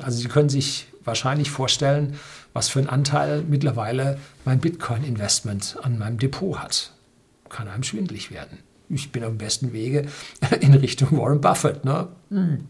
Also 0.00 0.18
Sie 0.18 0.28
können 0.28 0.48
sich 0.48 0.86
wahrscheinlich 1.04 1.50
vorstellen, 1.50 2.18
was 2.52 2.68
für 2.68 2.78
einen 2.78 2.88
Anteil 2.88 3.42
mittlerweile 3.42 4.18
mein 4.44 4.60
Bitcoin-Investment 4.60 5.78
an 5.82 5.98
meinem 5.98 6.18
Depot 6.18 6.58
hat. 6.58 6.92
Kann 7.48 7.68
einem 7.68 7.82
schwindlig 7.82 8.30
werden. 8.30 8.58
Ich 8.88 9.10
bin 9.10 9.22
dem 9.22 9.38
besten 9.38 9.72
Wege 9.72 10.06
in 10.60 10.74
Richtung 10.74 11.16
Warren 11.18 11.40
Buffett. 11.40 11.84
Ne? 11.84 12.08
Hm. 12.30 12.66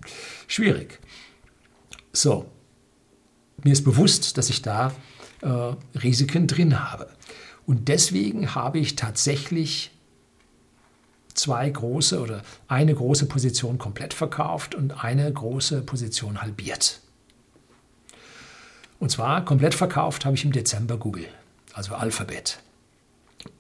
Schwierig. 0.47 1.01
So, 2.13 2.47
mir 3.65 3.73
ist 3.73 3.85
bewusst, 3.85 4.39
dass 4.39 4.51
ich 4.51 4.63
da 4.63 4.93
äh, 5.41 5.99
Risiken 5.99 6.47
drin 6.47 6.91
habe. 6.91 7.09
Und 7.67 7.89
deswegen 7.89 8.55
habe 8.55 8.79
ich 8.79 8.97
tatsächlich 8.97 9.93
zwei 11.35 11.69
große 11.71 12.21
oder 12.21 12.43
eine 12.69 12.95
große 12.95 13.27
Position 13.27 13.79
komplett 13.79 14.15
verkauft 14.15 14.75
und 14.75 15.05
eine 15.05 15.33
große 15.33 15.83
Position 15.83 16.43
halbiert. 16.43 17.01
Und 19.03 19.09
zwar 19.09 19.45
komplett 19.45 19.75
verkauft 19.75 20.25
habe 20.25 20.37
ich 20.37 20.45
im 20.45 20.53
Dezember 20.53 20.97
Google, 20.97 21.27
also 21.73 21.97
Alphabet, 21.97 22.61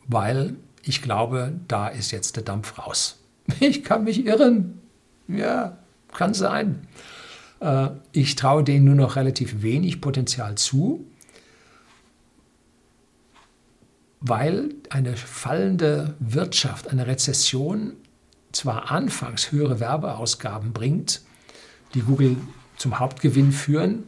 weil 0.07 0.55
ich 0.85 1.03
glaube, 1.03 1.55
da 1.67 1.89
ist 1.89 2.13
jetzt 2.13 2.37
der 2.37 2.45
Dampf 2.45 2.79
raus. 2.79 3.19
Ich 3.59 3.83
kann 3.83 4.05
mich 4.05 4.25
irren. 4.25 4.81
Ja, 5.27 5.79
kann 6.13 6.33
sein. 6.33 6.87
Äh, 7.59 7.89
ich 8.13 8.37
traue 8.37 8.63
denen 8.63 8.85
nur 8.85 8.95
noch 8.95 9.17
relativ 9.17 9.63
wenig 9.63 10.01
Potenzial 10.01 10.55
zu, 10.55 11.05
weil 14.21 14.73
eine 14.91 15.17
fallende 15.17 16.15
Wirtschaft, 16.21 16.87
eine 16.87 17.09
Rezession 17.09 17.95
zwar 18.53 18.93
anfangs 18.93 19.51
höhere 19.51 19.81
Werbeausgaben 19.81 20.73
bringt, 20.73 21.21
die 21.95 22.03
Google 22.03 22.37
zum 22.77 23.01
Hauptgewinn 23.01 23.51
führen, 23.51 24.05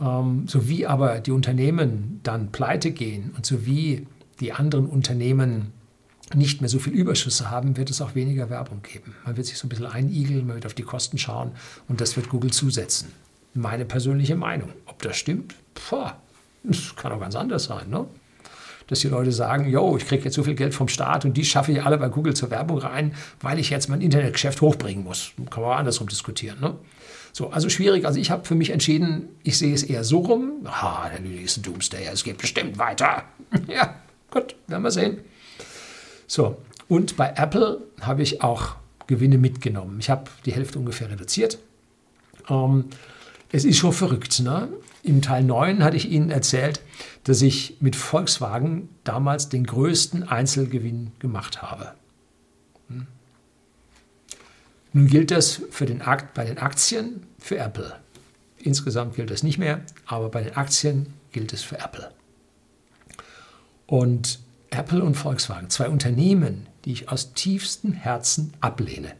ähm, 0.00 0.46
sowie 0.46 0.86
aber 0.86 1.20
die 1.20 1.32
Unternehmen 1.32 2.20
dann 2.22 2.52
pleite 2.52 2.90
gehen 2.90 3.32
und 3.36 3.46
sowie 3.46 4.06
die 4.40 4.52
anderen 4.52 4.86
Unternehmen 4.86 5.72
nicht 6.34 6.60
mehr 6.60 6.68
so 6.68 6.78
viel 6.78 6.92
Überschüsse 6.92 7.50
haben, 7.50 7.76
wird 7.76 7.90
es 7.90 8.00
auch 8.00 8.14
weniger 8.14 8.50
Werbung 8.50 8.82
geben. 8.82 9.14
Man 9.24 9.36
wird 9.36 9.46
sich 9.46 9.58
so 9.58 9.66
ein 9.66 9.70
bisschen 9.70 9.86
einigeln, 9.86 10.46
man 10.46 10.56
wird 10.56 10.66
auf 10.66 10.74
die 10.74 10.82
Kosten 10.82 11.18
schauen 11.18 11.52
und 11.88 12.00
das 12.00 12.16
wird 12.16 12.28
Google 12.28 12.50
zusetzen. 12.50 13.08
Meine 13.54 13.84
persönliche 13.84 14.36
Meinung. 14.36 14.70
Ob 14.86 15.00
das 15.02 15.16
stimmt? 15.16 15.54
Puh, 15.74 16.10
das 16.64 16.94
kann 16.96 17.12
auch 17.12 17.20
ganz 17.20 17.34
anders 17.34 17.64
sein. 17.64 17.88
Ne? 17.88 18.04
Dass 18.88 19.00
die 19.00 19.08
Leute 19.08 19.32
sagen, 19.32 19.68
yo, 19.70 19.96
ich 19.96 20.06
kriege 20.06 20.24
jetzt 20.24 20.34
so 20.34 20.44
viel 20.44 20.54
Geld 20.54 20.74
vom 20.74 20.88
Staat 20.88 21.24
und 21.24 21.36
die 21.36 21.44
schaffe 21.44 21.72
ich 21.72 21.82
alle 21.82 21.98
bei 21.98 22.08
Google 22.08 22.34
zur 22.34 22.50
Werbung 22.50 22.78
rein, 22.78 23.14
weil 23.40 23.58
ich 23.58 23.70
jetzt 23.70 23.88
mein 23.88 24.02
Internetgeschäft 24.02 24.60
hochbringen 24.60 25.04
muss. 25.04 25.32
Kann 25.50 25.62
man 25.62 25.72
auch 25.72 25.76
andersrum 25.76 26.08
diskutieren. 26.08 26.60
Ne? 26.60 26.74
So, 27.38 27.50
also 27.50 27.68
schwierig. 27.68 28.04
Also 28.04 28.18
ich 28.18 28.32
habe 28.32 28.44
für 28.44 28.56
mich 28.56 28.70
entschieden, 28.70 29.28
ich 29.44 29.58
sehe 29.58 29.72
es 29.72 29.84
eher 29.84 30.02
so 30.02 30.18
rum. 30.18 30.54
Ah, 30.64 31.08
der 31.08 31.20
nächste 31.20 31.60
Doomsday, 31.60 32.08
es 32.12 32.24
geht 32.24 32.38
bestimmt 32.38 32.78
weiter. 32.78 33.22
ja, 33.68 33.94
gut, 34.32 34.56
werden 34.66 34.82
wir 34.82 34.90
sehen. 34.90 35.18
So, 36.26 36.56
und 36.88 37.16
bei 37.16 37.32
Apple 37.36 37.80
habe 38.00 38.22
ich 38.22 38.42
auch 38.42 38.74
Gewinne 39.06 39.38
mitgenommen. 39.38 40.00
Ich 40.00 40.10
habe 40.10 40.24
die 40.46 40.52
Hälfte 40.52 40.80
ungefähr 40.80 41.12
reduziert. 41.12 41.58
Ähm, 42.50 42.86
es 43.52 43.64
ist 43.64 43.76
schon 43.76 43.92
verrückt. 43.92 44.40
Ne? 44.40 44.68
Im 45.04 45.22
Teil 45.22 45.44
9 45.44 45.84
hatte 45.84 45.96
ich 45.96 46.10
Ihnen 46.10 46.32
erzählt, 46.32 46.80
dass 47.22 47.40
ich 47.40 47.76
mit 47.78 47.94
Volkswagen 47.94 48.88
damals 49.04 49.48
den 49.48 49.62
größten 49.62 50.24
Einzelgewinn 50.24 51.12
gemacht 51.20 51.62
habe. 51.62 51.92
Nun 54.92 55.06
gilt 55.06 55.30
das 55.30 55.62
für 55.70 55.86
den 55.86 56.02
Akt, 56.02 56.34
bei 56.34 56.44
den 56.44 56.58
Aktien 56.58 57.26
für 57.38 57.58
Apple. 57.58 57.98
Insgesamt 58.58 59.14
gilt 59.14 59.30
das 59.30 59.42
nicht 59.42 59.58
mehr, 59.58 59.82
aber 60.06 60.30
bei 60.30 60.42
den 60.42 60.56
Aktien 60.56 61.14
gilt 61.32 61.52
es 61.52 61.62
für 61.62 61.78
Apple. 61.78 62.10
Und 63.86 64.40
Apple 64.70 65.02
und 65.02 65.14
Volkswagen, 65.14 65.70
zwei 65.70 65.88
Unternehmen, 65.88 66.66
die 66.84 66.92
ich 66.92 67.08
aus 67.08 67.32
tiefstem 67.34 67.92
Herzen 67.92 68.52
ablehne, 68.60 69.14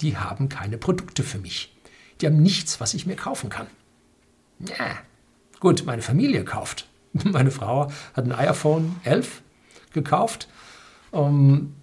die 0.00 0.16
haben 0.16 0.48
keine 0.48 0.78
Produkte 0.78 1.22
für 1.22 1.38
mich. 1.38 1.74
Die 2.20 2.26
haben 2.26 2.42
nichts, 2.42 2.80
was 2.80 2.94
ich 2.94 3.06
mir 3.06 3.16
kaufen 3.16 3.50
kann. 3.50 3.66
Ja, 4.60 4.98
gut, 5.60 5.84
meine 5.86 6.02
Familie 6.02 6.44
kauft. 6.44 6.88
Meine 7.24 7.50
Frau 7.50 7.90
hat 8.12 8.26
ein 8.26 8.32
iPhone 8.32 8.96
11 9.02 9.42
gekauft, 9.92 10.46
ähm, 11.12 11.74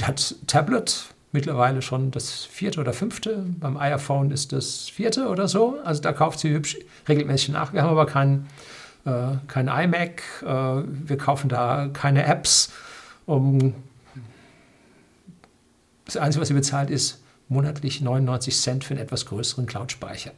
hat 0.00 0.34
Tablet, 0.46 1.14
mittlerweile 1.36 1.82
schon 1.82 2.10
das 2.10 2.44
vierte 2.44 2.80
oder 2.80 2.92
fünfte. 2.92 3.44
Beim 3.60 3.76
iPhone 3.76 4.30
ist 4.30 4.52
das 4.52 4.88
vierte 4.88 5.28
oder 5.28 5.48
so. 5.48 5.78
Also 5.84 6.00
da 6.00 6.12
kauft 6.12 6.40
sie 6.40 6.50
hübsch 6.50 6.78
regelmäßig 7.08 7.50
nach. 7.50 7.72
Wir 7.74 7.82
haben 7.82 7.90
aber 7.90 8.06
kein, 8.06 8.46
äh, 9.04 9.36
kein 9.46 9.68
iMac. 9.68 10.22
Äh, 10.42 10.46
wir 10.46 11.18
kaufen 11.18 11.48
da 11.48 11.88
keine 11.92 12.24
Apps. 12.24 12.72
Um 13.26 13.74
das 16.06 16.16
Einzige, 16.16 16.40
was 16.40 16.48
sie 16.48 16.54
bezahlt, 16.54 16.88
ist 16.88 17.22
monatlich 17.48 18.00
99 18.00 18.56
Cent 18.58 18.84
für 18.84 18.94
einen 18.94 19.02
etwas 19.02 19.26
größeren 19.26 19.66
Cloud-Speicher. 19.66 20.32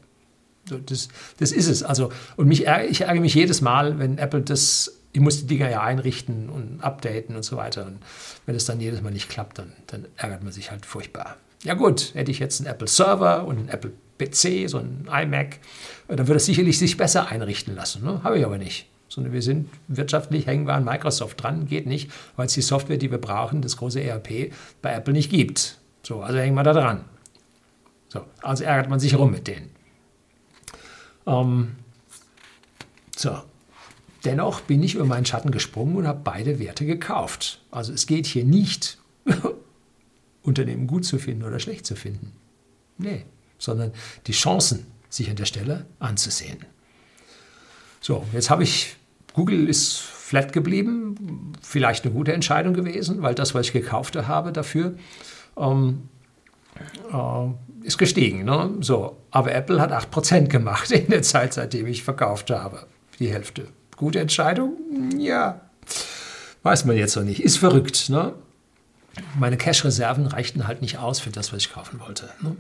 Das, 0.65 1.09
das 1.39 1.53
ist 1.53 1.69
es. 1.69 1.83
Also, 1.83 2.11
und 2.37 2.49
mich, 2.49 2.67
ich 2.91 3.03
ärgere 3.03 3.21
mich 3.21 3.35
jedes 3.35 3.61
Mal, 3.61 3.99
wenn 3.99 4.19
Apple 4.19 4.43
das 4.43 4.98
ich 5.19 5.25
muss 5.25 5.41
die 5.41 5.47
Dinger 5.49 5.69
ja 5.69 5.83
einrichten 5.83 6.49
und 6.49 6.79
updaten 6.81 7.35
und 7.35 7.43
so 7.43 7.57
weiter. 7.57 7.87
Und 7.87 7.99
wenn 8.47 8.55
es 8.55 8.67
dann 8.67 8.79
jedes 8.79 9.03
Mal 9.03 9.11
nicht 9.11 9.29
klappt, 9.29 9.59
dann, 9.59 9.73
dann 9.89 10.07
ärgert 10.17 10.45
man 10.45 10.53
sich 10.53 10.71
halt 10.71 10.87
furchtbar. 10.87 11.37
Ja 11.65 11.75
gut, 11.75 12.15
hätte 12.15 12.31
ich 12.31 12.39
jetzt 12.39 12.61
einen 12.61 12.71
Apple 12.71 12.87
Server 12.87 13.45
und 13.45 13.59
einen 13.59 13.69
Apple 13.69 13.91
PC, 14.17 14.69
so 14.69 14.79
einen 14.79 15.09
iMac, 15.11 15.59
dann 16.07 16.29
würde 16.29 16.37
es 16.37 16.47
sicherlich 16.47 16.79
sich 16.79 16.97
besser 16.97 17.27
einrichten 17.27 17.75
lassen. 17.75 18.05
Ne? 18.05 18.23
Habe 18.23 18.39
ich 18.39 18.45
aber 18.45 18.59
nicht. 18.59 18.87
Sondern 19.09 19.33
wir 19.33 19.43
sind 19.43 19.69
wirtschaftlich, 19.89 20.47
hängen 20.47 20.69
wir 20.69 20.75
an 20.75 20.85
Microsoft 20.85 21.43
dran, 21.43 21.67
geht 21.67 21.87
nicht, 21.87 22.13
weil 22.37 22.47
es 22.47 22.53
die 22.53 22.63
Software, 22.63 22.97
die 22.97 23.11
wir 23.11 23.19
brauchen, 23.19 23.61
das 23.61 23.77
große 23.77 24.01
ERP, 24.01 24.53
bei 24.83 24.93
Apple 24.93 25.15
nicht 25.15 25.31
gibt. 25.31 25.79
So, 26.05 26.23
also 26.23 26.39
hängen 26.39 26.55
wir 26.55 26.63
da 26.63 26.75
dran. 26.75 27.05
So, 28.09 28.21
also 28.41 28.63
ärgert 28.63 28.89
man 28.89 29.01
sich 29.01 29.19
rum 29.19 29.33
mit 29.33 29.49
denen. 29.49 29.71
Ähm, 31.27 31.73
so, 33.17 33.37
Dennoch 34.25 34.61
bin 34.61 34.83
ich 34.83 34.95
über 34.95 35.05
meinen 35.05 35.27
Schatten 35.27 35.51
gesprungen 35.51 35.97
und 35.97 36.07
habe 36.07 36.21
beide 36.25 36.59
Werte 36.59 36.85
gekauft. 36.85 37.63
Also 37.71 37.93
es 37.93 38.07
geht 38.07 38.27
hier 38.27 38.45
nicht, 38.45 38.99
Unternehmen 40.43 40.87
gut 40.87 41.05
zu 41.05 41.19
finden 41.19 41.45
oder 41.45 41.61
schlecht 41.61 41.87
zu 41.87 41.95
finden. 41.95 42.33
Nee, 42.97 43.25
sondern 43.59 43.93
die 44.27 44.33
Chancen 44.33 44.87
sich 45.09 45.31
an 45.31 45.37
der 45.37 45.45
Stelle 45.45 45.87
anzusehen. 45.99 46.59
So, 48.01 48.25
jetzt 48.33 48.51
habe 48.51 48.63
ich, 48.63 48.97
Google 49.35 49.69
ist 49.69 49.99
flat 49.99 50.53
geblieben, 50.53 51.53
vielleicht 51.63 52.05
eine 52.05 52.15
gute 52.15 52.33
Entscheidung 52.33 52.75
gewesen, 52.75 53.23
weil 53.23 53.35
das, 53.35 53.55
was 53.55 53.67
ich 53.67 53.73
gekauft 53.73 54.17
habe 54.17 54.53
dafür, 54.53 54.97
ähm, 55.57 56.09
äh, 57.13 57.87
ist 57.87 57.99
gestiegen. 57.99 58.45
Ne? 58.45 58.75
So, 58.81 59.17
aber 59.31 59.55
Apple 59.55 59.81
hat 59.81 59.93
8% 59.93 60.49
gemacht 60.49 60.91
in 60.91 61.09
der 61.09 61.23
Zeit, 61.23 61.55
seitdem 61.55 61.87
ich 61.87 62.03
verkauft 62.03 62.51
habe. 62.51 62.87
Die 63.19 63.33
Hälfte. 63.33 63.69
Gute 63.99 64.21
Entscheidung? 64.21 64.77
Ja. 65.19 65.61
Weiß 66.63 66.85
man 66.85 66.97
jetzt 66.97 67.17
noch 67.17 67.25
nicht. 67.25 67.43
Ist 67.43 67.59
verrückt. 67.59 68.09
Ne? 68.09 68.33
Meine 69.39 69.57
Cash-Reserven 69.57 70.27
reichten 70.27 70.69
halt 70.69 70.83
nicht 70.83 70.99
aus 70.99 71.19
für 71.19 71.31
das, 71.31 71.53
was 71.53 71.59
ich 71.63 71.73
kaufen 71.73 71.99
wollte. 71.99 72.31
Ne? 72.41 72.57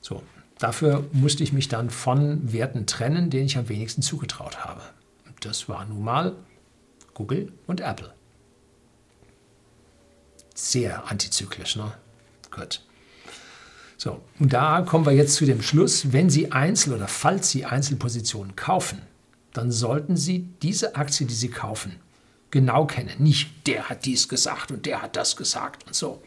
So, 0.00 0.22
dafür 0.58 1.04
musste 1.12 1.42
ich 1.42 1.52
mich 1.52 1.66
dann 1.66 1.90
von 1.90 2.52
Werten 2.52 2.86
trennen, 2.86 3.30
denen 3.30 3.46
ich 3.46 3.58
am 3.58 3.68
wenigsten 3.68 4.00
zugetraut 4.00 4.64
habe. 4.64 4.82
Das 5.40 5.68
war 5.68 5.84
nun 5.86 6.04
mal 6.04 6.36
Google 7.14 7.52
und 7.66 7.80
Apple. 7.80 8.14
Sehr 10.54 11.10
antizyklisch, 11.10 11.74
ne? 11.74 11.92
Gut. 12.54 12.80
So, 13.96 14.20
und 14.38 14.52
da 14.52 14.82
kommen 14.82 15.04
wir 15.04 15.12
jetzt 15.12 15.34
zu 15.34 15.46
dem 15.46 15.62
Schluss, 15.62 16.12
wenn 16.12 16.30
Sie 16.30 16.52
Einzel- 16.52 16.94
oder 16.94 17.08
falls 17.08 17.50
Sie 17.50 17.64
Einzelpositionen 17.64 18.54
kaufen, 18.54 19.02
dann 19.52 19.70
sollten 19.70 20.16
Sie 20.16 20.48
diese 20.62 20.96
Aktie, 20.96 21.26
die 21.26 21.34
Sie 21.34 21.50
kaufen, 21.50 21.96
genau 22.50 22.86
kennen. 22.86 23.10
Nicht, 23.18 23.66
der 23.66 23.88
hat 23.88 24.04
dies 24.04 24.28
gesagt 24.28 24.70
und 24.70 24.86
der 24.86 25.02
hat 25.02 25.16
das 25.16 25.36
gesagt 25.36 25.86
und 25.86 25.94
so. 25.94 26.22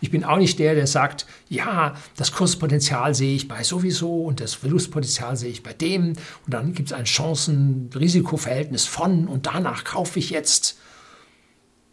Ich 0.00 0.10
bin 0.10 0.24
auch 0.24 0.38
nicht 0.38 0.58
der, 0.58 0.74
der 0.74 0.86
sagt, 0.86 1.26
ja, 1.48 1.94
das 2.16 2.32
Kurspotenzial 2.32 3.14
sehe 3.14 3.36
ich 3.36 3.48
bei 3.48 3.62
sowieso 3.62 4.24
und 4.24 4.40
das 4.40 4.54
Verlustpotenzial 4.54 5.36
sehe 5.36 5.50
ich 5.50 5.62
bei 5.62 5.74
dem 5.74 6.14
und 6.46 6.54
dann 6.54 6.72
gibt 6.72 6.90
es 6.90 6.92
ein 6.94 7.04
Chancen-Risikoverhältnis 7.04 8.86
von 8.86 9.28
und 9.28 9.46
danach 9.46 9.84
kaufe 9.84 10.18
ich 10.18 10.30
jetzt. 10.30 10.78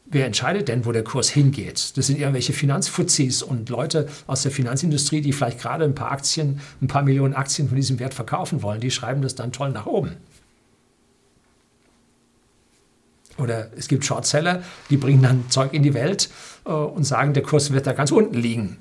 Wer 0.10 0.26
entscheidet 0.26 0.70
denn, 0.70 0.86
wo 0.86 0.94
der 0.94 1.04
Kurs 1.04 1.28
hingeht? 1.30 1.98
Das 1.98 2.08
sind 2.08 2.18
irgendwelche 2.18 2.54
Finanzfuzis 2.54 3.44
und 3.44 3.68
Leute 3.68 4.08
aus 4.26 4.42
der 4.42 4.54
Finanzindustrie, 4.54 5.20
die 5.20 5.34
vielleicht 5.34 5.60
gerade 5.60 5.84
ein 5.84 5.96
paar 5.96 6.14
Aktien, 6.14 6.62
ein 6.82 6.88
paar 6.88 7.04
Millionen 7.04 7.34
Aktien 7.34 7.68
von 7.68 7.76
diesem 7.76 8.00
Wert 8.00 8.14
verkaufen 8.14 8.62
wollen. 8.62 8.80
Die 8.80 8.90
schreiben 8.92 9.22
das 9.22 9.36
dann 9.36 9.52
toll 9.52 9.72
nach 9.72 9.86
oben. 9.86 10.16
Oder 13.38 13.68
es 13.78 13.88
gibt 13.88 14.06
Shortseller, 14.06 14.64
die 14.90 14.98
bringen 14.98 15.22
dann 15.22 15.50
Zeug 15.50 15.74
in 15.74 15.84
die 15.84 15.94
Welt 15.94 16.30
äh, 16.66 16.72
und 16.72 17.04
sagen, 17.04 17.34
der 17.34 17.44
Kurs 17.44 17.72
wird 17.72 17.88
da 17.88 17.94
ganz 17.94 18.12
unten 18.12 18.36
liegen. 18.36 18.78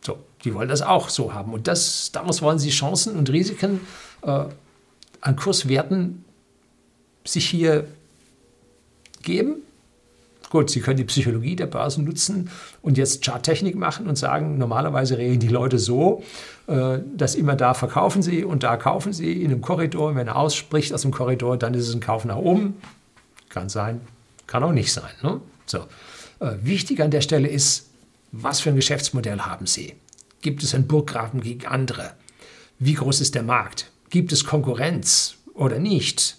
So, 0.00 0.18
die 0.44 0.52
wollen 0.54 0.68
das 0.68 0.82
auch 0.82 1.08
so 1.08 1.32
haben. 1.32 1.52
Und 1.52 1.68
das, 1.68 2.10
daraus 2.12 2.42
wollen 2.42 2.58
sie 2.58 2.70
Chancen 2.70 3.16
und 3.16 3.30
Risiken 3.30 3.80
äh, 4.22 4.44
an 5.20 5.36
Kurswerten 5.36 6.24
sich 7.24 7.48
hier 7.48 7.86
geben. 9.22 9.56
Gut, 10.50 10.68
Sie 10.68 10.80
können 10.80 10.98
die 10.98 11.04
Psychologie 11.04 11.56
der 11.56 11.64
Börsen 11.64 12.04
nutzen 12.04 12.50
und 12.82 12.98
jetzt 12.98 13.24
Charttechnik 13.24 13.74
machen 13.74 14.06
und 14.06 14.16
sagen, 14.16 14.58
normalerweise 14.58 15.16
reden 15.16 15.40
die 15.40 15.48
Leute 15.48 15.78
so, 15.78 16.22
äh, 16.66 16.98
dass 17.16 17.36
immer 17.36 17.56
da 17.56 17.72
verkaufen 17.72 18.20
sie 18.20 18.44
und 18.44 18.62
da 18.62 18.76
kaufen 18.76 19.14
sie 19.14 19.42
in 19.42 19.50
einem 19.50 19.62
Korridor. 19.62 20.14
Wenn 20.14 20.26
er 20.26 20.36
ausspricht 20.36 20.92
aus 20.92 21.02
dem 21.02 21.10
Korridor, 21.10 21.56
dann 21.56 21.72
ist 21.72 21.88
es 21.88 21.94
ein 21.94 22.00
Kauf 22.00 22.26
nach 22.26 22.36
oben. 22.36 22.74
Kann 23.52 23.68
sein, 23.68 24.00
kann 24.46 24.64
auch 24.64 24.72
nicht 24.72 24.90
sein. 24.90 25.10
Ne? 25.22 25.42
So. 25.66 25.80
Äh, 26.40 26.56
wichtig 26.62 27.02
an 27.02 27.10
der 27.10 27.20
Stelle 27.20 27.48
ist, 27.48 27.90
was 28.30 28.60
für 28.60 28.70
ein 28.70 28.76
Geschäftsmodell 28.76 29.40
haben 29.40 29.66
Sie? 29.66 29.94
Gibt 30.40 30.62
es 30.62 30.74
einen 30.74 30.86
Burggrafen 30.86 31.42
gegen 31.42 31.66
andere? 31.66 32.14
Wie 32.78 32.94
groß 32.94 33.20
ist 33.20 33.34
der 33.34 33.42
Markt? 33.42 33.90
Gibt 34.08 34.32
es 34.32 34.46
Konkurrenz 34.46 35.34
oder 35.52 35.78
nicht? 35.78 36.38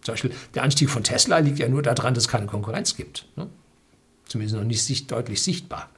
Zum 0.00 0.14
Beispiel 0.14 0.32
der 0.54 0.62
Anstieg 0.62 0.88
von 0.88 1.04
Tesla 1.04 1.36
liegt 1.36 1.58
ja 1.58 1.68
nur 1.68 1.82
daran, 1.82 2.14
dass 2.14 2.24
es 2.24 2.28
keine 2.28 2.46
Konkurrenz 2.46 2.96
gibt. 2.96 3.26
Ne? 3.36 3.50
Zumindest 4.24 4.56
noch 4.56 4.64
nicht 4.64 4.82
sicht, 4.82 5.12
deutlich 5.12 5.42
sichtbar. 5.42 5.90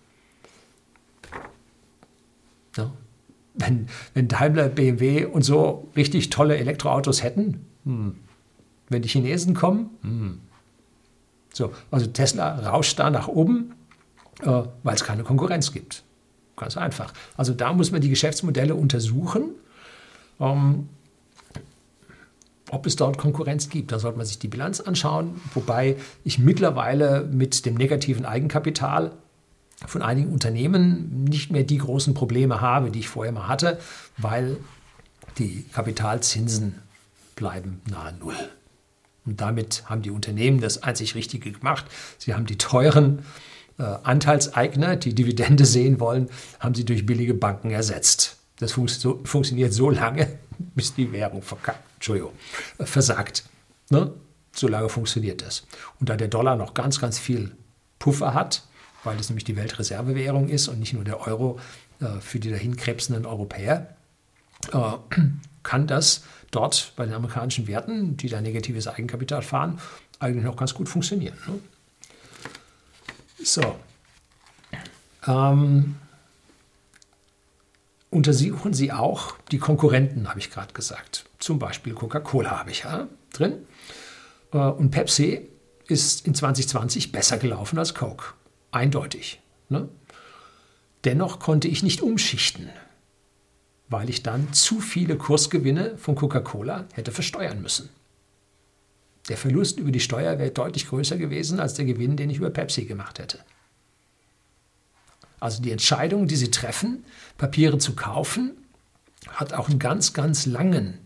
Ja. 2.76 2.92
Wenn, 3.54 3.88
wenn 4.14 4.26
Daimler, 4.26 4.68
BMW 4.68 5.26
und 5.26 5.42
so 5.42 5.88
richtig 5.94 6.30
tolle 6.30 6.56
Elektroautos 6.56 7.22
hätten, 7.22 7.64
hm, 7.84 8.16
wenn 8.90 9.02
die 9.02 9.08
Chinesen 9.08 9.54
kommen. 9.54 9.88
Hm. 10.02 10.40
So, 11.52 11.72
also 11.90 12.06
Tesla 12.06 12.56
rauscht 12.70 12.98
da 12.98 13.10
nach 13.10 13.28
oben, 13.28 13.72
äh, 14.42 14.62
weil 14.82 14.94
es 14.94 15.04
keine 15.04 15.24
Konkurrenz 15.24 15.72
gibt. 15.72 16.04
Ganz 16.56 16.76
einfach. 16.76 17.14
Also 17.36 17.54
da 17.54 17.72
muss 17.72 17.90
man 17.90 18.02
die 18.02 18.10
Geschäftsmodelle 18.10 18.74
untersuchen, 18.74 19.54
ähm, 20.38 20.88
ob 22.70 22.86
es 22.86 22.96
dort 22.96 23.18
Konkurrenz 23.18 23.68
gibt. 23.68 23.92
Da 23.92 23.98
sollte 23.98 24.18
man 24.18 24.26
sich 24.26 24.38
die 24.38 24.48
Bilanz 24.48 24.80
anschauen, 24.80 25.40
wobei 25.54 25.96
ich 26.22 26.38
mittlerweile 26.38 27.24
mit 27.32 27.66
dem 27.66 27.74
negativen 27.74 28.24
Eigenkapital 28.26 29.12
von 29.86 30.02
einigen 30.02 30.32
Unternehmen 30.32 31.24
nicht 31.24 31.50
mehr 31.50 31.64
die 31.64 31.78
großen 31.78 32.14
Probleme 32.14 32.60
habe, 32.60 32.90
die 32.90 33.00
ich 33.00 33.08
vorher 33.08 33.32
mal 33.32 33.48
hatte, 33.48 33.78
weil 34.18 34.58
die 35.38 35.64
Kapitalzinsen 35.72 36.74
bleiben 37.34 37.80
nahe 37.88 38.12
Null. 38.20 38.36
Und 39.26 39.40
damit 39.40 39.84
haben 39.86 40.02
die 40.02 40.10
Unternehmen 40.10 40.60
das 40.60 40.82
einzig 40.82 41.14
Richtige 41.14 41.52
gemacht. 41.52 41.84
Sie 42.18 42.34
haben 42.34 42.46
die 42.46 42.58
teuren 42.58 43.24
äh, 43.78 43.82
Anteilseigner, 43.82 44.96
die 44.96 45.14
Dividende 45.14 45.64
sehen 45.64 46.00
wollen, 46.00 46.28
haben 46.58 46.74
sie 46.74 46.84
durch 46.84 47.06
billige 47.06 47.34
Banken 47.34 47.70
ersetzt. 47.70 48.36
Das 48.58 48.72
fun 48.72 48.88
so, 48.88 49.20
funktioniert 49.24 49.72
so 49.72 49.90
lange, 49.90 50.38
bis 50.74 50.94
die 50.94 51.12
Währung 51.12 51.42
äh, 52.78 52.84
versagt. 52.84 53.44
Ne? 53.88 54.12
So 54.54 54.68
lange 54.68 54.88
funktioniert 54.88 55.42
das. 55.42 55.66
Und 55.98 56.08
da 56.08 56.16
der 56.16 56.28
Dollar 56.28 56.56
noch 56.56 56.74
ganz, 56.74 57.00
ganz 57.00 57.18
viel 57.18 57.52
Puffer 57.98 58.34
hat, 58.34 58.64
weil 59.04 59.18
es 59.18 59.28
nämlich 59.28 59.44
die 59.44 59.56
Weltreservewährung 59.56 60.48
ist 60.48 60.68
und 60.68 60.78
nicht 60.78 60.92
nur 60.92 61.04
der 61.04 61.26
Euro 61.26 61.58
äh, 62.00 62.20
für 62.20 62.40
die 62.40 62.50
dahinkrebsenden 62.50 63.26
Europäer, 63.26 63.96
äh, 64.72 64.92
kann 65.62 65.86
das 65.86 66.24
dort 66.50 66.92
bei 66.96 67.04
den 67.04 67.14
amerikanischen 67.14 67.66
Werten, 67.66 68.16
die 68.16 68.28
da 68.28 68.40
negatives 68.40 68.86
Eigenkapital 68.86 69.42
fahren, 69.42 69.78
eigentlich 70.18 70.44
noch 70.44 70.56
ganz 70.56 70.74
gut 70.74 70.88
funktionieren. 70.88 71.36
Ne? 71.46 71.60
So. 73.42 73.76
Ähm, 75.26 75.96
untersuchen 78.10 78.74
Sie 78.74 78.92
auch 78.92 79.36
die 79.50 79.58
Konkurrenten, 79.58 80.28
habe 80.28 80.38
ich 80.38 80.50
gerade 80.50 80.72
gesagt. 80.72 81.26
Zum 81.38 81.58
Beispiel 81.58 81.94
Coca-Cola 81.94 82.58
habe 82.58 82.70
ich 82.70 82.80
ja 82.84 83.08
drin. 83.32 83.66
Äh, 84.52 84.58
und 84.58 84.90
Pepsi 84.90 85.48
ist 85.86 86.26
in 86.26 86.34
2020 86.34 87.12
besser 87.12 87.38
gelaufen 87.38 87.78
als 87.78 87.94
Coke. 87.94 88.34
Eindeutig. 88.70 89.40
Ne? 89.68 89.88
Dennoch 91.04 91.38
konnte 91.38 91.68
ich 91.68 91.82
nicht 91.82 92.02
umschichten 92.02 92.68
weil 93.90 94.08
ich 94.08 94.22
dann 94.22 94.52
zu 94.52 94.80
viele 94.80 95.16
Kursgewinne 95.16 95.98
von 95.98 96.14
Coca-Cola 96.14 96.86
hätte 96.94 97.12
versteuern 97.12 97.60
müssen. 97.60 97.90
Der 99.28 99.36
Verlust 99.36 99.78
über 99.78 99.90
die 99.90 100.00
Steuer 100.00 100.38
wäre 100.38 100.50
deutlich 100.50 100.88
größer 100.88 101.18
gewesen 101.18 101.60
als 101.60 101.74
der 101.74 101.84
Gewinn, 101.84 102.16
den 102.16 102.30
ich 102.30 102.38
über 102.38 102.50
Pepsi 102.50 102.84
gemacht 102.84 103.18
hätte. 103.18 103.40
Also 105.40 105.62
die 105.62 105.72
Entscheidung, 105.72 106.28
die 106.28 106.36
Sie 106.36 106.50
treffen, 106.50 107.04
Papiere 107.36 107.78
zu 107.78 107.94
kaufen, 107.94 108.52
hat 109.28 109.52
auch 109.52 109.68
einen 109.68 109.78
ganz, 109.78 110.12
ganz 110.12 110.46
langen 110.46 110.98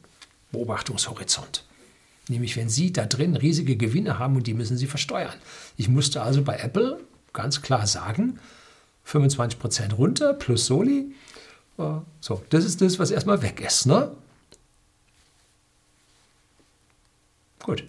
Beobachtungshorizont. 0.52 1.65
Nämlich 2.28 2.56
wenn 2.56 2.69
Sie 2.69 2.93
da 2.93 3.06
drin 3.06 3.36
riesige 3.36 3.77
Gewinne 3.77 4.19
haben 4.19 4.36
und 4.36 4.47
die 4.47 4.55
müssen 4.55 4.77
Sie 4.77 4.86
versteuern. 4.86 5.35
Ich 5.77 5.89
musste 5.89 6.23
also 6.23 6.43
bei 6.43 6.56
Apple 6.59 7.01
ganz 7.32 7.62
klar 7.62 7.86
sagen, 7.86 8.39
25% 9.06 9.94
runter 9.94 10.32
plus 10.35 10.66
Soli 10.66 11.15
so, 11.77 12.43
das 12.51 12.65
ist 12.65 12.81
das, 12.81 12.99
was 12.99 13.11
erstmal 13.11 13.43
weg 13.43 13.61
ist. 13.61 13.87
Ne? 13.87 14.13
Gut. 17.63 17.85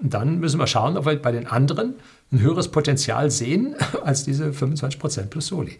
Und 0.00 0.14
dann 0.14 0.38
müssen 0.38 0.60
wir 0.60 0.66
schauen, 0.66 0.96
ob 0.96 1.06
wir 1.06 1.20
bei 1.20 1.32
den 1.32 1.46
anderen 1.46 1.94
ein 2.32 2.40
höheres 2.40 2.68
Potenzial 2.68 3.30
sehen 3.30 3.74
als 4.04 4.24
diese 4.24 4.50
25% 4.50 5.26
plus 5.26 5.48
Soli. 5.48 5.78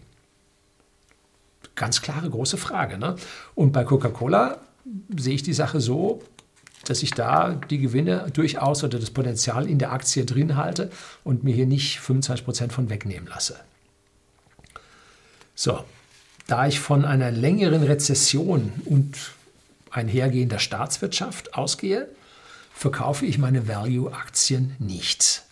Ganz 1.75 2.01
klare 2.01 2.29
große 2.29 2.57
Frage. 2.57 2.97
Ne? 2.97 3.15
Und 3.55 3.71
bei 3.71 3.83
Coca-Cola 3.83 4.57
sehe 5.15 5.35
ich 5.35 5.43
die 5.43 5.53
Sache 5.53 5.79
so, 5.79 6.21
dass 6.85 7.03
ich 7.03 7.11
da 7.11 7.53
die 7.53 7.79
Gewinne 7.79 8.29
durchaus 8.33 8.83
oder 8.83 8.99
das 8.99 9.11
Potenzial 9.11 9.67
in 9.67 9.79
der 9.79 9.91
Aktie 9.91 10.25
drin 10.25 10.55
halte 10.55 10.91
und 11.23 11.43
mir 11.43 11.53
hier 11.55 11.67
nicht 11.67 11.99
25% 11.99 12.71
von 12.71 12.89
wegnehmen 12.89 13.27
lasse. 13.27 13.59
So, 15.55 15.83
da 16.49 16.65
ich 16.65 16.79
von 16.79 17.05
einer 17.05 17.29
längeren 17.29 17.83
Rezession 17.83 18.73
und 18.85 19.33
einhergehender 19.91 20.57
Staatswirtschaft 20.57 21.53
ausgehe, 21.53 22.09
verkaufe 22.73 23.27
ich 23.27 23.37
meine 23.37 23.67
Value-Aktien 23.67 24.75
nicht. 24.79 25.43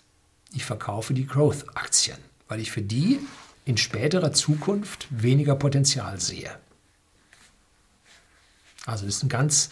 Ich 0.53 0.65
verkaufe 0.65 1.13
die 1.13 1.27
Growth-Aktien, 1.27 2.17
weil 2.47 2.59
ich 2.59 2.71
für 2.71 2.81
die 2.81 3.19
in 3.65 3.77
späterer 3.77 4.33
Zukunft 4.33 5.07
weniger 5.11 5.55
Potenzial 5.55 6.19
sehe. 6.19 6.49
Also 8.85 9.05
das 9.05 9.17
ist 9.17 9.23
ein 9.23 9.29
ganz... 9.29 9.69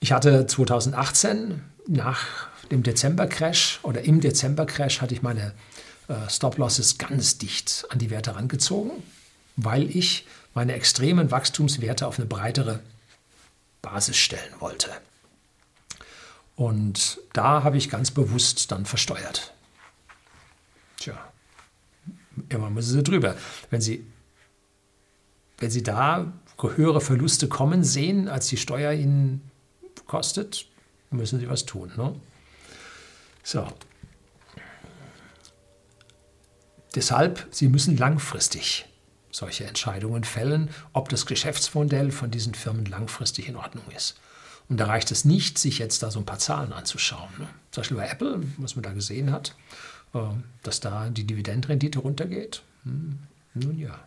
Ich 0.00 0.12
hatte 0.12 0.46
2018 0.46 1.62
nach 1.86 2.26
dem 2.70 2.82
Dezember-Crash 2.82 3.80
oder 3.84 4.02
im 4.02 4.20
Dezember-Crash 4.20 5.00
hatte 5.00 5.14
ich 5.14 5.22
meine 5.22 5.54
äh, 6.08 6.28
Stop-Losses 6.28 6.98
ganz 6.98 7.38
dicht 7.38 7.86
an 7.88 7.98
die 7.98 8.10
Werte 8.10 8.32
herangezogen 8.32 9.02
weil 9.56 9.94
ich 9.94 10.26
meine 10.54 10.74
extremen 10.74 11.30
Wachstumswerte 11.30 12.06
auf 12.06 12.18
eine 12.18 12.26
breitere 12.26 12.80
Basis 13.82 14.16
stellen 14.16 14.54
wollte. 14.60 14.90
Und 16.54 17.18
da 17.32 17.62
habe 17.62 17.76
ich 17.76 17.90
ganz 17.90 18.10
bewusst 18.10 18.72
dann 18.72 18.86
versteuert. 18.86 19.52
Tja, 20.98 21.32
immer 22.48 22.70
müssen 22.70 22.92
Sie 22.92 23.02
drüber. 23.02 23.36
Wenn 23.70 23.80
Sie, 23.80 24.06
wenn 25.58 25.70
Sie 25.70 25.82
da 25.82 26.32
höhere 26.58 27.02
Verluste 27.02 27.48
kommen 27.48 27.84
sehen, 27.84 28.28
als 28.28 28.46
die 28.46 28.56
Steuer 28.56 28.92
Ihnen 28.92 29.50
kostet, 30.06 30.66
müssen 31.10 31.38
Sie 31.38 31.48
was 31.48 31.66
tun. 31.66 31.92
Ne? 31.96 32.18
So. 33.42 33.68
Deshalb, 36.94 37.46
Sie 37.50 37.68
müssen 37.68 37.98
langfristig 37.98 38.86
solche 39.36 39.64
Entscheidungen 39.64 40.24
fällen, 40.24 40.70
ob 40.94 41.10
das 41.10 41.26
Geschäftsmodell 41.26 42.10
von 42.10 42.30
diesen 42.30 42.54
Firmen 42.54 42.86
langfristig 42.86 43.48
in 43.48 43.56
Ordnung 43.56 43.84
ist. 43.94 44.18
Und 44.68 44.78
da 44.78 44.86
reicht 44.86 45.10
es 45.10 45.24
nicht, 45.26 45.58
sich 45.58 45.78
jetzt 45.78 46.02
da 46.02 46.10
so 46.10 46.18
ein 46.18 46.26
paar 46.26 46.38
Zahlen 46.38 46.72
anzuschauen. 46.72 47.28
Ne? 47.38 47.46
Zum 47.70 47.82
Beispiel 47.82 47.96
bei 47.98 48.08
Apple, 48.08 48.42
was 48.56 48.76
man 48.76 48.82
da 48.82 48.92
gesehen 48.92 49.30
hat, 49.30 49.54
äh, 50.14 50.18
dass 50.62 50.80
da 50.80 51.10
die 51.10 51.24
Dividendenrendite 51.24 51.98
runtergeht. 51.98 52.62
Hm, 52.84 53.18
nun 53.54 53.78
ja, 53.78 53.98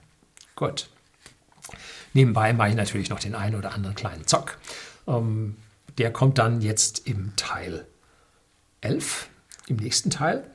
gut. 0.56 0.90
Nebenbei 2.14 2.52
mache 2.54 2.70
ich 2.70 2.76
natürlich 2.76 3.10
noch 3.10 3.20
den 3.20 3.36
einen 3.36 3.56
oder 3.56 3.74
anderen 3.74 3.96
kleinen 3.96 4.26
Zock. 4.26 4.58
Ähm, 5.08 5.58
der 6.00 6.12
kommt 6.12 6.40
dann 6.40 6.62
jetzt 6.62 7.08
im 7.08 7.36
Teil 7.36 7.86
11, 8.82 9.30
im 9.68 9.76
nächsten 9.76 10.10
Teil. 10.10 10.50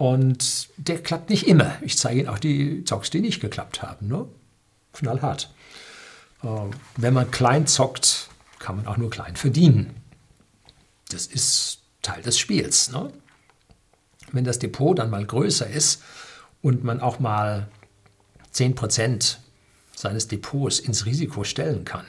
Und 0.00 0.70
der 0.78 1.02
klappt 1.02 1.28
nicht 1.28 1.46
immer. 1.46 1.76
Ich 1.82 1.98
zeige 1.98 2.20
Ihnen 2.20 2.30
auch 2.30 2.38
die 2.38 2.84
Zocks, 2.84 3.10
die 3.10 3.20
nicht 3.20 3.38
geklappt 3.38 3.82
haben. 3.82 4.08
Ne? 4.08 4.26
Knallhart. 4.94 5.52
Äh, 6.42 6.46
wenn 6.96 7.12
man 7.12 7.30
klein 7.30 7.66
zockt, 7.66 8.30
kann 8.58 8.76
man 8.76 8.86
auch 8.86 8.96
nur 8.96 9.10
klein 9.10 9.36
verdienen. 9.36 9.94
Das 11.10 11.26
ist 11.26 11.80
Teil 12.00 12.22
des 12.22 12.38
Spiels. 12.38 12.90
Ne? 12.92 13.12
Wenn 14.32 14.44
das 14.44 14.58
Depot 14.58 14.98
dann 14.98 15.10
mal 15.10 15.26
größer 15.26 15.68
ist 15.68 16.02
und 16.62 16.82
man 16.82 17.02
auch 17.02 17.18
mal 17.18 17.68
10% 18.54 19.36
seines 19.94 20.28
Depots 20.28 20.78
ins 20.78 21.04
Risiko 21.04 21.44
stellen 21.44 21.84
kann, 21.84 22.06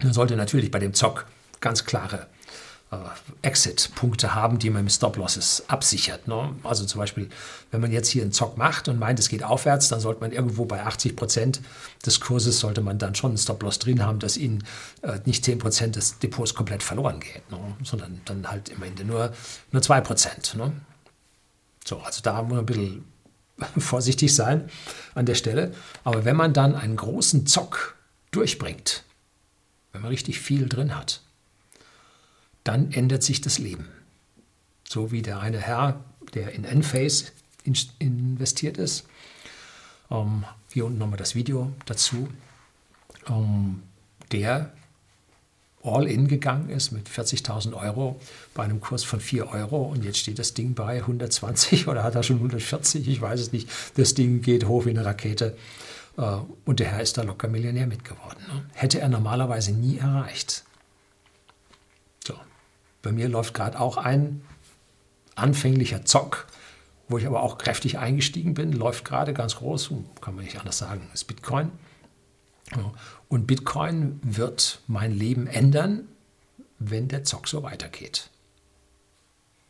dann 0.00 0.12
sollte 0.12 0.36
natürlich 0.36 0.70
bei 0.70 0.78
dem 0.78 0.92
Zock 0.92 1.24
ganz 1.62 1.86
klare 1.86 2.26
Exit-Punkte 3.42 4.34
haben, 4.34 4.58
die 4.58 4.70
man 4.70 4.84
mit 4.84 4.92
Stop-Losses 4.92 5.64
absichert. 5.68 6.28
Ne? 6.28 6.54
Also 6.62 6.84
zum 6.84 6.98
Beispiel, 6.98 7.28
wenn 7.70 7.80
man 7.80 7.92
jetzt 7.92 8.08
hier 8.08 8.22
einen 8.22 8.32
Zock 8.32 8.56
macht 8.56 8.88
und 8.88 8.98
meint, 8.98 9.18
es 9.18 9.28
geht 9.28 9.42
aufwärts, 9.42 9.88
dann 9.88 10.00
sollte 10.00 10.20
man 10.20 10.32
irgendwo 10.32 10.64
bei 10.64 10.82
80 10.82 11.16
Prozent 11.16 11.60
des 12.04 12.20
Kurses 12.20 12.60
sollte 12.60 12.80
man 12.80 12.98
dann 12.98 13.14
schon 13.14 13.32
einen 13.32 13.38
Stop-Loss 13.38 13.78
drin 13.78 14.04
haben, 14.04 14.18
dass 14.18 14.36
Ihnen 14.36 14.64
äh, 15.02 15.18
nicht 15.24 15.44
10 15.44 15.58
Prozent 15.58 15.96
des 15.96 16.18
Depots 16.18 16.54
komplett 16.54 16.82
verloren 16.82 17.20
geht, 17.20 17.50
ne? 17.50 17.58
sondern 17.82 18.20
dann 18.24 18.50
halt 18.50 18.68
im 18.68 18.82
Ende 18.82 19.04
nur, 19.04 19.32
nur 19.72 19.82
2 19.82 20.00
Prozent. 20.00 20.54
Ne? 20.56 20.72
So, 21.84 21.98
also 21.98 22.20
da 22.22 22.42
muss 22.42 22.50
man 22.50 22.60
ein 22.60 22.66
bisschen 22.66 23.04
vorsichtig 23.78 24.34
sein 24.34 24.68
an 25.14 25.26
der 25.26 25.34
Stelle. 25.34 25.72
Aber 26.02 26.24
wenn 26.24 26.36
man 26.36 26.52
dann 26.52 26.74
einen 26.74 26.96
großen 26.96 27.46
Zock 27.46 27.96
durchbringt, 28.30 29.04
wenn 29.92 30.02
man 30.02 30.10
richtig 30.10 30.40
viel 30.40 30.68
drin 30.68 30.96
hat, 30.96 31.20
dann 32.64 32.92
ändert 32.92 33.22
sich 33.22 33.40
das 33.40 33.58
Leben. 33.58 33.88
So 34.88 35.12
wie 35.12 35.22
der 35.22 35.40
eine 35.40 35.60
Herr, 35.60 36.04
der 36.34 36.52
in 36.52 36.64
Enphase 36.64 37.26
investiert 37.98 38.76
ist. 38.78 39.06
Ähm, 40.10 40.44
hier 40.72 40.86
unten 40.86 40.98
nochmal 40.98 41.18
das 41.18 41.34
Video 41.34 41.72
dazu. 41.86 42.28
Ähm, 43.28 43.82
der 44.32 44.72
all-in 45.82 46.28
gegangen 46.28 46.70
ist 46.70 46.92
mit 46.92 47.08
40.000 47.08 47.74
Euro 47.74 48.18
bei 48.54 48.64
einem 48.64 48.80
Kurs 48.80 49.04
von 49.04 49.20
4 49.20 49.48
Euro 49.48 49.82
und 49.82 50.02
jetzt 50.02 50.18
steht 50.18 50.38
das 50.38 50.54
Ding 50.54 50.74
bei 50.74 50.96
120 50.96 51.88
oder 51.88 52.02
hat 52.02 52.14
er 52.14 52.22
schon 52.22 52.36
140, 52.36 53.06
ich 53.06 53.20
weiß 53.20 53.40
es 53.40 53.52
nicht. 53.52 53.68
Das 53.96 54.14
Ding 54.14 54.40
geht 54.40 54.66
hoch 54.66 54.86
wie 54.86 54.90
eine 54.90 55.04
Rakete 55.04 55.56
äh, 56.16 56.36
und 56.64 56.80
der 56.80 56.88
Herr 56.88 57.02
ist 57.02 57.18
da 57.18 57.22
locker 57.22 57.48
Millionär 57.48 57.86
mitgeworden. 57.86 58.42
Ne? 58.48 58.64
Hätte 58.72 59.00
er 59.00 59.08
normalerweise 59.08 59.72
nie 59.72 59.98
erreicht. 59.98 60.64
Bei 63.04 63.12
mir 63.12 63.28
läuft 63.28 63.52
gerade 63.52 63.78
auch 63.78 63.98
ein 63.98 64.40
anfänglicher 65.36 66.06
Zock, 66.06 66.46
wo 67.06 67.18
ich 67.18 67.26
aber 67.26 67.42
auch 67.42 67.58
kräftig 67.58 67.98
eingestiegen 67.98 68.54
bin, 68.54 68.72
läuft 68.72 69.04
gerade 69.04 69.34
ganz 69.34 69.56
groß, 69.56 69.90
kann 70.22 70.34
man 70.34 70.44
nicht 70.44 70.58
anders 70.58 70.78
sagen, 70.78 71.06
ist 71.12 71.24
Bitcoin. 71.24 71.70
Und 73.28 73.46
Bitcoin 73.46 74.18
wird 74.22 74.80
mein 74.86 75.12
Leben 75.12 75.46
ändern, 75.46 76.08
wenn 76.78 77.08
der 77.08 77.24
Zock 77.24 77.46
so 77.46 77.62
weitergeht. 77.62 78.30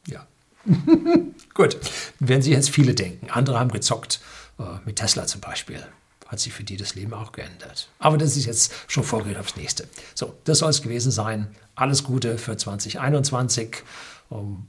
Ja. 0.06 0.26
Gut, 1.54 1.76
werden 2.20 2.42
sich 2.42 2.52
jetzt 2.52 2.70
viele 2.70 2.94
denken. 2.94 3.30
Andere 3.30 3.58
haben 3.58 3.72
gezockt, 3.72 4.20
äh, 4.60 4.62
mit 4.84 4.96
Tesla 4.96 5.26
zum 5.26 5.40
Beispiel. 5.40 5.84
Hat 6.28 6.38
sich 6.38 6.52
für 6.52 6.62
die 6.62 6.76
das 6.76 6.94
Leben 6.94 7.12
auch 7.12 7.32
geändert. 7.32 7.88
Aber 7.98 8.16
das 8.16 8.36
ist 8.36 8.46
jetzt 8.46 8.72
schon 8.86 9.02
vorgeht 9.02 9.36
aufs 9.36 9.56
nächste. 9.56 9.88
So, 10.14 10.38
das 10.44 10.58
soll 10.60 10.70
es 10.70 10.82
gewesen 10.82 11.10
sein. 11.10 11.54
Alles 11.74 12.04
Gute 12.04 12.38
für 12.38 12.56
2021. 12.56 13.82
Um, 14.30 14.66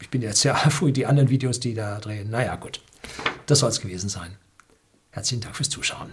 ich 0.00 0.10
bin 0.10 0.22
jetzt 0.22 0.44
ja 0.44 0.54
früh 0.70 0.92
die 0.92 1.06
anderen 1.06 1.30
Videos, 1.30 1.60
die 1.60 1.74
da 1.74 1.98
drehen. 1.98 2.30
Naja, 2.30 2.56
gut. 2.56 2.80
Das 3.46 3.58
soll 3.60 3.70
es 3.70 3.80
gewesen 3.80 4.08
sein. 4.08 4.36
Herzlichen 5.10 5.42
Dank 5.42 5.56
fürs 5.56 5.70
Zuschauen. 5.70 6.12